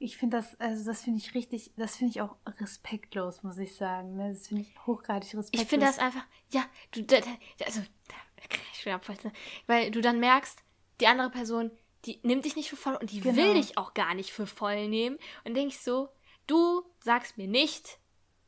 Ich 0.00 0.16
finde 0.16 0.38
das, 0.38 0.58
also 0.60 0.84
das 0.84 1.02
finde 1.02 1.18
ich 1.20 1.34
richtig, 1.34 1.70
das 1.76 1.94
finde 1.96 2.10
ich 2.10 2.20
auch 2.20 2.34
respektlos, 2.60 3.44
muss 3.44 3.58
ich 3.58 3.76
sagen, 3.76 4.16
ne? 4.16 4.32
das 4.32 4.48
finde 4.48 4.62
ich 4.62 4.86
hochgradig 4.86 5.28
respektlos. 5.34 5.62
Ich 5.62 5.68
finde 5.68 5.86
das 5.86 6.00
einfach, 6.00 6.24
ja, 6.50 6.64
du, 6.90 7.02
da, 7.04 7.20
da, 7.20 7.64
also, 7.66 7.80
da 8.08 8.14
ich 8.72 8.80
schon 8.82 8.92
Abfall, 8.92 9.16
ne? 9.24 9.32
Weil 9.66 9.90
du 9.90 10.00
dann 10.00 10.20
merkst, 10.20 10.58
die 11.00 11.06
andere 11.06 11.30
Person, 11.30 11.70
die 12.04 12.20
nimmt 12.22 12.44
dich 12.44 12.56
nicht 12.56 12.70
für 12.70 12.76
voll 12.76 12.96
und 12.96 13.10
die 13.12 13.20
Genau. 13.20 13.36
will 13.36 13.54
dich 13.54 13.78
auch 13.78 13.94
gar 13.94 14.14
nicht 14.14 14.32
für 14.32 14.46
voll 14.46 14.88
nehmen. 14.88 15.18
Und 15.44 15.54
denke 15.54 15.68
ich 15.74 15.80
so, 15.80 16.08
du 16.46 16.82
sagst 17.00 17.38
mir 17.38 17.46
nicht, 17.48 17.98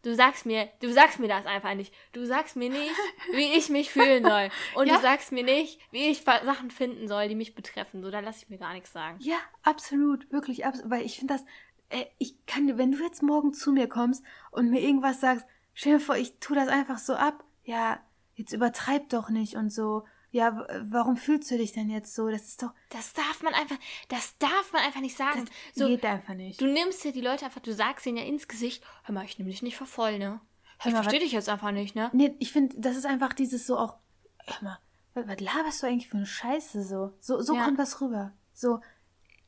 du 0.03 0.15
sagst 0.15 0.47
mir, 0.47 0.69
du 0.81 0.93
sagst 0.93 1.19
mir 1.19 1.29
das 1.29 1.47
einfach 1.47 1.75
nicht. 1.75 1.93
Du 2.13 2.25
sagst 2.27 2.57
mir 2.57 2.69
nicht, 2.71 2.95
wie 3.33 3.53
ich 3.55 3.69
mich 3.69 3.91
fühlen 3.91 4.25
soll. 4.25 4.51
Und 4.75 4.89
Ja. 4.89 4.97
du 4.97 5.01
sagst 5.03 5.33
mir 5.33 5.45
nicht, 5.45 5.79
wie 5.91 6.09
ich 6.09 6.23
Sachen 6.23 6.71
finden 6.71 7.09
soll, 7.09 7.29
die 7.29 7.35
mich 7.35 7.55
betreffen. 7.55 8.03
So, 8.03 8.11
dann 8.11 8.25
lasse 8.25 8.45
ich 8.45 8.51
mir 8.51 8.59
gar 8.59 8.73
nichts 8.73 8.93
sagen. 8.93 9.19
Ja, 9.21 9.39
absolut, 9.63 10.31
wirklich, 10.33 10.67
absolut, 10.67 10.91
weil 10.91 11.05
ich 11.05 11.19
finde 11.19 11.35
das, 11.35 11.45
äh, 11.91 12.07
ich 12.19 12.35
kann, 12.47 12.77
wenn 12.79 12.93
du 12.93 13.03
jetzt 13.03 13.23
morgen 13.23 13.53
zu 13.53 13.73
mir 13.73 13.89
kommst 13.89 14.25
und 14.51 14.71
mir 14.71 14.81
irgendwas 14.81 15.21
sagst, 15.21 15.47
stell 15.75 15.95
dir 15.95 16.01
vor, 16.01 16.17
ich 16.17 16.39
tue 16.39 16.57
das 16.57 16.69
einfach 16.69 16.99
so 16.99 17.15
ab, 17.15 17.45
ja, 17.65 18.01
jetzt 18.35 18.53
übertreib 18.53 19.09
doch 19.11 19.29
nicht 19.31 19.55
und 19.57 19.71
so, 19.73 20.05
ja, 20.31 20.67
warum 20.91 21.17
fühlst 21.17 21.51
du 21.51 21.57
dich 21.59 21.73
denn 21.73 21.89
jetzt 21.91 22.15
so? 22.15 22.29
Das 22.29 22.43
ist 22.49 22.63
doch, 22.63 22.71
Das 22.91 23.13
darf 23.13 23.43
man 23.43 23.55
einfach, 23.55 23.77
das 24.09 24.37
darf 24.39 24.73
man 24.73 24.83
einfach 24.83 25.01
nicht 25.01 25.17
sagen. 25.17 25.45
das 25.45 25.55
so, 25.77 25.87
geht 25.87 26.05
einfach 26.05 26.35
nicht. 26.35 26.61
Du 26.61 26.67
nimmst 26.67 27.05
dir 27.05 27.13
die 27.13 27.21
Leute 27.21 27.45
einfach, 27.45 27.61
du 27.61 27.73
sagst 27.73 28.05
ihnen 28.07 28.17
ja 28.19 28.25
ins 28.25 28.49
Gesicht, 28.49 28.83
hör 29.05 29.15
mal, 29.15 29.25
ich 29.25 29.39
nehme 29.39 29.51
dich 29.51 29.63
nicht 29.63 29.77
für 29.77 29.87
voll, 29.87 30.19
ne? 30.19 30.41
Hör 30.79 30.87
Ich 30.89 30.93
mal, 30.93 31.03
verstehe 31.03 31.21
was- 31.21 31.25
dich 31.25 31.33
jetzt 31.33 31.49
einfach 31.49 31.71
nicht, 31.71 31.95
ne? 31.95 32.11
Nee, 32.13 32.35
ich 32.41 32.51
finde, 32.53 32.75
das 32.79 32.97
ist 32.97 33.07
einfach 33.07 33.33
dieses 33.33 33.67
so 33.67 33.79
auch, 33.79 33.97
hör 34.45 34.63
mal, 34.63 34.79
was, 35.15 35.29
was 35.29 35.39
laberst 35.41 35.83
du 35.83 35.87
eigentlich 35.87 36.09
für 36.09 36.17
eine 36.17 36.27
Scheiße 36.27 36.83
so? 36.83 37.15
So, 37.21 37.41
so 37.41 37.55
Ja. 37.55 37.65
kommt 37.65 37.79
das 37.79 38.01
rüber. 38.01 38.33
So, 38.53 38.81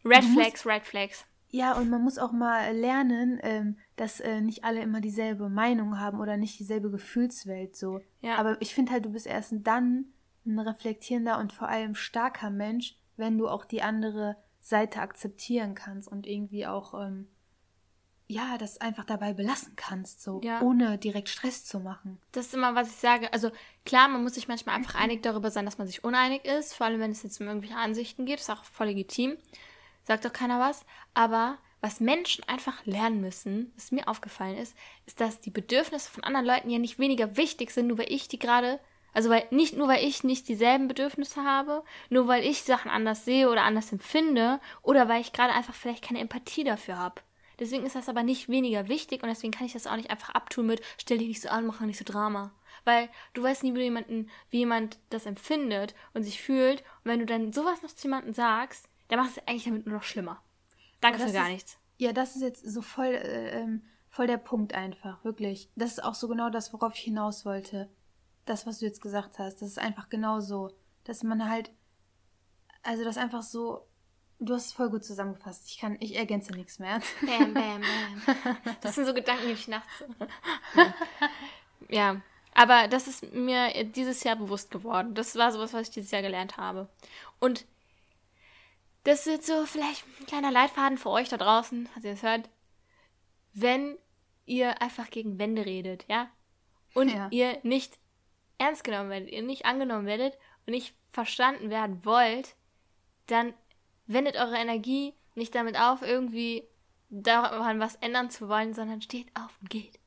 Red 0.05 0.25
Flags, 0.25 0.65
Red 0.65 0.87
Flags. 0.87 1.25
Ja, 1.57 1.73
und 1.73 1.89
man 1.89 2.03
muss 2.03 2.19
auch 2.19 2.33
mal 2.33 2.77
lernen, 2.77 3.41
ähm, 3.43 3.79
dass 3.97 4.21
äh, 4.21 4.43
nicht 4.43 4.63
alle 4.65 4.83
immer 4.83 5.01
dieselbe 5.01 5.49
Meinung 5.49 5.99
haben 5.99 6.21
oder 6.21 6.37
nicht 6.37 6.59
dieselbe 6.59 6.91
Gefühlswelt 6.91 7.75
so. 7.75 8.03
Ja. 8.21 8.37
Aber 8.37 8.61
ich 8.61 8.75
finde 8.75 8.93
halt, 8.93 9.07
du 9.07 9.11
bist 9.11 9.27
erst 9.27 9.55
dann 9.61 10.05
ein 10.45 10.59
reflektierender 10.59 11.39
und 11.39 11.55
vor 11.55 11.69
allem 11.71 11.95
starker 11.95 12.51
Mensch, 12.51 12.99
wenn 13.17 13.39
du 13.39 13.49
auch 13.49 13.65
die 13.65 13.81
andere 13.81 14.37
Seite 14.61 15.01
akzeptieren 15.01 15.75
kannst 15.75 16.09
und 16.09 16.27
irgendwie 16.27 16.67
auch, 16.67 16.93
ähm, 16.93 17.27
ja, 18.27 18.59
das 18.59 18.79
einfach 18.83 19.05
dabei 19.05 19.33
belassen 19.33 19.77
kannst, 19.77 20.23
so, 20.23 20.43
Ja. 20.45 20.61
ohne 20.61 20.99
direkt 20.99 21.31
Stress 21.31 21.65
zu 21.65 21.81
machen. 21.81 22.21
Das 22.33 22.49
ist 22.49 22.55
immer, 22.55 22.75
was 22.75 22.91
ich 22.91 22.97
sage. 22.97 23.33
Also 23.33 23.51
klar, 23.87 24.09
man 24.09 24.23
muss 24.23 24.35
sich 24.35 24.47
manchmal 24.47 24.77
einfach 24.77 24.95
einig 24.95 25.23
darüber 25.23 25.51
sein, 25.51 25.65
dass 25.65 25.79
man 25.79 25.87
sich 25.87 26.05
uneinig 26.05 26.45
ist. 26.45 26.75
Vor 26.75 26.85
allem, 26.87 27.01
wenn 27.01 27.13
es 27.13 27.23
jetzt 27.23 27.41
um 27.41 27.47
irgendwelche 27.47 27.77
Ansichten 27.77 28.27
geht. 28.27 28.41
Ist 28.41 28.51
auch 28.51 28.65
voll 28.65 28.89
legitim. 28.89 29.39
Sagt 30.07 30.25
doch 30.25 30.33
keiner 30.33 30.61
was. 30.61 30.85
Aber 31.15 31.59
was 31.81 32.01
Menschen 32.01 32.43
einfach 32.49 32.85
lernen 32.87 33.21
müssen, 33.21 33.73
was 33.77 33.93
mir 33.93 34.09
aufgefallen 34.09 34.57
ist, 34.57 34.75
ist, 35.05 35.21
dass 35.21 35.41
die 35.41 35.51
Bedürfnisse 35.51 36.11
von 36.11 36.25
anderen 36.25 36.47
Leuten 36.47 36.71
ja 36.71 36.79
nicht 36.79 36.99
weniger 36.99 37.37
wichtig 37.37 37.71
sind, 37.71 37.89
nur 37.89 37.99
weil 37.99 38.13
ich 38.13 38.29
die 38.29 38.39
gerade, 38.39 38.81
also 39.13 39.31
weil 39.31 39.47
nicht 39.51 39.77
nur 39.77 39.89
weil 39.89 40.05
ich 40.05 40.25
nicht 40.25 40.49
dieselben 40.49 40.89
Bedürfnisse 40.89 41.45
habe, 41.45 41.85
nur 42.09 42.29
weil 42.29 42.45
ich 42.45 42.63
Sachen 42.63 42.91
anders 42.91 43.25
sehe 43.25 43.51
oder 43.51 43.63
anders 43.63 43.93
empfinde 43.93 44.61
oder 44.83 45.09
weil 45.09 45.21
ich 45.21 45.33
gerade 45.33 45.53
einfach 45.53 45.75
vielleicht 45.75 46.05
keine 46.05 46.21
Empathie 46.21 46.65
dafür 46.65 46.99
habe. 46.99 47.21
Deswegen 47.59 47.87
ist 47.87 47.97
das 47.97 48.09
aber 48.09 48.23
nicht 48.23 48.49
weniger 48.49 48.89
wichtig 48.89 49.23
und 49.23 49.29
deswegen 49.29 49.53
kann 49.53 49.67
ich 49.67 49.73
das 49.73 49.87
auch 49.87 49.97
nicht 49.97 50.11
einfach 50.11 50.31
abtun 50.31 50.67
mit 50.67 50.83
stell 50.99 51.19
dich 51.19 51.29
nicht 51.29 51.41
so 51.41 51.49
an, 51.49 51.67
mach 51.67 51.81
nicht 51.81 51.99
so 51.99 52.05
Drama. 52.05 52.53
Weil 52.85 53.09
du 53.33 53.43
weißt 53.43 53.63
nie, 53.65 53.75
wie 53.75 53.83
jemanden, 53.83 54.31
wie 54.51 54.59
jemand 54.59 54.99
das 55.11 55.27
empfindet 55.27 55.95
und 56.15 56.23
sich 56.23 56.41
fühlt. 56.41 56.81
Und 56.81 57.11
wenn 57.11 57.21
du 57.21 57.27
dann 57.27 57.53
sowas 57.53 57.83
noch 57.83 57.91
zu 57.91 58.07
jemandem 58.07 58.35
sagst, 58.35 58.89
dann 59.09 59.19
machst 59.19 59.37
du 59.37 59.41
es 59.41 59.49
eigentlich 59.49 59.65
damit 59.65 59.87
nur 59.87 59.97
noch 59.97 60.03
schlimmer. 60.03 60.43
Danke 61.01 61.19
für 61.21 61.33
gar 61.33 61.47
ist- 61.47 61.53
nichts. 61.53 61.79
Ja, 61.99 62.13
das 62.13 62.37
ist 62.37 62.43
jetzt 62.43 62.69
so 62.71 62.83
voll, 62.83 63.07
äh, 63.07 63.61
ähm, 63.61 63.83
voll 64.11 64.27
der 64.27 64.37
Punkt 64.37 64.75
einfach, 64.75 65.25
wirklich. 65.25 65.71
Das 65.77 65.93
ist 65.93 66.05
auch 66.05 66.15
so 66.15 66.29
genau 66.29 66.51
das, 66.51 66.73
worauf 66.73 66.95
ich 66.95 67.01
hinaus 67.01 67.45
wollte. 67.47 67.89
Das, 68.45 68.67
was 68.67 68.79
du 68.81 68.87
jetzt 68.87 69.01
gesagt 69.01 69.39
hast, 69.39 69.63
das 69.63 69.69
ist 69.71 69.79
einfach 69.79 70.09
genau 70.09 70.41
so. 70.41 70.71
Dass 71.05 71.23
man 71.23 71.49
halt, 71.49 71.71
also 72.83 73.03
das 73.05 73.17
einfach 73.17 73.43
so, 73.43 73.87
du 74.41 74.55
hast 74.55 74.67
es 74.67 74.73
voll 74.73 74.91
gut 74.91 75.05
zusammengefasst. 75.05 75.69
Ich 75.71 75.79
kann, 75.79 75.97
ich 76.01 76.17
ergänze 76.17 76.53
nichts 76.53 76.79
mehr. 76.79 77.01
Bam, 77.23 77.55
bam, 77.55 77.81
bam. 77.81 78.57
Das 78.83 78.95
sind 78.95 79.07
so 79.07 79.15
Gedanken, 79.15 79.47
die 79.47 79.53
ich 79.53 79.69
nachts. 79.69 80.05
ja. 81.89 82.21
Aber 82.55 82.89
das 82.89 83.07
ist 83.07 83.33
mir 83.35 83.85
dieses 83.85 84.25
Jahr 84.25 84.37
bewusst 84.37 84.71
geworden. 84.71 85.15
Das 85.15 85.37
war 85.37 85.53
sowas, 85.53 85.73
was 85.75 85.89
ich 85.89 85.91
dieses 85.95 86.11
Jahr 86.11 86.23
gelernt 86.23 86.57
habe. 86.57 86.89
Und 87.39 87.67
das 89.07 89.21
ist 89.21 89.27
jetzt 89.33 89.47
so 89.47 89.65
vielleicht 89.67 90.05
ein 90.21 90.27
kleiner 90.27 90.51
Leitfaden 90.51 90.99
für 90.99 91.11
euch 91.11 91.29
da 91.29 91.37
draußen, 91.37 91.89
falls 91.93 92.05
ihr 92.05 92.11
das 92.13 92.23
hört. 92.23 92.51
Wenn 93.53 93.97
ihr 94.47 94.83
einfach 94.83 95.11
gegen 95.11 95.39
Wände 95.39 95.65
redet, 95.65 96.05
ja? 96.09 96.29
Und 96.95 97.11
Ja. 97.11 97.29
ihr 97.31 97.59
nicht 97.63 97.99
ernst 98.59 98.85
genommen 98.85 99.11
werdet, 99.11 99.31
ihr 99.31 99.43
nicht 99.43 99.65
angenommen 99.65 100.07
werdet 100.07 100.37
und 100.67 100.73
nicht 100.73 100.95
verstanden 101.11 101.71
werden 101.71 102.05
wollt, 102.05 102.57
dann 103.27 103.55
wendet 104.07 104.37
eure 104.37 104.57
Energie 104.57 105.15
nicht 105.35 105.55
damit 105.55 105.79
auf, 105.79 106.03
irgendwie 106.03 106.65
daran 107.09 107.79
was 107.79 107.97
ändern 107.97 108.31
zu 108.31 108.49
wollen, 108.49 108.75
sondern 108.75 109.03
steht 109.03 109.29
auf 109.37 109.57
und 109.61 109.71
geht. 109.71 110.01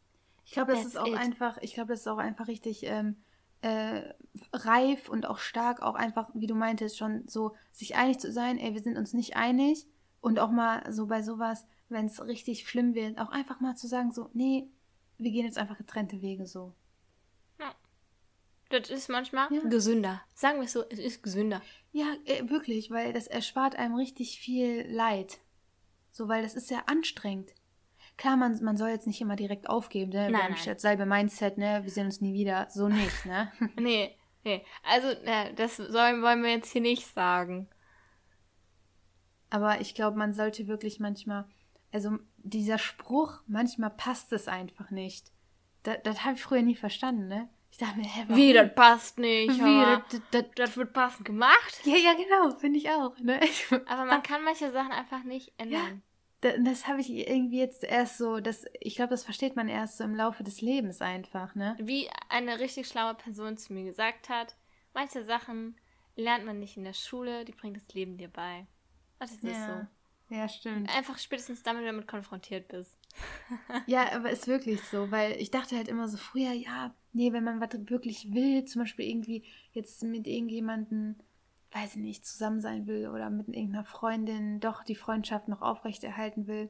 Ich 0.46 0.52
glaube, 0.52 0.72
das 0.72 0.82
That's 0.82 0.94
ist 0.96 0.98
auch 1.00 1.08
it. 1.08 1.16
einfach, 1.16 1.58
ich 1.62 1.74
glaube, 1.74 1.94
das 1.94 2.02
ist 2.02 2.08
auch 2.08 2.18
einfach 2.18 2.48
richtig 2.48 2.84
ähm, 2.84 3.24
äh, 3.62 4.14
reif 4.54 5.10
und 5.10 5.26
auch 5.26 5.38
stark, 5.40 5.82
auch 5.82 5.96
einfach, 5.96 6.30
wie 6.34 6.48
du 6.48 6.56
meintest, 6.56 6.98
schon 6.98 7.28
so 7.28 7.56
sich 7.72 7.96
einig 7.96 8.20
zu 8.20 8.32
sein, 8.32 8.58
ey, 8.58 8.74
wir 8.74 8.82
sind 8.82 8.98
uns 8.98 9.14
nicht 9.14 9.36
einig 9.36 9.88
und 10.22 10.40
auch 10.40 10.52
mal 10.52 10.92
so 10.92 11.08
bei 11.08 11.22
sowas, 11.22 11.66
wenn 11.90 12.06
es 12.06 12.24
richtig 12.26 12.68
schlimm 12.68 12.94
wird, 12.94 13.20
auch 13.20 13.30
einfach 13.30 13.60
mal 13.60 13.76
zu 13.76 13.88
sagen, 13.88 14.12
so, 14.12 14.30
nee, 14.34 14.70
wir 15.18 15.32
gehen 15.32 15.46
jetzt 15.46 15.58
einfach 15.58 15.78
getrennte 15.78 16.22
Wege 16.22 16.46
so. 16.46 16.74
Das 18.70 18.90
ist 18.92 19.10
manchmal 19.10 19.52
Ja. 19.52 19.62
gesünder. 19.68 20.22
Sagen 20.36 20.60
wir 20.60 20.66
es 20.66 20.74
so, 20.74 20.84
es 20.90 21.00
ist 21.00 21.24
gesünder. 21.24 21.62
Ja, 21.92 22.06
äh, 22.26 22.48
wirklich, 22.50 22.92
weil 22.92 23.14
das 23.14 23.26
erspart 23.26 23.76
einem 23.76 23.96
richtig 23.96 24.40
viel 24.40 24.86
Leid. 24.88 25.40
So, 26.12 26.28
weil 26.28 26.44
das 26.44 26.54
ist 26.54 26.68
sehr 26.68 26.88
anstrengend. 26.88 27.52
Klar, 28.20 28.36
man, 28.36 28.62
man 28.62 28.76
soll 28.76 28.90
jetzt 28.90 29.08
nicht 29.08 29.22
immer 29.22 29.38
direkt 29.38 29.70
aufgeben, 29.70 30.12
ne? 30.12 30.30
Nein, 30.30 30.52
nein. 30.52 30.60
dasselbe 30.66 31.06
Mindset, 31.06 31.58
ne? 31.58 31.80
Wir 31.84 31.90
sehen 31.90 32.08
uns 32.08 32.20
nie 32.20 32.34
wieder. 32.34 32.68
So 32.70 32.90
nicht, 32.90 33.26
ne? 33.26 33.50
Nee, 33.80 34.14
nee. 34.44 34.62
Also, 34.84 35.08
äh, 35.24 35.54
das 35.54 35.78
sollen, 35.78 36.22
wollen 36.22 36.44
wir 36.44 36.52
jetzt 36.52 36.70
hier 36.74 36.82
nicht 36.82 37.08
sagen. 37.08 37.70
Aber 39.50 39.80
ich 39.80 39.96
glaube, 39.96 40.18
man 40.18 40.34
sollte 40.34 40.68
wirklich 40.68 41.00
manchmal, 41.00 41.46
also 41.94 42.20
dieser 42.36 42.78
Spruch, 42.78 43.40
manchmal 43.48 43.90
passt 43.90 44.34
es 44.34 44.50
einfach 44.50 44.92
nicht. 44.92 45.32
Das, 45.84 46.00
das 46.04 46.26
habe 46.26 46.36
ich 46.36 46.44
früher 46.44 46.62
nie 46.62 46.76
verstanden, 46.76 47.30
ne? 47.30 47.48
Ich 47.72 47.78
dachte 47.78 48.00
mir, 48.00 48.04
hä, 48.04 48.26
warum? 48.28 48.36
Wie, 48.36 48.52
das 48.52 48.76
passt 48.76 49.18
nicht. 49.18 49.58
Wie, 49.64 49.86
das, 50.12 50.22
das, 50.32 50.44
das 50.56 50.76
wird 50.76 50.92
passend 50.92 51.24
gemacht. 51.24 51.80
ja, 51.86 51.96
ja, 51.96 52.14
genau, 52.16 52.54
finde 52.58 52.80
ich 52.80 52.90
auch, 52.90 53.18
ne? 53.20 53.40
Aber 53.88 54.04
man 54.04 54.24
kann 54.24 54.44
manche 54.44 54.72
Sachen 54.74 54.92
einfach 54.92 55.24
nicht 55.24 55.54
ändern. 55.58 56.02
Da- 56.04 56.09
Das 56.42 56.88
habe 56.88 57.02
ich 57.02 57.10
irgendwie 57.10 57.60
jetzt 57.60 57.84
erst 57.84 58.18
so, 58.18 58.40
das, 58.40 58.66
ich 58.80 58.96
glaube, 58.96 59.12
das 59.12 59.24
versteht 59.24 59.56
man 59.56 59.68
erst 59.68 59.98
so 59.98 60.06
im 60.06 60.16
Laufe 60.16 60.44
des 60.44 60.62
Lebens 60.62 61.02
einfach, 61.02 61.54
ne? 61.56 61.76
Wie 61.80 62.10
eine 62.30 62.60
richtig 62.60 62.88
schlaue 62.88 63.16
Person 63.16 63.58
zu 63.58 63.74
mir 63.74 63.84
gesagt 63.84 64.30
hat, 64.30 64.56
manche 64.94 65.24
Sachen 65.24 65.76
lernt 66.16 66.46
man 66.46 66.60
nicht 66.60 66.78
in 66.78 66.86
der 66.86 66.94
Schule, 66.94 67.44
die 67.44 67.52
bringt 67.52 67.76
das 67.76 67.94
Leben 67.94 68.18
dir 68.18 68.30
bei. 68.30 68.68
Das 69.20 69.32
ist 69.32 69.44
Ja. 69.44 69.90
Ja, 70.30 70.48
stimmt. 70.48 70.90
so. 70.90 70.96
Einfach 70.96 71.18
spätestens 71.18 71.64
damit, 71.64 71.82
wenn 71.82 71.88
du 71.88 71.94
damit 71.94 72.08
konfrontiert 72.08 72.68
bist. 72.68 72.98
Ja, 73.88 74.12
aber 74.14 74.30
ist 74.30 74.48
wirklich 74.48 74.82
so, 74.82 75.10
weil 75.10 75.32
ich 75.42 75.50
dachte 75.50 75.76
halt 75.76 75.88
immer 75.88 76.08
so 76.08 76.18
früher, 76.18 76.52
ja, 76.52 76.94
nee, 77.14 77.34
wenn 77.34 77.44
man 77.44 77.60
was 77.60 77.70
wirklich 77.90 78.32
will, 78.32 78.66
zum 78.66 78.84
Beispiel 78.84 79.06
irgendwie 79.06 79.44
jetzt 79.74 80.04
mit 80.04 80.28
irgendjemandem, 80.28 81.16
weiß 81.72 81.96
ich 81.96 82.02
nicht, 82.02 82.26
zusammen 82.26 82.62
sein 82.62 82.88
will 82.88 83.10
oder 83.10 83.30
mit 83.30 83.48
irgendeiner 83.48 83.86
Freundin 83.86 84.60
doch 84.60 84.84
die 84.84 84.96
Freundschaft 84.96 85.48
noch 85.48 85.62
aufrechterhalten 85.62 86.48
will, 86.48 86.70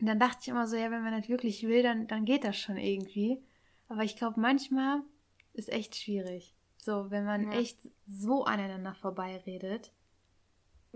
und 0.00 0.06
dann 0.06 0.18
dachte 0.18 0.38
ich 0.40 0.48
immer 0.48 0.66
so, 0.66 0.76
ja, 0.76 0.90
wenn 0.90 1.02
man 1.02 1.18
das 1.18 1.28
wirklich 1.28 1.62
will, 1.66 1.82
dann, 1.82 2.06
dann 2.06 2.24
geht 2.24 2.44
das 2.44 2.56
schon 2.56 2.78
irgendwie. 2.78 3.42
Aber 3.88 4.02
ich 4.02 4.16
glaube, 4.16 4.40
manchmal 4.40 5.02
ist 5.52 5.68
echt 5.68 5.94
schwierig. 5.94 6.54
So, 6.78 7.10
wenn 7.10 7.26
man 7.26 7.52
Ja. 7.52 7.58
echt 7.58 7.78
so 8.06 8.44
aneinander 8.44 8.94
vorbeiredet. 8.94 9.92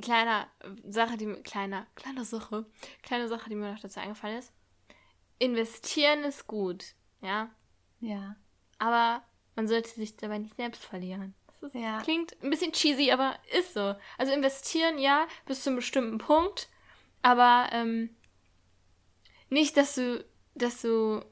Kleiner 0.00 0.48
Sache, 0.88 1.18
die 1.18 1.26
kleiner, 1.42 1.86
kleine 1.96 2.24
Sache, 2.24 2.64
kleine 3.02 3.28
Sache, 3.28 3.50
die 3.50 3.56
mir 3.56 3.72
noch 3.72 3.80
dazu 3.80 4.00
eingefallen 4.00 4.38
ist. 4.38 4.54
Investieren 5.38 6.24
ist 6.24 6.46
gut, 6.46 6.94
ja, 7.20 7.50
Ja. 8.00 8.36
aber 8.78 9.22
man 9.54 9.68
sollte 9.68 9.90
sich 9.90 10.16
dabei 10.16 10.38
nicht 10.38 10.56
selbst 10.56 10.82
verlieren. 10.82 11.34
Das 11.64 11.72
Ja. 11.72 12.00
klingt 12.02 12.36
ein 12.42 12.50
bisschen 12.50 12.72
cheesy, 12.72 13.10
aber 13.10 13.36
ist 13.56 13.72
so. 13.74 13.94
Also 14.18 14.32
investieren, 14.32 14.98
ja, 14.98 15.26
bis 15.46 15.62
zu 15.62 15.70
einem 15.70 15.76
bestimmten 15.76 16.18
Punkt, 16.18 16.68
aber 17.22 17.68
ähm, 17.72 18.14
nicht, 19.48 19.76
dass 19.76 19.94
du, 19.94 20.24
dass 20.54 20.82
du, 20.82 21.24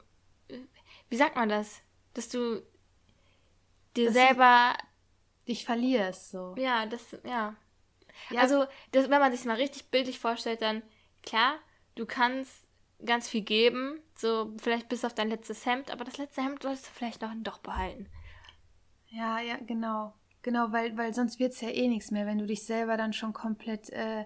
wie 1.10 1.16
sagt 1.16 1.36
man 1.36 1.48
das? 1.48 1.82
Dass 2.14 2.28
du 2.28 2.62
dir 3.96 4.06
Dass 4.06 4.14
du- 4.14 4.20
selber, 4.20 4.74
Dich 5.48 5.64
verlierst 5.64 6.30
so. 6.30 6.54
ja, 6.56 6.86
das, 6.86 7.12
ja. 7.24 7.54
Ja, 8.30 8.40
Also, 8.40 8.66
das, 8.92 9.10
wenn 9.10 9.20
man 9.20 9.32
sich 9.32 9.44
mal 9.44 9.56
richtig 9.56 9.90
bildlich 9.90 10.18
vorstellt, 10.18 10.62
dann 10.62 10.82
klar, 11.22 11.58
du 11.96 12.06
kannst 12.06 12.64
ganz 13.04 13.28
viel 13.28 13.42
geben, 13.42 14.00
so 14.14 14.54
vielleicht 14.58 14.88
bis 14.88 15.04
auf 15.04 15.14
dein 15.14 15.28
letztes 15.28 15.66
Hemd, 15.66 15.90
aber 15.90 16.04
das 16.04 16.16
letzte 16.18 16.42
Hemd 16.42 16.62
solltest 16.62 16.86
du 16.86 16.90
vielleicht 16.92 17.20
noch 17.20 17.32
doch 17.38 17.58
behalten. 17.58 18.08
Ja, 19.08 19.40
ja, 19.40 19.56
genau. 19.56 20.14
Genau, 20.42 20.72
weil, 20.72 20.96
weil 20.96 21.14
sonst 21.14 21.38
wird 21.38 21.52
es 21.52 21.60
ja 21.60 21.68
eh 21.68 21.88
nichts 21.88 22.10
mehr, 22.10 22.26
wenn 22.26 22.38
du 22.38 22.46
dich 22.46 22.64
selber 22.64 22.96
dann 22.96 23.12
schon 23.12 23.32
komplett 23.32 23.90
äh, 23.90 24.24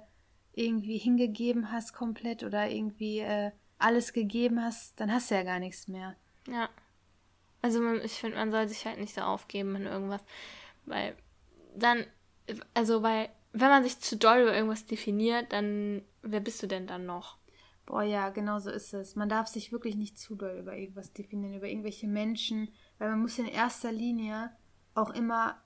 irgendwie 0.54 0.96
hingegeben 0.96 1.70
hast, 1.70 1.92
komplett 1.92 2.42
oder 2.42 2.68
irgendwie 2.70 3.20
äh, 3.20 3.52
alles 3.78 4.14
gegeben 4.14 4.62
hast, 4.62 4.98
dann 4.98 5.12
hast 5.12 5.30
du 5.30 5.34
ja 5.34 5.42
gar 5.42 5.58
nichts 5.58 5.88
mehr. 5.88 6.16
Ja. 6.48 6.70
Also 7.60 7.80
man, 7.80 8.00
ich 8.02 8.12
finde, 8.12 8.36
man 8.36 8.50
soll 8.50 8.68
sich 8.68 8.86
halt 8.86 8.98
nicht 8.98 9.14
so 9.14 9.20
aufgeben 9.20 9.76
in 9.76 9.86
irgendwas, 9.86 10.24
weil 10.86 11.14
dann, 11.74 12.06
also 12.72 13.02
weil, 13.02 13.28
wenn 13.52 13.68
man 13.68 13.82
sich 13.82 13.98
zu 14.00 14.16
doll 14.16 14.42
über 14.42 14.54
irgendwas 14.54 14.86
definiert, 14.86 15.52
dann, 15.52 16.02
wer 16.22 16.40
bist 16.40 16.62
du 16.62 16.66
denn 16.66 16.86
dann 16.86 17.04
noch? 17.04 17.36
Boah, 17.84 18.02
ja, 18.02 18.30
genau 18.30 18.58
so 18.58 18.70
ist 18.70 18.94
es. 18.94 19.14
Man 19.14 19.28
darf 19.28 19.46
sich 19.46 19.72
wirklich 19.72 19.96
nicht 19.96 20.18
zu 20.18 20.34
doll 20.34 20.58
über 20.58 20.76
irgendwas 20.76 21.12
definieren, 21.12 21.54
über 21.54 21.68
irgendwelche 21.68 22.08
Menschen, 22.08 22.72
weil 22.98 23.10
man 23.10 23.20
muss 23.20 23.38
in 23.38 23.46
erster 23.46 23.92
Linie 23.92 24.50
auch 24.94 25.10
immer 25.10 25.62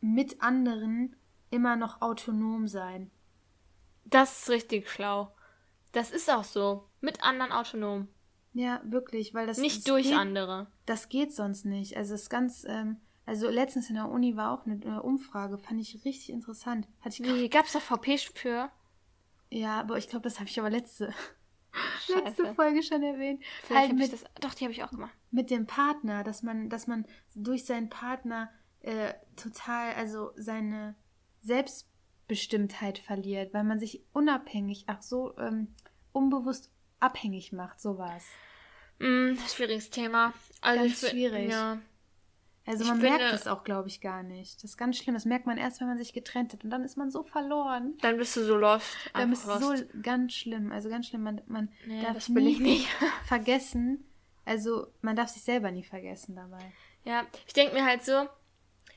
mit 0.00 0.42
anderen 0.42 1.16
immer 1.50 1.76
noch 1.76 2.00
autonom 2.02 2.68
sein. 2.68 3.10
Das 4.04 4.42
ist 4.42 4.50
richtig 4.50 4.90
schlau. 4.90 5.34
Das 5.92 6.10
ist 6.10 6.30
auch 6.30 6.44
so. 6.44 6.88
Mit 7.00 7.22
anderen 7.22 7.52
autonom. 7.52 8.08
Ja, 8.54 8.80
wirklich, 8.84 9.34
weil 9.34 9.46
das 9.46 9.58
nicht 9.58 9.88
durch 9.88 10.08
geht, 10.08 10.16
andere. 10.16 10.66
Das 10.86 11.08
geht 11.08 11.32
sonst 11.34 11.64
nicht. 11.64 11.96
Also 11.96 12.14
es 12.14 12.22
ist 12.22 12.30
ganz, 12.30 12.64
ähm, 12.68 12.96
also 13.26 13.48
letztens 13.48 13.88
in 13.88 13.96
der 13.96 14.08
Uni 14.08 14.36
war 14.36 14.52
auch 14.52 14.66
eine, 14.66 15.02
Umfrage, 15.02 15.58
fand 15.58 15.80
ich 15.80 16.04
richtig 16.04 16.30
interessant. 16.30 16.88
Hatte 17.00 17.22
ich 17.22 17.28
Wie, 17.28 17.48
gab's 17.48 17.72
da 17.72 17.80
VP 17.80 18.18
für? 18.34 18.70
Ja, 19.50 19.80
aber 19.80 19.96
ich 19.98 20.08
glaube, 20.08 20.24
das 20.24 20.40
habe 20.40 20.48
ich 20.48 20.58
aber 20.58 20.70
letzte, 20.70 21.12
Scheiße. 22.06 22.18
letzte 22.24 22.54
Folge 22.54 22.82
schon 22.82 23.02
erwähnt. 23.02 23.42
Vielleicht 23.64 23.90
Halt 23.90 23.98
mit, 23.98 24.12
das, 24.12 24.24
doch, 24.40 24.54
die 24.54 24.64
habe 24.64 24.72
ich 24.72 24.82
auch 24.82 24.90
gemacht. 24.90 25.12
mit 25.30 25.50
dem 25.50 25.66
Partner, 25.66 26.24
dass 26.24 26.42
man, 26.42 26.68
dass 26.68 26.86
man 26.86 27.06
durch 27.34 27.64
seinen 27.64 27.90
Partner 27.90 28.50
äh, 28.80 29.14
total, 29.36 29.94
also 29.94 30.30
seine 30.36 30.94
Selbstbestimmtheit 31.40 32.98
verliert, 32.98 33.54
weil 33.54 33.64
man 33.64 33.78
sich 33.78 34.02
unabhängig, 34.12 34.84
ach 34.86 35.02
so, 35.02 35.36
ähm, 35.38 35.74
unbewusst 36.12 36.70
abhängig 37.00 37.52
macht, 37.52 37.80
sowas. 37.80 38.24
Mm, 38.98 39.34
schwieriges 39.48 39.90
Thema. 39.90 40.32
Also 40.60 40.82
Ganz 40.82 41.02
ich 41.02 41.08
schwierig. 41.10 41.50
Ja. 41.50 41.78
Also 42.66 42.82
Ich 42.82 42.90
man 42.90 43.00
finde- 43.00 43.16
merkt 43.18 43.34
es 43.34 43.46
auch, 43.46 43.64
glaube 43.64 43.88
ich, 43.88 44.00
gar 44.00 44.22
nicht. 44.22 44.56
Das 44.56 44.70
ist 44.72 44.76
ganz 44.76 44.98
schlimm. 44.98 45.14
Das 45.14 45.24
merkt 45.24 45.46
man 45.46 45.56
erst, 45.56 45.80
wenn 45.80 45.86
man 45.88 45.96
sich 45.96 46.12
getrennt 46.12 46.52
hat. 46.52 46.64
Und 46.64 46.70
dann 46.70 46.84
ist 46.84 46.96
man 46.98 47.10
so 47.10 47.22
verloren. 47.22 47.96
Dann 48.02 48.18
bist 48.18 48.36
du 48.36 48.44
so 48.44 48.56
lost. 48.56 48.94
Dann 49.14 49.32
ist 49.32 49.48
einfach 49.48 49.60
so 49.60 49.74
ganz 50.02 50.34
schlimm. 50.34 50.70
Also 50.72 50.90
ganz 50.90 51.06
schlimm. 51.06 51.22
Man, 51.22 51.40
man 51.46 51.70
Nee, 51.86 52.02
darf 52.02 52.14
das 52.14 52.28
nie 52.28 52.58
nicht. 52.58 52.88
vergessen. 53.26 54.04
Also 54.44 54.88
man 55.00 55.16
darf 55.16 55.28
sich 55.30 55.42
selber 55.42 55.70
nie 55.70 55.84
vergessen 55.84 56.34
dabei. 56.36 56.72
Ja, 57.04 57.24
ich 57.46 57.54
denke 57.54 57.72
mir 57.74 57.86
halt 57.86 58.04
so, 58.04 58.28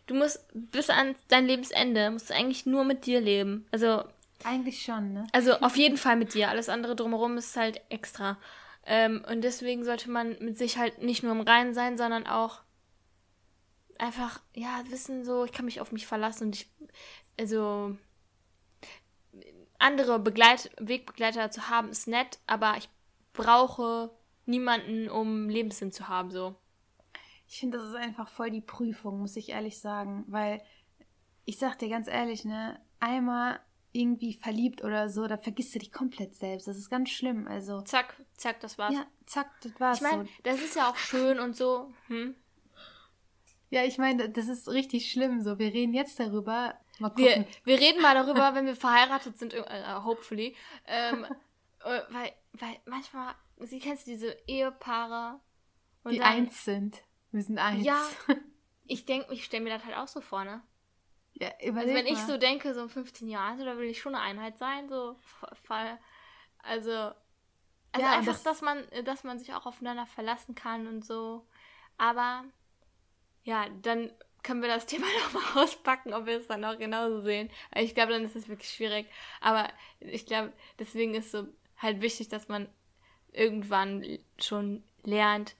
du 0.07 0.15
musst 0.15 0.45
bis 0.53 0.89
an 0.89 1.15
dein 1.27 1.45
Lebensende, 1.45 2.11
musst 2.11 2.29
du 2.29 2.35
eigentlich 2.35 2.65
nur 2.65 2.83
mit 2.83 3.05
dir 3.05 3.21
leben. 3.21 3.65
Also, 3.71 4.03
Eigentlich 4.43 4.81
schon, 4.81 5.13
ne? 5.13 5.27
also 5.31 5.53
auf 5.59 5.77
jeden 5.77 5.97
Fall 5.97 6.15
mit 6.15 6.33
dir. 6.33 6.49
Alles 6.49 6.69
andere 6.69 6.95
drumherum 6.95 7.37
ist 7.37 7.55
halt 7.55 7.81
extra. 7.89 8.37
Ähm, 8.85 9.23
und 9.29 9.41
deswegen 9.41 9.83
sollte 9.83 10.09
man 10.09 10.37
mit 10.39 10.57
sich 10.57 10.77
halt 10.77 11.01
nicht 11.01 11.21
nur 11.21 11.31
im 11.31 11.41
Reinen 11.41 11.73
sein, 11.73 11.97
sondern 11.97 12.25
auch 12.25 12.61
einfach, 13.99 14.39
ja, 14.55 14.81
wissen 14.89 15.23
so, 15.23 15.45
ich 15.45 15.51
kann 15.51 15.65
mich 15.65 15.79
auf 15.79 15.91
mich 15.91 16.07
verlassen 16.07 16.47
und 16.47 16.55
ich, 16.55 16.67
also, 17.39 17.95
andere 19.77 20.19
Begleit 20.19 20.71
Wegbegleiter 20.79 21.51
zu 21.51 21.69
haben 21.69 21.89
ist 21.89 22.07
nett, 22.07 22.39
aber 22.47 22.75
ich 22.77 22.89
brauche 23.33 24.11
niemanden, 24.45 25.09
um 25.09 25.49
Lebenssinn 25.49 25.91
zu 25.91 26.07
haben, 26.07 26.31
so. 26.31 26.55
Ich 27.51 27.59
finde, 27.59 27.79
das 27.79 27.89
ist 27.89 27.95
einfach 27.95 28.29
voll 28.29 28.49
die 28.49 28.61
Prüfung, 28.61 29.19
muss 29.19 29.35
ich 29.35 29.49
ehrlich 29.49 29.77
sagen. 29.77 30.23
Weil 30.27 30.63
ich 31.43 31.57
sag 31.57 31.77
dir 31.79 31.89
ganz 31.89 32.07
ehrlich, 32.07 32.45
ne, 32.45 32.79
einmal 33.01 33.59
irgendwie 33.91 34.35
verliebt 34.35 34.85
oder 34.85 35.09
so, 35.09 35.27
da 35.27 35.37
vergisst 35.37 35.75
du 35.75 35.79
dich 35.79 35.91
komplett 35.91 36.33
selbst. 36.33 36.69
Das 36.69 36.77
ist 36.77 36.89
ganz 36.89 37.09
schlimm. 37.09 37.49
Also, 37.49 37.81
Zack, 37.81 38.15
zack, 38.37 38.61
das 38.61 38.77
war's. 38.77 38.93
ja, 38.93 39.05
zack, 39.25 39.51
das 39.63 39.77
war's. 39.81 39.97
ich 39.97 40.03
meine, 40.03 40.23
so. 40.23 40.31
das 40.43 40.61
ist 40.61 40.77
ja 40.77 40.89
auch 40.89 40.95
schön 40.95 41.41
und 41.41 41.57
so. 41.57 41.93
Hm? 42.07 42.35
Ja, 43.69 43.83
ich 43.83 43.97
meine, 43.97 44.29
das 44.29 44.47
ist 44.47 44.69
richtig 44.69 45.11
schlimm. 45.11 45.41
So, 45.41 45.59
wir 45.59 45.73
reden 45.73 45.93
jetzt 45.93 46.21
darüber. 46.21 46.75
Mal 46.99 47.09
gucken. 47.09 47.25
Wir, 47.25 47.47
wir 47.65 47.79
reden 47.81 48.01
mal 48.01 48.13
darüber, 48.13 48.53
wenn 48.55 48.65
wir 48.65 48.77
verheiratet 48.77 49.37
sind, 49.37 49.53
äh, 49.53 49.95
hopefully. 50.05 50.55
Ähm, 50.87 51.25
äh, 51.83 51.99
weil, 52.11 52.31
weil 52.53 52.77
manchmal, 52.85 53.35
sie 53.59 53.79
kennst 53.79 54.07
du 54.07 54.11
diese 54.11 54.37
Ehepaare 54.47 55.41
und 56.05 56.13
die 56.13 56.19
dann, 56.19 56.27
eins 56.27 56.63
sind. 56.63 57.03
Wir 57.31 57.41
sind 57.43 57.57
eins. 57.59 57.85
Ja, 57.85 58.09
ich 58.85 59.05
denke, 59.05 59.33
ich 59.33 59.45
stelle 59.45 59.63
mir 59.63 59.69
das 59.69 59.85
halt 59.85 59.95
auch 59.97 60.07
so 60.07 60.21
vor, 60.21 60.43
ne? 60.43 60.61
ja 61.33 61.49
Also 61.49 61.69
überleg 61.69 61.95
wenn 61.95 62.07
ich 62.07 62.13
mal. 62.19 62.27
so 62.27 62.37
denke, 62.37 62.73
so 62.73 62.81
in 62.83 62.89
15 62.89 63.27
Jahren, 63.27 63.57
so, 63.57 63.65
da 63.65 63.77
will 63.77 63.89
ich 63.89 64.01
schon 64.01 64.15
eine 64.15 64.23
Einheit 64.23 64.57
sein, 64.57 64.89
so 64.89 65.15
Fall. 65.63 65.97
Also, 66.59 66.91
also 66.91 67.15
Ja, 67.97 68.11
einfach, 68.17 68.33
das- 68.33 68.43
dass 68.43 68.61
man, 68.61 68.85
dass 69.05 69.23
man 69.23 69.39
sich 69.39 69.53
auch 69.53 69.65
aufeinander 69.65 70.05
verlassen 70.05 70.55
kann 70.55 70.87
und 70.87 71.05
so. 71.05 71.47
Aber 71.97 72.43
ja, 73.43 73.67
dann 73.81 74.11
können 74.43 74.61
wir 74.61 74.69
das 74.69 74.85
Thema 74.87 75.05
nochmal 75.33 75.63
auspacken, 75.63 76.13
ob 76.13 76.25
wir 76.25 76.37
es 76.37 76.47
dann 76.47 76.65
auch 76.65 76.77
genauso 76.77 77.21
sehen. 77.21 77.49
Ich 77.75 77.95
glaube, 77.95 78.11
dann 78.13 78.23
ist 78.25 78.35
es 78.35 78.47
wirklich 78.49 78.69
schwierig. 78.71 79.07
Aber 79.39 79.69
ich 79.99 80.25
glaube, 80.25 80.53
deswegen 80.79 81.13
ist 81.15 81.31
so 81.31 81.47
halt 81.77 82.01
wichtig, 82.01 82.27
dass 82.29 82.47
man 82.47 82.67
irgendwann 83.31 84.05
schon 84.39 84.83
lernt, 85.03 85.55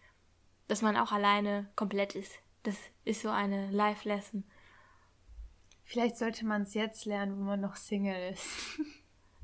dass 0.72 0.82
man 0.82 0.96
auch 0.96 1.12
alleine 1.12 1.70
komplett 1.76 2.16
ist. 2.16 2.40
Das 2.64 2.78
ist 3.04 3.24
so 3.24 3.30
eine 3.30 3.70
Life-Lesson. 3.72 4.46
Vielleicht 5.84 6.16
sollte 6.16 6.46
man 6.46 6.62
es 6.62 6.74
jetzt 6.74 7.04
lernen, 7.04 7.38
wo 7.38 7.44
man 7.44 7.60
noch 7.60 7.76
Single 7.76 8.32
ist. 8.32 8.48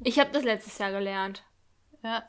Ich 0.03 0.19
habe 0.19 0.31
das 0.31 0.45
letztes 0.45 0.77
Jahr 0.77 0.91
gelernt. 0.91 1.43
ja. 2.01 2.25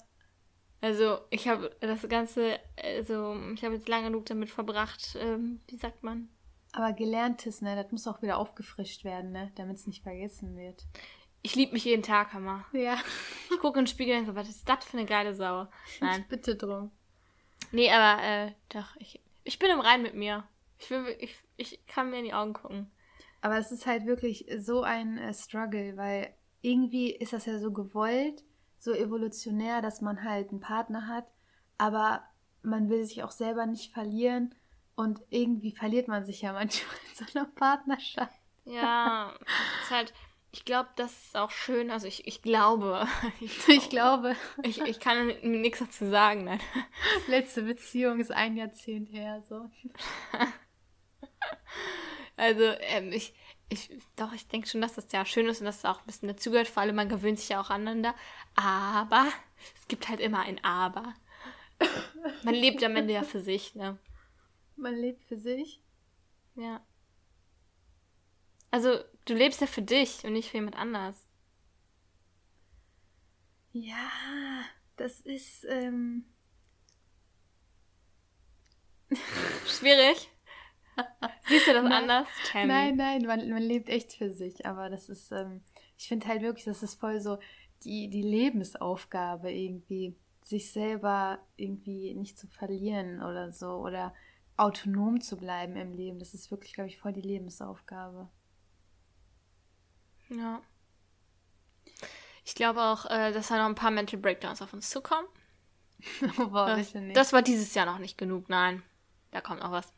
Also 0.80 1.20
ich 1.30 1.46
habe 1.46 1.76
das 1.80 2.08
Ganze, 2.08 2.58
also 2.82 3.36
ich 3.52 3.64
habe 3.64 3.74
jetzt 3.74 3.88
lange 3.88 4.06
genug 4.06 4.26
damit 4.26 4.50
verbracht, 4.50 5.16
ähm, 5.20 5.60
wie 5.68 5.76
sagt 5.76 6.02
man? 6.02 6.28
Aber 6.72 6.92
gelerntes, 6.92 7.62
ne, 7.62 7.76
das 7.76 7.92
muss 7.92 8.06
auch 8.06 8.22
wieder 8.22 8.38
aufgefrischt 8.38 9.04
werden, 9.04 9.30
ne, 9.30 9.52
damit 9.54 9.76
es 9.76 9.86
nicht 9.86 10.02
vergessen 10.02 10.56
wird. 10.56 10.86
Ich 11.42 11.54
liebe 11.54 11.72
mich 11.72 11.84
jeden 11.84 12.02
Tag, 12.02 12.32
Hammer. 12.32 12.64
Ja. 12.72 12.96
Ich 13.50 13.58
gucke 13.60 13.78
in 13.78 13.84
den 13.84 13.90
Spiegel 13.90 14.18
und 14.18 14.26
so, 14.26 14.34
was 14.34 14.48
ist 14.48 14.68
das 14.68 14.84
für 14.84 14.96
eine 14.96 15.06
geile 15.06 15.34
Sau? 15.34 15.68
Nein. 16.00 16.22
Ich 16.22 16.28
bitte 16.28 16.56
drum. 16.56 16.90
Nee, 17.72 17.90
aber 17.90 18.22
äh, 18.22 18.52
doch, 18.70 18.96
ich, 18.98 19.20
ich 19.44 19.58
bin 19.58 19.70
im 19.70 19.80
Rein 19.80 20.02
mit 20.02 20.14
mir. 20.14 20.44
Ich, 20.78 20.90
will, 20.90 21.16
ich, 21.18 21.36
ich 21.56 21.86
kann 21.86 22.10
mir 22.10 22.18
in 22.18 22.24
die 22.24 22.34
Augen 22.34 22.52
gucken. 22.52 22.90
Aber 23.40 23.58
es 23.58 23.72
ist 23.72 23.86
halt 23.86 24.06
wirklich 24.06 24.46
so 24.58 24.82
ein 24.82 25.18
äh, 25.18 25.32
Struggle, 25.32 25.96
weil 25.96 26.34
irgendwie 26.62 27.10
ist 27.10 27.32
das 27.32 27.46
ja 27.46 27.58
so 27.58 27.72
gewollt, 27.72 28.42
so 28.78 28.92
evolutionär, 28.92 29.82
dass 29.82 30.00
man 30.00 30.24
halt 30.24 30.50
einen 30.50 30.60
Partner 30.60 31.06
hat, 31.06 31.26
aber 31.78 32.22
man 32.62 32.88
will 32.88 33.04
sich 33.04 33.22
auch 33.22 33.30
selber 33.30 33.66
nicht 33.66 33.92
verlieren 33.92 34.54
und 34.96 35.20
irgendwie 35.30 35.72
verliert 35.72 36.08
man 36.08 36.24
sich 36.24 36.42
ja 36.42 36.52
manchmal 36.52 36.96
in 37.08 37.26
so 37.26 37.38
einer 37.38 37.48
Partnerschaft. 37.48 38.38
Ja, 38.64 39.32
das 39.40 39.84
ist 39.84 39.90
halt, 39.90 40.14
ich 40.50 40.64
glaube, 40.64 40.88
das 40.96 41.12
ist 41.12 41.36
auch 41.36 41.50
schön, 41.50 41.90
also 41.90 42.06
ich, 42.06 42.26
ich 42.26 42.42
glaube. 42.42 43.06
Ich, 43.40 43.68
Ich 43.68 43.90
glaube, 43.90 44.34
Ich, 44.62 44.80
ich 44.80 45.00
kann 45.00 45.28
nichts 45.42 45.80
dazu 45.80 46.08
sagen, 46.08 46.44
nein. 46.44 46.60
letzte 47.28 47.62
Beziehung 47.62 48.20
ist 48.20 48.32
ein 48.32 48.56
Jahrzehnt 48.56 49.12
her, 49.12 49.42
so. 49.48 49.68
Also, 52.36 52.62
ähm, 52.62 53.10
ich, 53.12 53.34
ich, 53.68 53.90
doch, 54.14 54.32
ich 54.32 54.46
denke 54.46 54.68
schon, 54.68 54.80
dass 54.80 54.94
das 54.94 55.10
ja 55.10 55.24
schön 55.24 55.46
ist 55.48 55.58
und 55.58 55.66
dass 55.66 55.78
es 55.78 55.84
auch 55.84 55.98
ein 55.98 56.06
bisschen 56.06 56.28
dazugehört. 56.28 56.68
Vor 56.68 56.82
allem, 56.84 56.94
man 56.94 57.08
gewöhnt 57.08 57.40
sich 57.40 57.48
ja 57.48 57.60
auch 57.60 57.70
aneinander. 57.70 58.14
Aber, 58.54 59.26
es 59.74 59.88
gibt 59.88 60.08
halt 60.08 60.20
immer 60.20 60.40
ein 60.40 60.62
Aber. 60.64 61.14
Man 62.44 62.54
lebt 62.54 62.82
am 62.84 62.94
Ende 62.94 63.12
ja 63.12 63.24
für 63.24 63.40
sich, 63.40 63.74
ne? 63.74 63.98
Man 64.76 64.94
lebt 64.94 65.24
für 65.24 65.36
sich. 65.36 65.82
Ja. 66.54 66.80
Also, 68.70 69.00
du 69.28 69.34
lebst 69.34 69.60
ja 69.60 69.66
für 69.66 69.82
dich 69.82 70.24
und 70.24 70.32
nicht 70.32 70.50
für 70.50 70.58
jemand 70.58 70.76
anders. 70.76 71.28
Ja, 73.72 74.10
das 74.96 75.20
ist, 75.20 75.64
ähm, 75.68 76.24
Schwierig. 79.66 80.30
Siehst 81.48 81.68
du 81.68 81.72
das 81.72 81.84
Nein. 81.84 81.92
anders, 81.92 82.28
Tammy? 82.50 82.66
Nein, 82.66 82.96
nein, 82.96 83.22
man, 83.22 83.48
man 83.48 83.62
lebt 83.62 83.88
echt 83.88 84.14
für 84.14 84.32
sich. 84.32 84.66
Aber 84.66 84.90
das 84.90 85.08
ist, 85.08 85.30
ähm, 85.32 85.62
ich 85.96 86.08
finde 86.08 86.26
halt 86.26 86.42
wirklich, 86.42 86.64
das 86.64 86.82
ist 86.82 86.98
voll 86.98 87.20
so 87.20 87.38
die, 87.84 88.08
die 88.10 88.22
Lebensaufgabe 88.22 89.52
irgendwie, 89.52 90.16
sich 90.42 90.72
selber 90.72 91.38
irgendwie 91.56 92.14
nicht 92.14 92.38
zu 92.38 92.48
verlieren 92.48 93.22
oder 93.22 93.52
so 93.52 93.76
oder 93.76 94.12
autonom 94.56 95.20
zu 95.20 95.36
bleiben 95.36 95.76
im 95.76 95.94
Leben. 95.94 96.18
Das 96.18 96.34
ist 96.34 96.50
wirklich, 96.50 96.72
glaube 96.72 96.88
ich, 96.88 96.98
voll 96.98 97.12
die 97.12 97.20
Lebensaufgabe. 97.20 98.28
Ja. 100.30 100.60
Ich 102.44 102.54
glaube 102.54 102.80
auch, 102.82 103.06
äh, 103.06 103.32
dass 103.32 103.48
da 103.48 103.58
noch 103.58 103.66
ein 103.66 103.74
paar 103.74 103.90
Mental 103.90 104.18
Breakdowns 104.18 104.62
auf 104.62 104.72
uns 104.72 104.90
zukommen. 104.90 105.26
Boah, 106.36 106.66
Das, 106.76 106.86
bitte 106.92 107.00
nicht. 107.04 107.16
das 107.16 107.32
war 107.32 107.42
dieses 107.42 107.74
Jahr 107.74 107.86
noch 107.86 107.98
nicht 107.98 108.16
genug, 108.16 108.48
nein. 108.48 108.82
Da 109.30 109.40
kommt 109.40 109.60
noch 109.60 109.72
was. 109.72 109.92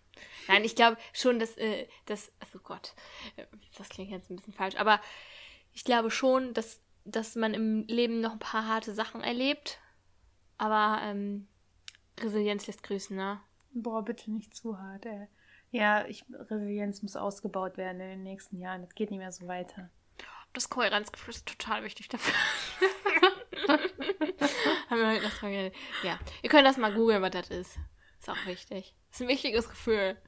Nein, 0.49 0.65
ich 0.65 0.75
glaube 0.75 0.97
schon, 1.13 1.39
dass, 1.39 1.57
äh, 1.57 1.87
dass, 2.07 2.33
oh 2.55 2.59
Gott, 2.63 2.95
äh, 3.37 3.47
das 3.79 3.89
klingt 3.89 4.11
jetzt 4.11 4.31
ein 4.31 4.37
bisschen 4.37 4.53
falsch, 4.53 4.77
aber 4.77 5.01
ich 5.73 5.85
glaube 5.85 6.11
schon, 6.11 6.53
dass, 6.55 6.81
dass 7.05 7.37
man 7.37 7.55
im 7.55 7.87
Leben 7.87 8.21
noch 8.21 8.33
ein 8.33 8.39
paar 8.39 8.67
harte 8.67 8.93
Sachen 8.95 9.23
erlebt. 9.23 9.79
Aber 10.59 11.01
ähm, 11.03 11.49
Resilienz 12.19 12.67
lässt 12.67 12.83
grüßen, 12.83 13.17
ne? 13.17 13.41
Boah, 13.73 14.05
bitte 14.05 14.31
nicht 14.31 14.55
zu 14.55 14.79
hart, 14.79 15.07
ey. 15.07 15.29
Ja, 15.71 16.05
ich, 16.07 16.25
Resilienz 16.33 17.03
muss 17.03 17.17
ausgebaut 17.17 17.77
werden 17.77 18.01
in 18.01 18.09
den 18.09 18.23
nächsten 18.25 18.59
Jahren. 18.59 18.83
Das 18.83 18.95
geht 18.95 19.11
nicht 19.11 19.21
mehr 19.21 19.33
so 19.33 19.47
weiter. 19.47 19.89
Das 20.53 20.69
Kohärenzgefühl 20.69 21.35
ist 21.35 21.47
total 21.47 21.85
wichtig 21.85 22.09
dafür. 22.09 22.35
Haben 24.91 25.01
wir 25.01 25.09
heute 25.09 25.25
noch 25.25 25.41
geredet. 25.41 25.75
Ja, 26.03 26.19
ihr 26.43 26.51
könnt 26.51 26.67
das 26.67 26.77
mal 26.77 26.93
googeln, 26.93 27.23
was 27.23 27.31
das 27.31 27.51
ist. 27.51 27.79
Ist 28.19 28.29
auch 28.29 28.47
wichtig. 28.47 28.95
Ist 29.13 29.23
ein 29.23 29.29
wichtiges 29.29 29.69
Gefühl. 29.69 30.21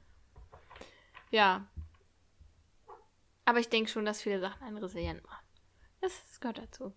Ja. 1.29 1.67
Aber 3.45 3.59
ich 3.59 3.69
denke 3.69 3.89
schon, 3.89 4.05
dass 4.05 4.21
viele 4.21 4.39
Sachen 4.39 4.63
einen 4.63 4.77
resilient 4.77 5.23
machen. 5.25 5.45
Das, 5.99 6.13
das 6.27 6.39
gehört 6.39 6.59
dazu. 6.59 6.93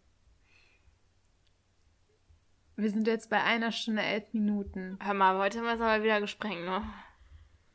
Wir 2.77 2.91
sind 2.91 3.07
jetzt 3.07 3.31
bei 3.31 3.43
einer 3.43 3.73
Stunde 3.73 4.03
elf 4.03 4.33
Minuten. 4.33 4.99
Hör 5.03 5.15
mal, 5.15 5.39
heute 5.39 5.59
haben 5.59 5.65
wir 5.65 5.75
es 5.75 5.81
aber 5.81 6.05
wieder 6.05 6.21
gesprengt, 6.21 6.65
ne? 6.65 6.83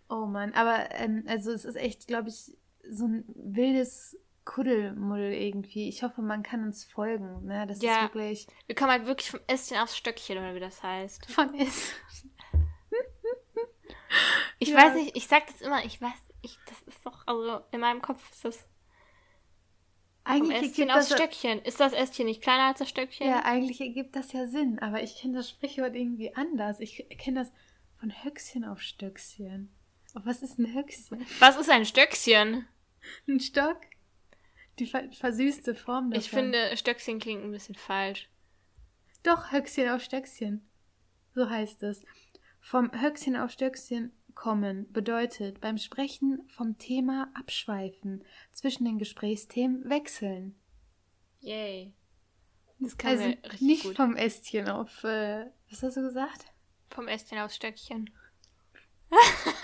Oh 0.10 0.26
Mann, 0.26 0.53
aber 0.53 0.91
ähm, 0.91 1.23
also 1.28 1.52
es 1.52 1.65
ist 1.65 1.76
echt, 1.76 2.06
glaube 2.07 2.30
ich, 2.30 2.56
so 2.88 3.07
ein 3.07 3.23
wildes 3.28 4.18
Kuddelmuddel 4.45 5.34
irgendwie. 5.34 5.88
Ich 5.89 6.03
hoffe, 6.03 6.22
man 6.22 6.43
kann 6.43 6.63
uns 6.63 6.84
folgen. 6.85 7.45
Ne? 7.45 7.65
Das 7.68 7.81
Ja. 7.81 7.95
ist 7.97 8.01
wirklich 8.01 8.47
Wir 8.68 8.76
kommen 8.76 8.91
halt 8.91 9.05
wirklich 9.05 9.30
vom 9.31 9.39
Ästchen 9.47 9.77
aufs 9.77 9.95
Stöckchen, 9.97 10.38
oder 10.38 10.55
wie 10.55 10.59
das 10.59 10.81
heißt. 10.81 11.30
von 11.31 11.53
ist. 11.55 11.93
Ich 14.59 14.69
Ja. 14.69 14.76
weiß 14.77 14.93
nicht, 14.95 15.15
ich 15.15 15.27
sag 15.27 15.47
das 15.47 15.61
immer, 15.61 15.84
ich 15.85 16.01
weiß, 16.01 16.13
ich, 16.41 16.57
das 16.68 16.81
ist 16.84 17.05
doch, 17.05 17.26
also 17.27 17.61
in 17.72 17.80
meinem 17.80 18.01
Kopf 18.01 18.30
ist 18.31 18.45
das 18.45 18.57
vom 18.57 18.68
Eigentlich 20.35 20.61
Ästchen 20.61 20.89
ergibt 20.89 20.97
aufs 20.97 21.09
das, 21.09 21.18
Stöckchen. 21.18 21.59
Ist 21.63 21.80
das 21.80 21.93
Ästchen 21.93 22.26
nicht 22.27 22.41
kleiner 22.43 22.65
als 22.68 22.80
das 22.80 22.89
Stöckchen? 22.89 23.27
ja, 23.27 23.43
eigentlich 23.43 23.81
ergibt 23.81 24.15
das 24.15 24.34
ja 24.34 24.45
Sinn, 24.47 24.80
aber 24.80 25.01
ich 25.01 25.15
kenne 25.18 25.38
das 25.38 25.49
Sprichwort 25.49 25.95
irgendwie 25.95 26.35
anders. 26.35 26.80
Ich 26.80 27.07
kenne 27.18 27.39
das 27.39 27.51
von 27.99 28.11
Höchstchen 28.23 28.65
auf 28.65 28.81
Stöckchen. 28.81 29.73
Aber 30.13 30.26
was 30.27 30.41
ist 30.43 30.59
ein 30.59 30.73
Höchstchen? 30.73 31.26
Was 31.39 31.57
ist 31.57 31.69
ein 31.69 31.85
Stöckchen? 31.85 32.68
Ein 33.27 33.39
Stock? 33.39 33.77
Die 34.82 34.88
ver 34.88 35.12
versüßte 35.12 35.76
Form 35.76 36.10
davon. 36.10 36.20
Ich 36.20 36.32
finde, 36.32 36.76
Stöckchen 36.76 37.20
klingt 37.20 37.44
ein 37.44 37.52
bisschen 37.52 37.76
falsch. 37.76 38.28
Doch, 39.22 39.52
Höchstchen 39.52 39.88
auf 39.90 40.02
Stöckchen. 40.02 40.68
So 41.36 41.48
heißt 41.48 41.84
es. 41.84 42.03
Vom 42.60 42.90
Höchstchen 42.99 43.36
auf 43.36 43.52
Stöckchen 43.52 44.12
kommen 44.34 44.91
bedeutet 44.91 45.62
beim 45.62 45.78
Sprechen 45.78 46.41
vom 46.48 46.80
Thema 46.80 47.32
abschweifen, 47.36 48.24
zwischen 48.53 48.86
den 48.86 48.98
Gesprächsthemen 48.98 49.88
wechseln. 49.88 50.56
Yay. 51.41 51.94
Das 52.80 52.98
kann 52.98 53.12
Also 53.12 53.26
richtig 53.26 53.62
nicht 53.62 53.84
gut. 53.84 53.95
vom 53.98 54.16
Ästchen 54.16 54.68
auf, 54.68 55.03
äh, 55.03 55.45
was 55.70 55.84
hast 55.84 55.98
du 55.98 56.02
gesagt? 56.02 56.45
Vom 56.90 57.08
Ästchen 57.08 57.38
aufs 57.38 57.56
Stöckchen. 57.56 58.10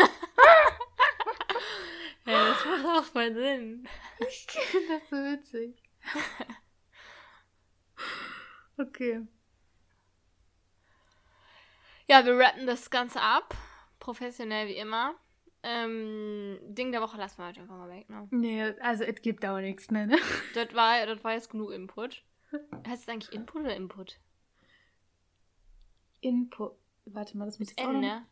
ja, 2.27 2.47
das 2.49 2.65
macht 2.65 2.85
auch 2.85 3.03
voll 3.05 3.33
Sinn. 3.33 3.87
Ich 4.29 4.45
finde 4.51 4.99
das 4.99 5.09
so 5.09 5.15
witzig. 5.15 5.81
Okay. 8.77 9.25
Ja, 12.07 12.25
wir 12.25 12.37
rappen 12.37 12.67
das 12.67 12.89
Ganze 12.89 13.21
ab. 13.21 13.55
Professionell 13.99 14.67
wie 14.67 14.77
immer. 14.77 15.15
Ähm, 15.63 16.59
Ding 16.61 16.91
der 16.91 17.01
Woche 17.01 17.17
lassen 17.17 17.39
wir 17.39 17.47
heute 17.47 17.61
einfach 17.61 17.75
mal 17.77 17.89
weg, 17.89 18.09
ne? 18.09 18.27
Nee, 18.31 18.63
also 18.79 19.03
es 19.03 19.21
gibt 19.21 19.43
auch 19.45 19.59
nichts 19.59 19.89
mehr, 19.89 20.05
ne? 20.05 20.17
Das 20.53 20.73
war, 20.73 21.05
das 21.05 21.23
war 21.23 21.33
jetzt 21.33 21.49
genug 21.49 21.71
Input. 21.71 22.23
Heißt 22.87 23.03
es 23.03 23.09
eigentlich 23.09 23.33
Input 23.33 23.61
oder 23.61 23.75
Input? 23.75 24.19
Input. 26.21 26.73
Warte 27.05 27.37
mal, 27.37 27.45
das 27.45 27.59
muss 27.59 27.69
Mit 27.69 27.79
jetzt 27.79 27.87
auch 27.87 27.91
noch- 27.91 27.99
ne? 27.99 28.25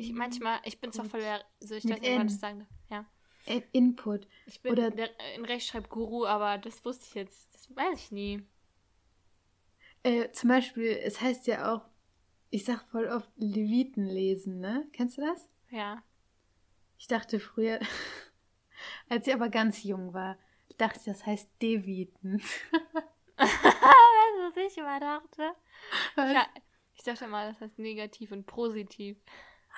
Ich 0.00 0.12
manchmal, 0.12 0.60
ich 0.64 0.80
bin 0.80 0.92
zwar 0.92 1.06
voll 1.06 1.18
der, 1.18 1.44
so 1.58 1.74
ich 1.74 1.82
weiß 1.84 2.00
nicht, 2.00 2.08
ob 2.12 2.18
man 2.18 2.26
das 2.28 2.38
sagen 2.38 2.58
darf. 2.60 2.68
Ja. 2.88 3.52
Äh, 3.52 3.62
Input. 3.72 4.28
Ich 4.46 4.62
bin 4.62 4.72
Oder- 4.72 4.92
der, 4.92 5.10
ein 5.34 5.44
Rechtschreibguru, 5.44 6.24
aber 6.24 6.56
das 6.58 6.84
wusste 6.84 7.04
ich 7.08 7.14
jetzt. 7.14 7.52
Das 7.52 7.74
weiß 7.74 7.98
ich 7.98 8.12
nie. 8.12 8.46
Äh, 10.04 10.30
zum 10.30 10.50
Beispiel, 10.50 10.90
es 11.02 11.20
heißt 11.20 11.48
ja 11.48 11.74
auch, 11.74 11.82
ich 12.50 12.64
sag 12.64 12.82
voll 12.92 13.08
oft 13.08 13.28
Leviten 13.36 14.04
lesen, 14.06 14.60
ne? 14.60 14.86
Kennst 14.92 15.18
du 15.18 15.22
das? 15.22 15.48
Ja. 15.70 16.00
Ich 16.96 17.08
dachte 17.08 17.40
früher, 17.40 17.80
als 19.08 19.26
ich 19.26 19.34
aber 19.34 19.48
ganz 19.48 19.82
jung 19.82 20.14
war, 20.14 20.38
dachte 20.76 21.00
ich, 21.00 21.06
das 21.06 21.26
heißt 21.26 21.50
Deviten. 21.60 22.40
weißt 23.36 23.56
du, 24.36 24.56
was 24.56 24.72
ich 24.72 24.78
immer 24.78 25.00
dachte? 25.00 25.56
Was? 26.14 26.32
Ja, 26.32 26.46
ich 26.94 27.02
dachte 27.02 27.26
mal, 27.26 27.48
das 27.50 27.60
heißt 27.60 27.80
negativ 27.80 28.30
und 28.30 28.46
positiv. 28.46 29.16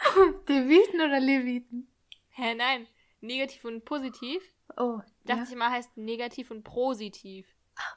Deviten 0.48 1.00
oder 1.00 1.20
Leviten? 1.20 1.88
Hä, 2.30 2.54
nein. 2.54 2.86
Negativ 3.20 3.64
und 3.64 3.84
positiv. 3.84 4.42
Oh, 4.76 5.00
Dachte 5.24 5.40
ja. 5.40 5.42
ich 5.44 5.52
immer, 5.52 5.70
heißt 5.70 5.96
negativ 5.96 6.50
und 6.50 6.62
positiv. 6.62 7.46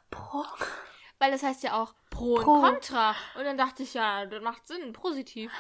Pro. 0.10 0.44
Weil 1.20 1.32
das 1.32 1.44
heißt 1.44 1.64
ja 1.64 1.82
auch 1.82 1.94
pro, 2.10 2.36
Pro. 2.36 2.52
und 2.56 2.62
contra. 2.62 3.12
Und 3.38 3.44
dann 3.46 3.58
dachte 3.58 3.84
ich, 3.84 3.94
ja, 3.94 4.26
das 4.26 4.42
macht 4.44 4.68
Sinn, 4.68 4.92
positiv. 4.92 5.52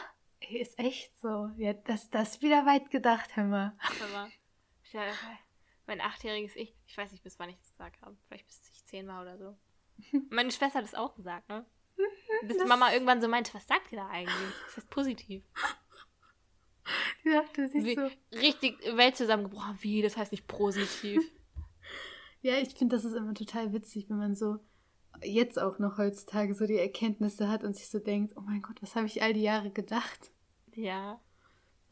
Ey, 0.41 0.57
Ist 0.61 0.77
echt 0.77 1.15
so. 1.19 1.49
Ja, 1.57 1.73
das, 1.73 2.09
das 2.09 2.31
ist 2.35 2.41
wieder 2.41 2.65
weit 2.65 2.89
gedacht, 2.91 3.35
hör 3.37 3.45
mal. 3.45 3.77
Aber 4.03 4.29
ja, 4.91 5.03
mein 5.87 6.01
achtjähriges 6.01 6.55
Ich, 6.57 6.75
ich 6.87 6.97
weiß 6.97 7.11
nicht, 7.11 7.23
bis 7.23 7.39
wann 7.39 7.49
ich 7.49 7.57
das 7.57 7.71
gesagt 7.71 8.01
habe. 8.01 8.17
Vielleicht 8.27 8.47
bis 8.47 8.61
ich 8.73 8.83
zehn 8.85 9.07
war 9.07 9.21
oder 9.21 9.37
so. 9.37 9.57
Meine 10.29 10.51
Schwester 10.51 10.79
hat 10.79 10.85
es 10.85 10.95
auch 10.95 11.15
gesagt, 11.15 11.47
ne? 11.47 11.65
Bis 12.47 12.57
Das- 12.57 12.67
Mama 12.67 12.91
irgendwann 12.91 13.21
so 13.21 13.27
meinte, 13.29 13.53
was 13.53 13.67
sagt 13.67 13.91
ihr 13.91 13.99
da 13.99 14.07
eigentlich? 14.09 14.53
Das 14.65 14.77
heißt 14.77 14.89
positiv. 14.89 15.43
Die 17.25 17.29
dachte 17.29 17.67
sich 17.69 17.83
Wie, 17.83 17.95
so. 17.95 18.09
Richtig 18.37 18.79
Welt 18.97 19.15
zusammengebrochen. 19.15 19.77
Wie, 19.81 20.01
das 20.01 20.17
heißt 20.17 20.31
nicht 20.31 20.47
positiv. 20.47 21.21
Ja, 22.41 22.57
ich 22.57 22.75
finde, 22.75 22.97
das 22.97 23.05
ist 23.05 23.13
immer 23.15 23.33
total 23.33 23.71
witzig, 23.71 24.09
wenn 24.09 24.17
man 24.17 24.35
so 24.35 24.57
jetzt 25.21 25.57
auch 25.57 25.79
noch 25.79 25.97
heutzutage 25.97 26.53
so 26.53 26.65
die 26.67 26.77
Erkenntnisse 26.77 27.47
hat 27.47 27.63
und 27.63 27.73
sich 27.73 27.89
so 27.89 27.99
denkt, 27.99 28.33
oh 28.35 28.41
mein 28.41 28.61
Gott, 28.61 28.81
was 28.81 28.95
habe 28.97 29.05
ich 29.05 29.23
all 29.23 29.33
die 29.33 29.43
Jahre 29.43 29.71
gedacht? 29.71 30.31
ja. 30.75 31.21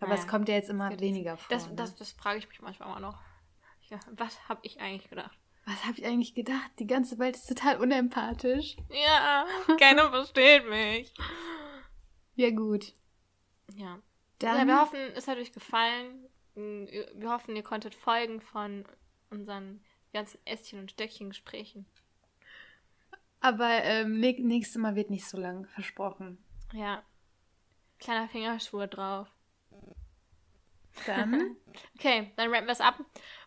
Aber 0.01 0.13
es 0.13 0.21
Naja, 0.21 0.31
kommt 0.31 0.49
ja 0.49 0.55
jetzt 0.55 0.69
immer 0.69 0.89
das- 0.89 0.99
weniger 0.99 1.37
vor. 1.37 1.47
Das, 1.55 1.67
ne? 1.69 1.75
das, 1.75 1.95
das 1.95 2.11
frage 2.11 2.39
ich 2.39 2.49
mich 2.49 2.59
manchmal 2.61 2.91
auch 2.93 2.99
noch. 2.99 3.19
Ja, 3.87 3.99
was 4.17 4.49
habe 4.49 4.59
ich 4.63 4.81
eigentlich 4.81 5.09
gedacht? 5.09 5.37
was 5.65 5.85
habe 5.85 5.97
ich 5.99 6.05
eigentlich 6.05 6.33
gedacht? 6.33 6.71
Die 6.79 6.87
ganze 6.87 7.17
Welt 7.19 7.35
ist 7.37 7.47
total 7.47 7.77
unempathisch. 7.79 8.75
Ja, 8.89 9.45
keiner 9.79 10.09
versteht 10.09 10.67
mich. 10.67 11.13
Ja, 12.35 12.49
gut. 12.49 12.93
Ja. 13.75 13.99
Dann, 14.41 14.57
ja. 14.57 14.65
Wir 14.65 14.81
hoffen, 14.81 14.99
es 15.15 15.27
hat 15.27 15.38
euch 15.38 15.53
gefallen. 15.53 16.27
Wir 16.55 17.30
hoffen, 17.31 17.55
ihr 17.55 17.63
konntet 17.63 17.95
folgen 17.95 18.41
von 18.41 18.85
unseren 19.30 19.81
ganzen 20.13 20.39
Ästchen 20.45 20.80
und 20.80 20.91
Stöckchen 20.91 21.30
Gesprächen. 21.30 21.85
Aber 23.39 23.84
ähm, 23.84 24.19
nächstes 24.19 24.76
Mal 24.77 24.95
wird 24.95 25.09
nicht 25.09 25.27
so 25.27 25.38
lang, 25.38 25.65
versprochen. 25.68 26.38
Ja. 26.73 27.03
Kleiner 27.99 28.27
Fingerschwur 28.27 28.88
drauf. 28.88 29.27
Dann. 31.05 31.55
okay, 31.97 32.31
dann 32.35 32.49
rappen 32.49 32.68
wir 32.68 32.73
es 32.73 32.81
ab. 32.81 32.99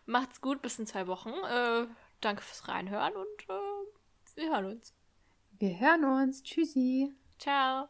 Macht's 0.05 0.41
gut, 0.41 0.61
bis 0.61 0.79
in 0.79 0.87
zwei 0.87 1.07
Wochen. 1.07 1.29
Äh, 1.29 1.87
danke 2.21 2.41
fürs 2.41 2.67
Reinhören 2.67 3.13
und 3.15 3.49
äh, 3.49 4.35
wir 4.35 4.49
hören 4.49 4.65
uns. 4.65 4.93
Wir 5.51 5.79
hören 5.79 6.03
uns. 6.05 6.41
Tschüssi. 6.43 7.13
Ciao. 7.37 7.89